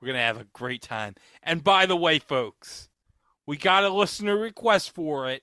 we're 0.00 0.06
going 0.06 0.18
to 0.18 0.22
have 0.22 0.40
a 0.40 0.46
great 0.52 0.82
time. 0.82 1.14
And 1.42 1.62
by 1.62 1.86
the 1.86 1.96
way, 1.96 2.18
folks, 2.18 2.88
we 3.46 3.56
got 3.56 3.84
a 3.84 3.88
listener 3.88 4.36
request 4.36 4.92
for 4.94 5.30
it. 5.30 5.42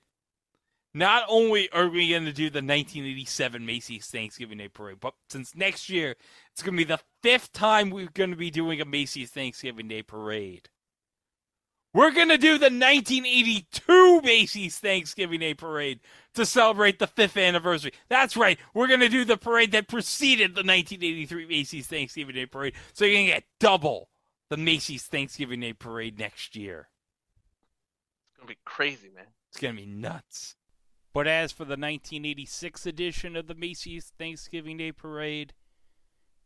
Not 0.94 1.24
only 1.28 1.70
are 1.70 1.88
we 1.88 2.10
going 2.10 2.24
to 2.24 2.32
do 2.32 2.50
the 2.50 2.58
1987 2.58 3.64
Macy's 3.64 4.06
Thanksgiving 4.06 4.58
Day 4.58 4.68
Parade, 4.68 5.00
but 5.00 5.14
since 5.30 5.54
next 5.54 5.88
year, 5.88 6.16
it's 6.52 6.62
going 6.62 6.74
to 6.76 6.84
be 6.84 6.88
the 6.88 7.00
fifth 7.22 7.52
time 7.52 7.90
we're 7.90 8.08
going 8.12 8.30
to 8.30 8.36
be 8.36 8.50
doing 8.50 8.80
a 8.80 8.84
Macy's 8.84 9.30
Thanksgiving 9.30 9.88
Day 9.88 10.02
Parade. 10.02 10.68
We're 11.94 12.10
going 12.10 12.28
to 12.28 12.38
do 12.38 12.58
the 12.58 12.66
1982 12.66 14.20
Macy's 14.22 14.78
Thanksgiving 14.78 15.40
Day 15.40 15.54
Parade 15.54 16.00
to 16.34 16.44
celebrate 16.44 16.98
the 16.98 17.06
fifth 17.06 17.36
anniversary. 17.36 17.92
That's 18.08 18.36
right. 18.36 18.58
We're 18.74 18.88
going 18.88 19.00
to 19.00 19.08
do 19.08 19.24
the 19.24 19.38
parade 19.38 19.72
that 19.72 19.88
preceded 19.88 20.50
the 20.50 20.60
1983 20.60 21.46
Macy's 21.46 21.86
Thanksgiving 21.86 22.34
Day 22.34 22.46
Parade. 22.46 22.74
So 22.92 23.04
you're 23.04 23.14
going 23.14 23.26
to 23.26 23.32
get 23.32 23.44
double 23.58 24.10
the 24.50 24.58
Macy's 24.58 25.04
Thanksgiving 25.04 25.60
Day 25.60 25.72
Parade 25.72 26.18
next 26.18 26.56
year. 26.56 26.88
It's 28.30 28.38
gonna 28.38 28.48
be 28.48 28.58
crazy, 28.64 29.08
man. 29.14 29.26
It's 29.50 29.60
going 29.60 29.74
to 29.74 29.82
be 29.82 29.88
nuts. 29.88 30.56
But 31.14 31.26
as 31.26 31.52
for 31.52 31.64
the 31.64 31.70
1986 31.70 32.84
edition 32.84 33.34
of 33.34 33.46
the 33.46 33.54
Macy's 33.54 34.12
Thanksgiving 34.18 34.76
Day 34.76 34.92
Parade, 34.92 35.54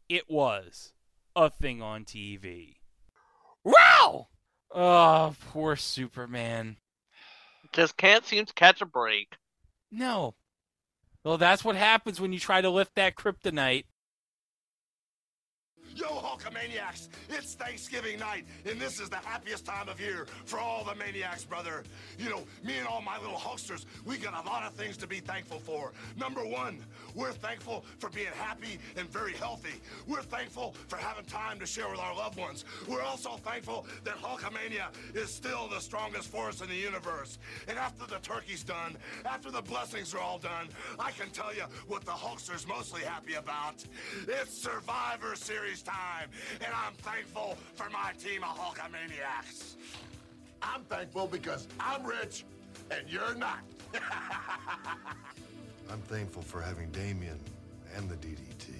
it 0.08 0.30
was 0.30 0.92
a 1.34 1.50
thing 1.50 1.82
on 1.82 2.04
TV. 2.04 2.76
Wow! 3.64 4.28
Oh, 4.74 5.34
poor 5.50 5.76
Superman. 5.76 6.76
Just 7.72 7.96
can't 7.96 8.24
seem 8.24 8.46
to 8.46 8.54
catch 8.54 8.80
a 8.80 8.86
break. 8.86 9.36
No. 9.90 10.34
Well, 11.24 11.38
that's 11.38 11.64
what 11.64 11.76
happens 11.76 12.20
when 12.20 12.32
you 12.32 12.38
try 12.38 12.60
to 12.60 12.70
lift 12.70 12.94
that 12.96 13.14
kryptonite. 13.14 13.84
Yo, 15.94 16.06
Hulkamaniacs! 16.06 17.08
It's 17.28 17.54
Thanksgiving 17.54 18.18
night, 18.18 18.44
and 18.64 18.80
this 18.80 18.98
is 18.98 19.10
the 19.10 19.16
happiest 19.16 19.66
time 19.66 19.88
of 19.90 20.00
year 20.00 20.26
for 20.46 20.58
all 20.58 20.84
the 20.84 20.94
maniacs, 20.94 21.44
brother. 21.44 21.82
You 22.18 22.30
know, 22.30 22.42
me 22.64 22.78
and 22.78 22.86
all 22.86 23.02
my 23.02 23.18
little 23.18 23.36
Hulksters, 23.36 23.84
we 24.06 24.16
got 24.16 24.32
a 24.42 24.48
lot 24.48 24.62
of 24.62 24.72
things 24.72 24.96
to 24.98 25.06
be 25.06 25.20
thankful 25.20 25.58
for. 25.58 25.92
Number 26.16 26.40
one, 26.46 26.78
we're 27.14 27.32
thankful 27.32 27.84
for 27.98 28.08
being 28.08 28.32
happy 28.38 28.78
and 28.96 29.06
very 29.10 29.34
healthy. 29.34 29.80
We're 30.06 30.22
thankful 30.22 30.74
for 30.88 30.96
having 30.96 31.26
time 31.26 31.58
to 31.58 31.66
share 31.66 31.90
with 31.90 32.00
our 32.00 32.14
loved 32.16 32.38
ones. 32.38 32.64
We're 32.88 33.02
also 33.02 33.36
thankful 33.36 33.86
that 34.04 34.16
Hulkamania 34.16 34.86
is 35.14 35.30
still 35.30 35.68
the 35.68 35.80
strongest 35.80 36.28
force 36.28 36.62
in 36.62 36.68
the 36.68 36.74
universe. 36.74 37.38
And 37.68 37.78
after 37.78 38.06
the 38.06 38.18
turkey's 38.20 38.64
done, 38.64 38.96
after 39.26 39.50
the 39.50 39.62
blessings 39.62 40.14
are 40.14 40.20
all 40.20 40.38
done, 40.38 40.68
I 40.98 41.10
can 41.10 41.28
tell 41.30 41.54
you 41.54 41.64
what 41.86 42.06
the 42.06 42.12
Hulkster's 42.12 42.66
mostly 42.66 43.02
happy 43.02 43.34
about. 43.34 43.84
It's 44.26 44.56
Survivor 44.56 45.36
Series 45.36 45.81
time, 45.82 46.28
and 46.60 46.72
I'm 46.74 46.94
thankful 46.94 47.56
for 47.74 47.90
my 47.90 48.12
team 48.18 48.42
of 48.42 48.56
Hulkamaniacs. 48.58 49.74
I'm 50.62 50.82
thankful 50.84 51.26
because 51.26 51.66
I'm 51.80 52.04
rich 52.04 52.44
and 52.90 53.08
you're 53.08 53.34
not. 53.34 53.60
I'm 55.90 56.00
thankful 56.02 56.42
for 56.42 56.60
having 56.60 56.90
Damien 56.90 57.38
and 57.96 58.08
the 58.08 58.16
DDT. 58.16 58.74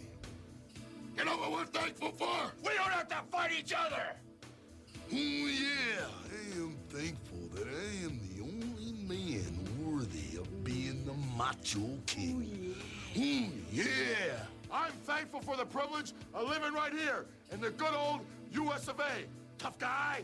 You 1.18 1.24
know 1.24 1.36
what 1.36 1.52
we're 1.52 1.64
thankful 1.66 2.10
for? 2.12 2.52
We 2.62 2.70
don't 2.70 2.90
have 2.90 3.08
to 3.08 3.16
fight 3.30 3.52
each 3.58 3.72
other. 3.72 4.16
Oh, 5.12 5.16
yeah. 5.16 6.06
I 6.30 6.58
am 6.58 6.76
thankful 6.88 7.38
that 7.54 7.66
I 7.66 8.04
am 8.04 8.18
the 8.34 8.42
only 8.42 8.92
man 9.06 9.58
worthy 9.84 10.38
of 10.38 10.64
being 10.64 11.04
the 11.04 11.12
Macho 11.36 11.98
King. 12.06 12.74
Mm, 13.14 13.50
yeah. 13.70 13.84
I'm 14.72 14.92
thankful 15.04 15.40
for 15.40 15.56
the 15.56 15.66
privilege 15.66 16.12
of 16.32 16.48
living 16.48 16.72
right 16.72 16.92
here 16.92 17.26
in 17.52 17.60
the 17.60 17.70
good 17.70 17.94
old 17.94 18.20
US 18.52 18.88
of 18.88 18.98
A. 19.00 19.26
Tough 19.58 19.78
guy. 19.78 20.22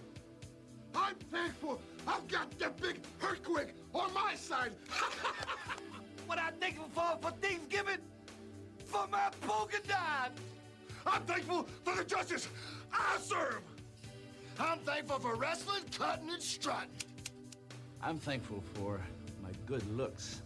I'm 0.95 1.15
thankful 1.31 1.81
I've 2.07 2.27
got 2.29 2.51
the 2.59 2.71
big 2.81 3.01
earthquake 3.23 3.75
on 3.95 4.13
my 4.15 4.35
side. 4.35 4.73
What 6.29 6.39
I'm 6.39 6.53
thankful 6.61 6.91
for 6.93 7.17
for 7.23 7.31
Thanksgiving? 7.41 7.97
For 8.85 9.07
my 9.11 9.31
polka 9.41 9.79
dot. 9.89 10.33
I'm 11.07 11.23
thankful 11.23 11.67
for 11.85 11.97
the 11.97 12.05
justice 12.05 12.49
I 12.93 13.17
serve. 13.19 13.63
I'm 14.61 14.79
thankful 14.81 15.21
for 15.21 15.37
wrestling, 15.37 15.85
cutting, 15.97 16.29
and 16.29 16.43
strutting. 16.43 16.91
I'm 18.03 18.19
thankful 18.19 18.63
for 18.75 19.01
my 19.43 19.49
good 19.65 19.89
looks. 19.97 20.43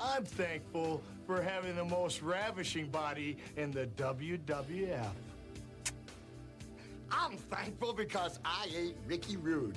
I'm 0.00 0.24
thankful 0.24 1.00
for 1.28 1.42
having 1.42 1.76
the 1.76 1.84
most 1.84 2.22
ravishing 2.22 2.86
body 2.86 3.36
in 3.58 3.70
the 3.70 3.86
WWF. 3.98 5.10
I'm 7.12 7.36
thankful 7.36 7.92
because 7.92 8.40
I 8.46 8.66
ate 8.74 8.96
Ricky 9.06 9.36
Rude. 9.36 9.76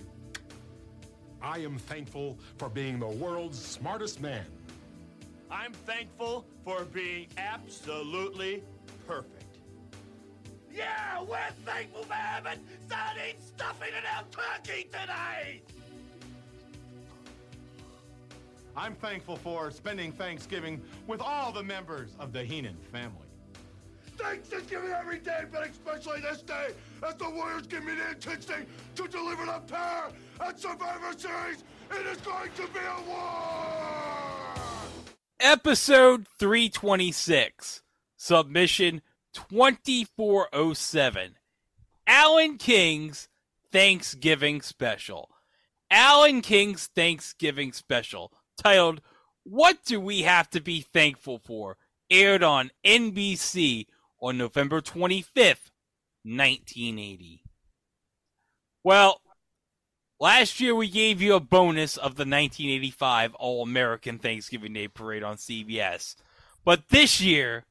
I 1.42 1.60
am 1.60 1.78
thankful 1.78 2.40
for 2.58 2.70
being 2.70 3.00
the 3.00 3.08
world's 3.08 3.60
smartest 3.60 4.22
man. 4.22 4.46
I'm 5.52 5.74
thankful 5.74 6.46
for 6.64 6.86
being 6.86 7.28
absolutely 7.38 8.64
perfect. 9.06 9.58
Yeah, 10.74 11.22
we're 11.22 11.38
thankful 11.66 12.04
for 12.04 12.14
having 12.14 12.60
sardine 12.90 13.36
stuffing 13.46 13.90
in 13.90 14.06
our 14.16 14.24
turkey 14.32 14.88
tonight. 14.90 15.64
I'm 18.76 18.96
thankful 18.96 19.38
for 19.38 19.72
spending 19.72 20.12
Thanksgiving 20.12 20.82
with 21.08 21.22
all 21.22 21.52
the 21.52 21.64
members 21.64 22.12
of 22.20 22.32
the 22.32 22.44
Heenan 22.44 22.78
family. 22.92 23.28
Thanksgiving 24.18 24.92
every 24.92 25.20
day, 25.20 25.44
but 25.52 25.68
especially 25.68 26.22
this 26.22 26.42
day, 26.42 26.70
as 27.06 27.16
the 27.16 27.30
Warriors 27.30 27.68
give 27.68 27.84
me 27.84 27.96
the 27.96 28.10
intensity 28.10 28.66
to 28.96 29.08
deliver 29.08 29.46
the 29.46 29.60
pair 29.68 30.10
at 30.40 30.60
Survivor 30.60 31.18
Series. 31.18 31.64
It 31.92 32.06
is 32.06 32.18
going 32.18 32.52
to 32.56 32.68
be 32.68 32.80
a 32.80 33.10
war. 33.10 34.54
Episode 35.40 36.28
326, 36.40 37.82
submission 38.16 39.02
2407. 39.34 41.36
Alan 42.06 42.58
King's 42.58 43.28
Thanksgiving 43.72 44.62
Special. 44.62 45.30
Alan 45.90 46.42
King's 46.42 46.88
Thanksgiving 46.88 47.74
Special, 47.74 48.32
titled 48.62 49.02
What 49.44 49.84
Do 49.86 50.00
We 50.00 50.22
Have 50.22 50.50
to 50.52 50.62
Be 50.62 50.82
Thankful 50.82 51.40
For? 51.40 51.78
aired 52.10 52.44
on 52.44 52.72
NBC 52.86 53.88
on 54.20 54.38
November 54.38 54.82
25th, 54.82 55.72
1980. 56.24 57.44
Well, 58.84 59.22
last 60.20 60.60
year 60.60 60.76
we 60.76 60.90
gave 60.90 61.22
you 61.22 61.36
a 61.36 61.40
bonus 61.40 61.96
of 61.96 62.16
the 62.16 62.24
1985 62.24 63.34
All 63.36 63.64
American 63.64 64.20
Thanksgiving 64.20 64.74
Day 64.74 64.88
Parade 64.90 65.24
on 65.24 65.38
CBS. 65.38 66.16
But 66.66 66.90
this 66.90 67.22
year, 67.22 67.66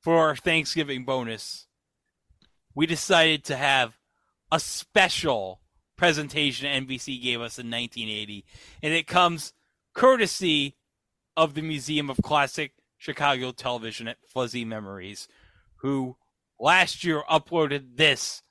for 0.00 0.18
our 0.18 0.36
Thanksgiving 0.36 1.04
bonus, 1.04 1.66
we 2.74 2.86
decided 2.86 3.44
to 3.44 3.56
have 3.56 3.98
a 4.52 4.60
special 4.60 5.60
presentation 5.96 6.86
NBC 6.86 7.22
gave 7.22 7.40
us 7.40 7.58
in 7.58 7.70
1980, 7.70 8.44
and 8.82 8.94
it 8.94 9.06
comes 9.06 9.52
courtesy 9.94 10.76
of 11.36 11.54
the 11.54 11.62
Museum 11.62 12.10
of 12.10 12.18
Classic 12.22 12.72
Chicago 12.98 13.52
Television 13.52 14.08
at 14.08 14.18
Fuzzy 14.26 14.64
Memories, 14.64 15.28
who 15.76 16.16
last 16.58 17.04
year 17.04 17.22
uploaded 17.30 17.96
this 17.96 18.42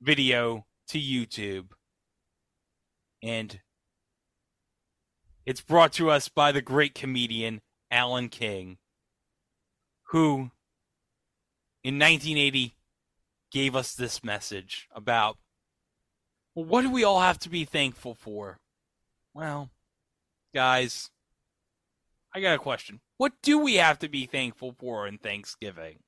video 0.00 0.66
to 0.88 0.98
YouTube. 0.98 1.68
And 3.22 3.60
it's 5.44 5.60
brought 5.60 5.92
to 5.94 6.10
us 6.10 6.28
by 6.28 6.52
the 6.52 6.62
great 6.62 6.94
comedian 6.94 7.60
Alan 7.90 8.28
King, 8.28 8.78
who 10.10 10.50
in 11.84 11.98
1980 11.98 12.74
gave 13.50 13.76
us 13.76 13.94
this 13.94 14.24
message 14.24 14.88
about 14.94 15.38
well, 16.54 16.64
what 16.64 16.82
do 16.82 16.90
we 16.90 17.04
all 17.04 17.20
have 17.20 17.38
to 17.40 17.50
be 17.50 17.64
thankful 17.64 18.14
for? 18.14 18.58
Well, 19.34 19.70
guys, 20.56 21.10
I 22.34 22.40
got 22.40 22.54
a 22.54 22.58
question. 22.58 23.00
What 23.18 23.34
do 23.42 23.58
we 23.58 23.74
have 23.74 23.98
to 23.98 24.08
be 24.08 24.24
thankful 24.24 24.74
for 24.80 25.06
in 25.06 25.18
Thanksgiving? 25.18 25.98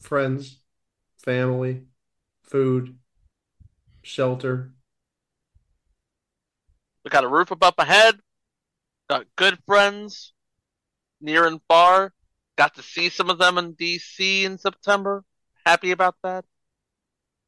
Friends, 0.00 0.60
family, 1.18 1.82
food, 2.44 2.96
shelter. 4.00 4.72
We 7.04 7.10
got 7.10 7.24
a 7.24 7.28
roof 7.28 7.50
above 7.50 7.74
my 7.76 7.84
head. 7.84 8.20
Got 9.10 9.26
good 9.36 9.58
friends, 9.66 10.32
near 11.20 11.46
and 11.46 11.60
far. 11.68 12.14
Got 12.56 12.74
to 12.76 12.82
see 12.82 13.10
some 13.10 13.28
of 13.28 13.36
them 13.36 13.58
in 13.58 13.74
DC 13.74 14.44
in 14.44 14.56
September. 14.56 15.24
Happy 15.68 15.90
about 15.90 16.14
that. 16.22 16.46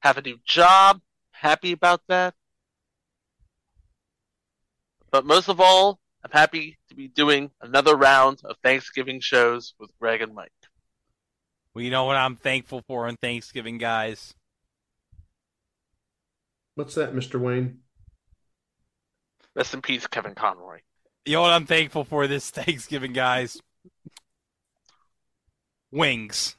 Have 0.00 0.18
a 0.18 0.20
new 0.20 0.38
job. 0.44 1.00
Happy 1.30 1.72
about 1.72 2.02
that. 2.08 2.34
But 5.10 5.24
most 5.24 5.48
of 5.48 5.58
all, 5.58 5.98
I'm 6.22 6.30
happy 6.30 6.76
to 6.90 6.94
be 6.94 7.08
doing 7.08 7.50
another 7.62 7.96
round 7.96 8.42
of 8.44 8.58
Thanksgiving 8.62 9.20
shows 9.20 9.72
with 9.80 9.90
Greg 9.98 10.20
and 10.20 10.34
Mike. 10.34 10.52
Well, 11.72 11.82
you 11.82 11.90
know 11.90 12.04
what 12.04 12.16
I'm 12.16 12.36
thankful 12.36 12.82
for 12.86 13.08
on 13.08 13.16
Thanksgiving, 13.22 13.78
guys? 13.78 14.34
What's 16.74 16.96
that, 16.96 17.14
Mr. 17.14 17.40
Wayne? 17.40 17.78
Rest 19.56 19.72
in 19.72 19.80
peace, 19.80 20.06
Kevin 20.06 20.34
Conroy. 20.34 20.80
You 21.24 21.36
know 21.36 21.40
what 21.40 21.54
I'm 21.54 21.64
thankful 21.64 22.04
for 22.04 22.26
this 22.26 22.50
Thanksgiving, 22.50 23.14
guys? 23.14 23.58
Wings. 25.90 26.58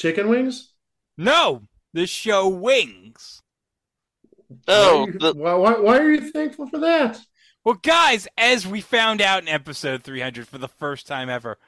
Chicken 0.00 0.30
wings? 0.30 0.72
No, 1.18 1.64
the 1.92 2.06
show 2.06 2.48
Wings. 2.48 3.42
Oh, 4.66 5.00
why 5.00 5.02
are, 5.02 5.10
you, 5.10 5.34
why, 5.34 5.54
why, 5.54 5.78
why 5.78 5.98
are 5.98 6.10
you 6.10 6.30
thankful 6.30 6.66
for 6.68 6.78
that? 6.78 7.20
Well, 7.64 7.74
guys, 7.74 8.26
as 8.38 8.66
we 8.66 8.80
found 8.80 9.20
out 9.20 9.42
in 9.42 9.48
episode 9.48 10.02
300 10.02 10.48
for 10.48 10.56
the 10.56 10.68
first 10.68 11.06
time 11.06 11.28
ever, 11.28 11.58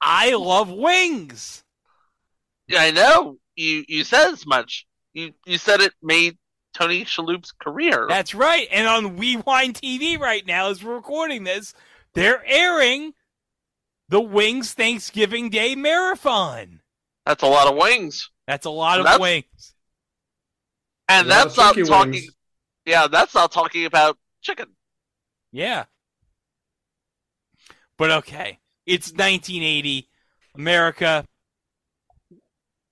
I 0.00 0.34
love 0.34 0.70
wings. 0.70 1.64
Yeah, 2.68 2.82
I 2.82 2.92
know. 2.92 3.38
You 3.56 3.84
you 3.88 4.04
said 4.04 4.30
as 4.30 4.46
much. 4.46 4.86
You 5.12 5.32
you 5.44 5.58
said 5.58 5.80
it 5.80 5.94
made 6.00 6.38
Tony 6.74 7.04
Shalhoub's 7.04 7.50
career. 7.50 8.06
That's 8.08 8.36
right. 8.36 8.68
And 8.70 8.86
on 8.86 9.16
Rewind 9.16 9.74
TV 9.74 10.16
right 10.16 10.46
now, 10.46 10.70
as 10.70 10.84
we're 10.84 10.94
recording 10.94 11.42
this, 11.42 11.74
they're 12.14 12.44
airing 12.46 13.14
the 14.08 14.20
Wings 14.20 14.74
Thanksgiving 14.74 15.50
Day 15.50 15.74
Marathon. 15.74 16.80
That's 17.26 17.42
a 17.42 17.46
lot 17.46 17.68
of 17.68 17.76
wings. 17.76 18.30
That's 18.46 18.66
a 18.66 18.70
lot 18.70 18.98
of 18.98 19.04
That's- 19.04 19.20
wings. 19.20 19.74
And 21.08 21.30
that's 21.30 21.56
not 21.56 21.76
talking. 21.76 22.12
wings. 22.12 22.30
Yeah, 22.86 23.08
that's 23.08 23.34
not 23.34 23.52
talking 23.52 23.84
about 23.84 24.18
chicken. 24.40 24.68
Yeah. 25.52 25.84
But 27.98 28.10
okay. 28.10 28.58
It's 28.86 29.08
1980. 29.12 30.08
America. 30.54 31.26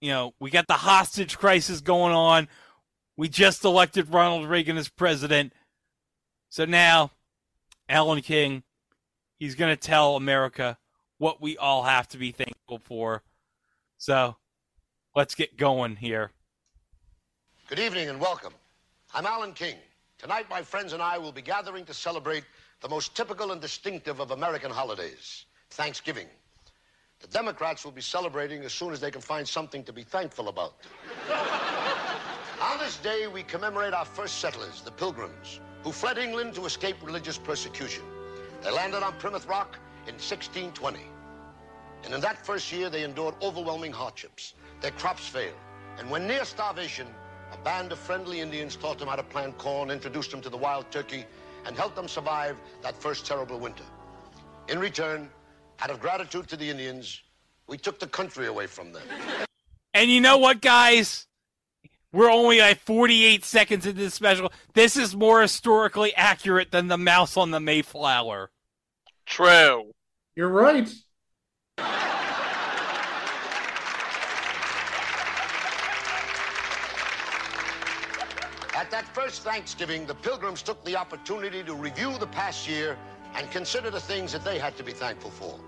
You 0.00 0.10
know, 0.10 0.34
we 0.40 0.50
got 0.50 0.66
the 0.66 0.74
hostage 0.74 1.38
crisis 1.38 1.80
going 1.80 2.12
on. 2.12 2.48
We 3.16 3.28
just 3.28 3.64
elected 3.64 4.12
Ronald 4.12 4.48
Reagan 4.48 4.76
as 4.76 4.88
president. 4.88 5.52
So 6.50 6.64
now, 6.64 7.12
Alan 7.88 8.20
King, 8.20 8.62
he's 9.38 9.54
going 9.54 9.74
to 9.74 9.80
tell 9.80 10.16
America 10.16 10.76
what 11.18 11.40
we 11.40 11.56
all 11.56 11.84
have 11.84 12.08
to 12.08 12.18
be 12.18 12.32
thankful 12.32 12.78
for. 12.84 13.22
So 14.02 14.34
let's 15.14 15.36
get 15.36 15.56
going 15.56 15.94
here. 15.94 16.32
Good 17.68 17.78
evening 17.78 18.08
and 18.08 18.20
welcome. 18.20 18.52
I'm 19.14 19.26
Alan 19.26 19.52
King. 19.52 19.76
Tonight, 20.18 20.50
my 20.50 20.60
friends 20.60 20.92
and 20.92 21.00
I 21.00 21.18
will 21.18 21.30
be 21.30 21.40
gathering 21.40 21.84
to 21.84 21.94
celebrate 21.94 22.42
the 22.80 22.88
most 22.88 23.14
typical 23.14 23.52
and 23.52 23.60
distinctive 23.60 24.18
of 24.18 24.32
American 24.32 24.72
holidays, 24.72 25.46
Thanksgiving. 25.70 26.26
The 27.20 27.28
Democrats 27.28 27.84
will 27.84 27.92
be 27.92 28.00
celebrating 28.00 28.64
as 28.64 28.72
soon 28.72 28.92
as 28.92 28.98
they 28.98 29.12
can 29.12 29.20
find 29.20 29.46
something 29.46 29.84
to 29.84 29.92
be 29.92 30.02
thankful 30.02 30.48
about. 30.48 30.74
On 32.60 32.78
this 32.80 32.96
day, 32.96 33.28
we 33.28 33.44
commemorate 33.44 33.94
our 33.94 34.04
first 34.04 34.40
settlers, 34.40 34.82
the 34.82 34.90
Pilgrims, 34.90 35.60
who 35.84 35.92
fled 35.92 36.18
England 36.18 36.56
to 36.56 36.66
escape 36.66 36.96
religious 37.04 37.38
persecution. 37.38 38.02
They 38.64 38.72
landed 38.72 39.04
on 39.04 39.12
Plymouth 39.20 39.46
Rock 39.46 39.78
in 40.08 40.14
1620. 40.14 41.11
And 42.04 42.14
in 42.14 42.20
that 42.20 42.44
first 42.44 42.72
year, 42.72 42.90
they 42.90 43.04
endured 43.04 43.34
overwhelming 43.42 43.92
hardships. 43.92 44.54
Their 44.80 44.90
crops 44.92 45.26
failed. 45.26 45.54
And 45.98 46.10
when 46.10 46.26
near 46.26 46.44
starvation, 46.44 47.06
a 47.52 47.56
band 47.58 47.92
of 47.92 47.98
friendly 47.98 48.40
Indians 48.40 48.76
taught 48.76 48.98
them 48.98 49.08
how 49.08 49.16
to 49.16 49.22
plant 49.22 49.58
corn, 49.58 49.90
introduced 49.90 50.30
them 50.30 50.40
to 50.40 50.48
the 50.48 50.56
wild 50.56 50.90
turkey, 50.90 51.24
and 51.66 51.76
helped 51.76 51.96
them 51.96 52.08
survive 52.08 52.56
that 52.82 52.96
first 53.00 53.26
terrible 53.26 53.58
winter. 53.58 53.84
In 54.68 54.78
return, 54.78 55.28
out 55.80 55.90
of 55.90 56.00
gratitude 56.00 56.48
to 56.48 56.56
the 56.56 56.68
Indians, 56.68 57.22
we 57.66 57.76
took 57.76 57.98
the 57.98 58.06
country 58.06 58.46
away 58.46 58.66
from 58.66 58.92
them. 58.92 59.02
And 59.94 60.10
you 60.10 60.20
know 60.20 60.38
what, 60.38 60.60
guys? 60.60 61.26
We're 62.12 62.30
only 62.30 62.58
like 62.58 62.78
48 62.80 63.44
seconds 63.44 63.86
into 63.86 63.98
this 63.98 64.14
special. 64.14 64.52
This 64.74 64.96
is 64.96 65.16
more 65.16 65.40
historically 65.40 66.14
accurate 66.14 66.70
than 66.70 66.88
the 66.88 66.98
mouse 66.98 67.36
on 67.36 67.50
the 67.50 67.60
Mayflower. 67.60 68.50
True. 69.24 69.92
You're 70.36 70.48
right. 70.48 70.92
At 78.74 78.90
that 78.90 79.06
first 79.14 79.42
Thanksgiving, 79.42 80.06
the 80.06 80.14
Pilgrims 80.14 80.62
took 80.62 80.82
the 80.84 80.96
opportunity 80.96 81.62
to 81.62 81.74
review 81.74 82.16
the 82.18 82.26
past 82.26 82.66
year 82.66 82.96
and 83.34 83.50
consider 83.50 83.90
the 83.90 84.00
things 84.00 84.32
that 84.32 84.44
they 84.44 84.58
had 84.58 84.76
to 84.78 84.82
be 84.82 84.92
thankful 84.92 85.30
for. 85.30 85.60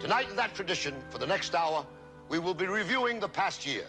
Tonight, 0.00 0.28
in 0.28 0.36
that 0.36 0.54
tradition, 0.54 0.94
for 1.08 1.18
the 1.18 1.26
next 1.26 1.54
hour, 1.54 1.86
we 2.28 2.38
will 2.38 2.52
be 2.52 2.66
reviewing 2.66 3.20
the 3.20 3.28
past 3.28 3.64
year. 3.64 3.86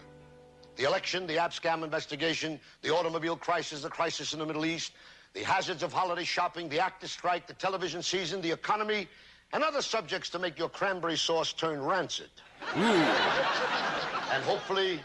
The 0.76 0.84
election, 0.84 1.26
the 1.26 1.36
Abscam 1.36 1.82
investigation, 1.82 2.60
the 2.80 2.94
automobile 2.94 3.36
crisis, 3.36 3.82
the 3.82 3.90
crisis 3.90 4.32
in 4.32 4.38
the 4.38 4.46
Middle 4.46 4.64
East, 4.64 4.92
the 5.34 5.42
hazards 5.42 5.82
of 5.82 5.92
holiday 5.92 6.24
shopping, 6.24 6.68
the 6.68 6.80
actor 6.80 7.08
strike, 7.08 7.46
the 7.46 7.54
television 7.54 8.02
season, 8.02 8.40
the 8.40 8.52
economy, 8.52 9.08
and 9.56 9.64
other 9.64 9.80
subjects 9.80 10.28
to 10.28 10.38
make 10.38 10.58
your 10.58 10.68
cranberry 10.68 11.16
sauce 11.16 11.54
turn 11.54 11.82
rancid. 11.82 12.28
And 12.74 14.44
hopefully, 14.44 15.00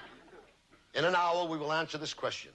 in 0.93 1.05
an 1.05 1.15
hour, 1.15 1.47
we 1.47 1.57
will 1.57 1.71
answer 1.71 1.97
this 1.97 2.13
question. 2.13 2.51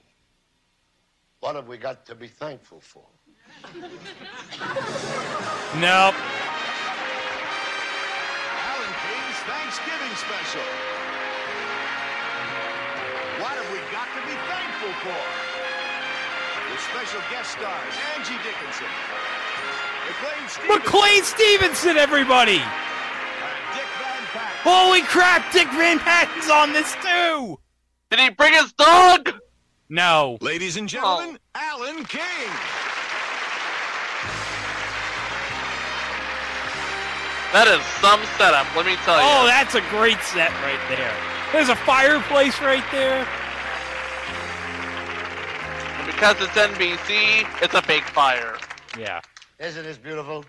What 1.41 1.57
have 1.57 1.69
we 1.69 1.79
got 1.79 2.05
to 2.05 2.15
be 2.15 2.29
thankful 2.29 2.81
for? 2.81 3.07
Nope. 3.73 3.81
Alan 8.61 8.93
King's 9.01 9.41
Thanksgiving 9.49 10.15
special. 10.21 10.69
What 13.41 13.57
have 13.57 13.73
we 13.73 13.81
got 13.89 14.09
to 14.13 14.21
be 14.29 14.37
thankful 14.53 14.93
for? 15.01 15.23
With 16.71 16.81
special 16.93 17.23
guest 17.31 17.53
stars 17.53 17.95
Angie 18.15 18.37
Dickinson, 18.45 18.93
McLean 20.69 21.23
Stevenson, 21.25 21.97
everybody! 21.97 22.59
Dick 22.59 22.65
Van 23.99 24.25
Patten. 24.33 24.59
Holy 24.63 25.03
crap, 25.03 25.53
Dick 25.53 25.69
Van 25.69 25.99
Patten's 25.99 26.49
on 26.51 26.73
this 26.73 26.95
too! 27.03 27.59
Did 28.11 28.21
he 28.21 28.31
bring 28.31 28.53
his 28.55 28.73
dog? 28.73 29.33
No. 29.89 30.39
Ladies 30.41 30.77
and 30.77 30.87
oh. 30.87 30.89
gentlemen, 30.89 31.39
Alan 31.55 32.05
King. 32.05 32.51
That 37.53 37.69
is 37.69 37.81
some 38.03 38.21
setup, 38.37 38.67
let 38.77 38.87
me 38.87 38.97
tell 39.05 39.17
you. 39.17 39.25
Oh, 39.25 39.47
that's 39.47 39.75
a 39.75 39.81
great 39.89 40.21
set 40.21 40.51
right 40.63 40.81
there. 40.89 41.15
There's 41.53 41.69
a 41.69 41.77
fireplace 41.77 42.61
right 42.61 42.85
there. 42.91 43.27
And 45.97 46.07
because 46.07 46.37
it's 46.41 46.53
NBC, 46.53 47.47
it's 47.63 47.75
a 47.75 47.83
big 47.87 48.03
fire. 48.03 48.59
Yeah. 48.99 49.21
Isn't 49.59 49.85
this 49.85 49.97
beautiful? 49.97 50.45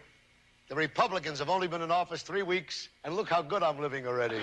The 0.67 0.75
Republicans 0.75 1.39
have 1.39 1.49
only 1.49 1.69
been 1.69 1.81
in 1.81 1.91
office 1.91 2.23
three 2.23 2.43
weeks, 2.43 2.89
and 3.05 3.15
look 3.15 3.29
how 3.29 3.41
good 3.41 3.63
I'm 3.63 3.79
living 3.79 4.05
already. 4.05 4.41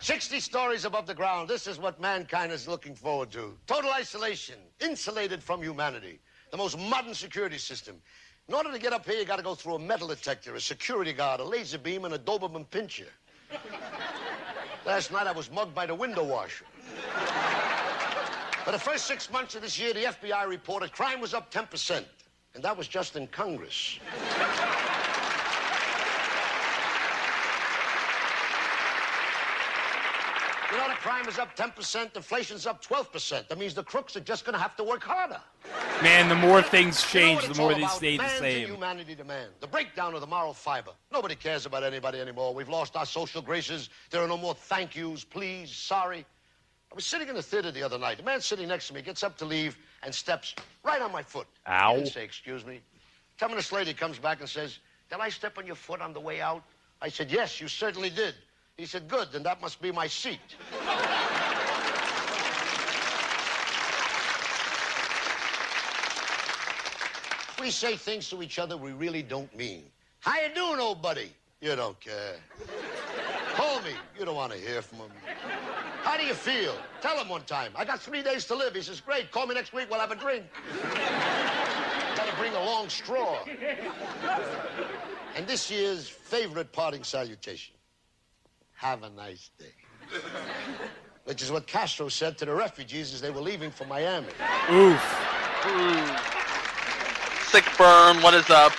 60 0.00 0.38
stories 0.40 0.84
above 0.84 1.06
the 1.06 1.14
ground. 1.14 1.48
This 1.48 1.66
is 1.66 1.78
what 1.78 1.98
mankind 1.98 2.52
is 2.52 2.68
looking 2.68 2.94
forward 2.94 3.30
to. 3.32 3.56
Total 3.66 3.90
isolation, 3.90 4.56
insulated 4.80 5.42
from 5.42 5.62
humanity. 5.62 6.20
The 6.50 6.58
most 6.58 6.78
modern 6.78 7.14
security 7.14 7.58
system. 7.58 7.96
In 8.48 8.54
order 8.54 8.70
to 8.70 8.78
get 8.78 8.92
up 8.92 9.06
here, 9.06 9.18
you 9.18 9.24
got 9.24 9.36
to 9.36 9.42
go 9.42 9.54
through 9.54 9.76
a 9.76 9.78
metal 9.78 10.08
detector, 10.08 10.54
a 10.56 10.60
security 10.60 11.14
guard, 11.14 11.40
a 11.40 11.44
laser 11.44 11.78
beam, 11.78 12.04
and 12.04 12.12
a 12.12 12.18
Doberman 12.18 12.66
pinscher. 12.66 13.08
Last 14.84 15.10
night 15.10 15.26
I 15.26 15.32
was 15.32 15.50
mugged 15.50 15.74
by 15.74 15.86
the 15.86 15.94
window 15.94 16.24
washer. 16.24 16.66
For 18.64 18.72
the 18.72 18.78
first 18.78 19.06
six 19.06 19.30
months 19.30 19.54
of 19.54 19.62
this 19.62 19.78
year, 19.78 19.92
the 19.94 20.04
FBI 20.04 20.46
reported 20.46 20.92
crime 20.92 21.20
was 21.20 21.34
up 21.34 21.52
10%. 21.52 22.04
And 22.54 22.62
that 22.62 22.76
was 22.76 22.88
just 22.88 23.16
in 23.16 23.26
Congress. 23.28 23.98
You 30.70 30.76
know, 30.76 30.86
the 30.88 30.94
crime 30.94 31.26
is 31.26 31.36
up 31.40 31.56
10%, 31.56 32.14
inflation's 32.14 32.64
up 32.64 32.84
12%. 32.84 33.48
That 33.48 33.58
means 33.58 33.74
the 33.74 33.82
crooks 33.82 34.14
are 34.16 34.20
just 34.20 34.44
going 34.44 34.52
to 34.52 34.60
have 34.60 34.76
to 34.76 34.84
work 34.84 35.02
harder. 35.02 35.40
Man, 36.00 36.28
the 36.28 36.36
more 36.36 36.62
things 36.62 37.02
change, 37.02 37.42
You 37.42 37.48
know 37.48 37.54
the 37.54 37.60
more 37.60 37.74
they 37.74 37.80
about? 37.80 37.96
stay 37.96 38.16
the 38.16 38.28
same. 38.38 38.68
humanity 38.68 39.16
to 39.16 39.24
man. 39.24 39.48
The 39.58 39.66
breakdown 39.66 40.14
of 40.14 40.20
the 40.20 40.28
moral 40.28 40.54
fiber. 40.54 40.92
Nobody 41.12 41.34
cares 41.34 41.66
about 41.66 41.82
anybody 41.82 42.20
anymore. 42.20 42.54
We've 42.54 42.68
lost 42.68 42.94
our 42.96 43.04
social 43.04 43.42
graces. 43.42 43.90
There 44.10 44.22
are 44.22 44.28
no 44.28 44.36
more 44.36 44.54
thank 44.54 44.94
yous, 44.94 45.24
please, 45.24 45.70
sorry. 45.70 46.24
I 46.90 46.94
was 46.94 47.06
sitting 47.06 47.28
in 47.28 47.36
the 47.36 47.42
theater 47.42 47.70
the 47.70 47.82
other 47.82 47.98
night. 47.98 48.16
The 48.16 48.24
man 48.24 48.40
sitting 48.40 48.66
next 48.66 48.88
to 48.88 48.94
me 48.94 49.02
gets 49.02 49.22
up 49.22 49.38
to 49.38 49.44
leave 49.44 49.78
and 50.02 50.12
steps 50.12 50.56
right 50.82 51.00
on 51.00 51.12
my 51.12 51.22
foot. 51.22 51.46
Ow. 51.68 51.94
Didn't 51.94 52.08
say, 52.08 52.24
excuse 52.24 52.66
me. 52.66 52.80
Ten 53.38 53.50
minutes 53.50 53.70
later, 53.70 53.88
he 53.88 53.94
comes 53.94 54.18
back 54.18 54.40
and 54.40 54.48
says, 54.48 54.80
did 55.08 55.20
I 55.20 55.28
step 55.28 55.56
on 55.56 55.66
your 55.66 55.76
foot 55.76 56.00
on 56.00 56.12
the 56.12 56.20
way 56.20 56.40
out? 56.40 56.62
I 57.00 57.08
said, 57.08 57.30
yes, 57.30 57.60
you 57.60 57.68
certainly 57.68 58.10
did. 58.10 58.34
He 58.76 58.86
said, 58.86 59.08
good, 59.08 59.28
then 59.32 59.42
that 59.44 59.60
must 59.60 59.80
be 59.80 59.92
my 59.92 60.06
seat. 60.06 60.40
We 67.60 67.70
say 67.70 67.96
things 67.96 68.28
to 68.30 68.42
each 68.42 68.58
other 68.58 68.76
we 68.76 68.92
really 68.92 69.22
don't 69.22 69.54
mean. 69.56 69.84
How 70.20 70.40
you 70.40 70.54
doing, 70.54 70.80
old 70.80 71.02
buddy? 71.02 71.30
You 71.60 71.76
don't 71.76 72.00
care. 72.00 72.36
Call 73.54 73.80
me. 73.82 73.90
You 74.18 74.24
don't 74.24 74.34
want 74.34 74.52
to 74.52 74.58
hear 74.58 74.82
from 74.82 74.98
him. 75.00 75.10
How 76.02 76.16
do 76.16 76.24
you 76.24 76.34
feel? 76.34 76.74
Tell 77.00 77.18
him 77.18 77.28
one 77.28 77.42
time. 77.42 77.72
I 77.76 77.84
got 77.84 78.00
three 78.00 78.22
days 78.22 78.44
to 78.46 78.54
live. 78.54 78.74
He 78.74 78.82
says, 78.82 79.00
great. 79.00 79.30
Call 79.30 79.46
me 79.46 79.54
next 79.54 79.72
week. 79.72 79.88
We'll 79.90 80.00
have 80.00 80.10
a 80.10 80.16
drink. 80.16 80.44
Gotta 82.16 82.36
bring 82.36 82.54
a 82.54 82.62
long 82.62 82.88
straw. 82.88 83.38
And 85.36 85.46
this 85.46 85.70
year's 85.70 86.08
favorite 86.08 86.72
parting 86.72 87.04
salutation. 87.04 87.74
Have 88.74 89.02
a 89.02 89.10
nice 89.10 89.50
day. 89.58 89.72
Which 91.24 91.42
is 91.42 91.52
what 91.52 91.66
Castro 91.66 92.08
said 92.08 92.38
to 92.38 92.44
the 92.46 92.54
refugees 92.54 93.14
as 93.14 93.20
they 93.20 93.30
were 93.30 93.42
leaving 93.42 93.70
for 93.70 93.84
Miami. 93.84 94.28
Oof. 94.72 95.02
Sick 97.48 97.64
burn, 97.76 98.22
what 98.22 98.34
is 98.34 98.48
up? 98.48 98.72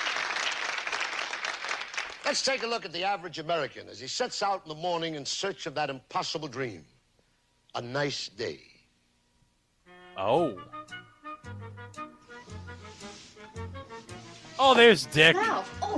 Let's 2.25 2.41
take 2.41 2.63
a 2.63 2.67
look 2.67 2.85
at 2.85 2.93
the 2.93 3.03
average 3.03 3.39
American 3.39 3.87
as 3.89 3.99
he 3.99 4.07
sets 4.07 4.41
out 4.41 4.61
in 4.63 4.69
the 4.69 4.75
morning 4.75 5.15
in 5.15 5.25
search 5.25 5.65
of 5.65 5.75
that 5.75 5.89
impossible 5.89 6.47
dream. 6.47 6.83
A 7.73 7.81
nice 7.81 8.27
day. 8.27 8.59
Oh. 10.17 10.57
Oh, 14.59 14.73
there's 14.75 15.05
Dick. 15.07 15.35
Ralph, 15.35 15.79
oh, 15.81 15.97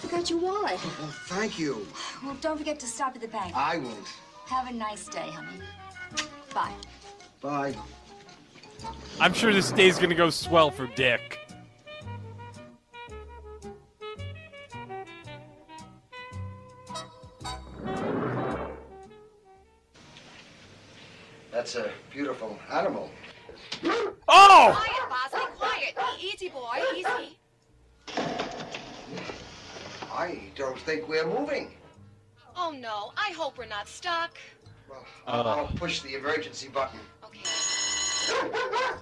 forgot 0.00 0.28
your 0.28 0.38
wallet. 0.38 0.78
Oh, 0.78 1.14
thank 1.26 1.58
you. 1.58 1.86
Well, 2.22 2.36
don't 2.40 2.58
forget 2.58 2.78
to 2.80 2.86
stop 2.86 3.14
at 3.16 3.22
the 3.22 3.28
bank. 3.28 3.56
I 3.56 3.78
won't. 3.78 4.06
Have 4.46 4.68
a 4.68 4.72
nice 4.72 5.06
day, 5.06 5.30
honey. 5.30 5.62
Bye. 6.54 6.72
Bye. 7.40 7.74
I'm 9.18 9.32
sure 9.32 9.52
this 9.52 9.72
day's 9.72 9.98
gonna 9.98 10.14
go 10.14 10.30
swell 10.30 10.70
for 10.70 10.86
Dick. 10.88 11.38
That's 21.68 21.86
a 21.86 21.92
beautiful 22.10 22.58
animal. 22.72 23.10
Oh! 24.26 24.74
Quiet, 24.74 25.10
Bosley, 25.10 25.46
quiet. 25.58 25.94
Easy, 26.18 26.48
boy, 26.48 26.82
easy. 26.96 27.38
I 30.10 30.40
don't 30.54 30.78
think 30.78 31.06
we're 31.08 31.26
moving. 31.26 31.74
Oh, 32.56 32.70
no. 32.70 33.12
I 33.18 33.32
hope 33.32 33.58
we're 33.58 33.66
not 33.66 33.86
stuck. 33.86 34.38
I'll, 35.26 35.46
Uh. 35.46 35.56
I'll 35.56 35.66
push 35.66 36.00
the 36.00 36.14
emergency 36.14 36.68
button. 36.68 37.00
Okay. 37.22 37.40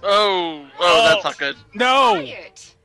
Oh, 0.03 0.67
oh, 0.77 1.05
that's 1.05 1.23
not 1.23 1.37
good. 1.37 1.55
No! 1.73 2.15
Quiet. 2.15 2.75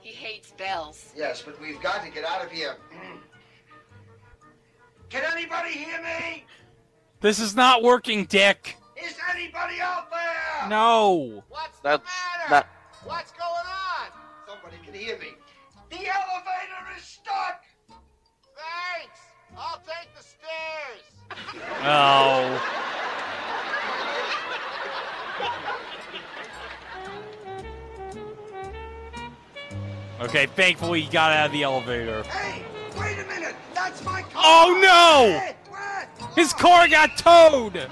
He 0.00 0.12
hates 0.12 0.52
bells. 0.52 1.12
Yes, 1.14 1.42
but 1.42 1.60
we've 1.60 1.82
got 1.82 2.02
to 2.02 2.10
get 2.10 2.24
out 2.24 2.42
of 2.42 2.50
here. 2.50 2.76
Can 5.10 5.22
anybody 5.30 5.72
hear 5.72 6.02
me? 6.02 6.46
This 7.20 7.38
is 7.40 7.54
not 7.54 7.82
working, 7.82 8.24
Dick. 8.24 8.78
Is 9.04 9.16
anybody 9.34 9.80
out 9.80 10.10
there? 10.10 10.68
No. 10.68 11.42
What's 11.48 11.80
That's 11.80 12.08
not. 12.48 12.66
What's 13.04 13.32
going 13.32 13.42
on? 13.42 14.10
Somebody 14.46 14.76
can 14.84 14.94
hear 14.94 15.18
me. 15.18 15.34
The 15.90 15.96
elevator 15.96 16.96
is 16.96 17.02
stuck. 17.02 17.64
Thanks. 17.88 19.20
I'll 19.58 19.82
take 19.86 20.14
the 20.16 20.22
stairs. 20.22 21.02
Oh. 21.84 22.78
Okay, 30.20 30.46
thankfully 30.46 31.00
he 31.00 31.10
got 31.10 31.32
out 31.32 31.46
of 31.46 31.52
the 31.52 31.64
elevator. 31.64 32.22
Hey, 32.22 32.62
wait 32.96 33.18
a 33.18 33.26
minute. 33.26 33.56
That's 33.74 34.04
my 34.04 34.22
car. 34.22 34.30
Oh 34.36 34.78
no! 34.80 35.38
Hey, 35.40 35.56
what? 35.68 36.36
His 36.36 36.52
car 36.52 36.86
got 36.86 37.16
towed! 37.18 37.88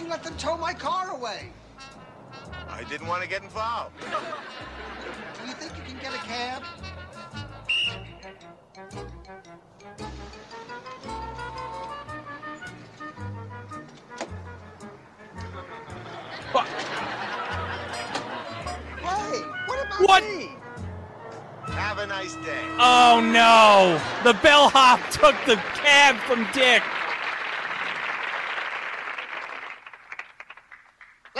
You 0.00 0.08
let 0.08 0.22
them 0.24 0.34
tow 0.36 0.56
my 0.56 0.72
car 0.72 1.10
away? 1.10 1.50
I 2.68 2.84
didn't 2.84 3.06
want 3.06 3.22
to 3.22 3.28
get 3.28 3.42
involved. 3.42 3.94
Do 4.00 5.46
you 5.46 5.54
think 5.54 5.72
you 5.76 5.82
can 5.84 6.00
get 6.00 6.14
a 6.14 6.18
cab? 6.18 6.62
Hey, 19.02 19.40
what 19.66 19.86
about 19.86 20.08
What? 20.08 20.24
me? 20.24 20.50
Have 21.72 21.98
a 21.98 22.06
nice 22.06 22.34
day. 22.36 22.64
Oh 22.78 23.20
no! 23.20 24.00
The 24.24 24.38
bellhop 24.40 25.00
took 25.10 25.34
the 25.46 25.56
cab 25.74 26.16
from 26.26 26.46
Dick! 26.52 26.82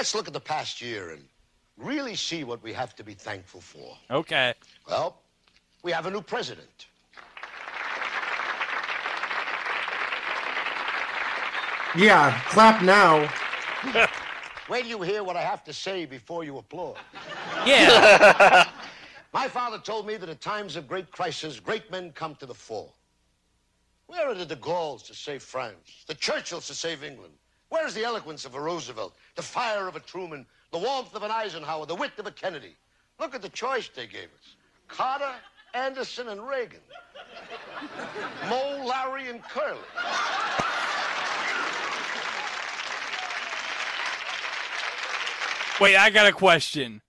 Let's 0.01 0.15
look 0.15 0.27
at 0.27 0.33
the 0.33 0.41
past 0.41 0.81
year 0.81 1.11
and 1.11 1.23
really 1.77 2.15
see 2.15 2.43
what 2.43 2.63
we 2.63 2.73
have 2.73 2.97
to 2.97 3.05
be 3.05 3.13
thankful 3.13 3.61
for. 3.61 3.99
Okay. 4.11 4.55
Well, 4.89 5.21
we 5.83 5.93
have 5.93 6.07
a 6.07 6.11
new 6.11 6.23
president. 6.23 6.87
Yeah, 11.95 12.41
clap 12.47 12.83
now. 12.83 13.31
Wait 14.71 14.85
till 14.85 14.89
you 14.89 15.03
hear 15.03 15.23
what 15.23 15.37
I 15.37 15.43
have 15.43 15.63
to 15.65 15.75
say 15.75 16.07
before 16.07 16.45
you 16.45 16.57
applaud. 16.57 16.97
Yeah. 17.67 18.71
My 19.35 19.49
father 19.49 19.77
told 19.77 20.07
me 20.07 20.17
that 20.17 20.31
at 20.31 20.41
times 20.41 20.77
of 20.77 20.89
great 20.89 21.11
crisis, 21.11 21.61
great 21.61 21.91
men 21.91 22.13
come 22.13 22.37
to 22.37 22.47
the 22.47 22.55
fore. 22.55 22.91
Where 24.07 24.31
are 24.31 24.35
the 24.35 24.47
de 24.47 24.57
Gaulles 24.57 25.03
to 25.03 25.15
save 25.15 25.43
France? 25.43 26.05
The 26.07 26.15
Churchills 26.15 26.69
to 26.69 26.75
save 26.75 27.05
England? 27.05 27.35
Where 27.71 27.87
is 27.87 27.95
the 27.95 28.05
eloquence 28.05 28.45
of 28.45 28.55
a 28.55 28.61
Roosevelt, 28.61 29.15
the 29.37 29.43
fire 29.43 29.89
of 29.89 29.97
a 29.97 30.01
Truman, 30.01 30.45
the 30.73 30.79
warmth 30.79 31.15
of 31.15 31.23
an 31.23 31.31
Eisenhower, 31.31 31.87
the 31.87 31.95
wit 31.95 32.13
of 32.19 32.27
a 32.27 32.31
Kennedy? 32.33 32.77
Look 33.19 33.35
at 33.35 33.43
the 33.43 33.49
choice 33.49 33.89
they 33.89 34.07
gave 34.07 34.25
us. 34.25 34.57
Carter, 34.89 35.33
Anderson, 35.73 36.29
and 36.29 36.47
Reagan. 36.47 36.81
Moe, 38.49 38.85
Larry, 38.85 39.29
and 39.29 39.43
Curly. 39.43 39.79
Wait, 45.81 45.97
I 45.97 46.11
got 46.11 46.27
a 46.27 46.33
question. 46.33 47.03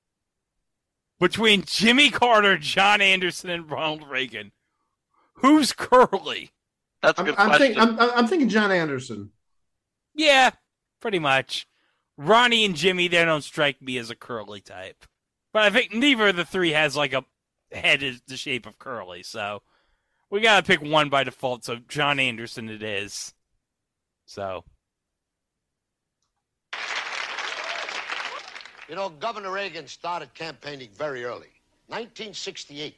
Between 1.19 1.63
Jimmy 1.65 2.09
Carter, 2.11 2.57
John 2.57 3.01
Anderson, 3.01 3.49
and 3.49 3.69
Ronald 3.69 4.07
Reagan, 4.07 4.51
who's 5.35 5.73
Curly? 5.73 6.51
That's 7.01 7.19
I'm, 7.19 7.33
I'm, 7.37 7.59
think, 7.59 7.77
I'm, 7.77 7.99
I'm 7.99 8.11
I'm 8.11 8.27
thinking 8.27 8.47
John 8.47 8.71
Anderson. 8.71 9.31
Yeah, 10.13 10.51
pretty 10.99 11.19
much. 11.19 11.67
Ronnie 12.17 12.65
and 12.65 12.75
Jimmy, 12.75 13.07
they 13.07 13.23
don't 13.25 13.43
strike 13.43 13.81
me 13.81 13.97
as 13.97 14.09
a 14.09 14.15
curly 14.15 14.61
type. 14.61 15.05
But 15.53 15.63
I 15.63 15.69
think 15.69 15.93
neither 15.93 16.29
of 16.29 16.35
the 16.35 16.45
three 16.45 16.71
has 16.71 16.95
like 16.95 17.13
a 17.13 17.25
head 17.71 18.03
is 18.03 18.21
the 18.27 18.37
shape 18.37 18.65
of 18.65 18.79
curly, 18.79 19.23
so 19.23 19.61
we 20.29 20.41
gotta 20.41 20.65
pick 20.65 20.81
one 20.81 21.09
by 21.09 21.23
default. 21.23 21.65
So 21.65 21.77
John 21.87 22.19
Anderson 22.19 22.69
it 22.69 22.83
is. 22.83 23.33
So 24.25 24.63
You 28.91 28.97
know, 28.97 29.07
Governor 29.07 29.51
Reagan 29.51 29.87
started 29.87 30.33
campaigning 30.33 30.89
very 30.97 31.23
early. 31.23 31.47
1968. 31.87 32.93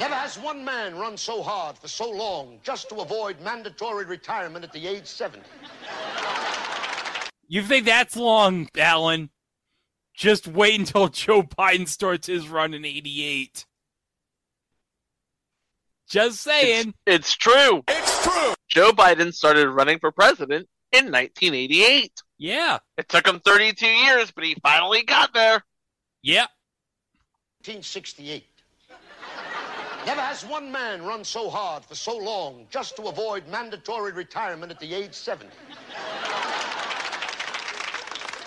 Never 0.00 0.14
has 0.14 0.38
one 0.38 0.64
man 0.64 0.96
run 0.96 1.16
so 1.16 1.42
hard 1.42 1.78
for 1.78 1.88
so 1.88 2.10
long 2.10 2.58
just 2.62 2.88
to 2.88 2.96
avoid 2.96 3.40
mandatory 3.40 4.04
retirement 4.04 4.64
at 4.64 4.72
the 4.72 4.86
age 4.86 5.06
70. 5.06 5.40
you 7.48 7.62
think 7.62 7.86
that's 7.86 8.16
long, 8.16 8.68
Alan? 8.76 9.30
Just 10.14 10.48
wait 10.48 10.78
until 10.78 11.08
Joe 11.10 11.42
Biden 11.42 11.88
starts 11.88 12.26
his 12.26 12.48
run 12.48 12.74
in 12.74 12.84
'88. 12.84 13.66
Just 16.08 16.42
saying. 16.42 16.94
It's, 17.06 17.26
it's 17.26 17.34
true. 17.34 17.82
It's 17.88 18.22
true. 18.22 18.54
Joe 18.68 18.92
Biden 18.92 19.32
started 19.32 19.68
running 19.68 19.98
for 19.98 20.12
president 20.12 20.68
in 20.92 21.06
1988. 21.06 22.12
Yeah. 22.38 22.78
It 22.96 23.08
took 23.08 23.26
him 23.26 23.40
32 23.40 23.86
years, 23.86 24.30
but 24.30 24.44
he 24.44 24.56
finally 24.62 25.02
got 25.02 25.32
there. 25.34 25.64
Yeah. 26.22 26.46
1968. 27.64 28.46
Never 30.06 30.20
has 30.20 30.44
one 30.44 30.70
man 30.70 31.02
run 31.02 31.24
so 31.24 31.48
hard 31.48 31.82
for 31.84 31.94
so 31.94 32.16
long 32.16 32.66
just 32.70 32.94
to 32.96 33.04
avoid 33.04 33.48
mandatory 33.48 34.12
retirement 34.12 34.70
at 34.70 34.78
the 34.78 34.92
age 34.92 35.14
70. 35.14 35.50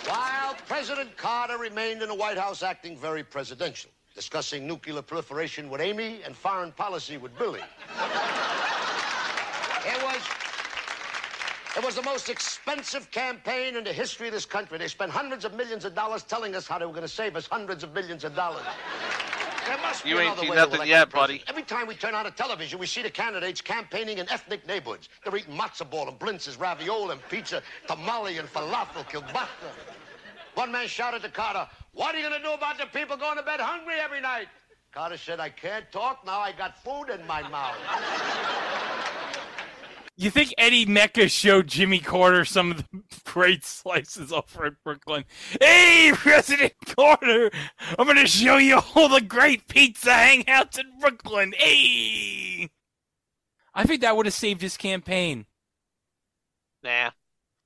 While 0.06 0.54
President 0.68 1.16
Carter 1.16 1.58
remained 1.58 2.00
in 2.00 2.08
the 2.08 2.14
White 2.14 2.38
House 2.38 2.62
acting 2.62 2.96
very 2.96 3.24
presidential, 3.24 3.90
discussing 4.14 4.66
nuclear 4.68 5.02
proliferation 5.02 5.68
with 5.68 5.80
Amy 5.80 6.20
and 6.24 6.36
foreign 6.36 6.70
policy 6.70 7.16
with 7.16 7.36
Billy. 7.36 7.60
It 9.84 10.02
was 10.02 10.22
it 11.76 11.84
was 11.84 11.94
the 11.94 12.02
most 12.02 12.28
expensive 12.28 13.10
campaign 13.10 13.76
in 13.76 13.84
the 13.84 13.92
history 13.92 14.28
of 14.28 14.32
this 14.32 14.46
country. 14.46 14.78
They 14.78 14.88
spent 14.88 15.12
hundreds 15.12 15.44
of 15.44 15.54
millions 15.54 15.84
of 15.84 15.94
dollars 15.94 16.22
telling 16.22 16.54
us 16.54 16.66
how 16.66 16.78
they 16.78 16.86
were 16.86 16.92
going 16.92 17.02
to 17.02 17.08
save 17.08 17.36
us 17.36 17.46
hundreds 17.46 17.84
of 17.84 17.92
millions 17.94 18.24
of 18.24 18.34
dollars. 18.34 18.64
There 19.68 19.78
must 19.78 20.02
be 20.02 20.10
You 20.10 20.18
ain't 20.18 20.38
seen 20.38 20.54
nothing 20.54 20.86
yet, 20.86 21.10
buddy. 21.10 21.42
Every 21.46 21.62
time 21.62 21.86
we 21.86 21.94
turn 21.94 22.14
on 22.14 22.24
a 22.24 22.30
television, 22.30 22.78
we 22.78 22.86
see 22.86 23.02
the 23.02 23.10
candidates 23.10 23.60
campaigning 23.60 24.16
in 24.16 24.26
ethnic 24.30 24.66
neighborhoods. 24.66 25.10
They're 25.22 25.36
eating 25.36 25.54
matzo 25.54 25.88
ball 25.88 26.08
and 26.08 26.18
blintzes, 26.18 26.58
ravioli 26.58 27.12
and 27.12 27.28
pizza, 27.28 27.62
tamale 27.86 28.38
and 28.38 28.48
falafel, 28.48 29.04
kielbasa. 29.10 29.68
One 30.54 30.72
man 30.72 30.88
shouted 30.88 31.20
to 31.22 31.28
Carter, 31.28 31.68
what 31.92 32.14
are 32.14 32.18
you 32.18 32.26
going 32.28 32.40
to 32.40 32.48
do 32.48 32.54
about 32.54 32.78
the 32.78 32.86
people 32.86 33.18
going 33.18 33.36
to 33.36 33.42
bed 33.42 33.60
hungry 33.60 33.96
every 34.02 34.22
night? 34.22 34.48
Carter 34.90 35.18
said, 35.18 35.38
I 35.38 35.50
can't 35.50 35.84
talk 35.92 36.24
now. 36.24 36.40
I 36.40 36.52
got 36.52 36.82
food 36.82 37.10
in 37.10 37.26
my 37.26 37.46
mouth. 37.46 37.76
You 40.20 40.30
think 40.30 40.52
Eddie 40.58 40.84
Mekka 40.84 41.30
showed 41.30 41.68
Jimmy 41.68 42.00
Carter 42.00 42.44
some 42.44 42.72
of 42.72 42.78
the 42.78 43.02
great 43.24 43.64
slices 43.64 44.32
over 44.32 44.66
at 44.66 44.82
Brooklyn? 44.82 45.24
Hey, 45.60 46.10
President 46.12 46.72
Carter, 46.96 47.52
I'm 47.96 48.04
going 48.04 48.16
to 48.16 48.26
show 48.26 48.56
you 48.56 48.80
all 48.96 49.08
the 49.08 49.20
great 49.20 49.68
pizza 49.68 50.10
hangouts 50.10 50.76
in 50.76 50.86
Brooklyn. 50.98 51.54
Hey! 51.56 52.68
I 53.72 53.84
think 53.84 54.00
that 54.00 54.16
would 54.16 54.26
have 54.26 54.34
saved 54.34 54.60
his 54.60 54.76
campaign. 54.76 55.46
Nah, 56.82 57.10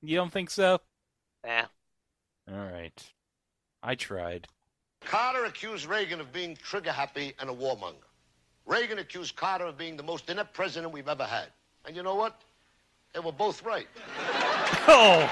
You 0.03 0.15
don't 0.15 0.31
think 0.31 0.51
so? 0.51 0.79
nah. 1.43 1.65
All 2.47 2.71
right. 2.71 3.03
I 3.81 3.95
tried. 3.95 4.47
Carter 5.01 5.45
accused 5.45 5.87
Reagan 5.87 6.21
of 6.21 6.31
being 6.31 6.55
trigger 6.55 6.91
happy 6.91 7.33
and 7.39 7.49
a 7.49 7.53
warmonger. 7.53 7.95
Reagan 8.67 8.99
accused 8.99 9.35
Carter 9.35 9.65
of 9.65 9.77
being 9.77 9.97
the 9.97 10.03
most 10.03 10.29
inept 10.29 10.53
president 10.53 10.93
we've 10.93 11.07
ever 11.09 11.25
had. 11.25 11.47
And 11.85 11.95
you 11.95 12.03
know 12.03 12.15
what? 12.15 12.41
They 13.13 13.19
were 13.19 13.31
both 13.31 13.63
right. 13.63 13.87
Oh! 14.85 15.29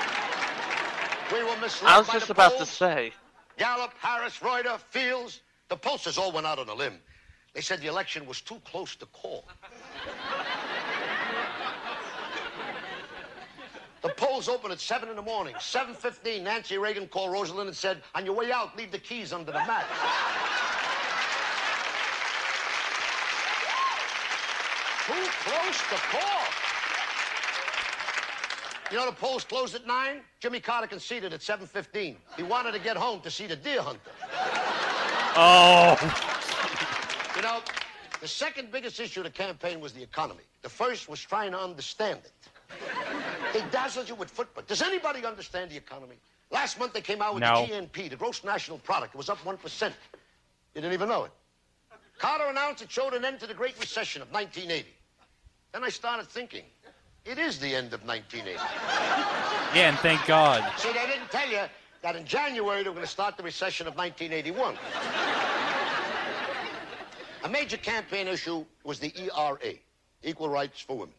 We 1.33 1.43
were 1.43 1.57
misled 1.59 1.91
I 1.91 1.97
was 1.97 2.07
by 2.07 2.13
just 2.13 2.27
the 2.27 2.33
about 2.33 2.57
to 2.57 2.65
say. 2.65 3.11
Gallup, 3.57 3.91
Harris, 3.99 4.41
Reuter, 4.41 4.77
Fields, 4.77 5.41
the 5.67 5.75
pollsters 5.75 6.17
all 6.17 6.31
went 6.31 6.47
out 6.47 6.57
on 6.57 6.69
a 6.69 6.73
limb. 6.73 6.99
They 7.53 7.59
said 7.61 7.81
the 7.81 7.87
election 7.87 8.25
was 8.25 8.39
too 8.39 8.61
close 8.63 8.95
to 8.95 9.05
call. 9.07 9.45
The 14.01 14.09
polls 14.09 14.49
opened 14.49 14.73
at 14.73 14.79
7 14.79 15.09
in 15.09 15.15
the 15.15 15.21
morning. 15.21 15.53
7.15, 15.55 16.41
Nancy 16.41 16.77
Reagan 16.77 17.07
called 17.07 17.31
Rosalynn 17.31 17.67
and 17.67 17.75
said, 17.75 18.01
on 18.15 18.25
your 18.25 18.33
way 18.33 18.51
out, 18.51 18.75
leave 18.75 18.91
the 18.91 18.97
keys 18.97 19.31
under 19.31 19.51
the 19.51 19.59
mat. 19.59 19.85
Too 25.07 25.13
close 25.13 25.77
to 25.89 25.95
call. 25.95 26.43
You 28.91 28.97
know 28.97 29.05
the 29.05 29.15
polls 29.15 29.43
closed 29.43 29.73
at 29.73 29.87
9? 29.87 30.21
Jimmy 30.39 30.59
Carter 30.59 30.87
conceded 30.87 31.33
at 31.33 31.39
7.15. 31.39 32.15
He 32.35 32.43
wanted 32.43 32.73
to 32.73 32.79
get 32.79 32.97
home 32.97 33.21
to 33.21 33.31
see 33.31 33.47
the 33.47 33.55
deer 33.55 33.81
hunter. 33.81 34.11
Oh! 35.35 35.95
You 37.35 37.41
know, 37.41 37.61
the 38.19 38.27
second 38.27 38.71
biggest 38.71 38.99
issue 38.99 39.21
of 39.21 39.23
the 39.23 39.31
campaign 39.31 39.79
was 39.79 39.93
the 39.93 40.03
economy. 40.03 40.43
The 40.61 40.69
first 40.69 41.07
was 41.07 41.21
trying 41.21 41.51
to 41.51 41.59
understand 41.59 42.19
it. 42.25 42.33
They 43.53 43.63
dazzled 43.71 44.09
you 44.09 44.15
with 44.15 44.29
footprint. 44.29 44.67
Does 44.67 44.81
anybody 44.81 45.25
understand 45.25 45.71
the 45.71 45.77
economy? 45.77 46.17
Last 46.51 46.77
month 46.77 46.93
they 46.93 47.01
came 47.01 47.21
out 47.21 47.33
with 47.33 47.43
No. 47.43 47.65
the 47.65 47.73
GNP, 47.73 48.09
the 48.09 48.17
gross 48.17 48.43
national 48.43 48.79
product. 48.79 49.15
It 49.15 49.17
was 49.17 49.29
up 49.29 49.37
1%. 49.39 49.81
You 50.75 50.81
didn't 50.81 50.93
even 50.93 51.09
know 51.09 51.23
it. 51.23 51.31
Carter 52.21 52.45
announced 52.45 52.83
it 52.83 52.91
showed 52.91 53.15
an 53.15 53.25
end 53.25 53.39
to 53.39 53.47
the 53.47 53.53
Great 53.55 53.79
Recession 53.79 54.21
of 54.21 54.31
1980. 54.31 54.87
Then 55.71 55.83
I 55.83 55.89
started 55.89 56.27
thinking, 56.27 56.61
it 57.25 57.39
is 57.39 57.57
the 57.57 57.73
end 57.73 57.93
of 57.93 58.05
1980. 58.05 58.59
Yeah, 59.73 59.87
and 59.87 59.97
thank 59.99 60.25
God. 60.27 60.69
See, 60.77 60.91
they 60.91 61.05
didn't 61.05 61.31
tell 61.31 61.49
you 61.49 61.61
that 62.01 62.17
in 62.17 62.25
January 62.25 62.83
they 62.83 62.89
were 62.89 62.95
going 62.95 63.05
to 63.05 63.11
start 63.11 63.37
the 63.37 63.43
recession 63.43 63.87
of 63.87 63.95
1981. 63.95 64.75
A 67.45 67.49
major 67.49 67.77
campaign 67.77 68.27
issue 68.27 68.65
was 68.83 68.99
the 68.99 69.13
ERA, 69.17 69.75
Equal 70.21 70.49
Rights 70.49 70.81
for 70.81 70.97
Women. 70.97 71.15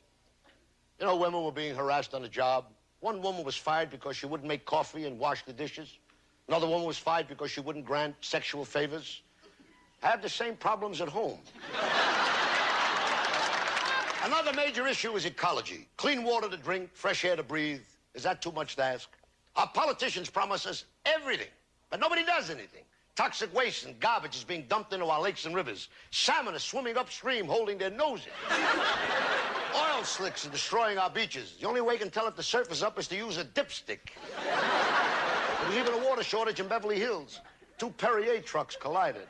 You 1.01 1.07
know, 1.07 1.17
women 1.17 1.43
were 1.43 1.51
being 1.51 1.75
harassed 1.75 2.13
on 2.13 2.21
the 2.21 2.29
job. 2.29 2.67
One 3.01 3.23
woman 3.23 3.43
was 3.43 3.57
fired 3.57 3.89
because 3.89 4.19
she 4.19 4.27
wouldn't 4.27 4.47
make 4.47 4.67
coffee 4.67 5.07
and 5.07 5.19
wash 5.19 5.47
the 5.47 5.55
dishes. 5.55 5.97
Another 6.47 6.67
woman 6.67 6.87
was 6.87 6.99
fired 6.99 7.27
because 7.27 7.51
she 7.51 7.61
wouldn't 7.61 7.87
grant 7.87 8.15
sexual 8.21 8.67
favors. 8.67 9.23
I 10.03 10.09
have 10.09 10.23
the 10.23 10.29
same 10.29 10.57
problems 10.57 11.01
at 11.01 11.09
home. 11.09 11.39
Another 14.25 14.53
major 14.53 14.87
issue 14.87 15.15
is 15.17 15.25
ecology. 15.25 15.89
Clean 15.97 16.23
water 16.25 16.49
to 16.49 16.57
drink, 16.57 16.91
fresh 16.93 17.25
air 17.25 17.37
to 17.37 17.43
breathe. 17.43 17.81
Is 18.15 18.23
that 18.25 18.43
too 18.43 18.53
much 18.53 18.77
to 18.77 18.85
ask? 18.85 19.09
Our 19.57 19.69
politicians 19.69 20.31
promise 20.31 20.67
us 20.67 20.85
everything, 21.05 21.49
but 21.91 22.01
nobody 22.01 22.25
does 22.25 22.51
anything. 22.51 22.83
Toxic 23.15 23.55
waste 23.55 23.85
and 23.85 23.99
garbage 24.01 24.37
is 24.37 24.45
being 24.45 24.65
dumped 24.69 24.93
into 24.93 25.07
our 25.07 25.21
lakes 25.21 25.45
and 25.45 25.55
rivers. 25.55 25.89
Salmon 26.11 26.55
are 26.55 26.59
swimming 26.59 26.97
upstream 26.97 27.47
holding 27.47 27.79
their 27.79 27.91
noses. 27.91 28.33
Oil 29.75 30.03
slicks 30.05 30.47
are 30.47 30.51
destroying 30.51 30.99
our 30.99 31.11
beaches. 31.11 31.57
The 31.61 31.69
only 31.69 31.81
way 31.81 31.95
you 31.95 32.01
can 32.01 32.11
tell 32.11 32.27
if 32.27 32.37
the 32.37 32.43
surf 32.43 32.73
is 32.73 32.83
up 32.83 32.99
is 32.99 33.09
to 33.09 33.17
use 33.17 33.39
a 33.39 33.45
dipstick. 33.45 34.13
There's 35.63 35.77
even 35.77 35.95
a 35.95 36.05
water 36.09 36.23
shortage 36.23 36.59
in 36.59 36.69
Beverly 36.69 36.99
Hills. 36.99 37.41
Two 37.83 37.91
Perrier 37.91 38.41
trucks 38.41 38.77
collided. 38.77 39.27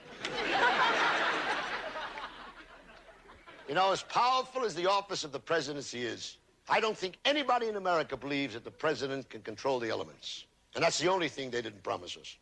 You 3.66 3.74
know, 3.74 3.92
as 3.92 4.02
powerful 4.02 4.66
as 4.66 4.74
the 4.74 4.90
office 4.90 5.24
of 5.24 5.32
the 5.32 5.40
presidency 5.40 6.02
is, 6.02 6.36
I 6.68 6.78
don't 6.78 6.94
think 6.94 7.16
anybody 7.24 7.68
in 7.68 7.76
America 7.76 8.14
believes 8.14 8.52
that 8.52 8.64
the 8.64 8.70
president 8.70 9.30
can 9.30 9.40
control 9.40 9.78
the 9.78 9.88
elements. 9.88 10.44
And 10.74 10.84
that's 10.84 10.98
the 10.98 11.08
only 11.08 11.30
thing 11.30 11.50
they 11.50 11.62
didn't 11.62 11.82
promise 11.82 12.14
us. 12.18 12.36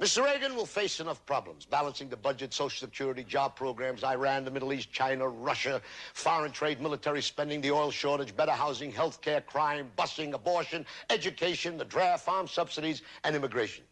Mr. 0.00 0.24
Reagan 0.24 0.56
will 0.56 0.64
face 0.64 0.98
enough 0.98 1.26
problems 1.26 1.66
balancing 1.66 2.08
the 2.08 2.16
budget, 2.16 2.54
Social 2.54 2.88
Security, 2.88 3.22
job 3.22 3.54
programs, 3.54 4.04
Iran, 4.04 4.46
the 4.46 4.50
Middle 4.50 4.72
East, 4.72 4.90
China, 4.92 5.28
Russia, 5.28 5.82
foreign 6.14 6.52
trade, 6.52 6.80
military 6.80 7.20
spending, 7.20 7.60
the 7.60 7.70
oil 7.70 7.90
shortage, 7.90 8.34
better 8.34 8.52
housing, 8.52 8.90
health 8.90 9.20
care, 9.20 9.42
crime, 9.42 9.90
busing, 9.98 10.32
abortion, 10.32 10.86
education, 11.10 11.76
the 11.76 11.84
draft, 11.84 12.24
farm 12.24 12.48
subsidies, 12.48 13.02
and 13.24 13.36
immigration. 13.36 13.84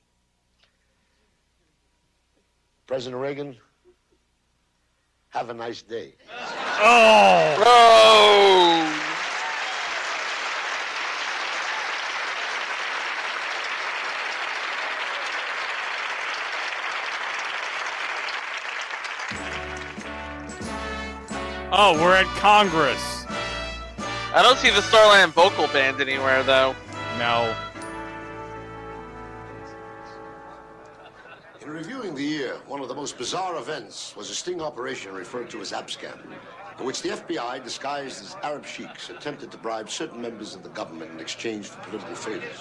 President 2.86 3.20
Reagan, 3.20 3.56
have 5.30 5.50
a 5.50 5.54
nice 5.54 5.82
day. 5.82 6.14
Oh! 6.78 7.56
Oh! 7.66 9.02
Oh, 21.72 22.00
we're 22.00 22.14
at 22.14 22.24
Congress. 22.38 23.24
I 24.32 24.42
don't 24.42 24.56
see 24.58 24.70
the 24.70 24.80
Starland 24.82 25.32
vocal 25.32 25.66
band 25.68 26.00
anywhere, 26.00 26.44
though. 26.44 26.76
No. 27.18 27.52
Reviewing 31.72 32.14
the 32.14 32.22
year, 32.22 32.56
one 32.66 32.80
of 32.80 32.88
the 32.88 32.94
most 32.94 33.18
bizarre 33.18 33.56
events 33.56 34.14
was 34.16 34.30
a 34.30 34.34
sting 34.34 34.60
operation 34.60 35.12
referred 35.12 35.50
to 35.50 35.60
as 35.60 35.72
Abscam, 35.72 36.18
in 36.78 36.84
which 36.84 37.02
the 37.02 37.10
FBI, 37.10 37.62
disguised 37.64 38.22
as 38.22 38.36
Arab 38.42 38.64
sheiks, 38.64 39.10
attempted 39.10 39.50
to 39.50 39.56
bribe 39.56 39.90
certain 39.90 40.20
members 40.20 40.54
of 40.54 40.62
the 40.62 40.68
government 40.70 41.10
in 41.10 41.20
exchange 41.20 41.66
for 41.66 41.80
political 41.80 42.14
favors. 42.14 42.60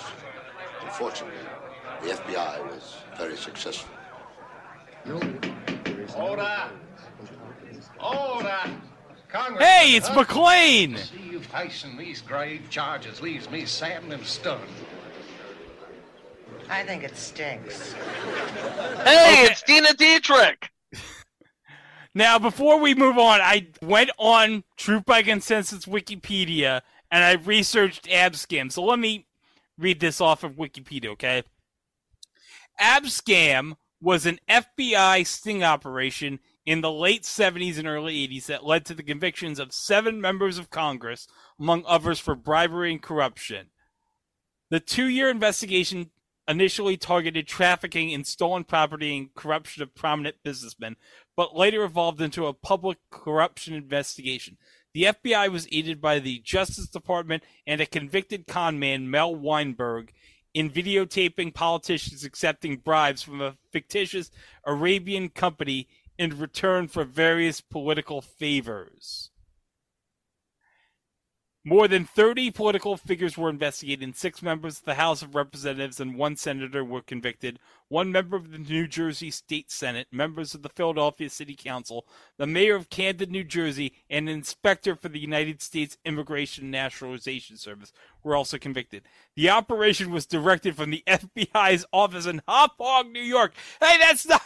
Unfortunately, 0.84 1.38
the 2.02 2.10
FBI 2.10 2.66
was 2.68 2.98
very 3.18 3.38
successful. 3.38 3.94
Order! 6.16 6.70
Order! 8.00 8.60
Congress. 9.30 9.66
Hey, 9.66 9.96
it's 9.96 10.10
McLean! 10.16 10.98
See 10.98 11.30
you 11.32 11.40
facing 11.40 11.98
these 11.98 12.22
grave 12.22 12.70
charges 12.70 13.22
leaves 13.22 13.50
me 13.50 13.66
saddened 13.66 14.14
and 14.14 14.26
stunned. 14.26 14.62
I 16.70 16.84
think 16.84 17.04
it 17.04 17.16
stinks. 17.16 17.94
Hey, 19.04 19.48
it's 19.50 19.62
Dena 19.64 19.94
Dietrich. 19.94 20.70
Now, 22.18 22.40
before 22.40 22.80
we 22.80 22.96
move 22.96 23.18
on, 23.18 23.42
I 23.42 23.68
went 23.82 24.10
on 24.18 24.64
Truth 24.78 25.04
by 25.04 25.22
Consensus 25.22 25.84
Wikipedia 25.84 26.80
and 27.12 27.26
I 27.26 27.34
researched 27.34 28.06
Abscam. 28.06 28.72
So 28.72 28.86
let 28.86 29.00
me 29.00 29.28
read 29.78 30.00
this 30.00 30.22
off 30.22 30.46
of 30.46 30.54
Wikipedia, 30.54 31.08
okay? 31.10 31.44
Abscam 32.80 33.76
was 34.02 34.26
an 34.26 34.40
FBI 34.48 35.28
sting 35.28 35.62
operation 35.62 36.40
in 36.66 36.80
the 36.80 36.92
late 36.92 37.24
70s 37.24 37.78
and 37.78 37.88
early 37.88 38.28
80s 38.28 38.46
that 38.46 38.66
led 38.66 38.86
to 38.86 38.94
the 38.94 39.04
convictions 39.04 39.60
of 39.60 39.74
seven 39.74 40.22
members 40.22 40.58
of 40.58 40.70
Congress, 40.70 41.28
among 41.60 41.84
others, 41.86 42.20
for 42.20 42.34
bribery 42.34 42.92
and 42.94 43.02
corruption. 43.02 43.68
The 44.70 44.80
two 44.80 45.08
year 45.08 45.30
investigation 45.30 46.12
initially 46.48 46.98
targeted 46.98 47.48
trafficking 47.48 48.12
in 48.12 48.24
stolen 48.24 48.64
property 48.64 49.18
and 49.18 49.34
corruption 49.34 49.82
of 49.84 49.96
prominent 49.96 50.36
businessmen, 50.44 50.96
but 51.36 51.56
later 51.56 51.84
evolved 51.84 52.22
into 52.22 52.46
a 52.46 52.54
public 52.54 52.98
corruption 53.10 53.74
investigation. 53.74 54.58
The 54.94 55.04
FBI 55.04 55.50
was 55.50 55.68
aided 55.72 56.00
by 56.00 56.20
the 56.20 56.40
Justice 56.40 56.88
Department 56.88 57.44
and 57.68 57.82
a 57.82 57.86
convicted 57.86 58.48
con 58.48 58.80
man, 58.80 59.10
Mel 59.10 59.36
Weinberg, 59.36 60.14
in 60.54 60.70
videotaping 60.70 61.54
politicians 61.54 62.24
accepting 62.24 62.78
bribes 62.78 63.22
from 63.22 63.42
a 63.42 63.58
fictitious 63.72 64.32
Arabian 64.66 65.28
company 65.30 65.90
in 66.18 66.40
return 66.40 66.88
for 66.88 67.04
various 67.04 67.60
political 67.60 68.22
favors. 68.22 69.32
More 71.68 71.88
than 71.88 72.06
30 72.06 72.52
political 72.52 72.96
figures 72.96 73.40
were 73.40 73.50
investigated, 73.50 74.04
and 74.04 74.16
six 74.16 74.44
members 74.44 74.78
of 74.78 74.86
the 74.86 74.94
House 74.94 75.24
of 75.24 75.34
Representatives 75.34 76.00
and 76.00 76.16
one 76.16 76.36
senator 76.36 76.86
were 76.86 77.02
convicted. 77.02 77.58
One 77.88 78.12
member 78.12 78.38
of 78.38 78.52
the 78.52 78.60
New 78.60 78.88
Jersey 78.88 79.32
State 79.32 79.72
Senate, 79.72 80.06
members 80.12 80.54
of 80.54 80.62
the 80.62 80.70
Philadelphia 80.70 81.28
City 81.28 81.56
Council, 81.56 82.06
the 82.38 82.46
mayor 82.46 82.76
of 82.76 82.92
Camden, 82.92 83.32
New 83.32 83.44
Jersey, 83.44 83.94
and 84.12 84.30
an 84.30 84.36
inspector 84.36 84.96
for 84.96 85.10
the 85.10 85.18
United 85.18 85.60
States 85.60 85.98
Immigration 86.06 86.66
and 86.66 86.72
Naturalization 86.72 87.58
Service 87.58 87.92
were 88.22 88.36
also 88.36 88.60
convicted. 88.60 89.02
The 89.36 89.50
operation 89.50 90.12
was 90.12 90.28
directed 90.28 90.76
from 90.76 90.92
the 90.92 91.04
FBI's 91.08 91.84
office 91.92 92.28
in 92.28 92.44
Hauppauge, 92.48 93.12
New 93.12 93.24
York. 93.24 93.56
Hey, 93.82 93.98
that's 93.98 94.28
not, 94.28 94.44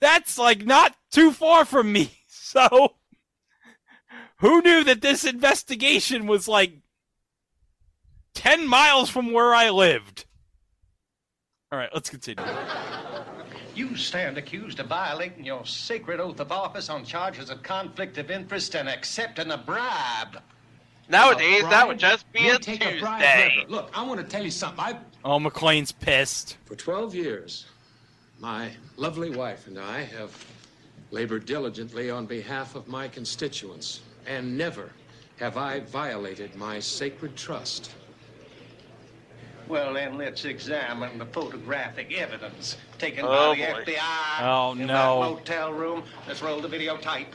that's 0.00 0.38
like 0.38 0.64
not 0.64 0.96
too 1.10 1.32
far 1.32 1.66
from 1.66 1.92
me. 1.92 2.12
So. 2.32 2.94
Who 4.40 4.62
knew 4.62 4.84
that 4.84 5.02
this 5.02 5.24
investigation 5.24 6.26
was 6.26 6.48
like 6.48 6.80
10 8.34 8.66
miles 8.66 9.10
from 9.10 9.32
where 9.32 9.54
I 9.54 9.70
lived? 9.70 10.24
All 11.70 11.78
right, 11.78 11.90
let's 11.92 12.10
continue. 12.10 12.44
You 13.74 13.96
stand 13.96 14.38
accused 14.38 14.80
of 14.80 14.86
violating 14.86 15.44
your 15.44 15.64
sacred 15.66 16.20
oath 16.20 16.40
of 16.40 16.52
office 16.52 16.88
on 16.88 17.04
charges 17.04 17.50
of 17.50 17.62
conflict 17.62 18.18
of 18.18 18.30
interest 18.30 18.74
and 18.74 18.88
accepting 18.88 19.50
a 19.50 19.58
bribe. 19.58 20.42
Nowadays, 21.08 21.64
A 21.64 21.68
that 21.68 21.86
would 21.86 21.98
just 21.98 22.30
be 22.32 22.44
We'll 22.44 22.56
a 22.56 22.58
take 22.58 22.84
a 22.84 22.98
bribe 22.98 23.20
Tuesday. 23.20 23.64
Look, 23.68 23.90
I 23.94 24.02
want 24.02 24.20
to 24.20 24.26
tell 24.26 24.44
you 24.44 24.50
something. 24.50 24.80
I, 24.80 24.98
Oh, 25.24 25.38
McLean's 25.38 25.92
pissed. 25.92 26.56
for 26.64 26.74
12 26.76 27.14
years, 27.14 27.66
my 28.38 28.70
lovely 28.96 29.30
wife 29.30 29.66
and 29.66 29.78
I 29.78 30.00
have 30.02 30.32
labored 31.10 31.44
diligently 31.44 32.10
on 32.10 32.26
behalf 32.26 32.74
of 32.74 32.88
my 32.88 33.06
constituents, 33.08 34.00
and 34.30 34.56
never 34.56 34.90
have 35.38 35.56
I 35.56 35.80
violated 35.80 36.54
my 36.54 36.78
sacred 36.78 37.34
trust. 37.36 37.90
Well, 39.66 39.94
then 39.94 40.16
let's 40.16 40.44
examine 40.44 41.18
the 41.18 41.26
photographic 41.26 42.12
evidence 42.16 42.76
taken 42.98 43.24
Oh, 43.24 43.28
by 43.28 43.56
the 43.56 43.84
boy. 43.84 43.92
FBI 43.92 44.40
Oh, 44.40 44.72
in 44.72 44.86
no. 44.86 44.86
that 44.86 45.30
motel 45.30 45.72
room. 45.72 46.04
Let's 46.28 46.42
roll 46.42 46.60
the 46.60 46.68
videotape. 46.68 47.26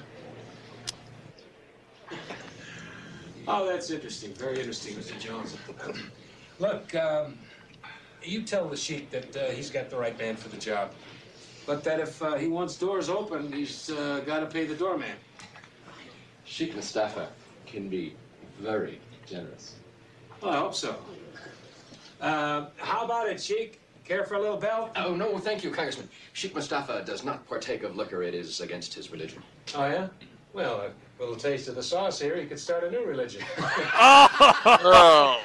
Oh, 3.47 3.67
that's 3.67 3.89
interesting. 3.91 4.33
Very 4.33 4.57
interesting, 4.59 4.95
Mr. 4.95 5.19
Jones. 5.19 5.55
Look, 6.59 6.95
um, 6.95 7.37
you 8.23 8.41
tell 8.41 8.67
the 8.67 8.77
sheik 8.77 9.09
that 9.11 9.35
uh, 9.35 9.51
he's 9.51 9.69
got 9.69 9.89
the 9.89 9.97
right 9.97 10.17
man 10.17 10.35
for 10.35 10.49
the 10.49 10.57
job. 10.57 10.91
But 11.65 11.83
that 11.83 11.99
if 11.99 12.21
uh, 12.21 12.35
he 12.35 12.47
wants 12.47 12.77
doors 12.77 13.09
open, 13.09 13.51
he's 13.51 13.89
uh, 13.89 14.21
got 14.25 14.39
to 14.39 14.45
pay 14.45 14.65
the 14.65 14.75
doorman. 14.75 15.15
Sheikh 16.45 16.75
Mustafa 16.75 17.29
can 17.65 17.89
be 17.89 18.13
very 18.59 18.99
generous. 19.25 19.75
Well, 20.41 20.51
I 20.51 20.57
hope 20.57 20.75
so. 20.75 20.95
Uh, 22.21 22.67
how 22.77 23.03
about 23.03 23.27
it, 23.27 23.41
Sheik? 23.41 23.81
Care 24.05 24.23
for 24.23 24.35
a 24.35 24.39
little 24.39 24.57
belt? 24.57 24.91
Oh, 24.95 25.15
no, 25.15 25.37
thank 25.39 25.63
you, 25.63 25.71
Congressman. 25.71 26.07
Sheikh 26.33 26.53
Mustafa 26.53 27.03
does 27.05 27.23
not 27.25 27.47
partake 27.47 27.81
of 27.83 27.95
liquor. 27.95 28.21
It 28.21 28.35
is 28.35 28.61
against 28.61 28.93
his 28.93 29.11
religion. 29.11 29.41
Oh, 29.73 29.87
yeah? 29.87 30.07
Well, 30.53 30.81
a 30.81 31.21
little 31.21 31.35
taste 31.35 31.67
of 31.67 31.75
the 31.75 31.83
sauce 31.83 32.19
here, 32.19 32.37
He 32.37 32.45
could 32.45 32.59
start 32.59 32.83
a 32.83 32.91
new 32.91 33.03
religion. 33.03 33.41
Oh, 33.97 35.41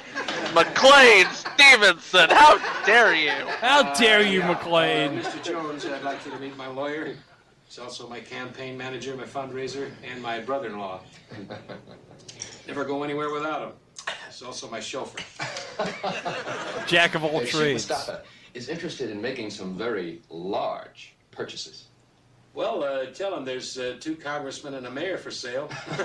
McLean 0.53 1.25
Stevenson, 1.31 2.29
how 2.29 2.57
dare 2.85 3.15
you? 3.15 3.31
How 3.31 3.93
dare 3.93 4.21
you, 4.21 4.43
McLean? 4.43 5.19
Uh, 5.19 5.21
Mr. 5.21 5.43
Jones, 5.43 5.85
I'd 5.85 6.03
like 6.03 6.23
you 6.25 6.31
to 6.31 6.39
meet 6.39 6.55
my 6.57 6.67
lawyer. 6.67 7.15
He's 7.71 7.79
also 7.79 8.05
my 8.05 8.19
campaign 8.19 8.77
manager, 8.77 9.15
my 9.15 9.23
fundraiser, 9.23 9.91
and 10.03 10.21
my 10.21 10.41
brother-in-law. 10.41 10.99
Never 12.67 12.83
go 12.83 13.03
anywhere 13.03 13.31
without 13.31 13.61
him. 13.61 13.71
He's 14.27 14.41
also 14.41 14.69
my 14.69 14.81
chauffeur. 14.81 15.23
Jack 16.85 17.15
of 17.15 17.23
all 17.23 17.37
Uh, 17.37 17.45
Sheikh 17.45 17.51
trades. 17.51 17.87
Mustafa 17.89 18.23
is 18.53 18.67
interested 18.67 19.09
in 19.09 19.21
making 19.21 19.51
some 19.51 19.77
very 19.77 20.21
large 20.29 21.15
purchases. 21.31 21.85
Well, 22.53 22.83
uh, 22.83 23.05
tell 23.05 23.33
him 23.37 23.45
there's 23.45 23.77
uh, 23.77 23.95
two 24.01 24.17
congressmen 24.17 24.73
and 24.73 24.85
a 24.85 24.91
mayor 24.91 25.17
for 25.17 25.31
sale. 25.31 25.69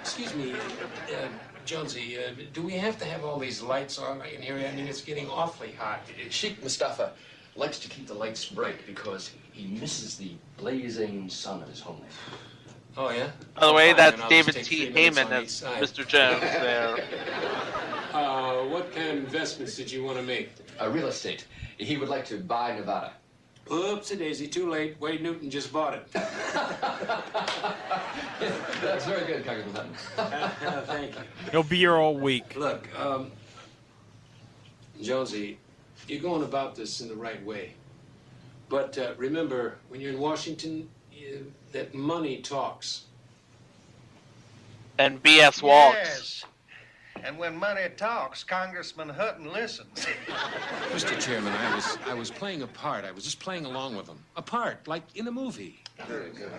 Excuse 0.00 0.34
me, 0.34 0.54
uh, 0.54 1.28
Jonesy, 1.64 2.18
uh, 2.18 2.32
do 2.52 2.62
we 2.62 2.72
have 2.72 2.98
to 2.98 3.04
have 3.04 3.24
all 3.24 3.38
these 3.38 3.62
lights 3.62 3.96
on 4.00 4.22
in 4.22 4.42
here? 4.42 4.56
I 4.56 4.74
mean, 4.74 4.88
it's 4.88 5.02
getting 5.02 5.30
awfully 5.30 5.70
hot. 5.78 6.00
Sheikh 6.30 6.60
Mustafa 6.64 7.12
likes 7.54 7.78
to 7.78 7.88
keep 7.88 8.08
the 8.08 8.14
lights 8.14 8.44
bright 8.46 8.84
because 8.88 9.30
he 9.52 9.66
misses 9.66 10.16
the 10.16 10.32
blazing 10.56 11.28
sun 11.28 11.62
of 11.62 11.68
his 11.68 11.80
homeland. 11.80 12.10
Oh, 12.96 13.10
yeah? 13.10 13.30
By 13.58 13.66
the 13.66 13.72
way, 13.72 13.88
Fine, 13.88 13.96
that's 13.96 14.28
David 14.28 14.54
T. 14.54 14.60
take 14.62 14.92
three 14.92 15.08
Heyman 15.08 15.26
on 15.26 15.32
as. 15.32 15.62
Mr. 15.62 16.06
Jones 16.06 16.40
there. 16.42 16.96
Uh, 18.12 18.64
what 18.66 18.92
kind 18.94 19.10
of 19.10 19.16
investments 19.16 19.76
did 19.76 19.90
you 19.90 20.04
want 20.04 20.18
to 20.18 20.22
make? 20.22 20.50
Uh, 20.80 20.90
real 20.90 21.06
estate. 21.06 21.46
He 21.78 21.96
would 21.96 22.08
like 22.10 22.24
to 22.26 22.38
buy 22.38 22.74
Nevada. 22.76 23.12
Oopsie 23.66 24.18
daisy, 24.18 24.48
too 24.48 24.68
late. 24.70 24.96
Wayne 25.00 25.22
Newton 25.22 25.48
just 25.48 25.72
bought 25.72 25.94
it. 25.94 26.06
That's 28.82 29.06
very 29.06 29.24
good, 29.24 29.46
Congressman 29.46 29.94
Hutton. 30.16 30.84
Thank 30.86 31.14
you. 31.14 31.22
He'll 31.50 31.62
be 31.62 31.78
here 31.78 31.94
all 31.94 32.16
week. 32.16 32.56
Look, 32.56 32.88
um, 32.98 33.30
Jonesy, 35.00 35.58
you're 36.08 36.20
going 36.20 36.42
about 36.42 36.74
this 36.74 37.00
in 37.00 37.08
the 37.08 37.14
right 37.14 37.42
way. 37.44 37.72
But 38.72 38.96
uh, 38.96 39.12
remember, 39.18 39.76
when 39.90 40.00
you're 40.00 40.14
in 40.14 40.18
Washington, 40.18 40.88
you, 41.12 41.52
that 41.72 41.92
money 41.92 42.38
talks. 42.38 43.02
And 44.98 45.22
B.S. 45.22 45.62
Walks. 45.62 45.98
Yes. 46.02 46.44
And 47.22 47.36
when 47.38 47.54
money 47.54 47.82
talks, 47.98 48.42
Congressman 48.42 49.10
Hutton 49.10 49.52
listens. 49.52 50.06
Mr. 50.88 51.20
Chairman, 51.20 51.52
I 51.52 51.74
was 51.76 51.98
I 52.06 52.14
was 52.14 52.30
playing 52.30 52.62
a 52.62 52.66
part. 52.66 53.04
I 53.04 53.12
was 53.12 53.24
just 53.24 53.40
playing 53.40 53.66
along 53.66 53.94
with 53.94 54.06
them. 54.06 54.18
A 54.36 54.42
part, 54.42 54.88
like 54.88 55.02
in 55.16 55.28
a 55.28 55.30
movie. 55.30 55.84
Very 56.08 56.30
good. 56.30 56.50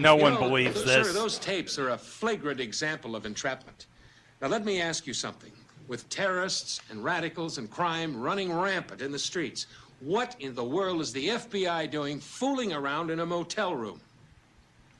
No 0.00 0.16
You 0.16 0.22
one 0.22 0.34
know, 0.34 0.40
believes 0.40 0.80
sir, 0.80 0.86
this. 0.86 1.08
Sir, 1.08 1.12
those 1.12 1.38
tapes 1.38 1.78
are 1.78 1.90
a 1.90 1.98
flagrant 1.98 2.60
example 2.60 3.14
of 3.14 3.26
entrapment. 3.26 3.84
Now, 4.40 4.48
let 4.48 4.64
me 4.64 4.80
ask 4.80 5.06
you 5.06 5.12
something. 5.12 5.52
With 5.86 6.08
terrorists 6.08 6.80
and 6.90 7.04
radicals 7.04 7.58
and 7.58 7.70
crime 7.70 8.20
running 8.20 8.52
rampant 8.52 9.02
in 9.02 9.12
the 9.12 9.18
streets, 9.18 9.66
what 10.00 10.36
in 10.40 10.54
the 10.54 10.64
world 10.64 11.00
is 11.00 11.12
the 11.12 11.28
FBI 11.28 11.90
doing 11.90 12.20
fooling 12.20 12.72
around 12.72 13.10
in 13.10 13.20
a 13.20 13.26
motel 13.26 13.74
room? 13.74 14.00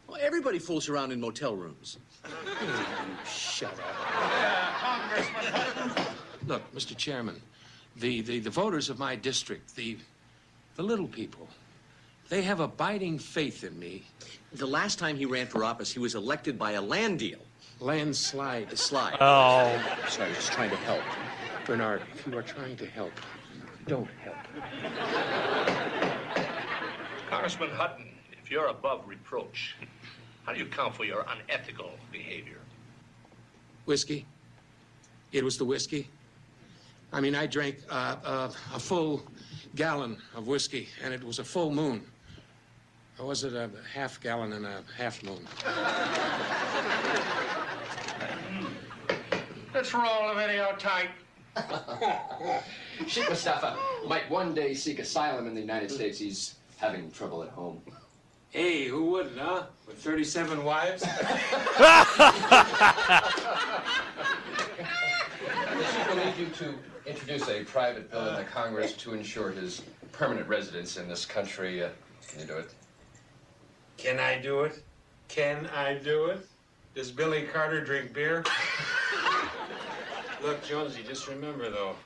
Well, 0.09 0.19
everybody 0.21 0.59
fools 0.59 0.89
around 0.89 1.13
in 1.13 1.21
motel 1.21 1.57
rooms. 1.57 1.99
Shut 3.27 3.75
up. 3.79 3.87
Look, 6.47 6.75
Mr. 6.75 6.97
Chairman, 6.97 7.41
the, 7.97 8.21
the, 8.23 8.39
the 8.39 8.51
voters 8.51 8.89
of 8.89 8.99
my 8.99 9.17
district, 9.17 9.75
the 9.75 9.99
The 10.77 10.83
little 10.83 11.09
people. 11.09 11.49
They 12.29 12.43
have 12.43 12.61
abiding 12.61 13.19
faith 13.19 13.65
in 13.65 13.79
me. 13.79 14.05
The 14.53 14.67
last 14.67 14.99
time 14.99 15.17
he 15.17 15.27
ran 15.27 15.47
for 15.47 15.65
office, 15.65 15.93
he 15.93 15.99
was 15.99 16.15
elected 16.15 16.59
by 16.59 16.73
a 16.73 16.83
land 16.83 17.19
deal. 17.21 17.39
Landslide. 17.81 18.73
A 18.73 18.77
Slide. 18.77 19.17
Oh. 19.21 19.81
Sorry, 20.09 20.27
I 20.27 20.29
was 20.29 20.39
just 20.39 20.53
trying 20.53 20.71
to 20.71 20.77
help. 20.77 21.03
Bernard, 21.67 22.03
if 22.15 22.27
you 22.27 22.37
are 22.37 22.43
trying 22.43 22.77
to 22.77 22.87
help, 22.87 23.13
don't 23.87 24.09
help. 24.23 24.37
Congressman 27.29 27.71
Hutton, 27.71 28.07
if 28.43 28.51
you're 28.51 28.69
above 28.69 29.07
reproach, 29.07 29.77
how 30.45 30.53
do 30.53 30.59
you 30.59 30.67
account 30.67 30.95
for 30.95 31.05
your 31.05 31.27
unethical 31.29 31.91
behavior? 32.11 32.61
Whiskey. 33.85 34.27
It 35.33 35.45
was 35.45 35.59
the 35.59 35.65
whiskey. 35.65 36.09
I 37.13 37.21
mean, 37.21 37.35
I 37.35 37.47
drank 37.47 37.79
uh, 37.91 38.17
uh, 38.25 38.51
a 38.75 38.79
full 38.79 39.23
gallon 39.75 40.17
of 40.35 40.47
whiskey, 40.47 40.89
and 41.05 41.13
it 41.13 41.23
was 41.23 41.39
a 41.39 41.45
full 41.45 41.71
moon. 41.71 42.03
Or 43.19 43.27
was 43.27 43.45
it 43.45 43.55
a 43.55 43.71
half 43.93 44.21
gallon 44.21 44.53
and 44.55 44.65
a 44.67 44.83
half 44.97 45.23
moon? 45.23 45.47
Let's 49.75 49.93
roll 49.93 50.35
the 50.35 50.41
videotape. 50.41 51.09
Sheikh 53.07 53.29
Mustafa 53.29 53.77
might 54.07 54.29
one 54.31 54.55
day 54.55 54.75
seek 54.75 54.99
asylum 54.99 55.47
in 55.47 55.55
the 55.55 55.61
United 55.61 55.91
States. 55.91 56.19
He's 56.19 56.57
having 56.77 57.11
trouble 57.11 57.43
at 57.43 57.51
home. 57.51 57.81
Hey, 58.51 58.87
who 58.87 59.05
wouldn't, 59.05 59.39
huh? 59.39 59.65
With 59.87 59.99
37 59.99 60.65
wives? 60.65 61.03
The 61.03 61.09
Sheikh 65.93 66.09
will 66.09 66.17
need 66.17 66.37
you 66.39 66.47
to 66.47 66.75
introduce 67.07 67.49
a 67.49 67.65
private 67.65 68.11
bill 68.11 68.29
in 68.29 68.37
the 68.37 68.45
Congress 68.45 68.93
to 68.95 69.15
ensure 69.15 69.51
his 69.51 69.83
permanent 70.13 70.49
residence 70.49 70.97
in 70.97 71.09
this 71.09 71.27
country. 71.27 71.83
Uh, 71.83 71.91
can 72.29 72.41
you 72.41 72.47
do 72.47 72.57
it? 72.57 72.75
Can 73.97 74.19
I 74.19 74.41
do 74.41 74.63
it? 74.63 74.83
Can 75.29 75.67
I 75.67 75.95
do 75.95 76.27
it? 76.27 76.47
Does 76.95 77.11
Billy 77.11 77.43
Carter 77.43 77.85
drink 77.85 78.15
beer? 78.15 78.45
Look, 80.47 80.63
Jonesy, 80.63 81.03
just 81.03 81.27
remember 81.27 81.71
though, 81.71 81.97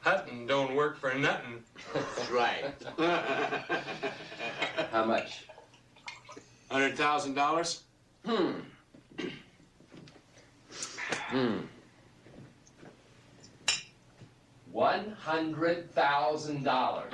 Hutton 0.00 0.46
don't 0.46 0.74
work 0.74 0.98
for 0.98 1.12
nothing. 1.12 1.62
That's 1.92 2.30
right. 2.30 2.64
How 4.90 5.04
much? 5.04 5.44
Hundred 6.70 6.96
thousand 6.96 7.34
dollars? 7.34 7.82
Hmm. 8.24 8.52
Hmm. 11.28 11.58
One 14.72 15.14
hundred 15.20 15.92
thousand 15.92 16.64
dollars. 16.64 17.12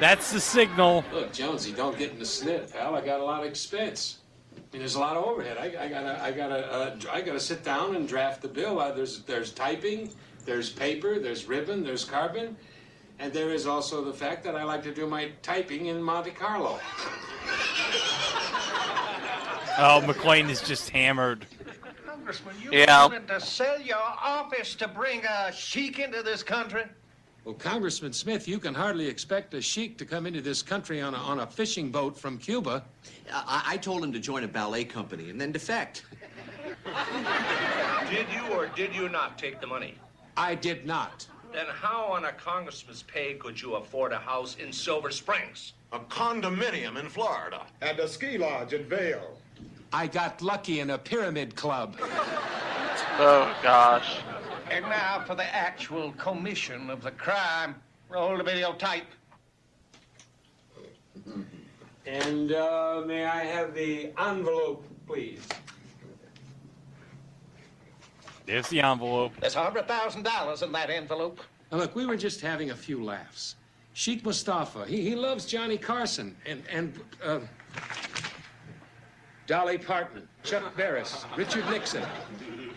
That's 0.00 0.32
the 0.32 0.40
signal. 0.40 1.04
Look, 1.12 1.32
Jonesy, 1.32 1.70
don't 1.70 1.96
get 1.96 2.10
in 2.10 2.18
the 2.18 2.24
snit, 2.24 2.72
pal. 2.72 2.96
I 2.96 3.00
got 3.00 3.20
a 3.20 3.24
lot 3.24 3.42
of 3.44 3.46
expense. 3.46 4.21
I 4.72 4.76
mean, 4.76 4.80
there's 4.80 4.94
a 4.94 5.00
lot 5.00 5.18
of 5.18 5.24
overhead. 5.24 5.58
I, 5.58 5.84
I 5.84 5.88
gotta, 5.88 6.22
I 6.22 6.32
gotta, 6.32 6.72
uh, 6.72 6.96
I 7.12 7.20
gotta 7.20 7.40
sit 7.40 7.62
down 7.62 7.94
and 7.94 8.08
draft 8.08 8.40
the 8.40 8.48
bill. 8.48 8.80
Uh, 8.80 8.90
there's, 8.92 9.20
there's 9.24 9.52
typing, 9.52 10.10
there's 10.46 10.70
paper, 10.70 11.18
there's 11.18 11.44
ribbon, 11.44 11.84
there's 11.84 12.06
carbon, 12.06 12.56
and 13.18 13.34
there 13.34 13.50
is 13.50 13.66
also 13.66 14.02
the 14.02 14.14
fact 14.14 14.42
that 14.44 14.56
I 14.56 14.64
like 14.64 14.82
to 14.84 14.94
do 14.94 15.06
my 15.06 15.30
typing 15.42 15.86
in 15.86 16.02
Monte 16.02 16.30
Carlo. 16.30 16.80
Oh, 19.78 20.02
McLean 20.06 20.50
is 20.50 20.60
just 20.60 20.90
hammered. 20.90 21.46
Congressman, 22.06 22.54
you 22.62 22.70
Yeah. 22.72 23.06
wanted 23.06 23.26
to 23.28 23.40
sell 23.40 23.80
your 23.80 23.96
office 23.96 24.74
to 24.74 24.86
bring 24.86 25.24
a 25.24 25.50
sheik 25.50 25.98
into 25.98 26.22
this 26.22 26.42
country? 26.42 26.84
Well, 27.44 27.54
Congressman 27.56 28.12
Smith, 28.12 28.46
you 28.46 28.60
can 28.60 28.72
hardly 28.72 29.08
expect 29.08 29.52
a 29.54 29.60
sheik 29.60 29.98
to 29.98 30.04
come 30.04 30.26
into 30.26 30.40
this 30.40 30.62
country 30.62 31.00
on 31.00 31.12
a, 31.12 31.18
on 31.18 31.40
a 31.40 31.46
fishing 31.46 31.90
boat 31.90 32.16
from 32.16 32.38
Cuba. 32.38 32.84
I, 33.32 33.62
I 33.66 33.76
told 33.78 34.04
him 34.04 34.12
to 34.12 34.20
join 34.20 34.44
a 34.44 34.48
ballet 34.48 34.84
company 34.84 35.28
and 35.28 35.40
then 35.40 35.50
defect. 35.50 36.04
Did 38.08 38.26
you 38.32 38.54
or 38.54 38.68
did 38.68 38.94
you 38.94 39.08
not 39.08 39.38
take 39.38 39.60
the 39.60 39.66
money? 39.66 39.96
I 40.36 40.54
did 40.54 40.86
not. 40.86 41.26
Then 41.52 41.66
how 41.66 42.04
on 42.04 42.26
a 42.26 42.32
congressman's 42.32 43.02
pay 43.02 43.34
could 43.34 43.60
you 43.60 43.74
afford 43.74 44.12
a 44.12 44.18
house 44.18 44.56
in 44.56 44.72
Silver 44.72 45.10
Springs? 45.10 45.72
A 45.92 45.98
condominium 45.98 46.96
in 46.96 47.08
Florida. 47.08 47.62
And 47.80 47.98
a 47.98 48.06
ski 48.06 48.38
lodge 48.38 48.72
in 48.72 48.84
Vail. 48.84 49.36
I 49.92 50.06
got 50.06 50.40
lucky 50.42 50.78
in 50.78 50.90
a 50.90 50.98
pyramid 50.98 51.56
club. 51.56 51.96
Oh 53.18 53.54
gosh. 53.62 54.18
And 54.72 54.86
now 54.86 55.22
for 55.26 55.34
the 55.34 55.54
actual 55.54 56.12
commission 56.12 56.88
of 56.88 57.02
the 57.02 57.10
crime. 57.10 57.74
Roll 58.08 58.38
the 58.38 58.42
videotape. 58.42 59.02
And 62.06 62.52
uh, 62.52 63.02
may 63.06 63.26
I 63.26 63.44
have 63.44 63.74
the 63.74 64.12
envelope, 64.18 64.86
please? 65.06 65.46
There's 68.46 68.66
the 68.68 68.80
envelope. 68.80 69.32
There's 69.40 69.52
hundred 69.52 69.86
thousand 69.86 70.22
dollars 70.22 70.62
in 70.62 70.72
that 70.72 70.88
envelope. 70.88 71.40
Now, 71.70 71.78
look, 71.78 71.94
we 71.94 72.06
were 72.06 72.16
just 72.16 72.40
having 72.40 72.70
a 72.70 72.74
few 72.74 73.04
laughs. 73.04 73.56
Sheikh 73.92 74.24
Mustafa, 74.24 74.86
he, 74.86 75.02
he 75.02 75.14
loves 75.14 75.44
Johnny 75.44 75.76
Carson 75.76 76.34
and, 76.46 76.62
and 76.72 76.98
uh, 77.22 77.40
Dolly 79.46 79.76
Parton, 79.76 80.26
Chuck 80.44 80.74
Barris, 80.78 81.26
Richard 81.36 81.68
Nixon. 81.68 82.04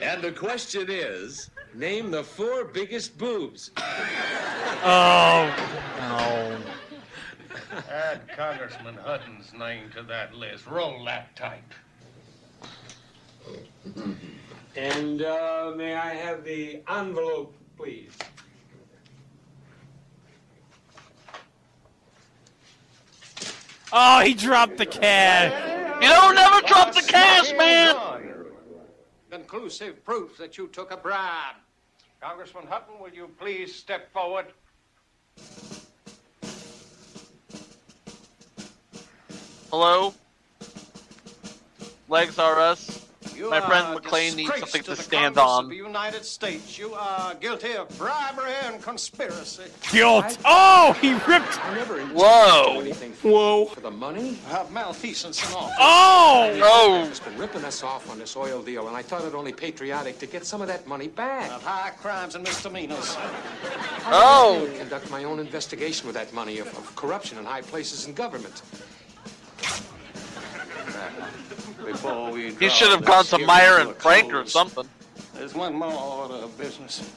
And 0.01 0.21
the 0.21 0.33
question 0.33 0.87
is 0.89 1.51
name 1.75 2.11
the 2.11 2.23
four 2.23 2.65
biggest 2.65 3.17
boobs. 3.17 3.71
Oh, 4.87 5.51
no. 5.99 6.57
Add 7.89 8.21
Congressman 8.35 8.93
Hutton's 8.93 9.51
name 9.53 9.89
to 9.95 10.03
that 10.03 10.35
list. 10.35 10.67
Roll 10.67 11.03
that 11.05 11.35
tape. 11.35 11.73
And 14.75 15.23
uh, 15.23 15.73
may 15.75 15.95
I 15.95 16.13
have 16.13 16.43
the 16.43 16.83
envelope, 16.87 17.55
please? 17.77 18.11
Oh, 23.91 24.19
he 24.21 24.35
dropped 24.35 24.77
the 24.77 24.85
cash. 24.85 25.51
You 26.03 26.09
don't 26.09 26.35
never 26.35 26.61
drop 26.67 26.93
the 26.93 27.01
cash, 27.01 27.53
man. 27.53 27.95
Conclusive 29.31 30.03
proof 30.03 30.37
that 30.37 30.59
you 30.59 30.67
took 30.67 30.91
a 30.91 30.97
bribe. 30.97 31.55
Congressman 32.27 32.65
Hutton, 32.65 32.95
will 32.99 33.13
you 33.13 33.29
please 33.39 33.75
step 33.75 34.11
forward? 34.11 34.47
Hello? 39.69 40.11
Legs 42.09 42.39
are 42.39 42.59
us. 42.59 43.04
You 43.35 43.49
My 43.49 43.59
friend 43.59 43.87
are 43.87 43.93
McLean 43.95 44.35
needs 44.35 44.57
something 44.57 44.83
to, 44.83 44.91
the 44.91 44.95
stand 44.95 45.35
Congress 45.35 45.57
on. 45.57 45.63
Of 45.65 45.69
the 45.69 45.75
United 45.75 46.23
States. 46.23 46.77
You 46.77 46.93
are 46.93 47.35
guilty 47.35 47.73
of 47.73 47.89
bribery 47.97 48.53
and 48.63 48.81
conspiracy. 48.81 49.63
Guilt. 49.91 50.37
Oh, 50.45 50.95
he 51.01 51.13
ripped. 51.13 51.55
Whoa. 52.13 52.81
Whoa. 53.21 53.65
For 53.65 53.81
the 53.81 53.91
money? 53.91 54.39
I 54.47 54.51
have 54.51 54.71
malfeasance 54.71 55.41
oh! 55.43 55.47
and 55.47 55.55
all. 55.55 55.71
Oh. 55.79 56.59
Oh. 56.63 57.07
It's 57.09 57.19
been 57.19 57.37
ripping 57.37 57.65
us 57.65 57.83
off 57.83 58.09
on 58.09 58.19
this 58.19 58.37
oil 58.37 58.61
deal, 58.61 58.87
and 58.87 58.95
I 58.95 59.01
thought 59.01 59.25
it 59.25 59.33
only 59.35 59.51
patriotic 59.51 60.17
to 60.19 60.27
get 60.27 60.45
some 60.45 60.61
of 60.61 60.67
that 60.69 60.87
money 60.87 61.09
back. 61.09 61.51
Of 61.51 61.63
high 61.63 61.91
crimes 61.91 62.35
and 62.35 62.43
misdemeanors. 62.43 63.17
Oh. 64.07 64.69
I 64.71 64.77
conduct 64.77 65.11
my 65.11 65.25
own 65.25 65.39
investigation 65.39 66.07
with 66.07 66.15
that 66.15 66.31
money 66.33 66.59
of, 66.59 66.67
of 66.67 66.95
corruption 66.95 67.37
in 67.37 67.45
high 67.45 67.61
places 67.61 68.07
in 68.07 68.13
government. 68.13 68.61
Before 71.85 72.31
we 72.31 72.53
He 72.55 72.69
should 72.69 72.89
have 72.89 73.05
gone 73.05 73.25
to 73.25 73.37
Meier 73.37 73.79
and 73.79 73.95
Frank 73.95 74.33
or 74.33 74.45
something. 74.45 74.87
There's 75.35 75.53
one 75.53 75.75
more 75.75 75.93
order 75.93 76.35
of 76.35 76.57
business. 76.57 77.11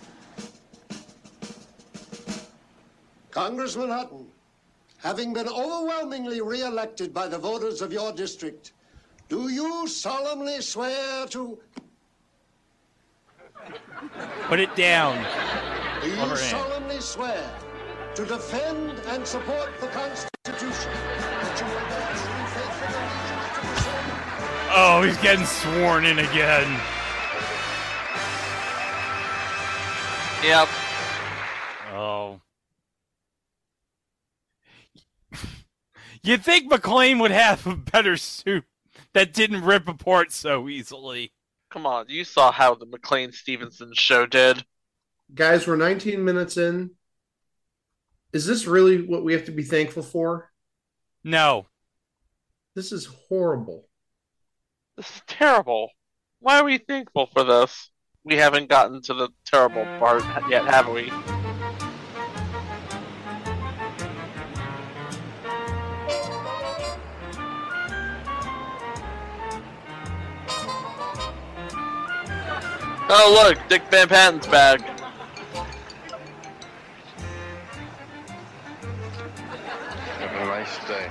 Congressman 3.31 3.91
Hutton, 3.91 4.27
having 4.99 5.33
been 5.33 5.49
overwhelmingly 5.49 6.41
re-elected 6.41 7.15
by 7.15 7.29
the 7.29 7.39
voters 7.39 7.81
of 7.81 7.93
your 7.93 8.13
district, 8.13 8.73
do 9.29 9.49
you 9.49 9.87
solemnly 9.87 10.61
swear 10.61 11.27
to... 11.29 11.59
Put 14.49 14.61
it 14.61 14.75
down. 14.75 15.25
Do 16.03 16.09
you 16.09 16.15
Overhand. 16.15 16.39
solemnly 16.39 17.01
swear 17.01 17.51
to 18.15 18.25
defend 18.25 19.01
and 19.09 19.27
support 19.27 19.71
the 19.81 19.89
Constitution, 19.89 20.93
that 20.93 21.61
you 21.61 21.67
will 21.67 21.98
Oh, 24.81 25.03
he's 25.03 25.17
getting 25.17 25.45
sworn 25.45 26.07
in 26.07 26.21
again. 26.21 26.81
Yep. 30.45 30.69
Oh. 31.93 32.41
You'd 36.23 36.45
think 36.45 36.71
McLean 36.71 37.19
would 37.19 37.33
have 37.33 37.67
a 37.67 37.75
better 37.75 38.17
suit 38.17 38.67
that 39.15 39.35
didn't 39.35 39.65
rip 39.65 39.89
apart 39.89 40.31
so 40.31 40.69
easily. 40.69 41.33
Come 41.71 41.85
on, 41.85 42.07
you 42.09 42.23
saw 42.23 42.53
how 42.53 42.77
the 42.77 42.87
McLean 42.87 43.33
Stevenson 43.33 43.91
show 43.95 44.27
did. 44.27 44.65
Guys, 45.35 45.67
we're 45.67 45.75
19 45.75 46.25
minutes 46.25 46.57
in. 46.57 46.93
Is 48.33 48.47
this 48.47 48.65
really 48.69 49.03
what 49.03 49.25
we 49.25 49.33
have 49.33 49.47
to 49.47 49.53
be 49.53 49.65
thankful 49.65 50.05
for? 50.05 50.53
No. 51.25 51.67
This 52.77 52.93
is 52.93 53.07
horrible. 53.29 53.88
This 54.99 55.15
is 55.15 55.23
terrible. 55.29 55.91
Why 56.41 56.59
are 56.59 56.65
we 56.65 56.79
thankful 56.79 57.27
for 57.27 57.45
this? 57.45 57.91
We 58.25 58.35
haven't 58.35 58.69
gotten 58.69 59.01
to 59.03 59.15
the 59.15 59.29
terrible 59.45 59.85
part 60.01 60.25
yet, 60.51 60.65
have 60.65 60.89
we? 60.89 61.13
Oh 73.09 73.47
look, 73.47 73.69
Dick 73.69 73.83
Van 73.93 74.09
Patten's 74.09 74.49
back. 74.49 74.81
Have 80.19 80.33
a 80.33 80.45
nice 80.45 80.77
day. 80.89 81.09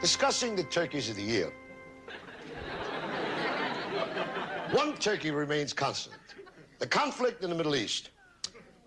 Discussing 0.00 0.56
the 0.56 0.64
turkeys 0.64 1.10
of 1.10 1.16
the 1.16 1.22
year. 1.22 1.52
One 4.72 4.96
turkey 4.96 5.30
remains 5.30 5.72
constant 5.74 6.16
the 6.78 6.86
conflict 6.86 7.44
in 7.44 7.50
the 7.50 7.56
Middle 7.56 7.76
East. 7.76 8.08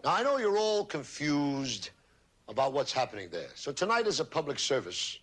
Now, 0.04 0.16
I 0.16 0.24
know 0.24 0.38
you're 0.38 0.58
all 0.58 0.84
confused 0.84 1.92
about 2.48 2.74
what's 2.74 2.92
happening 2.92 3.30
there. 3.32 3.50
So, 3.54 3.72
tonight, 3.72 4.08
as 4.08 4.20
a 4.20 4.26
public 4.26 4.58
service, 4.58 5.20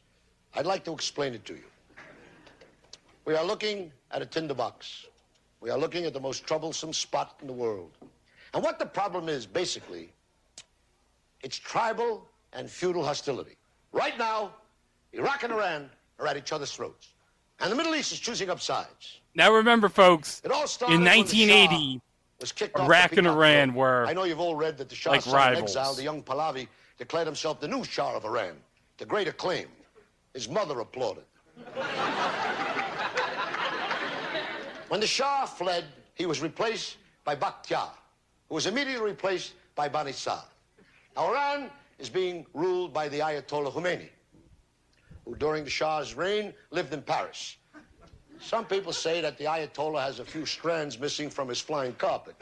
I'd 0.54 0.66
like 0.66 0.84
to 0.84 0.92
explain 0.92 1.34
it 1.34 1.44
to 1.46 1.54
you. 1.54 1.64
We 3.24 3.34
are 3.34 3.44
looking 3.44 3.90
at 4.12 4.22
a 4.22 4.26
tinderbox. 4.26 5.06
We 5.60 5.70
are 5.70 5.78
looking 5.78 6.04
at 6.04 6.12
the 6.12 6.20
most 6.20 6.46
troublesome 6.46 6.92
spot 6.92 7.38
in 7.40 7.48
the 7.48 7.52
world. 7.52 7.90
And 8.54 8.62
what 8.62 8.78
the 8.78 8.86
problem 8.86 9.28
is, 9.28 9.46
basically, 9.46 10.12
it's 11.42 11.58
tribal 11.58 12.28
and 12.52 12.70
feudal 12.70 13.04
hostility. 13.04 13.56
Right 13.92 14.16
now, 14.16 14.52
Iraq 15.12 15.42
and 15.42 15.52
Iran 15.52 15.90
are 16.18 16.26
at 16.26 16.36
each 16.36 16.52
other's 16.52 16.72
throats. 16.72 17.08
And 17.60 17.70
the 17.70 17.76
Middle 17.76 17.94
East 17.94 18.12
is 18.12 18.20
choosing 18.20 18.48
up 18.50 18.60
sides. 18.60 19.20
Now 19.34 19.52
remember, 19.52 19.88
folks, 19.88 20.40
It 20.44 20.50
all 20.50 20.66
started 20.66 20.94
in 20.94 21.04
1980, 21.04 22.00
was 22.40 22.52
kicked 22.52 22.78
Iraq 22.78 23.10
the 23.10 23.18
and 23.18 23.26
Iran 23.26 23.74
were 23.74 24.06
I 24.06 24.12
know 24.12 24.24
you've 24.24 24.40
all 24.40 24.54
read 24.56 24.78
that 24.78 24.88
the 24.88 24.94
Shah 24.94 25.10
like 25.10 25.26
rivals. 25.26 25.62
exile, 25.76 25.94
the 25.94 26.02
young 26.02 26.22
Pahlavi, 26.22 26.68
declared 26.98 27.26
himself 27.26 27.60
the 27.60 27.68
new 27.68 27.84
Shah 27.84 28.16
of 28.16 28.24
Iran, 28.24 28.54
to 28.98 29.04
great 29.04 29.28
acclaim. 29.28 29.68
His 30.32 30.48
mother 30.48 30.80
applauded. 30.80 31.24
when 34.88 35.00
the 35.00 35.06
Shah 35.06 35.44
fled, 35.46 35.84
he 36.14 36.26
was 36.26 36.40
replaced 36.40 36.96
by 37.24 37.34
Bakhtiar, 37.36 37.90
who 38.48 38.54
was 38.54 38.66
immediately 38.66 39.04
replaced 39.04 39.52
by 39.74 39.88
Bani 39.88 40.12
Sadr. 40.12 40.44
Now, 41.16 41.28
Iran 41.30 41.70
is 41.98 42.08
being 42.08 42.46
ruled 42.54 42.92
by 42.94 43.08
the 43.08 43.18
Ayatollah 43.18 43.72
Khomeini, 43.72 44.08
who 45.30 45.36
during 45.36 45.62
the 45.62 45.70
Shah's 45.70 46.14
reign 46.14 46.52
lived 46.70 46.92
in 46.92 47.02
Paris. 47.02 47.56
Some 48.40 48.64
people 48.64 48.92
say 48.92 49.20
that 49.20 49.38
the 49.38 49.44
Ayatollah 49.44 50.02
has 50.02 50.18
a 50.18 50.24
few 50.24 50.44
strands 50.44 50.98
missing 50.98 51.30
from 51.30 51.48
his 51.48 51.60
flying 51.60 51.92
carpet. 51.92 52.34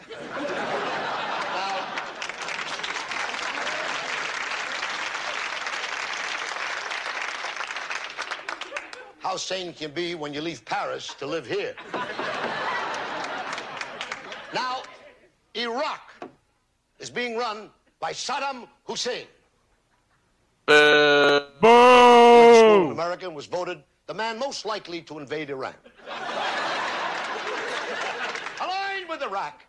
How 9.18 9.36
sane 9.36 9.74
can 9.74 9.90
be 9.90 10.14
when 10.14 10.32
you 10.32 10.40
leave 10.40 10.64
Paris 10.64 11.12
to 11.18 11.26
live 11.26 11.46
here? 11.46 11.74
now, 14.54 14.82
Iraq 15.54 16.14
is 16.98 17.10
being 17.10 17.36
run 17.36 17.68
by 18.00 18.12
Saddam 18.12 18.66
Hussein. 18.84 19.26
Uh, 20.66 21.40
Boo! 22.68 22.86
An 22.86 22.92
American 22.92 23.34
was 23.34 23.46
voted 23.46 23.82
the 24.06 24.14
man 24.14 24.38
most 24.38 24.64
likely 24.64 25.02
to 25.02 25.18
invade 25.18 25.50
Iran. 25.50 25.74
Aligned 28.60 29.08
with 29.08 29.22
Iraq 29.22 29.64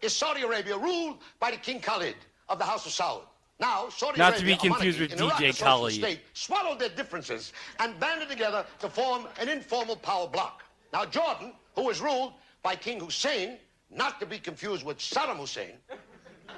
is 0.00 0.12
Saudi 0.14 0.42
Arabia, 0.42 0.76
ruled 0.76 1.18
by 1.40 1.50
the 1.50 1.56
King 1.56 1.80
Khalid 1.80 2.16
of 2.48 2.58
the 2.58 2.64
House 2.64 2.86
of 2.86 2.92
Saud. 2.92 3.22
Now, 3.60 3.88
Saudi 3.90 4.18
Not 4.18 4.36
to 4.36 4.44
be 4.44 4.56
confused 4.56 4.98
with 4.98 5.12
DJ 5.12 5.58
Khalid. 5.58 5.94
State, 5.94 6.20
swallowed 6.34 6.78
their 6.78 6.88
differences 6.88 7.52
and 7.78 7.98
banded 8.00 8.28
together 8.28 8.66
to 8.80 8.88
form 8.88 9.28
an 9.38 9.48
informal 9.48 9.96
power 9.96 10.26
bloc. 10.26 10.62
Now, 10.92 11.04
Jordan, 11.04 11.52
who 11.76 11.84
was 11.84 12.00
ruled 12.00 12.32
by 12.62 12.74
King 12.76 12.98
Hussein, 13.00 13.58
not 13.90 14.18
to 14.20 14.26
be 14.26 14.38
confused 14.38 14.84
with 14.84 14.98
Saddam 14.98 15.36
Hussein. 15.36 15.74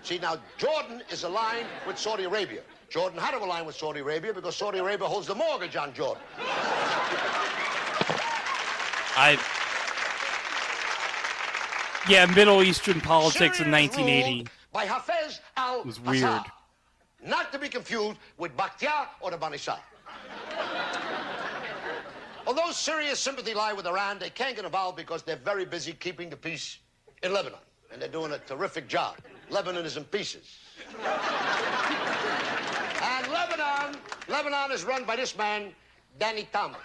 See, 0.03 0.19
now, 0.19 0.37
Jordan 0.57 1.03
is 1.11 1.25
aligned 1.25 1.67
with 1.87 1.99
Saudi 1.99 2.25
Arabia. 2.25 2.63
Jordan 2.95 3.19
had 3.19 3.33
to 3.33 3.45
align 3.45 3.67
with 3.67 3.75
Saudi 3.75 3.99
Arabia 3.99 4.33
because 4.33 4.55
Saudi 4.55 4.79
Arabia 4.79 5.09
holds 5.09 5.27
the 5.27 5.35
mortgage 5.35 5.75
on 5.75 5.93
Jordan. 5.95 6.23
I. 9.17 9.37
Yeah, 12.09 12.27
Middle 12.27 12.63
Eastern 12.63 13.01
politics 13.01 13.59
in 13.59 13.65
Syria 13.65 13.81
is 13.81 13.91
1980 13.91 14.35
ruled 14.37 14.51
By 14.73 14.87
Hafez 14.87 15.41
al 15.57 15.83
was 15.83 15.99
weird. 15.99 16.45
Not 17.27 17.51
to 17.51 17.59
be 17.59 17.69
confused 17.69 18.17
with 18.39 18.57
Bakhtiar 18.57 19.09
or 19.21 19.33
the 19.33 19.39
Bani 19.39 19.59
Sadr. 19.59 19.81
Although 22.47 22.71
Syria's 22.71 23.19
sympathy 23.19 23.55
lie 23.55 23.73
with 23.73 23.89
Iran, 23.89 24.21
they 24.21 24.31
can't 24.31 24.55
get 24.55 24.65
involved 24.65 24.97
because 24.97 25.25
they're 25.25 25.35
very 25.35 25.65
busy 25.65 25.95
keeping 25.95 26.31
the 26.31 26.37
peace 26.37 26.79
in 27.25 27.33
Lebanon. 27.33 27.59
And 27.93 28.01
they're 28.01 28.09
doing 28.09 28.31
a 28.31 28.39
terrific 28.39 28.87
job. 28.87 29.17
Lebanon 29.51 29.85
is 29.85 29.97
in 29.97 30.05
pieces. 30.05 30.59
And 33.51 33.61
Lebanon, 33.61 33.97
Lebanon 34.29 34.73
is 34.73 34.85
run 34.85 35.05
by 35.05 35.17
this 35.17 35.37
man, 35.37 35.73
Danny 36.19 36.49
Thomas. 36.53 36.81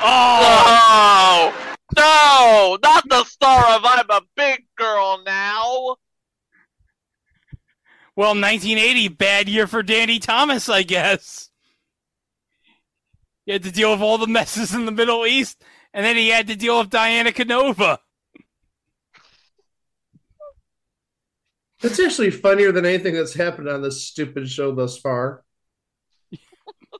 Oh! 0.00 1.52
No! 1.96 2.78
Not 2.82 3.08
the 3.08 3.24
star 3.24 3.76
of 3.76 3.82
I'm 3.84 4.10
a 4.10 4.20
Big 4.36 4.64
Girl 4.76 5.22
Now! 5.24 5.96
Well, 8.16 8.30
1980, 8.30 9.08
bad 9.08 9.48
year 9.48 9.66
for 9.66 9.82
Danny 9.82 10.18
Thomas, 10.18 10.68
I 10.68 10.82
guess. 10.82 11.50
He 13.46 13.52
had 13.52 13.62
to 13.62 13.70
deal 13.70 13.92
with 13.92 14.00
all 14.00 14.18
the 14.18 14.26
messes 14.26 14.74
in 14.74 14.86
the 14.86 14.92
Middle 14.92 15.24
East, 15.24 15.62
and 15.94 16.04
then 16.04 16.16
he 16.16 16.28
had 16.28 16.48
to 16.48 16.56
deal 16.56 16.80
with 16.80 16.90
Diana 16.90 17.32
Canova. 17.32 18.00
That's 21.80 22.00
actually 22.00 22.32
funnier 22.32 22.72
than 22.72 22.84
anything 22.84 23.14
that's 23.14 23.34
happened 23.34 23.68
on 23.68 23.82
this 23.82 24.04
stupid 24.04 24.50
show 24.50 24.74
thus 24.74 24.98
far. 24.98 25.44
Boo. 26.90 26.96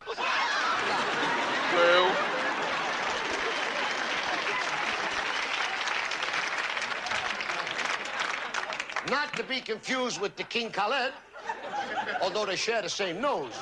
Not 9.11 9.33
to 9.37 9.43
be 9.45 9.61
confused 9.61 10.21
with 10.21 10.37
the 10.37 10.43
King 10.45 10.71
Khaled, 10.71 11.13
although 12.21 12.45
they 12.45 12.57
share 12.57 12.83
the 12.83 12.89
same 12.89 13.21
nose. 13.21 13.53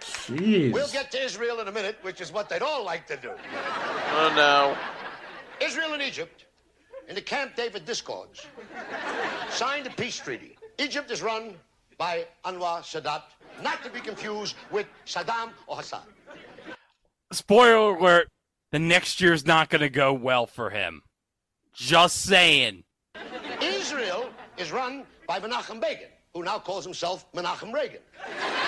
Jeez. 0.00 0.72
We'll 0.72 0.88
get 0.88 1.10
to 1.12 1.22
Israel 1.22 1.60
in 1.60 1.68
a 1.68 1.72
minute, 1.72 1.98
which 2.02 2.20
is 2.20 2.32
what 2.32 2.48
they'd 2.48 2.62
all 2.62 2.84
like 2.84 3.06
to 3.08 3.16
do. 3.16 3.32
Oh 4.12 4.32
no. 4.34 4.76
Israel 5.64 5.92
and 5.92 6.02
Egypt, 6.02 6.46
in 7.08 7.14
the 7.14 7.20
Camp 7.20 7.54
David 7.54 7.84
discords, 7.84 8.46
signed 9.50 9.86
a 9.86 9.90
peace 9.90 10.18
treaty. 10.18 10.56
Egypt 10.78 11.10
is 11.10 11.22
run 11.22 11.54
by 11.98 12.26
Anwar 12.44 12.80
Sadat, 12.80 13.22
not 13.62 13.82
to 13.84 13.90
be 13.90 14.00
confused 14.00 14.56
with 14.70 14.86
Saddam 15.06 15.50
or 15.66 15.76
Hassan. 15.76 16.02
Spoiler 17.32 17.96
alert, 17.96 18.28
the 18.72 18.78
next 18.78 19.20
year's 19.20 19.46
not 19.46 19.68
going 19.68 19.80
to 19.80 19.88
go 19.88 20.12
well 20.12 20.46
for 20.46 20.70
him. 20.70 21.02
Just 21.74 22.22
saying. 22.22 22.84
Israel 23.60 24.28
is 24.58 24.72
run 24.72 25.04
by 25.26 25.40
Menachem 25.40 25.80
Begin, 25.80 26.08
who 26.34 26.42
now 26.42 26.58
calls 26.58 26.84
himself 26.84 27.30
Menachem 27.32 27.72
Reagan. 27.72 28.00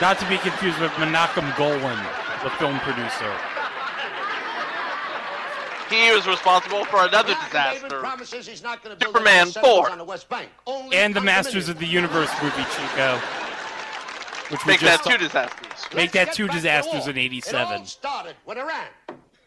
Not 0.01 0.19
to 0.19 0.29
be 0.29 0.39
confused 0.39 0.79
with 0.81 0.93
Menahem 0.99 1.53
Golan, 1.57 1.99
the 2.43 2.51
film 2.51 2.79
producer. 2.81 3.58
He 5.91 6.13
was 6.13 6.27
responsible 6.27 6.85
for 6.87 7.07
another 7.07 7.35
disaster. 7.47 8.03
he's 8.51 8.63
not 8.63 8.83
build 8.83 9.01
Superman 9.03 9.49
4. 9.49 9.91
on 9.91 9.99
the 9.99 10.05
West 10.05 10.29
Bank. 10.29 10.51
Only 10.67 10.97
And 10.97 11.15
the. 11.15 11.21
Masters 11.21 11.69
of 11.69 11.79
the 11.79 11.87
Universe 11.87 12.31
movie, 12.43 12.65
Chico. 12.75 13.21
Which 14.51 14.65
we 14.65 14.73
Make 14.73 14.81
that 14.81 15.05
two 15.05 15.19
disasters. 15.19 15.95
Make 15.95 16.13
that 16.13 16.33
two 16.33 16.49
disasters 16.49 17.03
war. 17.03 17.11
in 17.11 17.19
It 17.19 17.21
all 17.21 17.27
'87. 17.27 17.87
started 17.87 18.35
when 18.47 18.57
Iran, 18.57 18.87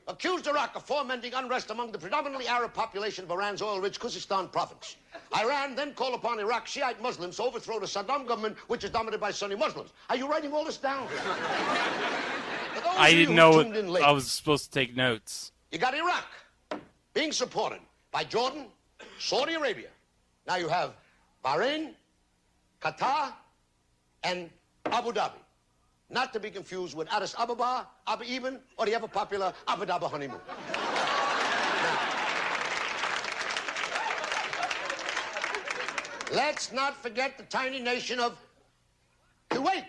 accused 0.08 0.46
Iraq 0.46 0.76
of 0.76 0.84
fomenting 0.84 1.34
unrest 1.34 1.72
among 1.72 1.92
the 1.92 1.98
predominantly 1.98 2.48
Arab 2.48 2.74
population 2.74 3.24
of 3.24 3.32
Iran's 3.32 3.64
oil-rich 3.64 4.00
Khuzestan 4.00 4.52
province. 4.52 4.98
Iran 5.36 5.76
then 5.76 5.94
called 5.94 6.14
upon 6.14 6.40
Iraq 6.40 6.68
Shiite 6.68 7.02
Muslims 7.02 7.38
to 7.38 7.44
overthrow 7.44 7.80
the 7.80 7.88
Saddam 7.88 8.28
government, 8.28 8.58
which 8.68 8.84
is 8.84 8.92
dominated 8.92 9.20
by 9.20 9.32
Sunni 9.32 9.56
Muslims. 9.56 9.90
Are 10.10 10.16
you 10.18 10.30
writing 10.30 10.54
all 10.54 10.66
this 10.66 10.78
down? 10.78 11.08
I 12.98 13.12
didn't 13.12 13.36
know 13.36 13.60
it, 13.60 13.86
late, 13.88 14.04
I 14.04 14.12
was 14.12 14.30
supposed 14.30 14.66
to 14.66 14.72
take 14.72 14.96
notes. 14.96 15.52
You 15.72 15.77
got 15.77 15.95
Iraq 15.95 16.27
being 17.14 17.31
supported 17.31 17.80
by 18.11 18.23
Jordan, 18.23 18.65
Saudi 19.19 19.53
Arabia. 19.53 19.89
Now 20.48 20.57
you 20.57 20.68
have 20.68 20.93
Bahrain, 21.43 21.93
Qatar, 22.81 23.34
and 24.23 24.49
Abu 24.88 25.11
Dhabi. 25.11 25.39
Not 26.10 26.34
to 26.34 26.39
be 26.39 26.49
confused 26.49 26.95
with 26.95 27.07
Addis 27.11 27.34
Ababa, 27.39 27.88
Abu 28.06 28.26
Ibn, 28.26 28.60
or 28.77 28.85
the 28.85 28.93
ever 28.93 29.07
popular 29.07 29.53
Abu 29.68 29.85
Dhabi 29.85 30.10
honeymoon. 30.10 30.41
Let's 36.34 36.72
not 36.72 36.95
forget 37.02 37.38
the 37.38 37.43
tiny 37.43 37.80
nation 37.80 38.19
of 38.19 38.38
Kuwait. 39.49 39.85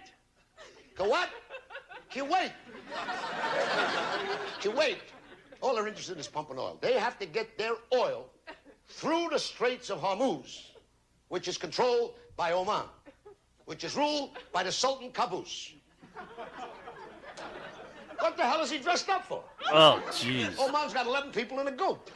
Kuwait? 0.97 1.29
Kuwait. 2.13 2.53
Kuwait. 4.61 5.12
All 5.63 5.77
they're 5.77 5.87
interested 5.87 6.15
in 6.15 6.19
is 6.19 6.27
pumping 6.27 6.59
oil. 6.59 6.77
They 6.81 6.95
have 6.95 7.19
to 7.21 7.27
get 7.27 7.57
their 7.57 7.75
oil 7.95 8.29
through 8.89 9.29
the 9.31 9.39
Straits 9.39 9.91
of 9.91 10.01
Hormuz, 10.01 10.61
which 11.29 11.47
is 11.47 11.57
controlled 11.57 12.15
by 12.37 12.53
Oman, 12.53 12.87
which 13.67 13.85
is 13.85 13.97
ruled 13.97 14.31
by 14.53 14.65
the 14.65 14.73
Sultan 14.73 15.11
Qaboos. 15.11 15.75
What 18.19 18.37
the 18.37 18.43
hell 18.43 18.61
is 18.61 18.71
he 18.71 18.79
dressed 18.79 19.09
up 19.09 19.25
for? 19.25 19.43
Oh, 19.73 20.03
jeez. 20.11 20.59
Oman's 20.59 20.93
got 20.93 21.07
11 21.07 21.31
people 21.31 21.61
and 21.61 21.69
a 21.69 21.73
goat. 21.73 22.11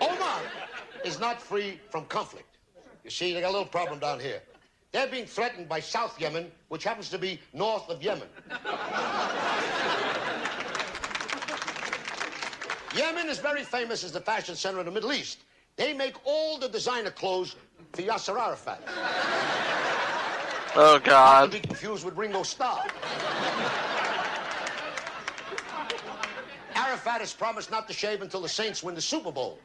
Oman 0.00 0.42
is 1.04 1.20
not 1.20 1.40
free 1.40 1.78
from 1.90 2.06
conflict. 2.06 2.56
You 3.04 3.10
see, 3.10 3.34
they 3.34 3.40
got 3.42 3.48
a 3.48 3.52
little 3.52 3.66
problem 3.66 3.98
down 3.98 4.20
here. 4.20 4.42
They're 4.92 5.06
being 5.06 5.24
threatened 5.24 5.68
by 5.68 5.80
South 5.80 6.20
Yemen, 6.20 6.50
which 6.68 6.84
happens 6.84 7.08
to 7.10 7.18
be 7.18 7.40
north 7.54 7.88
of 7.88 8.02
Yemen. 8.02 8.28
Yemen 12.94 13.28
is 13.30 13.38
very 13.38 13.64
famous 13.64 14.04
as 14.04 14.12
the 14.12 14.20
fashion 14.20 14.54
center 14.54 14.78
of 14.80 14.84
the 14.84 14.90
Middle 14.90 15.12
East. 15.14 15.38
They 15.76 15.94
make 15.94 16.14
all 16.24 16.58
the 16.58 16.68
designer 16.68 17.10
clothes 17.10 17.56
for 17.94 18.02
Yasser 18.02 18.38
Arafat. 18.38 18.82
Oh 20.74 20.98
God. 20.98 21.04
Not 21.04 21.04
God. 21.04 21.52
to 21.52 21.60
be 21.60 21.66
confused 21.66 22.04
with 22.04 22.14
Ringo 22.16 22.42
Starr. 22.42 22.84
Arafat 26.74 27.20
has 27.20 27.32
promised 27.32 27.70
not 27.70 27.88
to 27.88 27.94
shave 27.94 28.20
until 28.20 28.42
the 28.42 28.48
Saints 28.48 28.82
win 28.82 28.94
the 28.94 29.00
Super 29.00 29.32
Bowl. 29.32 29.58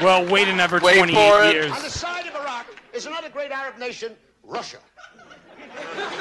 Well, 0.00 0.26
wait 0.26 0.48
another 0.48 0.80
Wait 0.82 0.96
28 0.98 1.14
for 1.14 1.44
it. 1.44 1.54
years. 1.54 1.70
On 1.72 1.82
the 1.82 1.90
side 1.90 2.26
of 2.26 2.34
Iraq 2.34 2.66
is 2.96 3.04
another 3.04 3.28
great 3.28 3.50
Arab 3.50 3.78
nation, 3.78 4.16
Russia. 4.42 4.78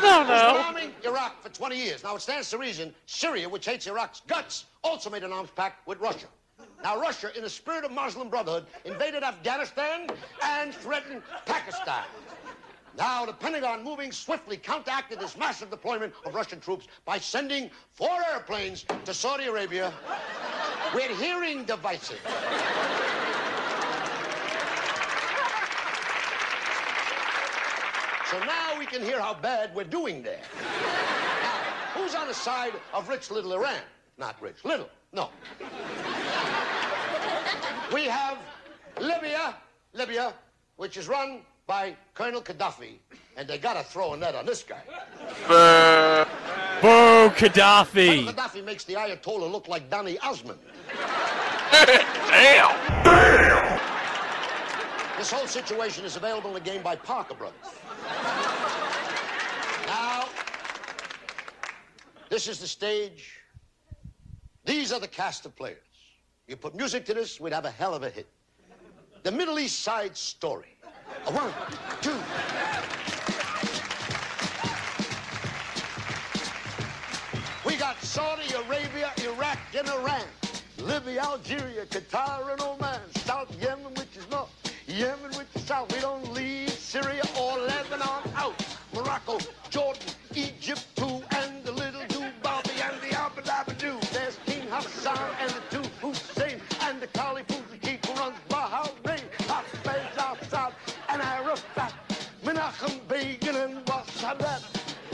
No, 0.01 0.23
no. 0.23 0.61
arming 0.65 0.91
Iraq 1.05 1.41
for 1.41 1.47
20 1.47 1.77
years. 1.77 2.03
Now, 2.03 2.15
it 2.15 2.21
stands 2.21 2.49
to 2.49 2.57
reason 2.57 2.93
Syria, 3.05 3.47
which 3.47 3.65
hates 3.65 3.87
Iraq's 3.87 4.21
guts, 4.27 4.65
also 4.83 5.09
made 5.09 5.23
an 5.23 5.31
arms 5.31 5.49
pact 5.55 5.87
with 5.87 5.99
Russia. 5.99 6.27
Now, 6.83 6.99
Russia, 6.99 7.35
in 7.35 7.43
the 7.43 7.49
spirit 7.49 7.85
of 7.85 7.91
Muslim 7.91 8.29
Brotherhood, 8.29 8.65
invaded 8.83 9.23
Afghanistan 9.23 10.07
and 10.43 10.73
threatened 10.73 11.21
Pakistan. 11.45 12.03
Now, 12.97 13.25
the 13.25 13.33
Pentagon, 13.33 13.83
moving 13.83 14.11
swiftly, 14.11 14.57
counteracted 14.57 15.19
this 15.19 15.37
massive 15.37 15.69
deployment 15.69 16.13
of 16.25 16.35
Russian 16.35 16.59
troops 16.59 16.87
by 17.05 17.17
sending 17.17 17.69
four 17.93 18.17
airplanes 18.33 18.85
to 19.05 19.13
Saudi 19.13 19.45
Arabia 19.45 19.93
with 20.93 21.17
hearing 21.19 21.63
devices. 21.63 22.19
So 28.31 28.39
now 28.39 28.77
we 28.79 28.85
can 28.87 29.03
hear 29.03 29.19
how 29.19 29.35
bad 29.35 29.75
we're 29.75 29.83
doing 29.83 30.23
there. 30.23 30.41
Now, 31.43 31.53
who's 31.93 32.15
on 32.15 32.27
the 32.27 32.33
side 32.33 32.73
of 32.93 33.07
rich 33.07 33.29
little 33.29 33.53
Iran? 33.53 33.81
Not 34.17 34.41
rich, 34.41 34.55
little, 34.63 34.89
no. 35.13 35.29
We 37.93 38.05
have 38.05 38.37
Libya, 38.99 39.55
Libya, 39.93 40.33
which 40.77 40.97
is 40.97 41.07
run 41.07 41.41
by 41.67 41.95
Colonel 42.15 42.41
Gaddafi, 42.41 42.97
and 43.37 43.47
they 43.47 43.59
gotta 43.59 43.83
throw 43.83 44.13
a 44.13 44.17
net 44.17 44.33
on 44.33 44.45
this 44.45 44.63
guy. 44.63 44.81
Boo. 45.47 46.25
Boo, 46.81 47.29
Colonel 47.29 47.31
Gaddafi. 47.31 48.25
Gaddafi 48.25 48.65
makes 48.65 48.85
the 48.85 48.95
Ayatollah 48.95 49.51
look 49.51 49.67
like 49.67 49.87
Donny 49.89 50.17
Osmond. 50.19 50.59
Damn. 51.71 52.71
This 55.25 55.33
whole 55.33 55.47
situation 55.47 56.05
is 56.05 56.15
available 56.15 56.49
in 56.49 56.53
the 56.53 56.69
game 56.69 56.83
by 56.83 56.95
Parker 56.95 57.33
Brothers. 57.33 57.57
Now, 59.87 60.25
this 62.29 62.47
is 62.47 62.59
the 62.59 62.67
stage. 62.67 63.41
These 64.65 64.93
are 64.93 64.99
the 64.99 65.07
cast 65.07 65.47
of 65.47 65.55
players. 65.55 65.79
You 66.47 66.55
put 66.55 66.75
music 66.75 67.05
to 67.05 67.15
this, 67.15 67.39
we'd 67.39 67.53
have 67.53 67.65
a 67.65 67.71
hell 67.71 67.95
of 67.95 68.03
a 68.03 68.09
hit. 68.11 68.27
The 69.23 69.31
Middle 69.31 69.57
East 69.57 69.79
Side 69.79 70.15
Story. 70.15 70.77
A 71.25 71.31
one, 71.31 71.51
two. 72.03 72.11
We 77.67 77.77
got 77.77 77.99
Saudi 78.03 78.53
Arabia, 78.53 79.11
Iraq, 79.23 79.57
and 79.75 79.87
Iran. 79.87 80.21
Libya, 80.77 81.21
Algeria, 81.21 81.87
Qatar, 81.87 82.51
and 82.51 82.61
Oman. 82.61 83.01
South 83.23 83.51
Yemen, 83.59 83.91
which 83.95 84.15
is 84.15 84.29
north. 84.29 84.54
Yemen, 84.95 85.31
which 85.37 85.47
is 85.55 85.63
south. 85.63 85.91
We 85.93 85.99
don't 85.99 86.31
leave 86.31 86.69
Syria 86.69 87.23
or 87.37 87.57
Lebanon 87.57 88.23
out. 88.33 88.55
Morocco, 88.93 89.39
Jordan, 89.69 90.01
Egypt, 90.33 90.85
too, 90.95 91.21
and 91.35 91.65
the 91.65 91.73
little 91.73 91.99
Dubai 92.03 92.63
and 92.87 93.01
the 93.01 93.13
Abu 93.19 93.41
Dhabi 93.41 93.77
do. 93.77 93.99
There's 94.13 94.37
King 94.45 94.69
Hassan 94.71 95.19
and 95.41 95.51
the 95.51 95.61
two 95.69 95.89
Hussein 95.99 96.61
and 96.83 97.01
the 97.01 97.07
Caliph 97.07 97.45
who's 97.49 97.77
the 97.77 97.99
who 98.07 98.19
runs 98.21 98.37
Bahrain. 98.47 99.19
Hafez 99.49 100.15
Assad 100.15 100.73
and 101.09 101.21
Arafat. 101.21 101.93
Menachem 102.45 103.05
Begin 103.09 103.57
and 103.57 103.85
Sadat. 103.85 104.63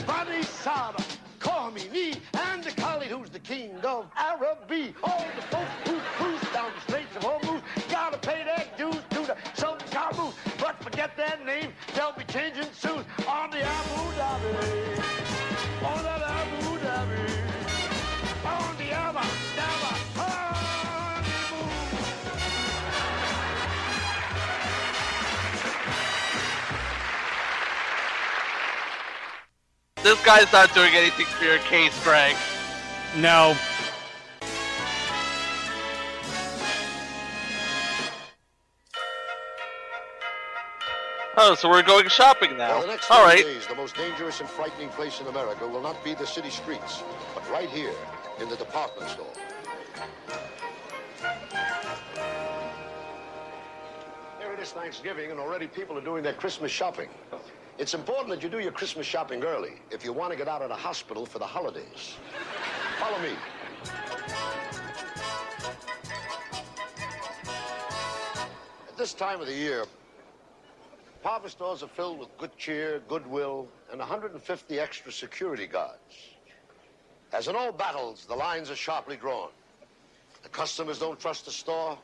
Bani 0.06 0.42
Sada, 0.44 1.02
Khomeini, 1.40 2.20
and 2.34 2.62
the 2.62 2.70
Khalid 2.70 3.08
who's 3.08 3.30
the 3.30 3.40
king 3.40 3.74
of 3.84 4.06
Araby. 4.16 4.94
All 5.02 5.26
the 5.34 5.42
folks 5.42 5.91
name, 12.02 12.12
they'll 12.14 12.26
be 12.26 12.32
changing 12.32 12.72
soon 12.72 13.04
on 13.28 13.50
the 13.50 13.62
Abu 13.62 14.12
Dhabi. 14.18 15.02
On 15.84 16.02
that 16.02 16.22
Abu 16.22 16.78
Dhabi. 16.78 17.28
On 18.44 18.76
the 18.76 18.92
Abu 18.92 19.18
Dhabi. 19.18 19.98
This 30.02 30.24
guy's 30.24 30.52
not 30.52 30.74
doing 30.74 30.92
anything 30.94 31.26
for 31.26 31.44
your 31.44 31.58
case, 31.58 31.96
Frank. 31.98 32.36
No. 33.16 33.54
Oh, 41.34 41.54
so 41.54 41.70
we're 41.70 41.82
going 41.82 42.08
shopping 42.08 42.58
now. 42.58 42.80
For 42.80 42.86
the 42.86 42.92
next 42.92 43.10
All 43.10 43.24
30 43.24 43.36
right. 43.36 43.44
days, 43.44 43.66
the 43.66 43.74
most 43.74 43.96
dangerous 43.96 44.40
and 44.40 44.48
frightening 44.48 44.90
place 44.90 45.18
in 45.20 45.26
America 45.28 45.66
will 45.66 45.80
not 45.80 46.02
be 46.04 46.12
the 46.14 46.26
city 46.26 46.50
streets, 46.50 47.02
but 47.34 47.48
right 47.50 47.70
here 47.70 47.94
in 48.38 48.50
the 48.50 48.56
department 48.56 49.10
store. 49.10 49.32
Here 54.38 54.52
it 54.52 54.60
is 54.60 54.72
Thanksgiving, 54.72 55.30
and 55.30 55.40
already 55.40 55.66
people 55.66 55.96
are 55.96 56.02
doing 56.04 56.22
their 56.22 56.34
Christmas 56.34 56.70
shopping. 56.70 57.08
It's 57.78 57.94
important 57.94 58.28
that 58.28 58.42
you 58.42 58.50
do 58.50 58.58
your 58.58 58.72
Christmas 58.72 59.06
shopping 59.06 59.42
early 59.42 59.72
if 59.90 60.04
you 60.04 60.12
want 60.12 60.32
to 60.32 60.36
get 60.36 60.48
out 60.48 60.60
of 60.60 60.68
the 60.68 60.76
hospital 60.76 61.24
for 61.24 61.38
the 61.38 61.46
holidays. 61.46 62.16
Follow 62.98 63.18
me. 63.22 63.30
At 68.86 68.98
this 68.98 69.14
time 69.14 69.40
of 69.40 69.46
the 69.46 69.54
year, 69.54 69.86
Department 71.22 71.52
stores 71.52 71.84
are 71.84 71.88
filled 71.88 72.18
with 72.18 72.36
good 72.36 72.50
cheer, 72.58 73.00
goodwill, 73.08 73.68
and 73.92 74.00
150 74.00 74.80
extra 74.80 75.12
security 75.12 75.68
guards. 75.68 76.00
As 77.32 77.46
in 77.46 77.54
all 77.54 77.70
battles, 77.70 78.24
the 78.26 78.34
lines 78.34 78.72
are 78.72 78.74
sharply 78.74 79.14
drawn. 79.14 79.50
The 80.42 80.48
customers 80.48 80.98
don't 80.98 81.20
trust 81.20 81.44
the 81.44 81.52
store, 81.52 81.96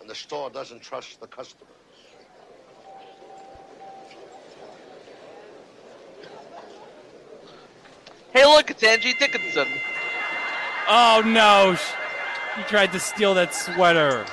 and 0.00 0.08
the 0.08 0.14
store 0.14 0.50
doesn't 0.50 0.82
trust 0.82 1.20
the 1.20 1.26
customers. 1.26 1.66
Hey, 8.32 8.44
look, 8.44 8.70
it's 8.70 8.84
Angie 8.84 9.14
Dickinson. 9.14 9.66
Oh 10.88 11.22
no! 11.26 11.74
Sh- 11.74 11.92
He 12.56 12.62
tried 12.62 12.92
to 12.92 13.00
steal 13.00 13.34
that 13.34 13.52
sweater. 13.52 14.24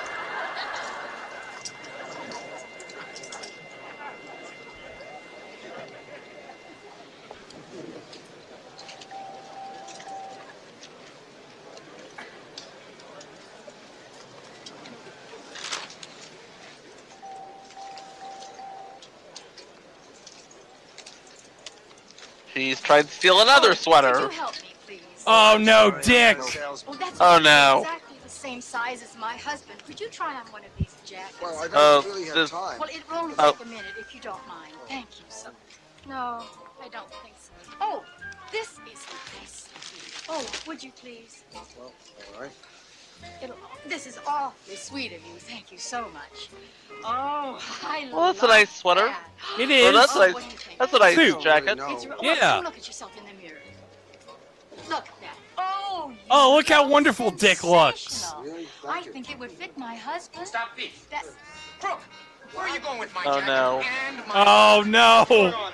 She's 22.87 22.93
tried 22.95 23.05
to 23.07 23.11
steal 23.11 23.41
another 23.41 23.71
oh, 23.71 23.73
sweater. 23.73 24.29
Oh 25.27 25.57
no, 25.59 25.91
Dick! 26.03 26.37
Oh, 26.39 26.93
that's 26.97 27.17
Oh, 27.19 27.37
no. 27.37 27.79
exactly 27.81 28.15
the 28.23 28.29
same 28.29 28.61
size 28.61 29.03
as 29.03 29.17
my 29.17 29.35
husband. 29.35 29.83
Could 29.85 29.99
you 29.99 30.07
try 30.07 30.33
on 30.35 30.45
one 30.53 30.63
of 30.63 30.69
these 30.79 30.95
jackets? 31.05 31.35
Well, 31.41 31.57
I 31.57 31.63
don't 31.67 31.73
Oh, 31.75 32.01
really 32.05 32.25
have 32.27 32.35
this- 32.35 32.49
time. 32.51 32.79
Well, 32.79 32.87
it'll 32.89 33.17
only 33.17 33.35
Oh. 33.39 33.51
take 33.51 33.59
a 33.59 33.65
minute 33.65 33.93
if 33.99 34.15
you 34.15 34.21
don't 34.21 34.47
mind. 34.47 34.71
Thank 34.87 35.19
you 35.19 35.25
so 35.27 35.49
No, 36.07 36.45
I 36.81 36.87
don't 36.87 37.11
think 37.21 37.35
so. 37.37 37.51
Oh, 37.81 38.05
this 38.53 38.69
is 38.89 39.05
nice. 39.41 39.67
Oh, 40.29 40.45
would 40.65 40.81
you 40.81 40.93
please? 40.93 41.43
Well, 41.53 41.91
all 42.35 42.41
right. 42.41 42.51
It'll, 43.41 43.55
this 43.87 44.07
is 44.07 44.19
awfully 44.27 44.75
sweet 44.75 45.13
of 45.13 45.19
you. 45.25 45.33
Thank 45.37 45.71
you 45.71 45.77
so 45.77 46.09
much. 46.13 46.49
Oh, 47.03 47.59
I 47.83 48.09
Well, 48.11 48.33
that's 48.33 48.43
a 48.43 48.47
nice 48.47 48.75
sweater. 48.75 49.05
that. 49.07 49.29
It 49.59 49.69
Well, 49.69 49.93
that's 49.93 50.15
Oh, 50.15 50.19
nice. 50.19 50.33
what 50.33 50.43
do 50.43 50.49
you 50.49 50.57
think? 50.57 50.79
That's 50.79 50.93
a 50.93 50.99
nice 50.99 51.15
Suit. 51.15 51.41
jacket. 51.41 51.79
It's 51.81 52.05
real- 52.05 52.17
Yeah. 52.21 52.55
Look, 52.55 52.65
look 52.65 52.77
at 52.77 52.87
yourself 52.87 53.11
in 53.17 53.23
the 53.25 53.33
mirror. 53.43 53.59
Look 54.89 55.07
at 55.07 55.21
that. 55.21 55.37
Oh, 55.57 56.09
you 56.11 56.17
Oh, 56.31 56.55
look 56.55 56.69
how 56.69 56.87
wonderful 56.87 57.31
Dick 57.31 57.63
looks. 57.63 58.31
Really? 58.41 58.67
I 58.87 58.99
you. 58.99 59.11
think 59.11 59.29
it 59.31 59.37
would 59.39 59.51
fit 59.51 59.77
my 59.77 59.95
husband. 59.95 60.47
Stop 60.47 60.75
thief. 60.75 61.07
That's 61.09 61.29
Crook, 61.79 61.99
where 62.53 62.65
are 62.67 62.69
you 62.73 62.79
going 62.79 62.99
with 62.99 63.13
my 63.13 63.23
Oh, 63.25 63.39
jacket 63.39 63.47
no. 63.47 63.81
and 64.07 64.27
my... 64.27 64.33
Oh 64.47 64.81
no! 64.81 65.71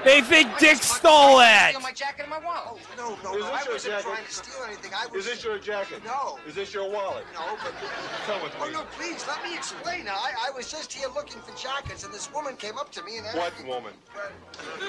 On 0.00 0.06
here? 0.08 0.14
They 0.14 0.20
think 0.26 0.58
Dick 0.58 0.76
stole 0.76 1.40
it. 1.40 1.68
Steal 1.70 1.80
my 1.80 1.92
jacket 1.92 2.22
and 2.22 2.30
my 2.30 2.38
wallet. 2.38 2.80
Oh, 2.98 3.18
no, 3.22 3.30
no, 3.30 3.36
Is 3.36 3.40
no. 3.44 3.50
this 3.50 3.60
I 3.60 3.64
your 3.64 3.72
wasn't 3.72 3.92
jacket? 3.92 4.02
trying 4.04 4.24
to 4.24 4.32
steal 4.32 4.64
anything. 4.66 4.92
I 4.96 5.06
was. 5.06 5.26
Is 5.26 5.32
this 5.32 5.44
your 5.44 5.58
jacket? 5.58 6.04
No. 6.04 6.38
Is 6.46 6.54
this 6.54 6.74
your 6.74 6.90
wallet? 6.90 7.24
No, 7.34 7.56
but. 7.62 7.72
Come 8.26 8.42
with 8.42 8.52
oh, 8.60 8.66
me. 8.66 8.74
Oh 8.74 8.80
no, 8.80 8.84
please 8.92 9.24
let 9.28 9.42
me 9.42 9.54
explain. 9.54 10.08
I, 10.08 10.32
I 10.48 10.50
was 10.50 10.70
just 10.70 10.92
here 10.92 11.08
looking 11.14 11.40
for 11.42 11.56
jackets, 11.56 12.04
and 12.04 12.12
this 12.12 12.32
woman 12.32 12.56
came 12.56 12.78
up 12.78 12.90
to 12.92 13.02
me 13.04 13.18
and 13.18 13.26
asked 13.26 13.36
What 13.36 13.62
me- 13.62 13.68
woman? 13.68 13.92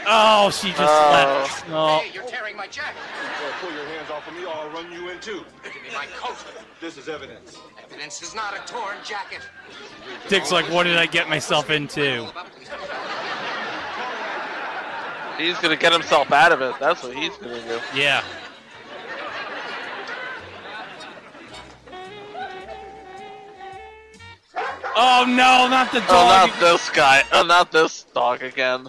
Oh, 0.08 0.50
she 0.52 0.70
just 0.70 0.80
Oh. 0.82 1.12
left. 1.12 1.70
No. 1.70 2.00
Hey, 2.00 2.12
you're 2.14 2.24
tearing 2.26 2.56
my 2.56 2.68
jacket. 2.68 3.02
Well, 3.42 3.54
pull 3.62 3.72
your 3.74 3.86
hands 3.86 4.10
off 4.10 4.28
of 4.28 4.34
me 4.36 4.46
or 4.46 4.54
I'll 4.54 4.70
run 4.70 4.92
you 4.92 5.10
in 5.10 5.20
too. 5.20 5.44
Give 5.64 5.74
me 5.76 5.90
my 5.94 6.06
coat. 6.18 6.38
This 6.80 6.98
is 6.98 7.08
evidence. 7.08 7.58
Evidence 7.84 8.22
is 8.22 8.34
not 8.36 8.54
a 8.56 8.72
torn 8.72 8.98
jacket. 9.04 9.42
Dick's 10.28 10.52
like, 10.52 10.66
what 10.70 10.84
did 10.84 10.98
I 10.98 11.06
get 11.06 11.30
myself 11.30 11.70
into? 11.70 12.28
He's 15.42 15.58
gonna 15.58 15.76
get 15.76 15.92
himself 15.92 16.32
out 16.32 16.52
of 16.52 16.62
it. 16.62 16.76
That's 16.80 17.02
what 17.02 17.16
he's 17.16 17.36
gonna 17.38 17.60
do. 17.68 17.80
Yeah. 17.96 18.24
Oh 24.96 25.26
no, 25.28 25.68
not 25.68 25.92
the 25.92 25.98
oh, 25.98 26.08
dog! 26.08 26.10
Oh, 26.10 26.48
dog. 26.48 26.50
not 26.50 26.60
this 26.60 26.90
guy. 26.92 27.24
Oh, 27.32 27.44
not 27.44 27.72
this 27.72 28.04
dog 28.14 28.44
again. 28.44 28.88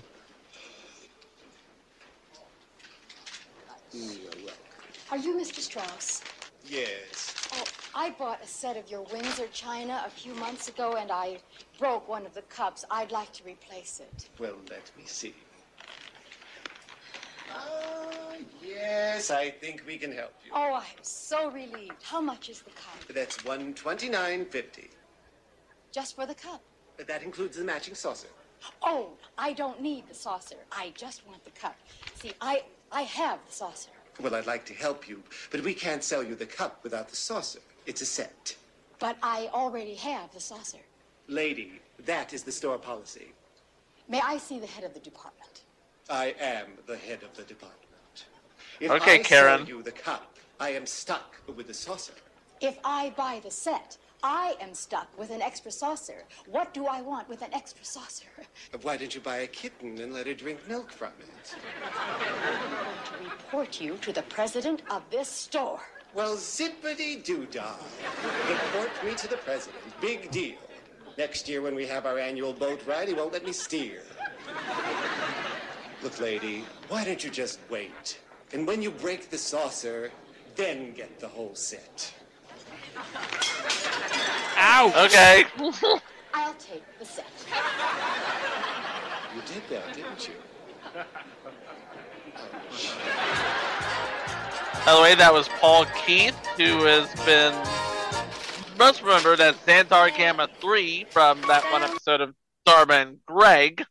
Are 5.11 5.19
you 5.19 5.37
Mr. 5.37 5.61
Strauss? 5.61 6.22
Yes. 6.66 7.35
Oh, 7.53 7.64
I 7.95 8.11
bought 8.11 8.43
a 8.43 8.47
set 8.47 8.77
of 8.77 8.90
your 8.90 9.03
Windsor 9.13 9.47
china 9.53 10.03
a 10.06 10.11
few 10.11 10.35
months 10.35 10.69
ago, 10.69 10.97
and 10.98 11.11
I 11.11 11.39
broke 11.79 12.09
one 12.09 12.27
of 12.27 12.35
the 12.35 12.43
cups. 12.43 12.85
I'd 12.90 13.11
like 13.11 13.32
to 13.35 13.45
replace 13.45 14.01
it. 14.01 14.29
Well, 14.39 14.56
let 14.71 14.90
me 14.97 15.05
see. 15.06 15.35
Ah, 17.55 18.35
yes, 18.64 19.31
I 19.31 19.51
think 19.51 19.82
we 19.87 19.97
can 19.98 20.13
help 20.13 20.32
you. 20.45 20.53
Oh, 20.55 20.74
I'm 20.74 21.03
so 21.03 21.51
relieved. 21.51 22.03
How 22.03 22.21
much 22.21 22.48
is 22.48 22.61
the 22.61 22.71
cup? 22.71 23.14
That's 23.14 23.45
one 23.45 23.74
twenty-nine 23.74 24.47
fifty. 24.47 24.90
Just 25.93 26.16
for 26.16 26.27
the 26.27 26.35
cup. 26.35 26.63
But 26.97 27.06
that 27.09 27.22
includes 27.22 27.56
the 27.56 27.64
matching 27.64 27.95
saucer. 27.95 28.29
Oh, 28.82 29.11
I 29.37 29.53
don't 29.53 29.81
need 29.81 30.09
the 30.09 30.14
saucer. 30.14 30.56
I 30.71 30.93
just 30.97 31.27
want 31.27 31.45
the 31.45 31.51
cup. 31.51 31.77
See, 32.14 32.32
I 32.40 32.64
I 32.90 33.03
have 33.03 33.39
the 33.47 33.53
saucer. 33.53 33.90
Well, 34.21 34.35
I'd 34.35 34.47
like 34.47 34.64
to 34.66 34.74
help 34.74 35.09
you, 35.09 35.22
but 35.51 35.63
we 35.63 35.74
can't 35.74 36.05
sell 36.05 36.22
you 36.22 36.35
the 36.35 36.47
cup 36.47 36.81
without 36.82 37.09
the 37.09 37.16
saucer. 37.16 37.61
It's 37.87 38.03
a 38.03 38.06
set. 38.06 38.56
But 38.98 39.16
I 39.22 39.48
already 39.53 39.95
have 39.95 40.32
the 40.32 40.40
saucer. 40.40 40.79
Lady, 41.29 41.81
that 42.05 42.32
is 42.32 42.43
the 42.43 42.53
store 42.53 42.79
policy. 42.79 43.32
May 44.09 44.21
I 44.21 44.37
see 44.39 44.59
the 44.59 44.66
head 44.66 44.85
of 44.85 44.95
the 44.95 45.01
department? 45.01 45.52
I 46.11 46.35
am 46.40 46.66
the 46.87 46.97
head 46.97 47.22
of 47.22 47.35
the 47.37 47.43
department. 47.45 47.79
If 48.81 48.90
Okay, 48.90 49.21
I 49.21 49.22
Karen. 49.22 49.61
sell 49.61 49.69
you 49.69 49.82
the 49.82 49.93
cup, 49.93 50.37
I 50.61 50.71
am 50.71 50.87
stuck 50.87 51.37
with 51.56 51.66
the 51.69 51.74
saucer. 51.74 52.14
If 52.61 52.79
I 52.85 53.11
buy 53.16 53.40
the 53.43 53.51
set, 53.51 53.97
I 54.22 54.55
am 54.61 54.72
stuck 54.74 55.09
with 55.19 55.31
an 55.31 55.43
extra 55.43 55.71
saucer. 55.72 56.24
What 56.47 56.72
do 56.74 56.87
I 56.87 57.01
want 57.01 57.29
with 57.29 57.43
an 57.43 57.53
extra 57.53 57.85
saucer? 57.85 58.29
Why 58.82 58.97
don't 58.97 59.14
you 59.14 59.21
buy 59.21 59.39
a 59.39 59.47
kitten 59.47 59.98
and 59.98 60.13
let 60.13 60.27
her 60.27 60.35
drink 60.35 60.61
milk 60.69 60.93
from 60.93 61.13
it? 61.21 61.55
I'm 61.98 62.21
going 62.71 63.29
to 63.29 63.35
report 63.35 63.81
you 63.81 63.97
to 63.98 64.13
the 64.13 64.22
president 64.22 64.82
of 64.90 65.03
this 65.11 65.29
store. 65.29 65.81
Well, 66.14 66.37
zippity 66.37 67.24
doo 67.24 67.47
dah. 67.51 67.74
Report 68.48 68.90
me 69.05 69.14
to 69.14 69.29
the 69.29 69.39
president. 69.39 69.82
Big 70.01 70.31
deal. 70.31 70.56
Next 71.19 71.48
year, 71.48 71.63
when 71.63 71.74
we 71.74 71.87
have 71.87 72.06
our 72.06 72.19
annual 72.19 72.53
boat 72.53 72.82
ride, 72.87 73.09
he 73.09 73.14
won't 73.14 73.32
let 73.32 73.45
me 73.45 73.53
steer. 73.53 74.03
Look, 76.03 76.19
lady, 76.21 76.64
why 76.89 77.05
don't 77.05 77.22
you 77.22 77.31
just 77.31 77.61
wait? 77.71 78.19
And 78.53 78.66
when 78.66 78.82
you 78.82 78.90
break 78.90 79.31
the 79.31 79.39
saucer, 79.39 80.11
then 80.56 80.93
get 80.95 81.21
the 81.21 81.29
whole 81.29 81.55
set. 81.55 82.13
Ouch. 84.56 84.97
Okay. 84.97 85.45
I'll 86.35 86.55
take 86.55 86.82
the 86.98 87.05
set. 87.05 87.27
You 89.35 89.43
did 89.43 89.63
that, 89.71 89.95
didn't 89.95 90.29
you? 90.29 90.35
By 94.85 94.95
the 94.95 95.01
way, 95.01 95.14
that 95.14 95.32
was 95.32 95.48
Paul 95.61 95.87
Keith, 96.05 96.35
who 96.56 96.85
has 96.85 97.09
been 97.24 97.55
most 98.77 99.03
remembered 99.03 99.40
as 99.40 99.55
Xandar 99.66 100.14
Gamma 100.16 100.48
3 100.61 101.06
from 101.11 101.40
that 101.43 101.63
one 101.71 101.82
episode 101.82 102.21
of 102.21 102.35
Starman 102.66 103.21
Greg. 103.27 103.85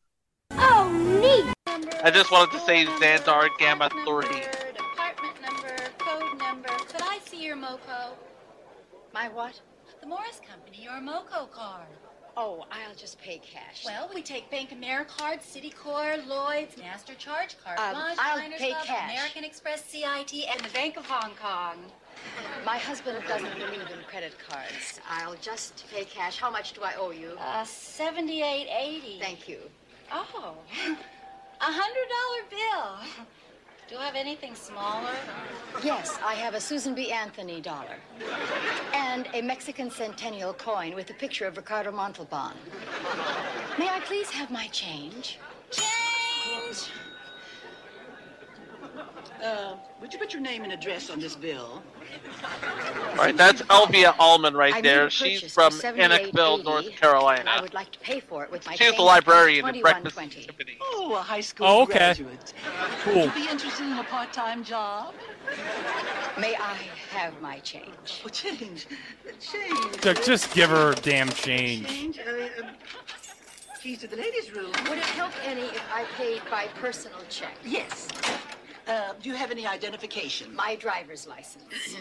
Oh, 0.52 0.90
neat. 1.22 1.54
I 2.04 2.12
just 2.14 2.32
wanted 2.32 2.52
to 2.52 2.60
say 2.66 2.86
Xandar 2.86 3.48
Gamma 3.58 3.90
3. 3.90 4.00
Apartment 4.04 5.42
number, 5.42 5.76
code 6.00 6.38
number. 6.38 6.68
Could 6.68 7.02
I 7.02 7.20
see 7.26 7.42
your 7.46 7.56
MoCo? 7.56 8.12
My 9.14 9.30
what? 9.30 9.60
The 10.02 10.08
Morris 10.08 10.42
Company, 10.50 10.84
your 10.84 10.94
MoCo 11.00 11.50
card. 11.50 11.86
Oh, 12.36 12.66
I'll 12.72 12.96
just 12.96 13.22
pay 13.22 13.38
cash. 13.40 13.86
Well, 13.86 14.10
we 14.14 14.22
take 14.22 14.50
Bank 14.52 14.72
AmeriCard, 14.72 15.40
Citicorp, 15.42 16.28
Lloyd's, 16.28 16.78
Master 16.78 17.14
Charge 17.14 17.56
Card, 17.64 17.80
Um, 17.80 17.94
Blanche, 17.94 18.18
I'll 18.22 18.38
Diners 18.40 18.60
pay 18.60 18.72
Club, 18.72 18.86
cash. 18.86 19.12
American 19.14 19.44
Express, 19.46 19.86
CIT, 19.86 20.34
and 20.50 20.60
the 20.62 20.70
Bank 20.74 20.98
of 20.98 21.06
Hong 21.06 21.32
Kong. 21.42 21.78
My 22.66 22.78
husband 22.80 23.18
doesn't 23.30 23.54
believe 23.58 23.82
in 23.82 24.04
credit 24.10 24.34
cards. 24.50 25.00
I'll 25.10 25.36
just 25.36 25.86
pay 25.94 26.04
cash. 26.04 26.38
How 26.38 26.52
much 26.52 26.74
do 26.74 26.82
I 26.84 26.96
owe 26.98 27.12
you? 27.12 27.38
Uh, 27.40 27.64
seventy-eight 27.64 28.68
eighty. 28.70 29.20
Thank 29.22 29.48
you. 29.48 29.60
Oh, 30.12 30.56
a 31.62 31.72
hundred 31.72 32.08
dollar 32.18 32.44
bill. 32.50 33.26
Do 33.88 33.96
you 33.96 34.02
have 34.02 34.16
anything 34.16 34.56
smaller? 34.56 35.14
Yes, 35.84 36.18
I 36.26 36.34
have 36.34 36.54
a 36.54 36.62
Susan 36.62 36.96
B. 36.96 37.12
Anthony 37.12 37.62
dollar. 37.62 37.98
And 38.94 39.28
a 39.34 39.42
Mexican 39.42 39.92
centennial 39.92 40.54
coin 40.54 40.96
with 40.96 41.10
a 41.10 41.14
picture 41.14 41.46
of 41.46 41.58
Ricardo 41.58 41.92
Montalban. 41.92 42.54
May 43.78 43.90
I 43.90 44.00
please 44.06 44.30
have 44.30 44.50
my 44.50 44.68
change? 44.68 45.40
Change. 45.72 46.90
Uh, 49.44 49.76
would 50.00 50.14
you 50.14 50.20
put 50.20 50.34
your 50.34 50.42
name 50.42 50.64
and 50.64 50.72
address 50.72 51.10
on 51.10 51.20
this 51.20 51.36
bill? 51.36 51.82
Alright, 53.12 53.38
that's 53.38 53.62
Elvia 53.64 54.14
Allman 54.20 54.54
right 54.56 54.74
I 54.74 54.78
made 54.78 54.86
there. 54.86 55.06
a 55.06 55.10
She's 55.10 55.40
purchase 55.42 55.54
from 55.54 55.72
for 55.74 55.88
Innickville, 55.94 56.60
$78.80. 56.62 56.64
North 56.66 56.92
Carolina. 56.92 57.50
I 57.52 57.62
would 57.62 57.74
like 57.74 57.92
to 57.92 58.00
pay 58.00 58.20
for 58.20 58.44
it 58.44 58.52
with 58.52 58.66
my 58.66 58.74
She's 58.74 58.80
the 58.80 58.94
change 58.94 59.00
librarian 59.00 59.62
plus 59.64 59.76
at 59.78 59.82
Breakfast 59.82 60.18
21.20. 60.18 60.78
Oh, 60.82 61.16
a 61.16 61.22
high 61.22 61.40
school 61.42 61.66
Oh, 61.68 61.82
okay. 61.84 61.94
graduate. 61.94 62.54
Cool. 63.04 63.14
Would 63.28 63.36
you 63.36 63.46
be 63.46 63.50
interested 63.50 63.86
in 63.86 63.94
a 63.94 64.04
part-time 64.04 64.64
job? 64.64 65.14
May 66.40 66.56
I 66.56 66.78
have 67.12 67.40
my 67.42 67.60
change? 67.60 68.22
Oh, 68.26 68.30
change. 68.30 68.88
Change. 69.40 70.02
Ju- 70.02 70.14
Just 70.26 70.54
give 70.54 70.70
her 70.70 70.94
damn 71.02 71.30
change. 71.30 71.88
Change. 71.88 72.20
Uh, 72.20 72.64
um, 72.64 72.70
keys 73.82 74.00
to 74.00 74.08
the 74.08 74.16
ladies' 74.18 74.52
room. 74.54 74.72
Would 74.90 74.98
it 75.00 75.04
help 75.06 75.32
any 75.46 75.62
if 75.64 75.84
I 75.94 76.04
paid 76.18 76.42
by 76.52 76.68
personal 76.80 77.18
check? 77.30 77.56
Yes. 77.66 78.08
Uh, 78.88 79.14
do 79.22 79.30
you 79.30 79.36
have 79.36 79.52
any 79.52 79.68
identification? 79.68 80.54
My 80.56 80.76
driver's 80.76 81.28
license. 81.28 81.96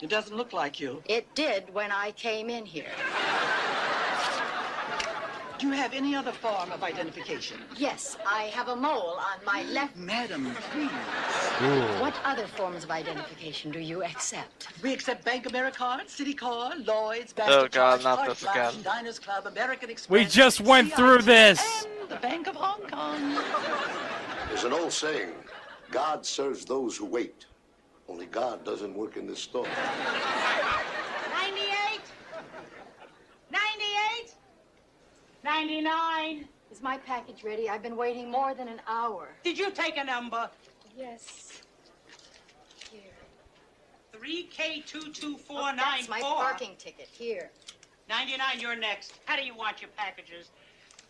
It 0.00 0.10
doesn't 0.10 0.36
look 0.36 0.52
like 0.52 0.80
you. 0.80 1.02
It 1.06 1.34
did 1.34 1.72
when 1.72 1.90
I 1.90 2.10
came 2.12 2.50
in 2.50 2.66
here. 2.66 2.92
Do 5.58 5.68
you 5.68 5.72
have 5.74 5.94
any 5.94 6.14
other 6.16 6.32
form 6.32 6.72
of 6.72 6.82
identification? 6.82 7.58
Yes, 7.76 8.16
I 8.26 8.44
have 8.54 8.68
a 8.68 8.76
mole 8.76 9.16
on 9.18 9.44
my 9.46 9.62
left. 9.70 9.96
Madam, 9.96 10.52
please. 10.72 10.90
What 12.00 12.14
other 12.24 12.46
forms 12.48 12.82
of 12.82 12.90
identification 12.90 13.70
do 13.70 13.78
you 13.78 14.02
accept? 14.02 14.68
We 14.82 14.92
accept 14.92 15.24
Bank 15.24 15.46
Americard, 15.46 16.08
City 16.08 16.34
Card, 16.34 16.86
Lloyd's, 16.86 17.32
Oh, 17.38 17.42
Mastercard, 17.42 17.70
God, 17.72 18.02
not 18.02 18.26
this 18.28 18.42
again. 18.42 18.74
Diners 18.82 19.18
Club, 19.20 19.46
American 19.46 19.90
Express. 19.90 20.10
We 20.10 20.24
just 20.24 20.60
went 20.60 20.92
through 20.92 21.22
this. 21.22 21.86
and 22.00 22.08
the 22.10 22.16
Bank 22.16 22.48
of 22.48 22.56
Hong 22.56 22.80
Kong. 22.90 23.38
There's 24.48 24.64
an 24.64 24.72
old 24.72 24.92
saying 24.92 25.30
God 25.92 26.26
serves 26.26 26.64
those 26.64 26.96
who 26.96 27.04
wait. 27.06 27.46
Only 28.08 28.26
God 28.26 28.64
doesn't 28.64 28.92
work 28.94 29.16
in 29.16 29.26
this 29.26 29.38
store. 29.40 29.66
99? 35.44 36.48
Is 36.72 36.80
my 36.80 36.96
package 36.96 37.44
ready? 37.44 37.68
I've 37.68 37.82
been 37.82 37.96
waiting 37.96 38.30
more 38.30 38.54
than 38.54 38.66
an 38.66 38.80
hour. 38.88 39.28
Did 39.44 39.58
you 39.58 39.70
take 39.70 39.98
a 39.98 40.04
number? 40.04 40.50
Yes. 40.96 41.60
Here. 42.90 43.02
3K22494. 44.14 45.36
Oh, 45.50 45.72
that's 45.76 46.08
my 46.08 46.20
parking 46.20 46.74
ticket. 46.78 47.08
Here. 47.12 47.50
99, 48.08 48.58
you're 48.58 48.74
next. 48.74 49.12
How 49.26 49.36
do 49.36 49.44
you 49.44 49.54
want 49.54 49.82
your 49.82 49.90
packages? 49.96 50.50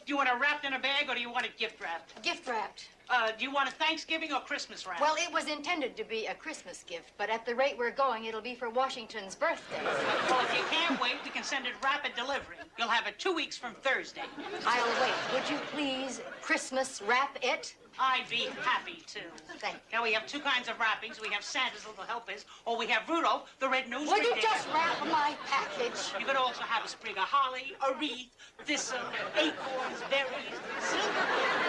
Do 0.07 0.12
you 0.12 0.16
want 0.18 0.28
it 0.28 0.39
wrapped 0.39 0.66
in 0.66 0.74
a 0.74 0.78
bag 0.78 1.08
or 1.08 1.15
do 1.15 1.20
you 1.20 1.31
want 1.31 1.47
it 1.47 1.57
gift 1.57 1.81
wrapped? 1.81 2.20
Gift 2.23 2.47
wrapped. 2.47 2.89
Uh, 3.08 3.31
do 3.39 3.44
you 3.44 3.50
want 3.50 3.68
it 3.68 3.74
Thanksgiving 3.74 4.33
or 4.33 4.41
Christmas 4.41 4.86
wrap? 4.86 5.00
Well, 5.00 5.15
it 5.18 5.33
was 5.33 5.47
intended 5.49 5.97
to 5.97 6.05
be 6.05 6.26
a 6.26 6.34
Christmas 6.34 6.84
gift, 6.86 7.12
but 7.16 7.31
at 7.31 7.44
the 7.47 7.55
rate 7.55 7.76
we're 7.78 7.91
going, 7.91 8.24
it'll 8.24 8.41
be 8.41 8.55
for 8.55 8.68
Washington's 8.70 9.34
birthday. 9.34 9.81
Well, 10.28 10.44
if 10.44 10.57
you 10.57 10.65
can't 10.70 11.00
wait, 11.00 11.16
we 11.24 11.31
can 11.31 11.42
send 11.42 11.66
it 11.66 11.73
rapid 11.83 12.12
delivery. 12.16 12.57
You'll 12.78 12.89
have 12.89 13.07
it 13.07 13.18
two 13.18 13.34
weeks 13.34 13.57
from 13.57 13.74
Thursday. 13.83 14.23
I'll 14.66 15.02
wait. 15.02 15.12
Would 15.33 15.49
you 15.50 15.58
please 15.73 16.20
Christmas 16.42 17.02
wrap 17.07 17.39
it? 17.42 17.74
I'd 17.98 18.28
be 18.28 18.48
happy 18.62 19.02
to. 19.06 19.20
Thank 19.58 19.74
you. 19.74 19.81
Now, 19.92 20.02
we 20.02 20.12
have 20.12 20.26
two 20.26 20.40
kinds 20.40 20.68
of 20.68 20.78
wrappings. 20.78 21.20
We 21.20 21.28
have 21.28 21.44
Santa's 21.44 21.86
Little 21.86 22.05
Helpers, 22.05 22.44
or 22.64 22.76
we 22.76 22.86
have 22.89 23.08
Rudolph, 23.08 23.55
the 23.60 23.68
red-nosed 23.68 24.10
Would 24.10 24.23
you 24.23 24.34
just 24.40 24.66
wrap 24.73 25.00
my 25.06 25.34
package? 25.47 26.12
You 26.18 26.26
could 26.26 26.36
also 26.36 26.62
have 26.62 26.84
a 26.84 26.89
sprig 26.89 27.16
of 27.16 27.24
holly, 27.24 27.74
a 27.89 27.98
wreath, 27.98 28.34
thistle, 28.64 28.98
acorns, 29.36 30.00
berries, 30.10 30.58
silver. 30.81 31.64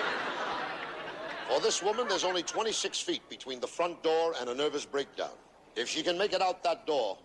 For 1.49 1.61
this 1.61 1.83
woman, 1.83 2.07
there's 2.07 2.23
only 2.23 2.41
26 2.41 2.99
feet 3.01 3.21
between 3.29 3.59
the 3.59 3.67
front 3.67 4.01
door 4.01 4.33
and 4.39 4.49
a 4.49 4.55
nervous 4.55 4.83
breakdown. 4.83 5.29
If 5.75 5.87
she 5.87 6.01
can 6.01 6.17
make 6.17 6.33
it 6.33 6.41
out 6.41 6.63
that 6.63 6.87
door, 6.87 7.17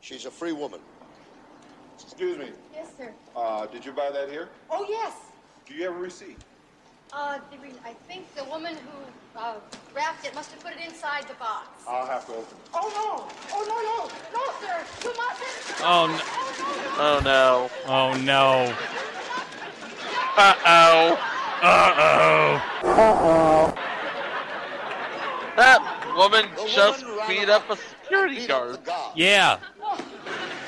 she's 0.00 0.24
a 0.24 0.30
free 0.30 0.52
woman. 0.52 0.80
Excuse 2.00 2.38
me. 2.38 2.50
Yes, 2.72 2.88
sir. 2.96 3.12
Uh, 3.36 3.66
did 3.66 3.84
you 3.84 3.92
buy 3.92 4.10
that 4.10 4.30
here? 4.30 4.48
Oh, 4.70 4.86
yes. 4.88 5.12
Do 5.66 5.74
you 5.74 5.84
have 5.84 5.94
a 5.94 5.98
receipt? 5.98 6.38
Uh, 7.12 7.38
the 7.50 7.58
re- 7.58 7.72
I 7.84 7.94
think 8.06 8.32
the 8.34 8.44
woman 8.44 8.74
who 8.74 9.38
uh, 9.38 9.54
wrapped 9.94 10.26
it 10.26 10.34
must 10.34 10.50
have 10.52 10.60
put 10.60 10.72
it 10.72 10.80
inside 10.86 11.26
the 11.26 11.34
box. 11.34 11.68
I'll 11.88 12.06
have 12.06 12.26
to 12.26 12.32
open 12.32 12.42
it. 12.42 12.70
Oh, 12.74 12.88
no. 12.94 13.26
Oh, 13.52 13.64
no, 13.66 13.76
no. 13.82 14.08
No, 14.34 14.42
sir. 14.60 14.84
You 15.02 15.12
mustn't. 15.16 15.80
Oh, 15.82 16.06
no. 16.06 16.22
Oh 17.00 17.20
no. 17.24 17.70
Oh, 17.86 18.12
no. 18.22 18.74
Uh 20.36 20.54
oh. 20.66 21.18
Uh-oh. 21.62 22.62
Uh 22.84 23.14
oh. 23.22 23.74
That 25.56 25.80
woman 26.16 26.44
just 26.72 27.04
beat 27.26 27.48
up 27.48 27.68
a 27.70 27.76
security 27.76 28.46
guard. 28.46 28.78
Yeah. 29.16 29.58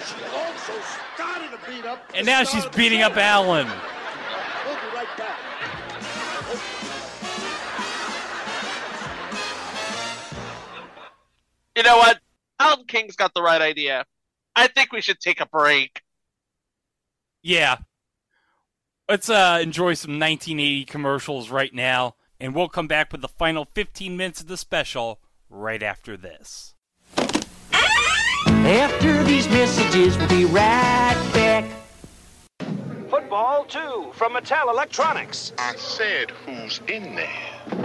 She 0.06 0.24
also 0.34 0.72
started 1.14 1.50
to 1.50 1.58
beat 1.70 1.84
up. 1.84 2.10
And 2.14 2.26
now 2.26 2.42
she's 2.44 2.66
beating 2.66 3.02
up. 3.02 3.16
Alan. 3.16 3.68
You 11.80 11.84
know 11.84 11.96
what? 11.96 12.18
Alan 12.58 12.84
King's 12.84 13.16
got 13.16 13.32
the 13.32 13.40
right 13.40 13.62
idea. 13.62 14.04
I 14.54 14.66
think 14.66 14.92
we 14.92 15.00
should 15.00 15.18
take 15.18 15.40
a 15.40 15.46
break. 15.46 16.02
Yeah. 17.42 17.78
Let's 19.08 19.30
uh, 19.30 19.60
enjoy 19.62 19.94
some 19.94 20.18
1980 20.18 20.84
commercials 20.84 21.48
right 21.48 21.72
now, 21.72 22.16
and 22.38 22.54
we'll 22.54 22.68
come 22.68 22.86
back 22.86 23.12
with 23.12 23.22
the 23.22 23.28
final 23.28 23.64
15 23.64 24.14
minutes 24.14 24.42
of 24.42 24.48
the 24.48 24.58
special 24.58 25.20
right 25.48 25.82
after 25.82 26.18
this. 26.18 26.74
After 27.16 29.24
these 29.24 29.48
messages, 29.48 30.18
we'll 30.18 30.28
be 30.28 30.44
right 30.44 31.30
back. 31.32 31.64
Football 33.08 33.64
2 33.64 34.10
from 34.12 34.34
Mattel 34.34 34.70
Electronics. 34.70 35.54
I 35.56 35.76
said, 35.76 36.30
who's 36.44 36.82
in 36.88 37.14
there? 37.14 37.26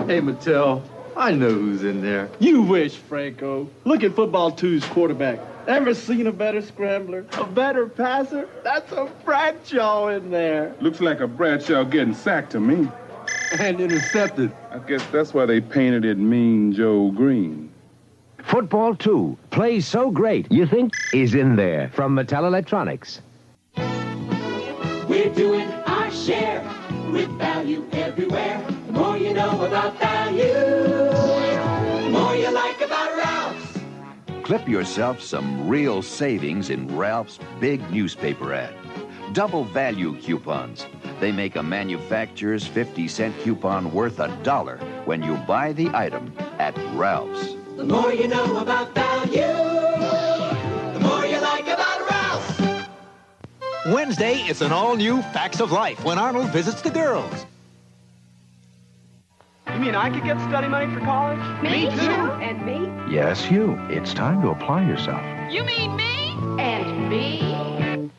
Hey, 0.06 0.20
Mattel, 0.20 0.84
I 1.18 1.32
know 1.32 1.50
who's 1.50 1.84
in 1.84 2.02
there. 2.02 2.30
You 2.40 2.62
wish, 2.62 2.96
Franco. 2.96 3.70
Look 3.86 4.04
at 4.04 4.14
Football 4.16 4.52
2's 4.52 4.86
quarterback. 4.86 5.40
Ever 5.68 5.94
seen 5.94 6.28
a 6.28 6.32
better 6.32 6.62
scrambler? 6.62 7.26
A 7.38 7.46
better 7.46 7.88
passer? 7.88 8.50
That's 8.64 8.92
a 8.92 9.10
Bradshaw 9.24 10.10
in 10.10 10.30
there. 10.30 10.76
Looks 10.82 11.00
like 11.00 11.22
a 11.22 11.28
Bradshaw 11.28 11.84
getting 11.86 12.14
sacked 12.14 12.52
to 12.52 12.60
me. 12.60 12.90
And 13.60 13.80
intercepted. 13.80 14.52
I 14.72 14.80
guess 14.80 15.06
that's 15.08 15.34
why 15.34 15.46
they 15.46 15.62
painted 15.62 16.06
it 16.06 16.18
Mean 16.18 16.74
Joe 16.74 17.12
Greene. 17.12 17.72
Football 18.44 18.96
2 18.96 19.38
plays 19.50 19.88
so 19.88 20.12
great, 20.12 20.52
you 20.52 20.68
think 20.68 20.94
is 21.14 21.34
in 21.34 21.56
there 21.56 21.90
from 21.94 22.16
Mattel 22.16 22.46
Electronics. 22.46 23.22
We're 25.08 25.34
doing 25.34 25.72
our 25.88 26.12
share 26.12 26.62
with 27.12 27.30
value 27.40 27.88
everywhere. 27.94 28.75
The 28.96 29.02
more 29.02 29.18
you 29.18 29.34
know 29.34 29.66
about 29.66 30.00
value, 30.00 30.54
more 32.12 32.34
you 32.34 32.50
like 32.50 32.80
about 32.80 33.18
Ralph's. 33.18 33.80
Clip 34.42 34.70
yourself 34.70 35.22
some 35.22 35.68
real 35.68 36.02
savings 36.02 36.70
in 36.70 36.96
Ralph's 36.96 37.38
big 37.60 37.82
newspaper 37.92 38.54
ad. 38.54 38.74
Double 39.34 39.66
value 39.66 40.18
coupons. 40.22 40.86
They 41.20 41.34
make 41.34 41.58
a 41.58 41.62
manufacturer's 41.62 42.66
50 42.66 43.10
cent 43.10 43.38
coupon 43.40 43.92
worth 43.92 44.22
a 44.22 44.30
dollar 44.44 44.78
when 45.04 45.22
you 45.22 45.36
buy 45.46 45.74
the 45.74 45.90
item 45.90 46.34
at 46.58 46.74
Ralph's. 46.94 47.54
The 47.76 47.84
more 47.84 48.14
you 48.14 48.30
know 48.30 48.60
about 48.60 48.96
value, 48.96 49.42
the 50.94 51.00
more 51.02 51.26
you 51.26 51.42
like 51.42 51.68
about 51.68 52.10
Ralph's. 52.10 52.88
Wednesday, 53.88 54.36
it's 54.48 54.62
an 54.62 54.72
all-new 54.72 55.22
Facts 55.34 55.60
of 55.60 55.74
Life 55.74 56.02
when 56.06 56.18
Arnold 56.18 56.50
visits 56.52 56.80
the 56.80 56.92
girls. 56.92 57.46
You 59.76 59.82
mean 59.82 59.94
I 59.94 60.10
could 60.10 60.24
get 60.24 60.40
study 60.40 60.70
money 60.70 60.92
for 60.94 61.02
college? 61.02 61.62
Me 61.62 61.90
too. 61.90 62.32
And 62.40 62.66
me? 62.66 63.14
Yes, 63.14 63.52
you. 63.52 63.78
It's 63.90 64.14
time 64.14 64.42
to 64.44 64.52
apply 64.52 64.88
yourself. 64.88 65.22
You 65.52 65.66
mean 65.66 65.94
me? 65.98 66.32
And 66.64 67.10
me? 67.10 68.10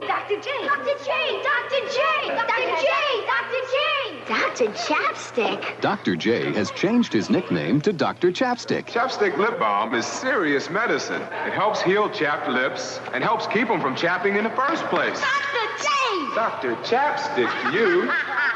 Dr. 0.00 0.40
J. 0.40 0.50
Dr. 0.64 0.96
J. 1.04 1.42
Dr. 1.42 1.80
J. 1.92 2.28
Dr. 2.28 2.72
J. 2.80 2.88
Dr. 3.26 3.62
J. 3.70 4.24
Dr. 4.28 4.72
Chapstick. 4.72 5.80
Dr. 5.82 6.16
J 6.16 6.54
has 6.54 6.70
changed 6.70 7.12
his 7.12 7.28
nickname 7.28 7.82
to 7.82 7.92
Dr. 7.92 8.32
Chapstick. 8.32 8.86
Chapstick 8.86 9.36
lip 9.36 9.58
balm 9.58 9.94
is 9.94 10.06
serious 10.06 10.70
medicine. 10.70 11.20
It 11.20 11.52
helps 11.52 11.82
heal 11.82 12.08
chapped 12.08 12.48
lips 12.48 12.98
and 13.12 13.22
helps 13.22 13.46
keep 13.48 13.68
them 13.68 13.82
from 13.82 13.94
chapping 13.94 14.36
in 14.36 14.44
the 14.44 14.56
first 14.56 14.86
place. 14.86 15.20
Dr. 15.20 15.84
J. 15.84 16.34
Dr. 16.34 16.76
Chapstick 16.76 17.72
to 17.72 17.76
you. 17.76 18.10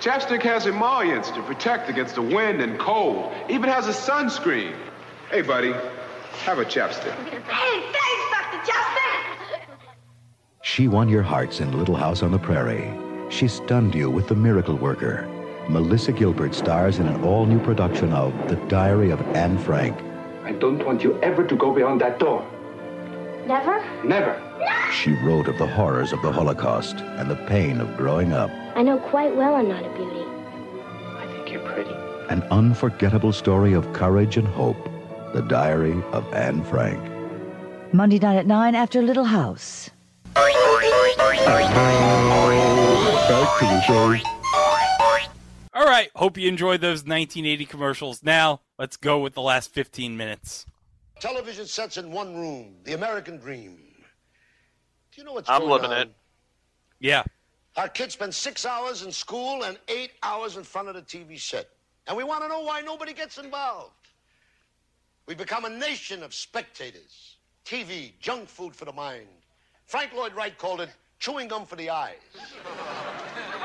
Chapstick 0.00 0.42
has 0.42 0.66
emollients 0.66 1.30
to 1.30 1.42
protect 1.42 1.88
against 1.88 2.14
the 2.14 2.22
wind 2.22 2.60
and 2.60 2.78
cold. 2.78 3.32
Even 3.48 3.68
has 3.68 3.86
a 3.86 3.92
sunscreen. 3.92 4.74
Hey, 5.30 5.42
buddy, 5.42 5.72
have 6.44 6.58
a 6.58 6.64
chapstick. 6.64 7.14
Hey, 7.48 7.82
thanks, 7.92 8.30
Dr. 8.30 8.72
Chapstick. 8.72 9.60
She 10.62 10.88
won 10.88 11.08
your 11.08 11.22
hearts 11.22 11.60
in 11.60 11.78
Little 11.78 11.96
House 11.96 12.22
on 12.22 12.30
the 12.32 12.38
Prairie. 12.38 12.92
She 13.30 13.48
stunned 13.48 13.94
you 13.94 14.10
with 14.10 14.28
The 14.28 14.34
Miracle 14.34 14.76
Worker. 14.76 15.26
Melissa 15.68 16.12
Gilbert 16.12 16.54
stars 16.54 16.98
in 16.98 17.06
an 17.06 17.22
all-new 17.22 17.60
production 17.60 18.12
of 18.12 18.32
The 18.48 18.56
Diary 18.66 19.10
of 19.10 19.20
Anne 19.36 19.56
Frank. 19.58 19.96
I 20.44 20.52
don't 20.52 20.84
want 20.84 21.02
you 21.02 21.20
ever 21.20 21.46
to 21.46 21.56
go 21.56 21.72
beyond 21.72 22.00
that 22.00 22.18
door. 22.18 22.44
Never? 23.46 23.84
Never. 24.04 24.40
She 24.92 25.12
wrote 25.24 25.48
of 25.48 25.58
the 25.58 25.66
horrors 25.66 26.12
of 26.12 26.22
the 26.22 26.32
Holocaust 26.32 26.96
and 26.96 27.30
the 27.30 27.36
pain 27.36 27.80
of 27.80 27.96
growing 27.96 28.32
up. 28.32 28.50
I 28.74 28.82
know 28.82 28.98
quite 28.98 29.34
well 29.34 29.54
I'm 29.54 29.68
not 29.68 29.84
a 29.84 29.88
beauty. 29.90 30.24
I 31.16 31.26
think 31.32 31.50
you're 31.50 31.66
pretty. 31.68 31.94
An 32.28 32.42
unforgettable 32.50 33.32
story 33.32 33.72
of 33.72 33.92
courage 33.92 34.36
and 34.36 34.46
hope. 34.46 34.82
The 35.32 35.42
Diary 35.42 36.02
of 36.12 36.32
Anne 36.34 36.64
Frank. 36.64 37.00
Monday 37.92 38.18
night 38.18 38.36
at 38.36 38.46
9 38.46 38.74
after 38.74 39.02
Little 39.02 39.24
House. 39.24 39.90
All 40.36 40.44
right. 45.86 46.10
Hope 46.14 46.36
you 46.36 46.48
enjoyed 46.48 46.80
those 46.80 47.04
1980 47.04 47.64
commercials. 47.66 48.22
Now, 48.22 48.60
let's 48.78 48.96
go 48.96 49.18
with 49.18 49.34
the 49.34 49.42
last 49.42 49.72
15 49.72 50.16
minutes. 50.16 50.66
Television 51.20 51.66
sets 51.66 51.98
in 51.98 52.10
one 52.10 52.34
room, 52.34 52.76
the 52.84 52.94
American 52.94 53.36
dream. 53.36 53.76
Do 55.12 55.20
you 55.20 55.24
know 55.24 55.34
what's 55.34 55.48
wrong? 55.48 55.62
I'm 55.62 55.68
going 55.68 55.82
living 55.82 55.96
on? 55.96 56.02
it. 56.02 56.12
Yeah. 56.98 57.22
Our 57.76 57.88
kids 57.88 58.14
spend 58.14 58.34
six 58.34 58.64
hours 58.64 59.02
in 59.02 59.12
school 59.12 59.64
and 59.64 59.78
eight 59.88 60.12
hours 60.22 60.56
in 60.56 60.64
front 60.64 60.88
of 60.88 60.94
the 60.94 61.02
TV 61.02 61.38
set. 61.38 61.68
And 62.06 62.16
we 62.16 62.24
want 62.24 62.42
to 62.42 62.48
know 62.48 62.62
why 62.62 62.80
nobody 62.80 63.12
gets 63.12 63.38
involved. 63.38 63.92
We've 65.26 65.38
become 65.38 65.66
a 65.66 65.70
nation 65.70 66.22
of 66.22 66.34
spectators. 66.34 67.36
TV, 67.66 68.12
junk 68.18 68.48
food 68.48 68.74
for 68.74 68.86
the 68.86 68.92
mind. 68.92 69.28
Frank 69.84 70.12
Lloyd 70.14 70.34
Wright 70.34 70.56
called 70.56 70.80
it 70.80 70.88
chewing 71.18 71.48
gum 71.48 71.66
for 71.66 71.76
the 71.76 71.90
eyes. 71.90 72.16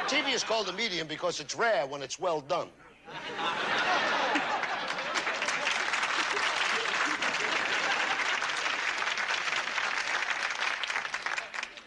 TV 0.08 0.34
is 0.34 0.44
called 0.44 0.68
a 0.68 0.74
medium 0.74 1.08
because 1.08 1.40
it's 1.40 1.56
rare 1.56 1.88
when 1.88 2.04
it's 2.04 2.20
well 2.20 2.42
done. 2.42 2.68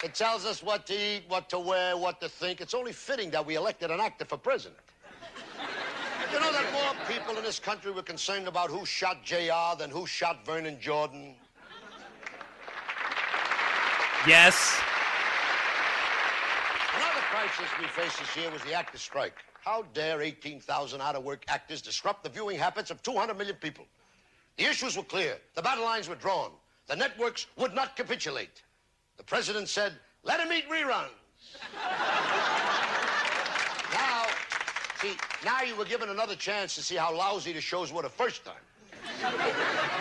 It 0.04 0.14
tells 0.14 0.44
us 0.46 0.62
what 0.62 0.86
to 0.86 0.94
eat, 0.94 1.24
what 1.28 1.48
to 1.48 1.58
wear, 1.58 1.96
what 1.96 2.20
to 2.20 2.28
think. 2.28 2.60
It's 2.60 2.74
only 2.74 2.92
fitting 2.92 3.30
that 3.30 3.44
we 3.44 3.56
elected 3.56 3.90
an 3.90 4.00
actor 4.00 4.24
for 4.24 4.36
president. 4.36 4.80
You 6.32 6.38
know 6.40 6.52
that 6.52 6.72
more 6.72 6.94
people 7.08 7.36
in 7.36 7.42
this 7.42 7.58
country 7.58 7.90
were 7.90 8.02
concerned 8.02 8.46
about 8.46 8.70
who 8.70 8.84
shot 8.86 9.24
JR 9.24 9.76
than 9.78 9.90
who 9.90 10.06
shot 10.06 10.44
Vernon 10.44 10.78
Jordan? 10.80 11.34
Yes. 14.26 14.78
Another 16.94 17.20
crisis 17.30 17.66
we 17.80 17.86
faced 17.86 18.18
this 18.20 18.36
year 18.36 18.50
was 18.50 18.62
the 18.62 18.74
actor 18.74 18.98
strike. 18.98 19.34
How 19.64 19.82
dare 19.94 20.22
18,000 20.22 21.00
out-of-work 21.00 21.44
actors 21.48 21.82
disrupt 21.82 22.22
the 22.22 22.28
viewing 22.28 22.58
habits 22.58 22.90
of 22.90 23.02
200 23.02 23.36
million 23.36 23.56
people? 23.56 23.86
The 24.58 24.64
issues 24.64 24.96
were 24.96 25.02
clear. 25.02 25.38
The 25.54 25.62
battle 25.62 25.84
lines 25.84 26.08
were 26.08 26.14
drawn. 26.14 26.50
The 26.86 26.96
networks 26.96 27.46
would 27.56 27.74
not 27.74 27.96
capitulate. 27.96 28.62
The 29.18 29.24
president 29.24 29.68
said, 29.68 29.92
let 30.22 30.40
him 30.40 30.50
eat 30.52 30.68
reruns. 30.70 31.08
now, 33.92 34.24
see, 35.00 35.12
now 35.44 35.62
you 35.62 35.76
were 35.76 35.84
given 35.84 36.08
another 36.08 36.34
chance 36.36 36.74
to 36.76 36.82
see 36.82 36.94
how 36.96 37.14
lousy 37.14 37.52
the 37.52 37.60
shows 37.60 37.92
were 37.92 38.02
the 38.02 38.08
first 38.08 38.44
time. 38.44 38.54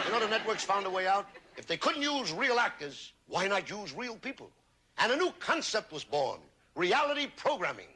you 0.06 0.12
know 0.12 0.20
the 0.20 0.28
networks 0.30 0.64
found 0.64 0.86
a 0.86 0.90
way 0.90 1.08
out? 1.08 1.28
If 1.58 1.66
they 1.66 1.78
couldn't 1.78 2.02
use 2.02 2.32
real 2.32 2.60
actors, 2.60 3.14
why 3.28 3.48
not 3.48 3.70
use 3.70 3.94
real 3.94 4.16
people? 4.16 4.50
And 5.00 5.12
a 5.12 5.16
new 5.16 5.32
concept 5.40 5.92
was 5.92 6.04
born. 6.04 6.40
Reality 6.76 7.28
programming. 7.36 7.88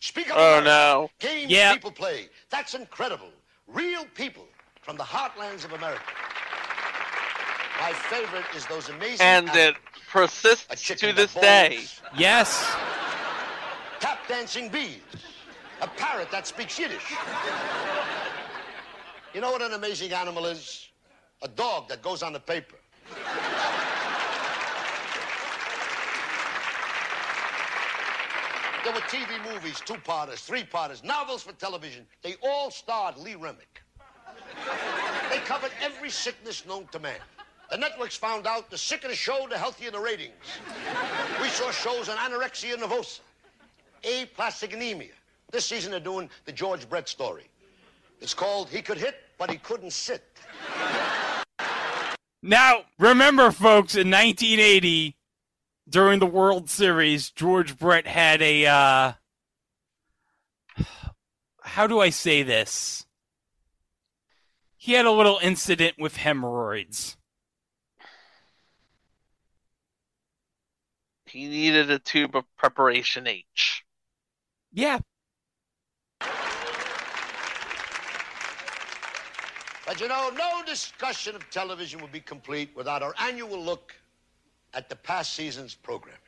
Speak 0.00 0.30
up. 0.30 0.36
Oh, 0.38 0.58
about 0.58 0.64
no. 0.64 1.10
Games 1.18 1.50
Yep. 1.50 1.74
people 1.74 1.90
play. 1.90 2.28
That's 2.48 2.74
incredible. 2.74 3.30
Real 3.66 4.06
people 4.14 4.46
from 4.80 4.96
the 4.96 5.04
heartlands 5.04 5.64
of 5.64 5.72
America. 5.72 6.02
My 7.80 7.92
favorite 7.92 8.44
is 8.54 8.66
those 8.66 8.88
amazing 8.88 9.26
And 9.26 9.48
it 9.48 9.52
animals. 9.52 9.76
Persists 10.10 10.86
to 10.88 11.12
this 11.12 11.34
day. 11.34 11.84
Yes. 12.16 12.68
Tap 14.00 14.18
dancing 14.28 14.68
bees. 14.68 14.98
A 15.80 15.86
parrot 15.86 16.30
that 16.30 16.46
speaks 16.46 16.78
Yiddish. 16.78 17.14
You 19.32 19.40
know 19.40 19.50
what 19.52 19.62
an 19.62 19.72
amazing 19.72 20.12
animal 20.12 20.46
is? 20.46 20.88
A 21.42 21.48
dog 21.48 21.88
that 21.88 22.02
goes 22.02 22.22
on 22.22 22.32
the 22.32 22.40
paper. 22.40 22.76
There 28.84 28.92
were 28.94 29.00
TV 29.02 29.52
movies, 29.52 29.80
two-parters, 29.84 30.40
three-parters, 30.40 31.04
novels 31.04 31.42
for 31.42 31.52
television. 31.52 32.06
They 32.22 32.34
all 32.42 32.70
starred 32.70 33.16
Lee 33.16 33.36
Remick. 33.36 33.82
They 35.30 35.38
covered 35.38 35.70
every 35.80 36.10
sickness 36.10 36.66
known 36.66 36.88
to 36.92 36.98
man. 36.98 37.20
The 37.70 37.76
networks 37.76 38.16
found 38.16 38.48
out 38.48 38.68
the 38.68 38.76
sicker 38.76 39.06
the 39.06 39.14
show, 39.14 39.46
the 39.48 39.56
healthier 39.56 39.92
the 39.92 40.00
ratings. 40.00 40.32
We 41.40 41.48
saw 41.48 41.70
shows 41.70 42.08
on 42.08 42.16
anorexia 42.16 42.74
nervosa, 42.74 43.20
aplastic 44.04 44.72
anemia. 44.72 45.12
This 45.52 45.66
season 45.66 45.92
they're 45.92 46.00
doing 46.00 46.28
the 46.46 46.52
George 46.52 46.88
Brett 46.88 47.08
story. 47.08 47.44
It's 48.20 48.34
called 48.34 48.68
He 48.68 48.82
Could 48.82 48.98
Hit, 48.98 49.16
but 49.38 49.50
He 49.50 49.56
Couldn't 49.58 49.92
Sit. 49.92 50.24
Now, 52.42 52.82
remember, 52.98 53.52
folks, 53.52 53.94
in 53.94 54.10
1980, 54.10 55.16
during 55.88 56.18
the 56.18 56.26
World 56.26 56.68
Series, 56.70 57.30
George 57.30 57.78
Brett 57.78 58.06
had 58.06 58.42
a. 58.42 58.66
Uh, 58.66 59.12
how 61.62 61.86
do 61.86 62.00
I 62.00 62.10
say 62.10 62.42
this? 62.42 63.06
He 64.76 64.94
had 64.94 65.06
a 65.06 65.12
little 65.12 65.38
incident 65.42 65.96
with 65.98 66.16
hemorrhoids. 66.16 67.16
He 71.30 71.46
needed 71.46 71.90
a 71.90 71.98
tube 71.98 72.34
of 72.34 72.44
preparation 72.56 73.26
H. 73.28 73.84
Yeah. 74.72 74.98
But 79.86 80.00
you 80.00 80.08
know, 80.08 80.30
no 80.36 80.62
discussion 80.66 81.36
of 81.36 81.48
television 81.50 82.00
would 82.00 82.12
be 82.12 82.20
complete 82.20 82.70
without 82.74 83.02
our 83.02 83.14
annual 83.18 83.62
look 83.62 83.94
at 84.74 84.88
the 84.88 84.96
past 84.96 85.34
season's 85.34 85.74
programming. 85.74 86.18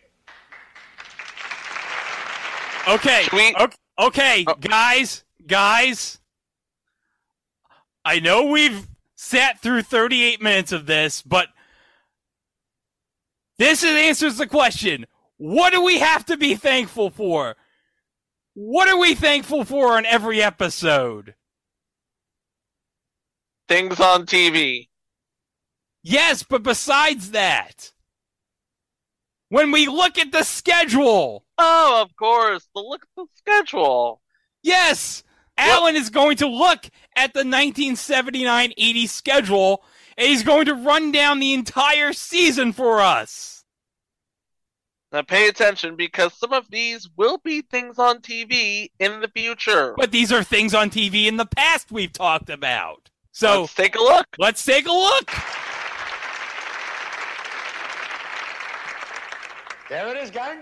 Okay. 2.88 3.26
Okay, 3.32 3.54
okay 3.98 4.44
oh. 4.46 4.54
guys, 4.54 5.24
guys. 5.46 6.18
I 8.04 8.18
know 8.20 8.46
we've 8.46 8.88
sat 9.14 9.60
through 9.60 9.82
38 9.82 10.42
minutes 10.42 10.72
of 10.72 10.86
this, 10.86 11.22
but 11.22 11.48
this 13.62 13.82
is, 13.84 13.94
answers 13.94 14.38
the 14.38 14.46
question. 14.46 15.06
What 15.36 15.72
do 15.72 15.82
we 15.82 15.98
have 16.00 16.24
to 16.26 16.36
be 16.36 16.54
thankful 16.56 17.10
for? 17.10 17.56
What 18.54 18.88
are 18.88 18.98
we 18.98 19.14
thankful 19.14 19.64
for 19.64 19.96
on 19.96 20.04
every 20.04 20.42
episode? 20.42 21.34
Things 23.68 24.00
on 24.00 24.26
TV. 24.26 24.88
Yes, 26.02 26.42
but 26.42 26.62
besides 26.62 27.30
that, 27.30 27.92
when 29.48 29.70
we 29.70 29.86
look 29.86 30.18
at 30.18 30.32
the 30.32 30.42
schedule, 30.42 31.44
Oh, 31.58 32.02
of 32.02 32.16
course. 32.16 32.68
The 32.74 32.80
look 32.80 33.02
at 33.02 33.08
the 33.16 33.26
schedule. 33.36 34.20
yes, 34.62 35.22
Alan 35.56 35.94
is 35.94 36.10
going 36.10 36.36
to 36.38 36.48
look 36.48 36.88
at 37.14 37.34
the 37.34 37.42
1979-80 37.44 39.08
schedule 39.08 39.84
and 40.16 40.28
he's 40.28 40.42
going 40.42 40.66
to 40.66 40.74
run 40.74 41.12
down 41.12 41.38
the 41.38 41.52
entire 41.52 42.12
season 42.12 42.72
for 42.72 43.00
us. 43.00 43.64
Now 45.12 45.22
pay 45.22 45.48
attention 45.48 45.96
because 45.96 46.32
some 46.32 46.54
of 46.54 46.70
these 46.70 47.08
will 47.16 47.38
be 47.38 47.60
things 47.60 47.98
on 47.98 48.20
TV 48.20 48.90
in 48.98 49.20
the 49.20 49.28
future. 49.28 49.94
But 49.96 50.10
these 50.10 50.32
are 50.32 50.42
things 50.42 50.74
on 50.74 50.88
TV 50.88 51.26
in 51.26 51.36
the 51.36 51.44
past 51.44 51.92
we've 51.92 52.12
talked 52.12 52.48
about. 52.48 53.10
So 53.30 53.60
Let's 53.60 53.74
take 53.74 53.96
a 53.96 54.00
look. 54.00 54.26
Let's 54.38 54.64
take 54.64 54.86
a 54.86 54.92
look. 54.92 55.30
There 59.90 60.08
it 60.08 60.16
is, 60.16 60.30
gang. 60.30 60.60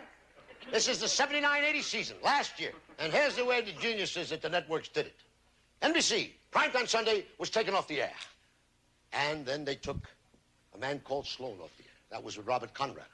This 0.73 0.89
is 0.89 0.99
the 0.99 1.07
79-80 1.07 1.83
season, 1.83 2.17
last 2.23 2.59
year. 2.59 2.73
And 2.99 3.12
here's 3.12 3.37
the 3.37 3.45
way 3.45 3.61
the 3.61 3.73
geniuses 3.73 4.33
at 4.33 4.43
the 4.43 4.49
networks 4.49 4.89
did 4.89 5.07
it. 5.07 5.17
NBC, 5.83 6.31
primetime 6.53 6.89
Sunday, 6.89 7.25
was 7.39 7.51
taken 7.51 7.75
off 7.75 7.87
the 7.87 8.03
air. 8.03 8.12
And 9.13 9.45
then 9.45 9.65
they 9.65 9.75
took 9.75 10.09
a 10.75 10.79
man 10.79 11.01
called 11.01 11.27
Sloane 11.27 11.59
off 11.63 11.77
the 11.77 11.85
air. 11.85 11.91
That 12.11 12.23
was 12.23 12.37
with 12.37 12.47
Robert 12.47 12.75
Conrad. 12.75 13.07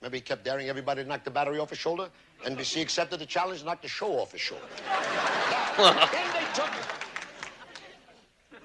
Remember 0.00 0.16
he 0.16 0.20
kept 0.20 0.44
daring 0.44 0.68
everybody 0.68 1.02
to 1.02 1.08
knock 1.08 1.24
the 1.24 1.30
battery 1.30 1.58
off 1.58 1.70
his 1.70 1.78
shoulder? 1.78 2.08
NBC 2.44 2.80
accepted 2.80 3.18
the 3.18 3.26
challenge, 3.26 3.60
and 3.60 3.66
knocked 3.66 3.82
the 3.82 3.88
show 3.88 4.12
off 4.18 4.32
his 4.32 4.40
shoulder. 4.40 4.64
Now, 4.86 6.08
then 6.12 6.32
they 6.32 6.46
took 6.54 6.70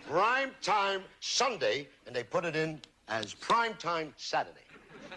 prime 0.07 0.51
time 0.61 1.01
Sunday 1.21 1.87
and 2.05 2.15
they 2.15 2.23
put 2.23 2.45
it 2.45 2.55
in 2.55 2.79
as 3.07 3.33
prime 3.33 3.73
time 3.75 4.13
Saturday. 4.17 4.59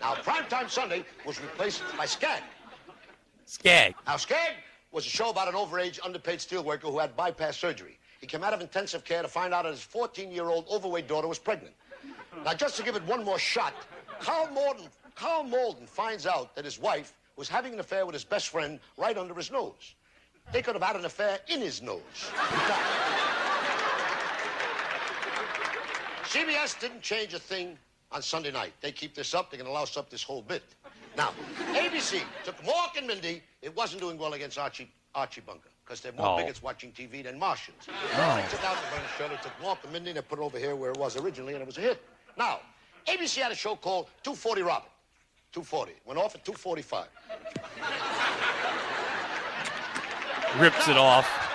Now, 0.00 0.14
prime 0.14 0.46
time 0.46 0.68
Sunday 0.68 1.04
was 1.24 1.40
replaced 1.40 1.82
by 1.98 2.06
Skag. 2.06 2.42
Skag. 3.44 3.94
Now, 4.06 4.16
Skag 4.16 4.54
was 4.92 5.06
a 5.06 5.10
show 5.10 5.30
about 5.30 5.48
an 5.48 5.54
overage, 5.54 5.98
underpaid 6.02 6.38
steelworker 6.38 6.90
who 6.90 6.98
had 6.98 7.16
bypass 7.16 7.56
surgery. 7.56 7.98
He 8.20 8.26
came 8.26 8.42
out 8.42 8.52
of 8.52 8.60
intensive 8.60 9.04
care 9.04 9.22
to 9.22 9.28
find 9.28 9.52
out 9.52 9.64
that 9.64 9.72
his 9.72 9.80
14-year-old 9.80 10.66
overweight 10.70 11.08
daughter 11.08 11.28
was 11.28 11.38
pregnant. 11.38 11.74
Now, 12.44 12.54
just 12.54 12.76
to 12.76 12.82
give 12.82 12.96
it 12.96 13.04
one 13.04 13.24
more 13.24 13.38
shot, 13.38 13.74
Karl 14.20 14.48
Malden, 14.52 14.88
Karl 15.14 15.44
Malden 15.44 15.86
finds 15.86 16.26
out 16.26 16.54
that 16.54 16.64
his 16.64 16.78
wife 16.78 17.14
was 17.36 17.48
having 17.48 17.72
an 17.74 17.80
affair 17.80 18.06
with 18.06 18.14
his 18.14 18.24
best 18.24 18.48
friend 18.48 18.80
right 18.96 19.16
under 19.16 19.34
his 19.34 19.50
nose. 19.50 19.94
They 20.52 20.62
could 20.62 20.74
have 20.74 20.82
had 20.82 20.96
an 20.96 21.04
affair 21.04 21.38
in 21.48 21.60
his 21.60 21.82
nose. 21.82 22.00
CBS 26.24 26.78
didn't 26.80 27.02
change 27.02 27.34
a 27.34 27.38
thing 27.38 27.78
on 28.12 28.22
Sunday 28.22 28.52
night. 28.52 28.72
They 28.80 28.92
keep 28.92 29.14
this 29.14 29.34
up, 29.34 29.50
they 29.50 29.56
can 29.56 29.66
allow 29.66 29.82
us 29.82 29.96
up 29.96 30.10
this 30.10 30.22
whole 30.22 30.42
bit. 30.42 30.62
Now, 31.16 31.32
ABC 31.72 32.20
took 32.44 32.56
Mork 32.62 32.98
and 32.98 33.06
Mindy. 33.06 33.42
It 33.62 33.74
wasn't 33.74 34.02
doing 34.02 34.18
well 34.18 34.34
against 34.34 34.58
Archie, 34.58 34.90
Archie 35.14 35.40
Bunker, 35.40 35.70
because 35.86 36.00
there 36.00 36.10
are 36.12 36.16
more 36.16 36.34
Oh. 36.34 36.36
bigots 36.36 36.62
watching 36.62 36.90
TV 36.90 37.22
than 37.22 37.38
Martians. 37.38 37.86
Oh. 37.88 38.36
They 38.36 38.48
took 38.50 38.64
out 38.64 38.76
the 38.76 39.28
they 39.28 39.36
took 39.36 39.56
Mork 39.62 39.84
and 39.84 39.92
Mindy, 39.92 40.10
and 40.10 40.28
put 40.28 40.40
it 40.40 40.42
over 40.42 40.58
here 40.58 40.74
where 40.74 40.90
it 40.90 40.96
was 40.96 41.16
originally, 41.16 41.52
and 41.52 41.62
it 41.62 41.66
was 41.66 41.78
a 41.78 41.80
hit. 41.80 42.02
Now, 42.36 42.60
ABC 43.06 43.40
had 43.40 43.52
a 43.52 43.54
show 43.54 43.76
called 43.76 44.08
240 44.24 44.62
Robert. 44.62 44.90
240. 45.52 45.92
Went 46.04 46.18
off 46.18 46.34
at 46.34 46.44
245. 46.44 47.06
Rips 50.58 50.88
it 50.88 50.96
off. 50.96 51.45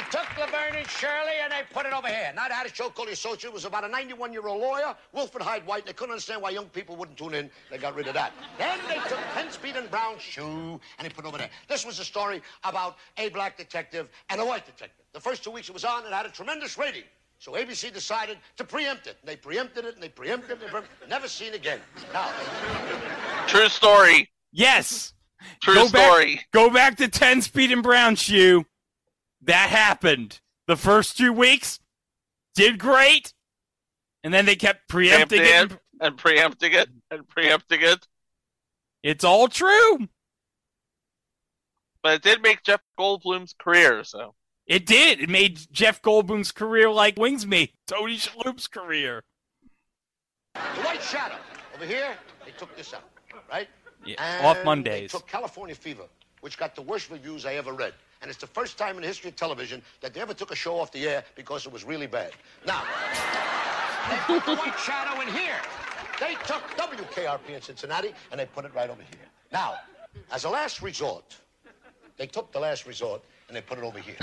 They 0.00 0.18
took 0.18 0.38
Laverne 0.38 0.76
and 0.76 0.88
Shirley 0.88 1.34
and 1.42 1.52
they 1.52 1.60
put 1.74 1.84
it 1.84 1.92
over 1.92 2.08
here. 2.08 2.32
Now 2.34 2.48
they 2.48 2.54
had 2.54 2.64
a 2.64 2.74
show 2.74 2.88
called 2.88 3.08
The 3.08 3.12
Associate. 3.12 3.50
It 3.50 3.52
was 3.52 3.66
about 3.66 3.84
a 3.84 3.88
91-year-old 3.88 4.58
lawyer, 4.58 4.96
Wilfrid 5.12 5.42
Hyde 5.42 5.66
White. 5.66 5.84
They 5.84 5.92
couldn't 5.92 6.12
understand 6.12 6.40
why 6.40 6.50
young 6.50 6.70
people 6.70 6.96
wouldn't 6.96 7.18
tune 7.18 7.34
in. 7.34 7.50
They 7.70 7.76
got 7.76 7.94
rid 7.94 8.06
of 8.06 8.14
that. 8.14 8.32
Then 8.56 8.78
they 8.88 8.94
took 8.94 9.18
Ten 9.34 9.50
Speed 9.50 9.76
and 9.76 9.90
Brown 9.90 10.18
Shoe 10.18 10.80
and 10.98 11.04
they 11.04 11.10
put 11.10 11.26
it 11.26 11.28
over 11.28 11.36
there. 11.36 11.50
This 11.68 11.84
was 11.84 11.98
a 11.98 12.04
story 12.04 12.40
about 12.64 12.96
a 13.18 13.28
black 13.28 13.58
detective 13.58 14.08
and 14.30 14.40
a 14.40 14.44
white 14.44 14.64
detective. 14.64 15.04
The 15.12 15.20
first 15.20 15.44
two 15.44 15.50
weeks 15.50 15.68
it 15.68 15.72
was 15.72 15.84
on, 15.84 16.06
it 16.06 16.12
had 16.12 16.24
a 16.24 16.30
tremendous 16.30 16.78
rating. 16.78 17.04
So 17.38 17.52
ABC 17.52 17.92
decided 17.92 18.38
to 18.56 18.64
preempt 18.64 19.06
it. 19.06 19.18
And 19.20 19.28
They 19.28 19.36
preempted 19.36 19.84
it 19.84 19.94
and 19.96 20.02
they 20.02 20.08
preempted 20.08 20.50
it. 20.50 20.52
And 20.54 20.62
they 20.62 20.68
preempted 20.68 20.92
it. 21.02 21.10
Never 21.10 21.28
seen 21.28 21.52
again. 21.52 21.80
Now, 22.14 22.30
True 23.46 23.68
story. 23.68 24.30
Yes. 24.50 25.12
True 25.62 25.74
go 25.74 25.86
story. 25.88 26.36
Back, 26.36 26.48
go 26.52 26.70
back 26.70 26.96
to 26.96 27.08
10 27.08 27.42
speed 27.42 27.70
and 27.70 27.82
brown 27.82 28.16
shoe. 28.16 28.64
That 29.42 29.70
happened. 29.70 30.40
The 30.66 30.76
first 30.76 31.16
two 31.16 31.32
weeks 31.32 31.80
did 32.54 32.78
great. 32.78 33.32
And 34.22 34.32
then 34.34 34.44
they 34.46 34.56
kept 34.56 34.88
preempting 34.88 35.40
Preempting 35.40 35.70
it. 35.70 35.72
it 35.72 35.80
and 36.00 36.16
preempting 36.18 36.72
it 36.72 36.88
and 37.10 37.26
preempting 37.28 37.80
it. 37.82 38.06
It's 39.02 39.24
all 39.24 39.48
true. 39.48 40.08
But 42.02 42.14
it 42.14 42.22
did 42.22 42.42
make 42.42 42.62
Jeff 42.62 42.80
Goldblum's 42.98 43.54
career, 43.58 44.04
so. 44.04 44.34
It 44.66 44.86
did. 44.86 45.20
It 45.20 45.28
made 45.28 45.58
Jeff 45.72 46.00
Goldblum's 46.02 46.52
career 46.52 46.90
like 46.90 47.18
Wings 47.18 47.46
made 47.46 47.72
Tony 47.86 48.16
Shalhoub's 48.16 48.66
career. 48.68 49.22
the 50.54 50.60
White 50.82 51.02
Shadow. 51.02 51.36
Over 51.74 51.86
here, 51.86 52.14
they 52.44 52.52
took 52.52 52.74
this 52.76 52.92
out, 52.94 53.02
right? 53.50 53.68
Yeah, 54.04 54.16
And 54.18 54.46
off 54.46 54.58
They 54.58 54.64
Mondays. 54.64 55.10
took 55.12 55.26
California 55.26 55.74
Fever, 55.74 56.04
which 56.40 56.56
got 56.58 56.74
the 56.74 56.82
worst 56.82 57.10
reviews 57.10 57.44
I 57.46 57.54
ever 57.54 57.72
read. 57.72 57.94
And 58.22 58.30
it's 58.30 58.40
the 58.40 58.46
first 58.46 58.76
time 58.76 58.96
in 58.96 59.02
the 59.02 59.08
history 59.08 59.30
of 59.30 59.36
television 59.36 59.82
that 60.00 60.12
they 60.12 60.20
ever 60.20 60.34
took 60.34 60.50
a 60.50 60.56
show 60.56 60.78
off 60.78 60.92
the 60.92 61.08
air 61.08 61.24
because 61.34 61.66
it 61.66 61.72
was 61.72 61.84
really 61.84 62.06
bad. 62.06 62.32
Now, 62.66 62.82
they 64.10 64.16
put 64.26 64.44
the 64.44 64.56
White 64.56 64.78
Shadow 64.78 65.20
in 65.22 65.28
here. 65.28 65.56
They 66.18 66.34
took 66.46 66.62
WKRP 66.76 67.54
in 67.54 67.62
Cincinnati 67.62 68.12
and 68.30 68.38
they 68.38 68.44
put 68.44 68.66
it 68.66 68.74
right 68.74 68.90
over 68.90 69.00
here. 69.00 69.26
Now, 69.52 69.76
as 70.30 70.44
a 70.44 70.50
last 70.50 70.82
resort, 70.82 71.36
they 72.18 72.26
took 72.26 72.52
the 72.52 72.60
last 72.60 72.86
resort 72.86 73.22
and 73.48 73.56
they 73.56 73.62
put 73.62 73.78
it 73.78 73.84
over 73.84 73.98
here. 73.98 74.16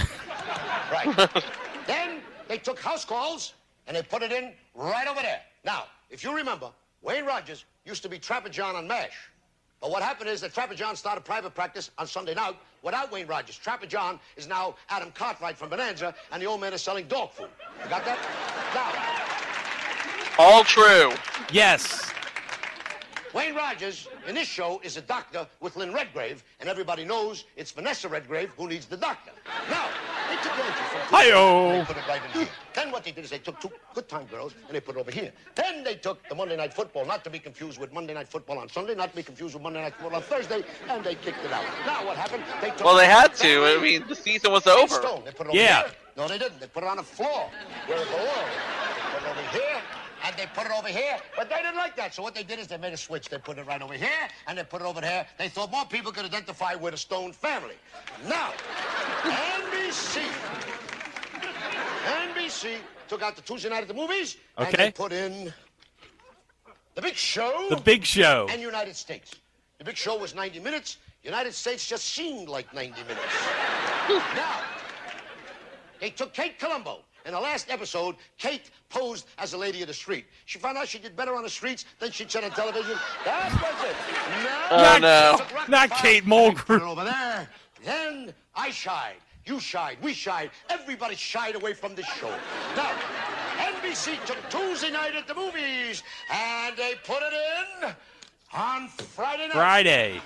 Right. 0.92 1.30
then 1.88 2.19
they 2.48 2.59
took 2.59 2.80
house 2.80 3.03
calls 3.03 3.56
and 3.88 3.98
they 3.98 4.03
put 4.03 4.22
it 4.22 4.32
in 4.32 4.53
right 4.76 5.08
over 5.08 5.22
there. 5.22 5.42
Now, 5.66 5.85
if 6.11 6.24
you 6.24 6.35
remember, 6.35 6.72
Wayne 7.01 7.26
Rogers 7.26 7.66
used 7.84 8.03
to 8.03 8.09
be 8.09 8.19
Trapper 8.19 8.50
John 8.50 8.76
on 8.76 8.88
MASH. 8.88 9.32
But 9.81 9.91
what 9.91 10.01
happened 10.01 10.30
is 10.30 10.41
that 10.41 10.53
Trapper 10.53 10.73
John 10.73 10.95
started 10.95 11.23
private 11.23 11.53
practice 11.53 11.91
on 11.97 12.07
Sunday 12.07 12.33
night 12.33 12.56
without 12.81 13.11
Wayne 13.11 13.27
Rogers. 13.27 13.57
Trapper 13.57 13.85
John 13.85 14.19
is 14.35 14.47
now 14.47 14.75
Adam 14.89 15.11
Cartwright 15.11 15.57
from 15.57 15.69
Bonanza, 15.69 16.15
and 16.31 16.41
the 16.41 16.47
old 16.47 16.61
man 16.61 16.73
is 16.73 16.81
selling 16.81 17.07
dog 17.07 17.31
food. 17.31 17.49
You 17.83 17.89
got 17.89 18.03
that? 18.06 18.17
Now, 20.38 20.43
All 20.43 20.64
true. 20.64 21.11
Yes. 21.51 22.11
Wayne 23.33 23.56
Rogers 23.56 24.07
in 24.27 24.35
this 24.35 24.47
show 24.47 24.80
is 24.83 24.97
a 24.97 25.01
doctor 25.01 25.45
with 25.59 25.75
Lynn 25.75 25.93
Redgrave, 25.93 26.43
and 26.59 26.69
everybody 26.69 27.03
knows 27.03 27.43
it's 27.56 27.72
Vanessa 27.72 28.07
Redgrave 28.07 28.49
who 28.57 28.67
needs 28.67 28.85
the 28.85 28.97
doctor. 28.97 29.31
Now, 29.69 29.88
they 30.30 30.35
took 30.38 30.56
the 30.56 30.64
entry 30.65 30.85
from 30.89 30.99
Hi-yo. 31.01 31.69
and 31.69 31.81
they 31.81 31.85
put 31.85 31.97
it 31.97 32.07
right 32.07 32.22
in 32.23 32.31
here. 32.41 32.49
Then 32.73 32.91
what 32.91 33.03
they 33.03 33.11
did 33.11 33.25
is 33.25 33.30
they 33.30 33.39
took 33.39 33.59
two 33.59 33.72
good 33.93 34.07
time 34.07 34.25
girls 34.27 34.53
and 34.67 34.75
they 34.75 34.80
put 34.80 34.95
it 34.95 34.99
over 34.99 35.11
here. 35.11 35.31
Then 35.56 35.83
they 35.83 35.95
took 35.95 36.27
the 36.30 36.35
Monday 36.35 36.56
Night 36.56 36.73
Football, 36.73 37.06
not 37.06 37.23
to 37.25 37.30
be 37.30 37.39
confused 37.39 37.80
with 37.80 37.91
Monday 37.93 38.14
Night 38.14 38.27
Football 38.27 38.59
on 38.59 38.69
Sunday, 38.69 38.95
not 38.95 39.11
to 39.11 39.15
be 39.15 39.23
confused 39.23 39.53
with 39.56 39.64
Monday 39.64 39.81
Night 39.81 39.93
Football 39.95 40.15
on 40.17 40.22
Thursday, 40.23 40.64
and 40.89 41.03
they 41.03 41.15
kicked 41.15 41.43
it 41.43 41.51
out. 41.51 41.65
Now 41.85 42.06
what 42.06 42.17
happened? 42.17 42.43
They 42.61 42.69
took 42.69 42.85
Well, 42.85 42.95
they 42.97 43.07
had 43.07 43.33
to. 43.35 43.65
I 43.65 43.81
mean, 43.81 44.06
the 44.07 44.15
season 44.15 44.51
was 44.51 44.65
over. 44.67 44.95
Stone. 44.95 45.23
They 45.25 45.31
put 45.31 45.47
it 45.47 45.49
over 45.49 45.57
Yeah. 45.57 45.83
here. 45.83 45.91
No, 46.15 46.27
they 46.27 46.38
didn't. 46.38 46.59
They 46.59 46.67
put 46.67 46.83
it 46.83 46.88
on 46.89 46.97
the 46.97 47.03
floor 47.03 47.49
where 47.88 47.99
it 48.01 48.07
belonged. 48.09 48.27
They 48.27 49.19
put 49.19 49.23
it 49.23 49.30
over 49.30 49.41
here, 49.57 49.81
and 50.27 50.35
they 50.35 50.45
put 50.53 50.65
it 50.65 50.72
over 50.77 50.88
here. 50.89 51.17
But 51.35 51.49
they 51.49 51.56
didn't 51.56 51.77
like 51.77 51.95
that. 51.95 52.14
So 52.14 52.22
what 52.22 52.35
they 52.35 52.43
did 52.43 52.59
is 52.59 52.67
they 52.67 52.77
made 52.77 52.93
a 52.93 52.97
switch. 52.97 53.30
They 53.30 53.38
put 53.38 53.57
it 53.57 53.65
right 53.65 53.81
over 53.81 53.93
here, 53.93 54.27
and 54.47 54.57
they 54.57 54.64
put 54.64 54.81
it 54.81 54.85
over 54.85 54.99
there. 54.99 55.25
They 55.38 55.47
thought 55.47 55.72
more 55.72 55.85
people 55.85 56.11
could 56.11 56.25
identify 56.25 56.75
with 56.75 56.93
a 56.93 56.97
Stone 56.97 57.31
family. 57.31 57.75
Now, 58.27 58.51
NBC. 59.23 60.23
NBC 62.06 62.77
took 63.07 63.22
out 63.22 63.35
the 63.35 63.41
Tuesday 63.41 63.69
night 63.69 63.81
at 63.81 63.88
the 63.88 63.93
movies, 63.93 64.38
and 64.57 64.73
they 64.73 64.91
put 64.91 65.14
in 65.14 65.53
The 66.95 67.01
Big 67.01 67.15
Show. 67.15 67.67
The 67.69 67.77
Big 67.77 68.03
Show. 68.03 68.47
And 68.49 68.61
United 68.61 68.95
States. 68.95 69.35
The 69.77 69.85
Big 69.85 69.95
Show 69.95 70.17
was 70.17 70.35
90 70.35 70.59
minutes. 70.59 70.97
United 71.23 71.53
States 71.53 71.88
just 71.88 72.06
seemed 72.06 72.49
like 72.49 72.73
90 72.73 73.01
minutes. 73.03 73.22
now, 74.09 74.61
they 75.99 76.09
took 76.09 76.33
Kate 76.33 76.59
Columbo. 76.59 76.99
In 77.27 77.33
the 77.33 77.39
last 77.39 77.69
episode, 77.69 78.15
Kate 78.38 78.72
posed 78.89 79.27
as 79.38 79.51
a 79.51 79.57
lady 79.57 79.81
of 79.81 79.88
the 79.89 79.93
street. 79.93 80.25
She 80.45 80.59
found 80.59 80.77
out 80.77 80.88
she 80.88 80.97
did 80.97 81.14
better 81.17 81.35
on 81.35 81.43
the 81.43 81.49
streets 81.49 81.83
than 81.99 82.09
she'd 82.09 82.31
said 82.31 82.45
on 82.45 82.51
television. 82.51 82.97
That 83.25 83.51
was 83.51 83.83
it. 83.89 83.95
Now, 84.72 84.95
Oh, 84.95 85.45
no. 85.59 85.65
Not 85.67 85.89
Kate 85.91 86.25
Mulgrew. 86.25 86.80
over 86.80 87.03
there. 87.03 87.49
Then 87.83 88.33
I 88.56 88.69
shied. 88.69 89.17
You 89.45 89.59
shied. 89.59 89.97
We 90.01 90.14
shied. 90.14 90.51
Everybody 90.69 91.15
shied 91.15 91.56
away 91.56 91.73
from 91.73 91.95
this 91.95 92.06
show. 92.06 92.33
Now, 92.77 92.91
NBC 93.57 94.23
took 94.25 94.38
Tuesday 94.49 94.91
night 94.91 95.15
at 95.15 95.27
the 95.27 95.35
movies 95.35 96.03
and 96.31 96.77
they 96.77 96.93
put 97.06 97.22
it 97.23 97.33
in 97.83 97.91
on 98.53 98.88
Friday 98.88 99.47
night. 99.47 99.53
Friday. 99.53 100.22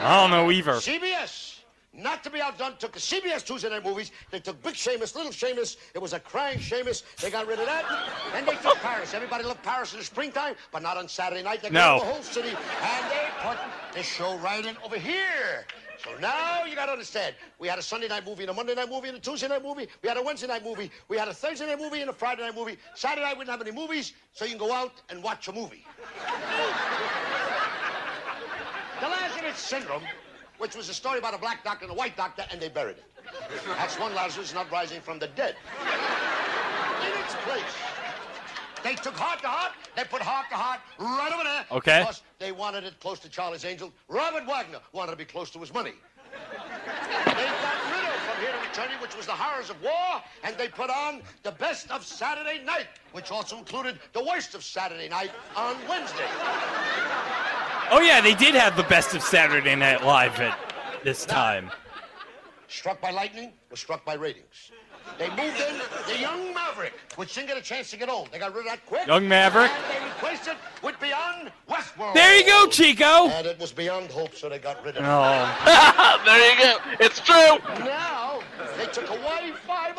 I 0.00 0.20
don't 0.20 0.30
know 0.30 0.50
either. 0.50 0.72
CBS, 0.74 1.51
not 1.94 2.24
to 2.24 2.30
be 2.30 2.40
outdone, 2.40 2.74
took 2.78 2.92
the 2.92 2.98
CBS 2.98 3.44
Tuesday 3.44 3.68
night 3.68 3.84
movies. 3.84 4.12
They 4.30 4.40
took 4.40 4.62
Big 4.62 4.74
Shamus, 4.74 5.14
Little 5.14 5.30
Shamus. 5.32 5.76
It 5.94 6.00
was 6.00 6.12
a 6.14 6.20
crying 6.20 6.58
Shamus. 6.58 7.02
They 7.20 7.30
got 7.30 7.46
rid 7.46 7.58
of 7.58 7.66
that. 7.66 7.84
Then 8.32 8.46
they 8.46 8.54
took 8.62 8.76
Paris. 8.76 9.12
Everybody 9.12 9.44
loved 9.44 9.62
Paris 9.62 9.92
in 9.92 9.98
the 9.98 10.04
springtime, 10.04 10.54
but 10.72 10.82
not 10.82 10.96
on 10.96 11.06
Saturday 11.08 11.42
night. 11.42 11.62
They 11.62 11.68
No. 11.70 11.98
got 11.98 12.06
the 12.06 12.12
whole 12.12 12.22
city, 12.22 12.48
and 12.48 13.10
they 13.10 13.28
put 13.42 13.58
the 13.94 14.02
show 14.02 14.36
right 14.38 14.64
in 14.64 14.76
over 14.84 14.98
here. 14.98 15.66
So 16.02 16.16
now 16.18 16.64
you 16.64 16.74
got 16.74 16.86
to 16.86 16.92
understand. 16.92 17.36
We 17.60 17.68
had 17.68 17.78
a 17.78 17.82
Sunday 17.82 18.08
night 18.08 18.26
movie 18.26 18.42
and 18.42 18.50
a 18.50 18.54
Monday 18.54 18.74
night 18.74 18.88
movie 18.88 19.08
and 19.08 19.16
a 19.18 19.20
Tuesday 19.20 19.46
night 19.46 19.62
movie. 19.62 19.86
We 20.02 20.08
had 20.08 20.16
a 20.18 20.22
Wednesday 20.22 20.48
night 20.48 20.64
movie. 20.64 20.90
We 21.08 21.16
had 21.16 21.28
a 21.28 21.34
Thursday 21.34 21.66
night 21.66 21.78
movie 21.78 22.00
and 22.00 22.10
a 22.10 22.12
Friday 22.12 22.42
night 22.42 22.56
movie. 22.56 22.76
Saturday 22.94 23.22
night 23.22 23.36
we 23.38 23.44
didn't 23.44 23.58
have 23.58 23.60
any 23.66 23.70
movies, 23.70 24.14
so 24.32 24.44
you 24.44 24.52
can 24.56 24.58
go 24.66 24.72
out 24.72 24.92
and 25.10 25.22
watch 25.22 25.46
a 25.48 25.52
movie. 25.52 25.84
The 29.00 29.08
Lazarus 29.08 29.58
Syndrome, 29.58 30.04
which 30.62 30.76
was 30.76 30.88
a 30.88 30.94
story 30.94 31.18
about 31.18 31.34
a 31.34 31.38
black 31.38 31.64
doctor 31.64 31.84
and 31.86 31.92
a 31.92 31.96
white 31.96 32.16
doctor, 32.16 32.44
and 32.52 32.60
they 32.60 32.68
buried 32.68 32.96
it. 32.96 33.04
That's 33.66 33.98
one 33.98 34.14
Lazarus 34.14 34.54
not 34.54 34.70
rising 34.70 35.00
from 35.00 35.18
the 35.18 35.26
dead. 35.26 35.56
In 37.00 37.20
its 37.20 37.34
place, 37.42 37.74
they 38.84 38.94
took 38.94 39.14
Hart 39.14 39.40
to 39.40 39.48
Hart, 39.48 39.72
they 39.96 40.04
put 40.04 40.22
Hart 40.22 40.46
to 40.50 40.54
Hart 40.54 40.78
right 41.00 41.32
over 41.34 41.42
there. 41.42 41.66
Okay. 41.72 41.98
Because 42.02 42.22
they 42.38 42.52
wanted 42.52 42.84
it 42.84 43.00
close 43.00 43.18
to 43.18 43.28
Charlie's 43.28 43.64
Angels. 43.64 43.90
Robert 44.06 44.46
Wagner 44.46 44.78
wanted 44.92 45.10
to 45.10 45.16
be 45.16 45.24
close 45.24 45.50
to 45.50 45.58
his 45.58 45.74
money. 45.74 45.94
They 46.30 46.38
got 47.26 47.36
rid 47.90 48.04
of 48.04 48.20
From 48.22 48.40
Here 48.40 48.52
to 48.52 48.70
Eternity, 48.70 49.02
which 49.02 49.16
was 49.16 49.26
the 49.26 49.32
horrors 49.32 49.68
of 49.68 49.82
war, 49.82 50.22
and 50.44 50.56
they 50.56 50.68
put 50.68 50.90
on 50.90 51.22
the 51.42 51.50
best 51.50 51.90
of 51.90 52.06
Saturday 52.06 52.62
night, 52.64 52.86
which 53.10 53.32
also 53.32 53.58
included 53.58 53.98
the 54.12 54.22
worst 54.22 54.54
of 54.54 54.62
Saturday 54.62 55.08
night 55.08 55.32
on 55.56 55.74
Wednesday. 55.88 56.28
Oh 57.94 58.00
yeah, 58.00 58.22
they 58.22 58.34
did 58.34 58.54
have 58.54 58.74
the 58.74 58.84
best 58.84 59.14
of 59.14 59.22
Saturday 59.22 59.74
Night 59.76 60.02
Live 60.02 60.40
at 60.40 60.58
this 61.04 61.26
time. 61.26 61.70
Struck 62.66 63.02
by 63.02 63.10
lightning 63.10 63.52
was 63.70 63.80
struck 63.80 64.02
by 64.02 64.14
ratings. 64.14 64.72
They 65.18 65.28
moved 65.28 65.60
in 65.60 65.78
the 66.08 66.18
Young 66.18 66.54
Maverick, 66.54 66.94
which 67.16 67.34
didn't 67.34 67.48
get 67.48 67.58
a 67.58 67.60
chance 67.60 67.90
to 67.90 67.98
get 67.98 68.08
old. 68.08 68.32
They 68.32 68.38
got 68.38 68.54
rid 68.54 68.60
of 68.60 68.72
that 68.72 68.86
quick. 68.86 69.06
Young 69.06 69.28
Maverick. 69.28 69.70
And 69.70 69.84
they 69.92 70.06
replaced 70.06 70.48
it 70.48 70.56
with 70.82 70.98
Beyond 71.00 71.52
Westworld. 71.68 72.14
There 72.14 72.34
you 72.34 72.46
go, 72.46 72.66
Chico. 72.68 73.28
And 73.28 73.46
it 73.46 73.58
was 73.58 73.72
beyond 73.72 74.10
hope, 74.10 74.34
so 74.34 74.48
they 74.48 74.58
got 74.58 74.82
rid 74.82 74.96
of 74.96 75.04
it. 75.04 75.06
Oh. 75.06 76.22
there 76.24 76.50
you 76.50 76.62
go. 76.62 76.78
It's 76.98 77.20
true. 77.20 77.58
Now, 77.84 78.40
they 78.78 78.86
took 78.86 79.10
away 79.10 79.52
5 79.66 79.98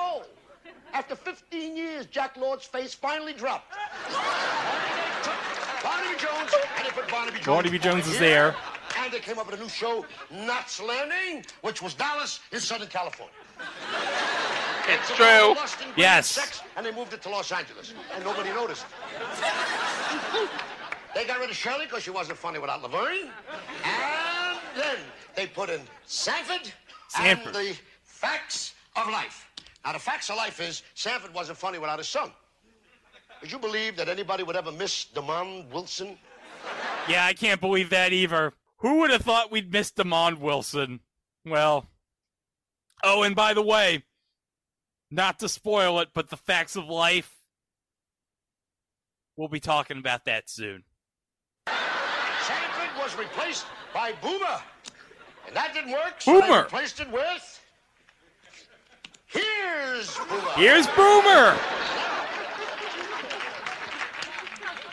After 0.93 1.15
15 1.15 1.75
years, 1.75 2.05
Jack 2.05 2.37
Lord's 2.37 2.65
face 2.65 2.93
finally 2.93 3.33
dropped. 3.33 3.73
And 4.07 4.13
they 4.13 5.23
took 5.23 5.83
Barnaby 5.83 6.19
Jones, 6.19 6.51
and 6.77 6.85
they 6.85 6.91
put 6.91 7.07
Barnaby 7.09 7.37
Jones. 7.37 7.45
Barnaby 7.47 7.79
Jones 7.79 8.07
is 8.07 8.13
here. 8.19 8.53
there. 8.53 8.55
And 8.99 9.11
they 9.11 9.19
came 9.19 9.39
up 9.39 9.49
with 9.49 9.59
a 9.59 9.63
new 9.63 9.69
show, 9.69 10.05
Knots 10.31 10.79
Landing, 10.81 11.43
which 11.61 11.81
was 11.81 11.95
Dallas 11.95 12.39
in 12.51 12.59
Southern 12.59 12.87
California. 12.89 13.33
It's 14.87 15.07
Took 15.07 15.17
true. 15.17 15.25
all 15.25 15.53
the 15.55 15.59
lust 15.61 15.75
and 15.81 15.85
greed 15.85 15.89
and 15.89 15.97
Yes. 15.97 16.27
Sex, 16.29 16.61
and 16.77 16.85
they 16.85 16.91
moved 16.91 17.13
it 17.13 17.21
to 17.23 17.29
Los 17.29 17.51
Angeles, 17.51 17.93
and 18.13 18.23
nobody 18.23 18.49
noticed. 18.51 18.85
They 21.15 21.25
got 21.25 21.39
rid 21.39 21.49
of 21.49 21.55
Shirley 21.55 21.85
because 21.85 22.03
she 22.03 22.09
wasn't 22.11 22.37
funny 22.37 22.59
without 22.59 22.81
Laverne. 22.83 23.29
And 23.83 24.57
then 24.75 24.97
they 25.35 25.47
put 25.47 25.69
in 25.69 25.81
Sanford, 26.05 26.71
Sanford. 27.07 27.55
and 27.55 27.55
the 27.55 27.75
facts 28.03 28.73
of 28.95 29.07
life. 29.09 29.47
Now, 29.85 29.93
the 29.93 29.99
facts 29.99 30.29
of 30.29 30.37
life 30.37 30.61
is 30.61 30.81
Sanford 30.93 31.33
wasn't 31.33 31.57
funny 31.57 31.77
without 31.77 31.99
his 31.99 32.07
son. 32.07 32.31
Would 33.41 33.51
you 33.51 33.59
believe 33.59 33.97
that 33.97 34.07
anybody 34.07 34.43
would 34.43 34.55
ever 34.55 34.71
miss 34.71 35.05
Demond 35.13 35.69
Wilson? 35.69 36.17
Yeah, 37.09 37.25
I 37.25 37.33
can't 37.33 37.59
believe 37.59 37.89
that 37.89 38.13
either. 38.13 38.53
Who 38.77 38.99
would 38.99 39.11
have 39.11 39.21
thought 39.21 39.51
we'd 39.51 39.71
miss 39.71 39.91
Demond 39.91 40.39
Wilson? 40.39 41.01
Well, 41.45 41.87
oh, 43.03 43.23
and 43.23 43.35
by 43.35 43.53
the 43.53 43.61
way, 43.61 44.03
not 45.11 45.39
to 45.39 45.49
spoil 45.49 45.99
it, 45.99 46.09
but 46.13 46.29
the 46.29 46.37
facts 46.37 46.77
of 46.77 46.85
life. 46.87 47.35
We'll 49.35 49.49
be 49.49 49.59
talking 49.59 49.97
about 49.97 50.23
that 50.25 50.49
soon. 50.49 50.83
Sanford 51.67 52.97
was 52.97 53.17
replaced 53.17 53.65
by 53.93 54.13
Boomer. 54.21 54.61
And 55.47 55.55
that 55.55 55.73
didn't 55.73 55.91
work, 55.91 56.21
so 56.21 56.39
Boomer. 56.39 56.63
replaced 56.63 57.01
it 57.01 57.11
with... 57.11 57.52
Here's 59.33 60.17
Boomer. 60.17 60.51
Here's 60.55 60.87
Boomer. 60.87 61.57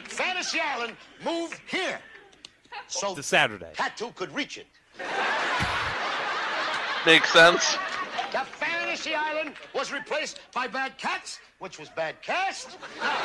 Fantasy 0.08 0.60
Island 0.60 0.96
moved 1.24 1.60
here. 1.66 1.98
So 2.88 3.14
To 3.14 3.22
Saturday. 3.22 3.70
Tattoo 3.74 4.12
could 4.16 4.34
reach 4.34 4.58
it. 4.58 4.66
Makes 7.06 7.32
sense. 7.32 7.78
The 8.32 8.40
Fantasy 8.40 9.14
Island 9.14 9.54
was 9.74 9.92
replaced 9.92 10.40
by 10.54 10.66
Bad 10.66 10.98
Cats, 10.98 11.40
which 11.58 11.78
was 11.78 11.88
bad 11.88 12.20
cast. 12.22 12.78
Now, 13.00 13.16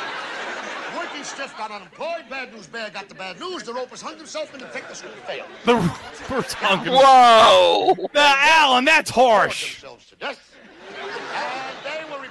Working 0.96 1.22
Stiff 1.22 1.56
got 1.56 1.70
unemployed. 1.70 2.24
Bad 2.28 2.52
News 2.52 2.66
Bear 2.66 2.90
got 2.90 3.08
the 3.08 3.14
bad 3.14 3.38
news. 3.38 3.62
The 3.62 3.74
Ropers 3.74 4.00
hung 4.00 4.16
himself 4.16 4.52
and 4.52 4.62
the 4.62 4.66
Pictus 4.66 5.02
failed. 5.26 5.48
The 5.64 5.80
first 6.24 6.54
hung 6.54 6.86
Whoa! 6.86 7.94
The 8.12 8.20
Alan, 8.20 8.84
that's 8.84 9.10
harsh. 9.10 9.74
Themselves 9.74 10.06
to 10.06 10.16
death. 10.16 10.56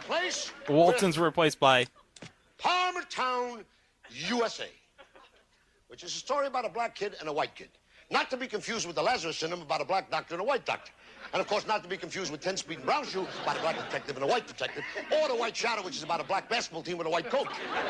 Replaced 0.08 0.54
Waltons 0.70 1.18
were 1.18 1.26
replaced 1.26 1.60
by 1.60 1.88
Palmerstown, 2.60 3.64
USA, 4.12 4.70
which 5.88 6.04
is 6.04 6.16
a 6.16 6.20
story 6.20 6.46
about 6.46 6.64
a 6.64 6.70
black 6.70 6.94
kid 6.94 7.16
and 7.20 7.28
a 7.28 7.34
white 7.34 7.56
kid. 7.56 7.70
Not 8.12 8.30
to 8.30 8.38
be 8.38 8.46
confused 8.46 8.86
with 8.86 8.96
the 8.96 9.02
Lazarus 9.02 9.38
syndrome 9.38 9.64
about 9.64 9.82
a 9.82 9.86
black 9.86 10.12
doctor 10.12 10.36
and 10.36 10.42
a 10.42 10.46
white 10.46 10.64
doctor. 10.64 10.92
And 11.34 11.42
of 11.42 11.48
course, 11.48 11.66
not 11.66 11.82
to 11.82 11.90
be 11.90 11.98
confused 11.98 12.32
with 12.32 12.40
10 12.40 12.58
Speed 12.58 12.78
and 12.78 12.86
Brown 12.86 13.04
Shoe 13.04 13.26
about 13.42 13.58
a 13.58 13.62
black 13.62 13.78
detective 13.78 14.16
and 14.16 14.24
a 14.24 14.28
white 14.28 14.46
detective. 14.46 14.84
Or 15.12 15.28
The 15.28 15.36
White 15.36 15.58
Shadow, 15.58 15.82
which 15.82 15.96
is 15.96 16.04
about 16.04 16.22
a 16.22 16.24
black 16.24 16.48
basketball 16.50 16.84
team 16.84 17.00
with 17.00 17.08
a 17.08 17.10
white 17.10 17.32
coach. 17.32 17.50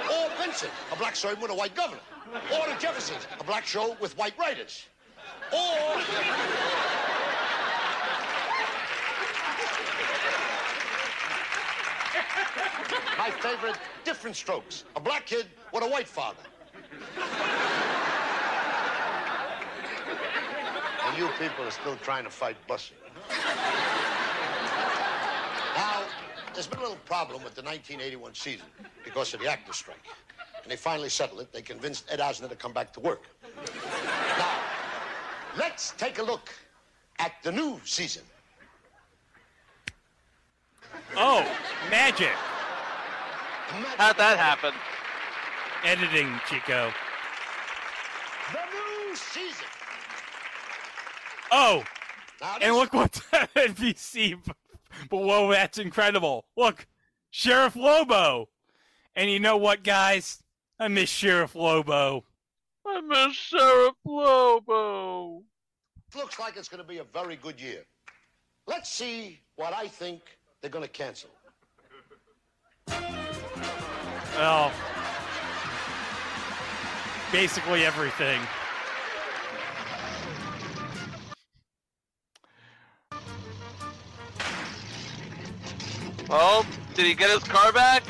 Or 0.10 0.30
Benson, 0.38 0.70
a 0.94 0.96
black 0.96 1.18
sergeant 1.18 1.42
with 1.42 1.52
a 1.52 1.56
white 1.56 1.76
governor. 1.76 2.00
Or 2.34 2.66
The 2.66 2.80
Jeffersons, 2.80 3.28
a 3.38 3.44
black 3.44 3.66
show 3.66 3.98
with 4.00 4.18
white 4.18 4.38
writers. 4.40 4.86
Or. 5.52 6.02
My 13.18 13.32
favorite, 13.32 13.78
Diff'rent 14.04 14.36
Strokes, 14.36 14.84
a 14.96 15.00
black 15.00 15.26
kid 15.26 15.48
with 15.74 15.84
a 15.84 15.88
white 15.88 16.08
father. 16.08 16.44
And 21.06 21.18
you 21.18 21.30
people 21.40 21.66
are 21.66 21.72
still 21.72 21.96
trying 21.98 22.24
to 22.26 22.30
fight 22.30 22.58
busing. 22.68 22.92
Now, 25.76 26.04
there's 26.54 26.68
been 26.68 26.80
a 26.80 26.82
little 26.82 26.98
problem 27.06 27.44
with 27.44 27.56
the 27.56 27.62
1981 27.62 28.34
season 28.34 28.66
because 29.04 29.34
of 29.34 29.40
the 29.40 29.48
actors' 29.48 29.78
strike. 29.78 30.08
And 30.64 30.72
they 30.72 30.76
finally 30.76 31.10
settled 31.10 31.42
it. 31.42 31.54
They 31.54 31.62
convinced 31.62 32.06
Ed 32.10 32.20
Asner 32.20 32.50
to 32.50 32.56
come 32.56 32.74
back 32.74 32.92
to 32.94 33.00
work. 33.00 33.24
Now, 34.38 34.60
let's 35.58 35.92
take 35.92 36.20
a 36.20 36.24
look 36.24 36.50
at 37.20 37.34
the 37.44 37.52
new 37.52 37.80
season. 37.86 38.24
Oh, 41.16 41.46
magic. 41.90 42.34
How'd 43.68 44.18
that 44.18 44.38
happen? 44.38 44.74
Editing, 45.84 46.40
Chico. 46.50 46.92
The 48.52 48.60
new 48.60 49.16
season. 49.16 49.66
Oh, 51.52 51.84
Now, 52.42 52.54
and 52.56 52.62
this- 52.64 52.72
look 52.74 52.94
what's 52.94 53.22
at 53.34 53.54
NBC 53.54 54.38
whoa, 55.10 55.52
That's 55.52 55.78
incredible. 55.78 56.46
Look, 56.56 56.88
Sheriff 57.32 57.76
Lobo. 57.76 58.50
And 59.16 59.30
you 59.30 59.40
know 59.40 59.58
what, 59.58 59.84
guys? 59.84 60.42
I 60.80 60.88
miss 60.88 61.10
Sheriff 61.10 61.56
Lobo. 61.56 62.26
I 62.86 63.02
miss 63.02 63.36
Sheriff 63.36 63.96
Lobo. 64.06 65.44
looks 66.16 66.40
like 66.40 66.58
it's 66.58 66.68
going 66.70 66.82
to 66.84 66.88
be 66.88 66.98
a 67.00 67.04
very 67.04 67.36
good 67.38 67.60
year. 67.60 67.84
Let's 68.68 68.90
see 68.92 69.40
what 69.56 69.74
I 69.74 69.88
think 69.88 70.22
they're 70.62 70.70
going 70.72 70.84
to 70.84 70.90
cancel. 70.90 71.30
Well, 74.36 74.72
basically 77.32 77.86
everything. 77.86 78.42
Well, 86.28 86.66
did 86.96 87.06
he 87.06 87.14
get 87.14 87.30
his 87.30 87.44
car 87.44 87.72
back? 87.72 88.04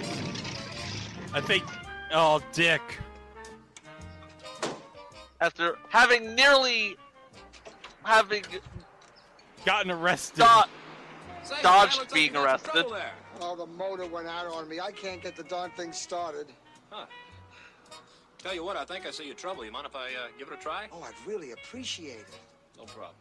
I 1.34 1.42
think. 1.42 1.64
Oh, 2.12 2.42
Dick. 2.54 2.82
After 5.42 5.78
having 5.90 6.34
nearly 6.34 6.96
having 8.04 8.44
Gotten 9.66 9.92
arrested. 9.92 10.38
do- 10.46 11.56
dodged 11.62 12.12
being 12.14 12.36
arrested. 12.36 12.86
Oh, 13.42 13.56
the 13.56 13.66
motor 13.66 14.06
went 14.08 14.28
out 14.28 14.48
on 14.48 14.68
me. 14.68 14.80
I 14.80 14.92
can't 14.92 15.22
get 15.22 15.36
the 15.36 15.44
darn 15.44 15.72
thing 15.72 15.92
started. 15.92 16.48
Huh. 16.90 17.06
Tell 18.40 18.54
you 18.54 18.64
what, 18.64 18.78
I 18.78 18.86
think 18.86 19.06
I 19.06 19.12
see 19.12 19.26
your 19.26 19.36
trouble. 19.36 19.66
You 19.66 19.72
mind 19.72 19.88
if 19.88 19.96
I 19.96 20.06
uh, 20.10 20.28
give 20.38 20.48
it 20.50 20.54
a 20.54 20.58
try? 20.62 20.88
Oh, 20.92 21.02
I'd 21.02 21.14
really 21.28 21.52
appreciate 21.52 22.20
it. 22.20 22.40
No 22.78 22.84
problem. 22.86 23.16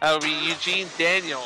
That 0.00 0.12
would 0.12 0.22
be 0.22 0.30
Eugene 0.48 0.86
Daniel. 0.98 1.42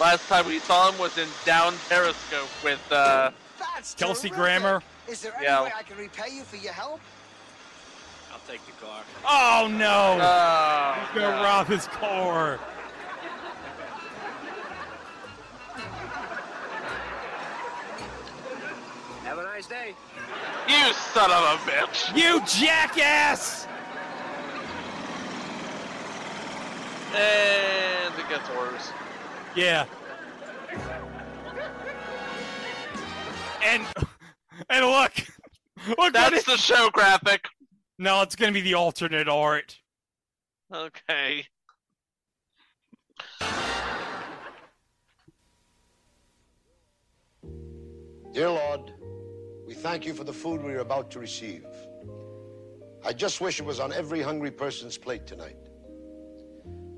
Last 0.00 0.28
time 0.28 0.46
we 0.46 0.58
saw 0.60 0.90
him 0.92 0.98
was 0.98 1.16
in 1.18 1.28
Down 1.44 1.74
Periscope 1.88 2.48
with 2.62 2.80
uh, 2.92 3.30
That's 3.58 3.94
Kelsey 3.94 4.28
terrific. 4.28 4.36
Grammer. 4.44 4.82
Is 5.08 5.22
there 5.22 5.34
any 5.36 5.44
Yeah. 5.46 5.64
way 5.64 5.72
I 5.76 5.82
can 5.82 5.96
repay 5.96 6.30
you 6.34 6.42
for 6.44 6.56
your 6.56 6.72
help? 6.72 7.00
I'll 8.32 8.38
take 8.46 8.60
the 8.66 8.72
car. 8.84 9.02
Oh, 9.26 9.68
no. 9.70 10.18
Oh, 10.20 11.00
He's 11.00 11.18
going 11.20 11.34
to 11.36 11.42
rob 11.42 11.66
his 11.66 11.86
car. 11.88 12.60
Have 19.58 19.70
nice 19.70 19.86
day. 19.86 19.94
you 20.68 20.92
son 20.92 21.30
of 21.32 21.42
a 21.42 21.70
bitch. 21.70 22.16
You 22.16 22.40
jackass! 22.46 23.66
And 27.12 28.14
it 28.16 28.28
gets 28.28 28.48
worse. 28.50 28.92
Yeah. 29.56 29.86
And 33.64 33.84
and 34.70 34.86
look, 34.86 35.12
look 35.88 35.98
what 35.98 36.12
That's 36.12 36.36
it- 36.36 36.46
the 36.46 36.56
show 36.56 36.88
graphic. 36.90 37.44
No, 37.98 38.22
it's 38.22 38.36
gonna 38.36 38.52
be 38.52 38.60
the 38.60 38.74
alternate 38.74 39.28
art. 39.28 39.76
Okay. 40.72 41.46
Dear 48.32 48.50
Lord, 48.50 48.92
we 49.68 49.74
thank 49.74 50.06
you 50.06 50.14
for 50.14 50.24
the 50.24 50.32
food 50.32 50.62
we 50.62 50.72
are 50.72 50.78
about 50.78 51.10
to 51.10 51.18
receive. 51.18 51.66
I 53.04 53.12
just 53.12 53.42
wish 53.42 53.60
it 53.60 53.66
was 53.66 53.80
on 53.80 53.92
every 53.92 54.22
hungry 54.22 54.50
person's 54.50 54.96
plate 54.96 55.26
tonight. 55.26 55.58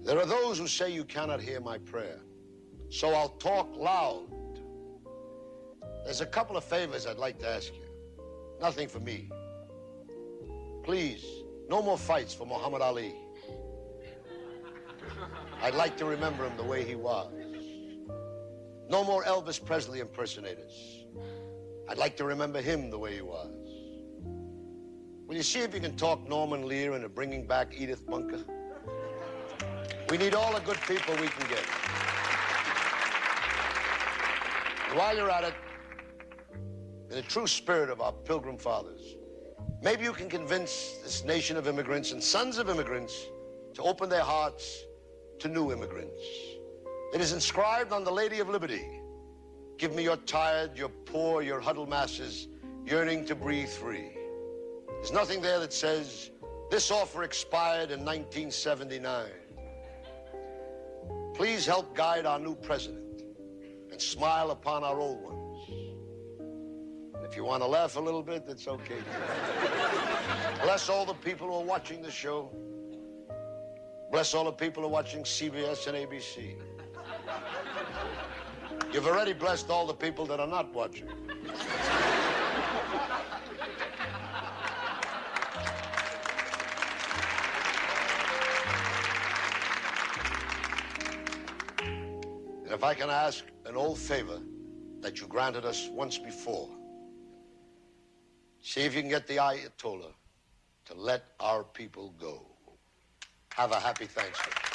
There 0.04 0.16
are 0.16 0.24
those 0.24 0.56
who 0.56 0.68
say 0.68 0.88
you 0.88 1.04
cannot 1.04 1.40
hear 1.40 1.60
my 1.60 1.78
prayer, 1.78 2.20
so 2.88 3.12
I'll 3.12 3.30
talk 3.40 3.76
loud. 3.76 4.28
There's 6.04 6.20
a 6.20 6.26
couple 6.26 6.56
of 6.56 6.62
favors 6.62 7.08
I'd 7.08 7.18
like 7.18 7.40
to 7.40 7.48
ask 7.48 7.74
you. 7.74 7.88
Nothing 8.60 8.86
for 8.86 9.00
me. 9.00 9.28
Please, 10.84 11.24
no 11.68 11.82
more 11.82 11.98
fights 11.98 12.32
for 12.32 12.46
Muhammad 12.46 12.82
Ali. 12.82 13.16
I'd 15.60 15.74
like 15.74 15.96
to 15.96 16.04
remember 16.04 16.46
him 16.46 16.56
the 16.56 16.62
way 16.62 16.84
he 16.84 16.94
was. 16.94 17.32
No 18.88 19.02
more 19.02 19.24
Elvis 19.24 19.62
Presley 19.62 19.98
impersonators. 19.98 20.99
I'd 21.90 21.98
like 21.98 22.16
to 22.16 22.24
remember 22.24 22.62
him 22.62 22.88
the 22.88 22.98
way 22.98 23.16
he 23.16 23.20
was. 23.20 23.50
Will 25.26 25.36
you 25.36 25.42
see 25.42 25.60
if 25.60 25.74
you 25.74 25.80
can 25.80 25.96
talk 25.96 26.26
Norman 26.26 26.66
Lear 26.66 26.94
into 26.94 27.08
bringing 27.08 27.46
back 27.46 27.74
Edith 27.76 28.06
Bunker? 28.06 28.40
We 30.08 30.16
need 30.16 30.34
all 30.34 30.54
the 30.54 30.60
good 30.60 30.80
people 30.88 31.14
we 31.16 31.28
can 31.28 31.48
get. 31.48 31.66
And 34.88 34.98
while 34.98 35.14
you're 35.14 35.30
at 35.30 35.44
it, 35.44 35.54
in 37.10 37.16
the 37.16 37.22
true 37.22 37.46
spirit 37.46 37.90
of 37.90 38.00
our 38.00 38.12
pilgrim 38.12 38.56
fathers, 38.56 39.16
Maybe 39.82 40.04
you 40.04 40.12
can 40.12 40.28
convince 40.28 40.98
this 41.02 41.24
nation 41.24 41.56
of 41.56 41.66
immigrants 41.66 42.12
and 42.12 42.22
sons 42.22 42.58
of 42.58 42.68
immigrants 42.68 43.14
to 43.72 43.82
open 43.82 44.10
their 44.10 44.22
hearts 44.22 44.84
to 45.38 45.48
new 45.48 45.72
immigrants. 45.72 46.20
It 47.14 47.20
is 47.22 47.32
inscribed 47.32 47.90
on 47.90 48.04
the 48.04 48.10
Lady 48.10 48.40
of 48.40 48.50
Liberty. 48.50 48.99
Give 49.80 49.94
me 49.94 50.02
your 50.02 50.18
tired, 50.18 50.76
your 50.76 50.90
poor, 50.90 51.40
your 51.40 51.58
huddled 51.58 51.88
masses 51.88 52.48
yearning 52.84 53.24
to 53.24 53.34
breathe 53.34 53.70
free. 53.70 54.10
There's 54.96 55.10
nothing 55.10 55.40
there 55.40 55.58
that 55.58 55.72
says 55.72 56.32
this 56.70 56.90
offer 56.90 57.22
expired 57.22 57.90
in 57.90 58.04
1979. 58.04 59.30
Please 61.34 61.64
help 61.64 61.96
guide 61.96 62.26
our 62.26 62.38
new 62.38 62.54
president 62.56 63.22
and 63.90 63.98
smile 63.98 64.50
upon 64.50 64.84
our 64.84 65.00
old 65.00 65.22
ones. 65.22 65.70
And 67.14 67.24
if 67.24 67.34
you 67.34 67.44
want 67.44 67.62
to 67.62 67.66
laugh 67.66 67.96
a 67.96 68.00
little 68.00 68.22
bit, 68.22 68.44
that's 68.46 68.68
okay. 68.68 68.98
Bless 70.62 70.90
all 70.90 71.06
the 71.06 71.14
people 71.14 71.46
who 71.46 71.54
are 71.54 71.64
watching 71.64 72.02
the 72.02 72.10
show. 72.10 72.50
Bless 74.12 74.34
all 74.34 74.44
the 74.44 74.52
people 74.52 74.82
who 74.82 74.90
are 74.90 74.92
watching 74.92 75.22
CBS 75.22 75.86
and 75.86 75.96
ABC. 75.96 76.56
You've 78.92 79.06
already 79.06 79.32
blessed 79.32 79.70
all 79.70 79.86
the 79.86 79.94
people 79.94 80.26
that 80.26 80.40
are 80.40 80.48
not 80.48 80.74
watching. 80.74 81.06
And 92.64 92.72
if 92.72 92.82
I 92.82 92.94
can 92.94 93.10
ask 93.10 93.44
an 93.66 93.76
old 93.76 93.98
favor 93.98 94.40
that 95.00 95.20
you 95.20 95.28
granted 95.28 95.64
us 95.64 95.88
once 95.92 96.18
before, 96.18 96.68
see 98.60 98.80
if 98.80 98.94
you 98.94 99.02
can 99.02 99.10
get 99.10 99.28
the 99.28 99.36
Ayatollah 99.36 100.12
to 100.86 100.94
let 100.94 101.24
our 101.38 101.62
people 101.62 102.12
go. 102.20 102.44
Have 103.54 103.70
a 103.70 103.78
happy 103.78 104.06
Thanksgiving. 104.06 104.69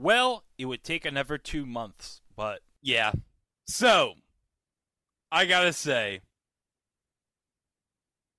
Well, 0.00 0.44
it 0.56 0.66
would 0.66 0.84
take 0.84 1.04
another 1.04 1.38
two 1.38 1.66
months, 1.66 2.20
but 2.36 2.60
yeah. 2.80 3.10
So, 3.66 4.14
I 5.32 5.44
gotta 5.44 5.72
say, 5.72 6.20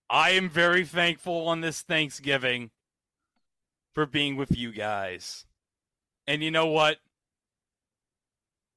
I 0.10 0.30
am 0.32 0.50
very 0.50 0.86
thankful 0.86 1.48
on 1.50 1.60
this 1.60 1.82
Thanksgiving 1.82 2.72
for 3.94 4.06
being 4.06 4.38
with 4.38 4.58
you 4.58 4.72
guys. 4.72 5.46
And 6.26 6.42
you 6.42 6.50
know 6.50 6.68
what? 6.68 7.00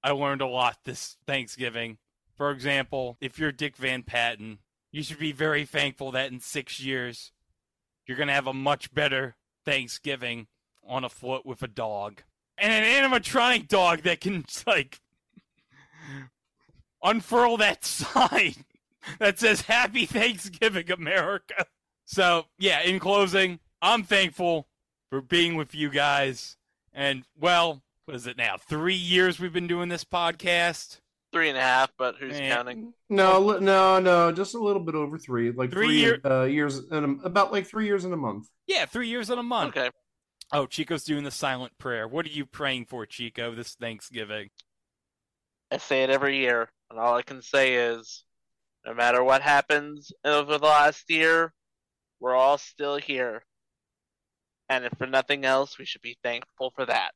I 0.03 0.11
learned 0.11 0.41
a 0.41 0.49
lot 0.49 0.79
this 0.85 1.19
Thanksgiving. 1.25 1.99
For 2.37 2.51
example, 2.51 3.17
if 3.21 3.39
you're 3.39 3.53
Dick 3.53 3.77
Van 3.77 4.03
Patten, 4.03 4.59
you 4.91 5.05
should 5.05 5.21
be 5.21 5.31
very 5.31 5.65
thankful 5.65 6.11
that 6.11 6.33
in 6.33 6.41
six 6.41 6.81
years, 6.81 7.31
you're 8.09 8.17
going 8.17 8.27
to 8.27 8.35
have 8.35 8.49
a 8.49 8.53
much 8.53 8.93
better 8.93 9.37
Thanksgiving 9.65 10.49
on 10.85 11.05
a 11.05 11.09
foot 11.09 11.47
with 11.47 11.63
a 11.63 11.69
dog. 11.69 12.23
And 12.59 12.73
an 12.73 13.11
animatronic 13.11 13.67
dog 13.69 14.03
that 14.03 14.21
can, 14.21 14.45
like, 14.67 15.01
unfurl 17.03 17.57
that 17.59 17.85
sign 17.85 18.55
that 19.19 19.39
says 19.39 19.63
Happy 19.63 20.07
Thanksgiving, 20.07 20.91
America. 20.91 21.67
So, 22.05 22.47
yeah, 22.59 22.83
in 22.83 22.99
closing, 22.99 23.59
I'm 23.81 24.03
thankful 24.05 24.69
for 25.11 25.21
being 25.21 25.57
with 25.57 25.75
you 25.75 25.91
guys. 25.91 26.57
And, 26.93 27.25
well, 27.41 27.83
what 28.05 28.15
is 28.17 28.27
it 28.27 28.37
now? 28.37 28.57
Three 28.59 28.95
years 28.95 29.41
we've 29.41 29.53
been 29.53 29.67
doing 29.67 29.89
this 29.89 30.05
podcast. 30.05 31.01
Three 31.33 31.49
and 31.49 31.57
a 31.57 31.63
half, 31.63 31.91
but 31.97 32.17
who's 32.21 32.39
Man. 32.39 32.55
counting? 32.55 32.93
No, 33.09 33.59
no, 33.59 33.99
no, 33.99 34.31
just 34.33 34.55
a 34.55 34.59
little 34.59 34.83
bit 34.83 34.95
over 34.95 35.17
three, 35.17 35.51
like 35.51 35.71
Three 35.71 35.87
three, 35.87 35.99
year- 36.01 36.21
uh, 36.25 36.43
years 36.45 36.79
and 36.91 37.25
about 37.25 37.51
like 37.53 37.67
three 37.67 37.87
years 37.87 38.05
and 38.05 38.13
a 38.13 38.19
month. 38.19 38.49
Yeah, 38.67 38.85
three 38.85 39.09
years 39.09 39.31
and 39.31 39.41
a 39.41 39.43
month. 39.43 39.75
Okay. 39.75 39.91
Oh, 40.53 40.67
Chico's 40.67 41.05
doing 41.05 41.25
the 41.25 41.31
silent 41.31 41.79
prayer. 41.79 42.07
What 42.07 42.27
are 42.27 42.31
you 42.31 42.45
praying 42.45 42.85
for, 42.85 43.07
Chico, 43.07 43.55
this 43.55 43.75
Thanksgiving? 43.75 44.51
I 45.71 45.79
say 45.79 46.03
it 46.03 46.11
every 46.11 46.37
year, 46.37 46.69
and 46.91 46.99
all 46.99 47.15
I 47.15 47.23
can 47.23 47.41
say 47.41 47.75
is, 47.77 48.25
no 48.85 48.93
matter 48.93 49.25
what 49.25 49.41
happens 49.41 50.13
over 50.25 50.59
the 50.59 50.67
last 50.67 51.09
year, 51.09 51.55
we're 52.21 52.35
all 52.35 52.59
still 52.59 52.97
here. 52.97 53.45
And 54.69 54.85
if 54.85 54.93
for 54.99 55.07
nothing 55.07 55.47
else, 55.47 55.79
we 55.79 55.87
should 55.87 56.03
be 56.03 56.19
thankful 56.23 56.71
for 56.77 56.85
that. 56.85 57.13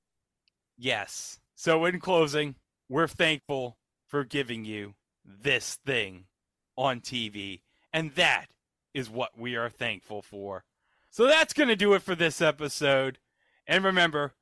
Yes. 0.78 1.38
So, 1.54 1.84
in 1.84 2.00
closing, 2.00 2.54
we're 2.88 3.06
thankful 3.06 3.76
for 4.06 4.24
giving 4.24 4.64
you 4.64 4.94
this 5.24 5.78
thing 5.84 6.24
on 6.76 7.00
TV. 7.00 7.60
And 7.92 8.14
that 8.14 8.46
is 8.94 9.10
what 9.10 9.38
we 9.38 9.56
are 9.56 9.70
thankful 9.70 10.22
for. 10.22 10.64
So, 11.10 11.26
that's 11.26 11.52
going 11.52 11.68
to 11.68 11.76
do 11.76 11.92
it 11.92 12.02
for 12.02 12.14
this 12.14 12.40
episode. 12.40 13.18
And 13.66 13.84
remember, 13.84 14.34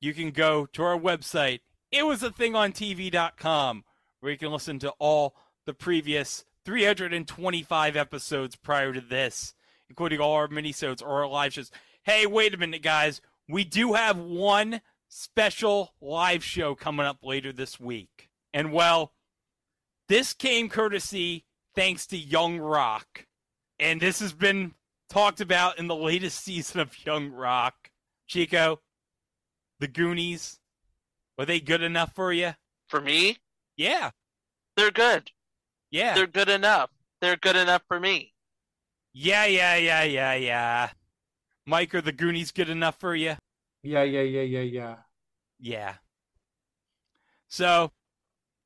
you 0.00 0.12
can 0.12 0.30
go 0.30 0.66
to 0.66 0.82
our 0.82 0.98
website, 0.98 1.60
itwasathingontv.com, 1.94 3.84
where 4.20 4.32
you 4.32 4.38
can 4.38 4.52
listen 4.52 4.78
to 4.80 4.90
all 4.98 5.36
the 5.66 5.74
previous 5.74 6.44
325 6.64 7.96
episodes 7.96 8.56
prior 8.56 8.92
to 8.92 9.00
this, 9.00 9.54
including 9.88 10.20
all 10.20 10.34
our 10.34 10.48
minisodes 10.48 11.02
or 11.02 11.22
our 11.22 11.28
live 11.28 11.52
shows. 11.52 11.70
Hey, 12.02 12.26
wait 12.26 12.54
a 12.54 12.56
minute, 12.56 12.82
guys. 12.82 13.20
We 13.48 13.64
do 13.64 13.94
have 13.94 14.18
one 14.18 14.80
special 15.08 15.94
live 16.00 16.42
show 16.42 16.74
coming 16.74 17.06
up 17.06 17.18
later 17.22 17.52
this 17.52 17.78
week. 17.78 18.28
And 18.52 18.72
well, 18.72 19.12
this 20.08 20.32
came 20.32 20.68
courtesy 20.68 21.44
thanks 21.74 22.06
to 22.08 22.16
Young 22.16 22.58
Rock. 22.58 23.26
And 23.78 24.00
this 24.00 24.20
has 24.20 24.32
been 24.32 24.74
talked 25.08 25.40
about 25.40 25.78
in 25.78 25.86
the 25.86 25.94
latest 25.94 26.40
season 26.44 26.80
of 26.80 27.06
Young 27.06 27.30
Rock. 27.30 27.90
Chico, 28.26 28.80
the 29.78 29.88
Goonies, 29.88 30.58
were 31.38 31.44
they 31.44 31.60
good 31.60 31.82
enough 31.82 32.14
for 32.14 32.32
you? 32.32 32.54
For 32.88 33.00
me, 33.00 33.38
Yeah. 33.76 34.10
they're 34.76 34.90
good. 34.90 35.30
Yeah. 35.90 36.14
They're 36.14 36.26
good 36.26 36.48
enough. 36.48 36.90
They're 37.20 37.36
good 37.36 37.56
enough 37.56 37.82
for 37.88 37.98
me. 38.00 38.34
Yeah, 39.12 39.46
yeah, 39.46 39.76
yeah, 39.76 40.02
yeah, 40.02 40.34
yeah. 40.34 40.90
Mike, 41.64 41.94
are 41.94 42.00
the 42.00 42.12
Goonies 42.12 42.52
good 42.52 42.68
enough 42.68 42.98
for 43.00 43.14
you? 43.14 43.36
Yeah, 43.82 44.02
yeah, 44.02 44.20
yeah, 44.22 44.42
yeah, 44.42 44.60
yeah. 44.60 44.96
Yeah. 45.58 45.94
So, 47.48 47.92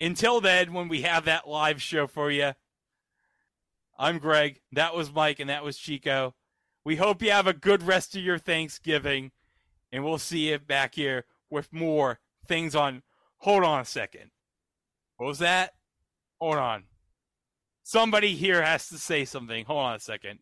until 0.00 0.40
then, 0.40 0.72
when 0.72 0.88
we 0.88 1.02
have 1.02 1.24
that 1.26 1.46
live 1.48 1.80
show 1.80 2.06
for 2.06 2.30
you, 2.30 2.54
I'm 3.98 4.18
Greg. 4.18 4.60
That 4.72 4.94
was 4.94 5.12
Mike, 5.12 5.38
and 5.40 5.50
that 5.50 5.62
was 5.62 5.76
Chico. 5.78 6.34
We 6.84 6.96
hope 6.96 7.22
you 7.22 7.30
have 7.30 7.46
a 7.46 7.52
good 7.52 7.82
rest 7.82 8.16
of 8.16 8.22
your 8.22 8.38
Thanksgiving, 8.38 9.30
and 9.92 10.04
we'll 10.04 10.18
see 10.18 10.50
you 10.50 10.58
back 10.58 10.94
here 10.94 11.24
with 11.50 11.72
more 11.72 12.20
things 12.46 12.74
on. 12.74 13.02
Hold 13.38 13.64
on 13.64 13.80
a 13.80 13.84
second. 13.84 14.30
What 15.16 15.26
was 15.26 15.38
that? 15.38 15.74
Hold 16.40 16.56
on. 16.56 16.84
Somebody 17.82 18.36
here 18.36 18.62
has 18.62 18.88
to 18.88 18.98
say 18.98 19.24
something. 19.24 19.64
Hold 19.64 19.80
on 19.80 19.96
a 19.96 20.00
second. 20.00 20.38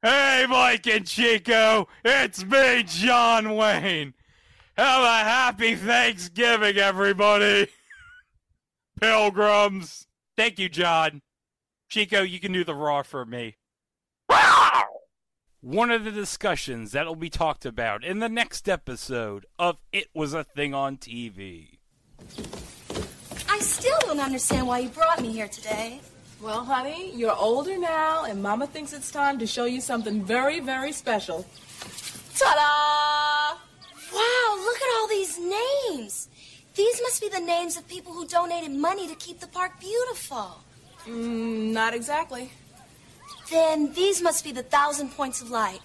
Hey, 0.00 0.46
Mike 0.48 0.86
and 0.86 1.04
Chico, 1.04 1.88
it's 2.04 2.44
me, 2.44 2.84
John 2.84 3.56
Wayne. 3.56 4.14
Have 4.76 5.02
a 5.02 5.28
happy 5.28 5.74
Thanksgiving, 5.74 6.76
everybody. 6.76 7.66
Pilgrims. 9.00 10.06
Thank 10.36 10.60
you, 10.60 10.68
John. 10.68 11.20
Chico, 11.88 12.22
you 12.22 12.38
can 12.38 12.52
do 12.52 12.62
the 12.62 12.76
raw 12.76 13.02
for 13.02 13.24
me. 13.24 13.56
One 15.60 15.90
of 15.90 16.04
the 16.04 16.12
discussions 16.12 16.92
that'll 16.92 17.16
be 17.16 17.30
talked 17.30 17.66
about 17.66 18.04
in 18.04 18.20
the 18.20 18.28
next 18.28 18.68
episode 18.68 19.44
of 19.58 19.78
It 19.92 20.06
Was 20.14 20.32
a 20.32 20.44
Thing 20.44 20.72
on 20.72 20.98
TV. 20.98 21.78
I 23.48 23.58
still 23.58 23.98
don't 24.02 24.20
understand 24.20 24.68
why 24.68 24.78
you 24.78 24.88
brought 24.90 25.20
me 25.20 25.32
here 25.32 25.48
today. 25.48 26.00
Well, 26.40 26.64
honey, 26.64 27.10
you're 27.12 27.34
older 27.34 27.76
now, 27.76 28.22
and 28.22 28.40
Mama 28.40 28.68
thinks 28.68 28.92
it's 28.92 29.10
time 29.10 29.40
to 29.40 29.48
show 29.48 29.64
you 29.64 29.80
something 29.80 30.22
very, 30.22 30.60
very 30.60 30.92
special. 30.92 31.44
Ta-da! 32.36 33.58
Wow, 34.14 34.62
look 34.62 34.76
at 34.76 34.96
all 34.96 35.08
these 35.08 35.40
names. 35.40 36.28
These 36.76 37.00
must 37.02 37.20
be 37.20 37.30
the 37.30 37.40
names 37.40 37.76
of 37.76 37.88
people 37.88 38.12
who 38.12 38.28
donated 38.28 38.70
money 38.70 39.08
to 39.08 39.16
keep 39.16 39.40
the 39.40 39.48
park 39.48 39.80
beautiful. 39.80 40.62
Mm, 41.04 41.72
not 41.72 41.94
exactly. 41.94 42.52
Then 43.50 43.92
these 43.92 44.20
must 44.22 44.44
be 44.44 44.52
the 44.52 44.62
thousand 44.62 45.10
points 45.10 45.40
of 45.40 45.50
light. 45.50 45.80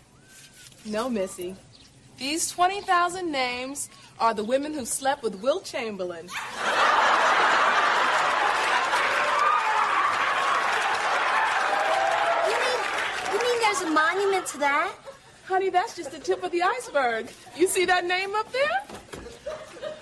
No, 0.85 1.09
Missy. 1.09 1.55
These 2.17 2.51
20,000 2.51 3.31
names 3.31 3.89
are 4.19 4.33
the 4.33 4.43
women 4.43 4.73
who 4.73 4.85
slept 4.85 5.23
with 5.23 5.41
Wilt 5.41 5.65
Chamberlain. 5.65 6.29
You 12.47 12.57
mean, 12.59 12.79
you 13.31 13.39
mean 13.41 13.59
there's 13.61 13.81
a 13.81 13.89
monument 13.89 14.45
to 14.47 14.57
that? 14.59 14.93
Honey, 15.45 15.69
that's 15.69 15.95
just 15.95 16.11
the 16.11 16.19
tip 16.19 16.43
of 16.43 16.51
the 16.51 16.61
iceberg. 16.61 17.29
You 17.57 17.67
see 17.67 17.85
that 17.85 18.05
name 18.05 18.35
up 18.35 18.51
there? 18.51 18.83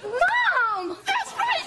Mom! 0.03 0.98
That's 1.06 1.33
right! 1.38 1.65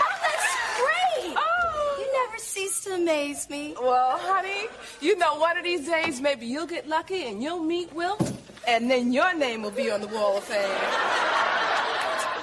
Mom, 0.00 0.16
that's 0.24 0.48
great! 0.80 1.36
Oh. 1.36 1.96
You 2.00 2.06
never 2.22 2.38
cease 2.38 2.80
to 2.80 2.82
amaze 2.94 3.48
me. 3.50 3.74
Well, 3.80 4.18
honey, 4.18 4.68
you 5.00 5.16
know, 5.16 5.34
one 5.36 5.58
of 5.58 5.64
these 5.64 5.86
days 5.86 6.20
maybe 6.20 6.46
you'll 6.46 6.66
get 6.66 6.88
lucky 6.88 7.26
and 7.26 7.42
you'll 7.42 7.62
meet 7.62 7.92
Wilt, 7.92 8.32
and 8.66 8.90
then 8.90 9.12
your 9.12 9.34
name 9.34 9.62
will 9.62 9.70
be 9.70 9.90
on 9.90 10.00
the 10.00 10.06
Wall 10.08 10.36
of 10.36 10.44
Fame. 10.44 10.78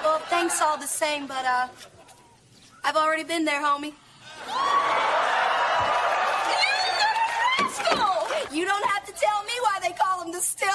Well, 0.04 0.18
thanks 0.28 0.60
all 0.60 0.76
the 0.78 0.86
same, 0.86 1.26
but, 1.26 1.44
uh, 1.44 1.68
I've 2.84 2.96
already 2.96 3.24
been 3.24 3.44
there, 3.44 3.62
homie. 3.62 3.94
You 8.52 8.66
don't 8.66 8.84
have 8.84 9.06
to 9.06 9.12
tell 9.12 9.42
me 9.44 9.52
why 9.62 9.78
they 9.80 9.92
call 9.92 10.22
him 10.22 10.32
the 10.32 10.40
stilt. 10.40 10.72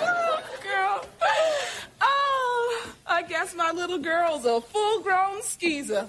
Oh, 0.00 0.40
girl. 0.62 1.04
Oh, 2.00 2.92
I 3.06 3.22
guess 3.22 3.54
my 3.54 3.70
little 3.70 3.98
girl's 3.98 4.46
a 4.46 4.60
full-grown 4.62 5.42
skeezer. 5.42 6.08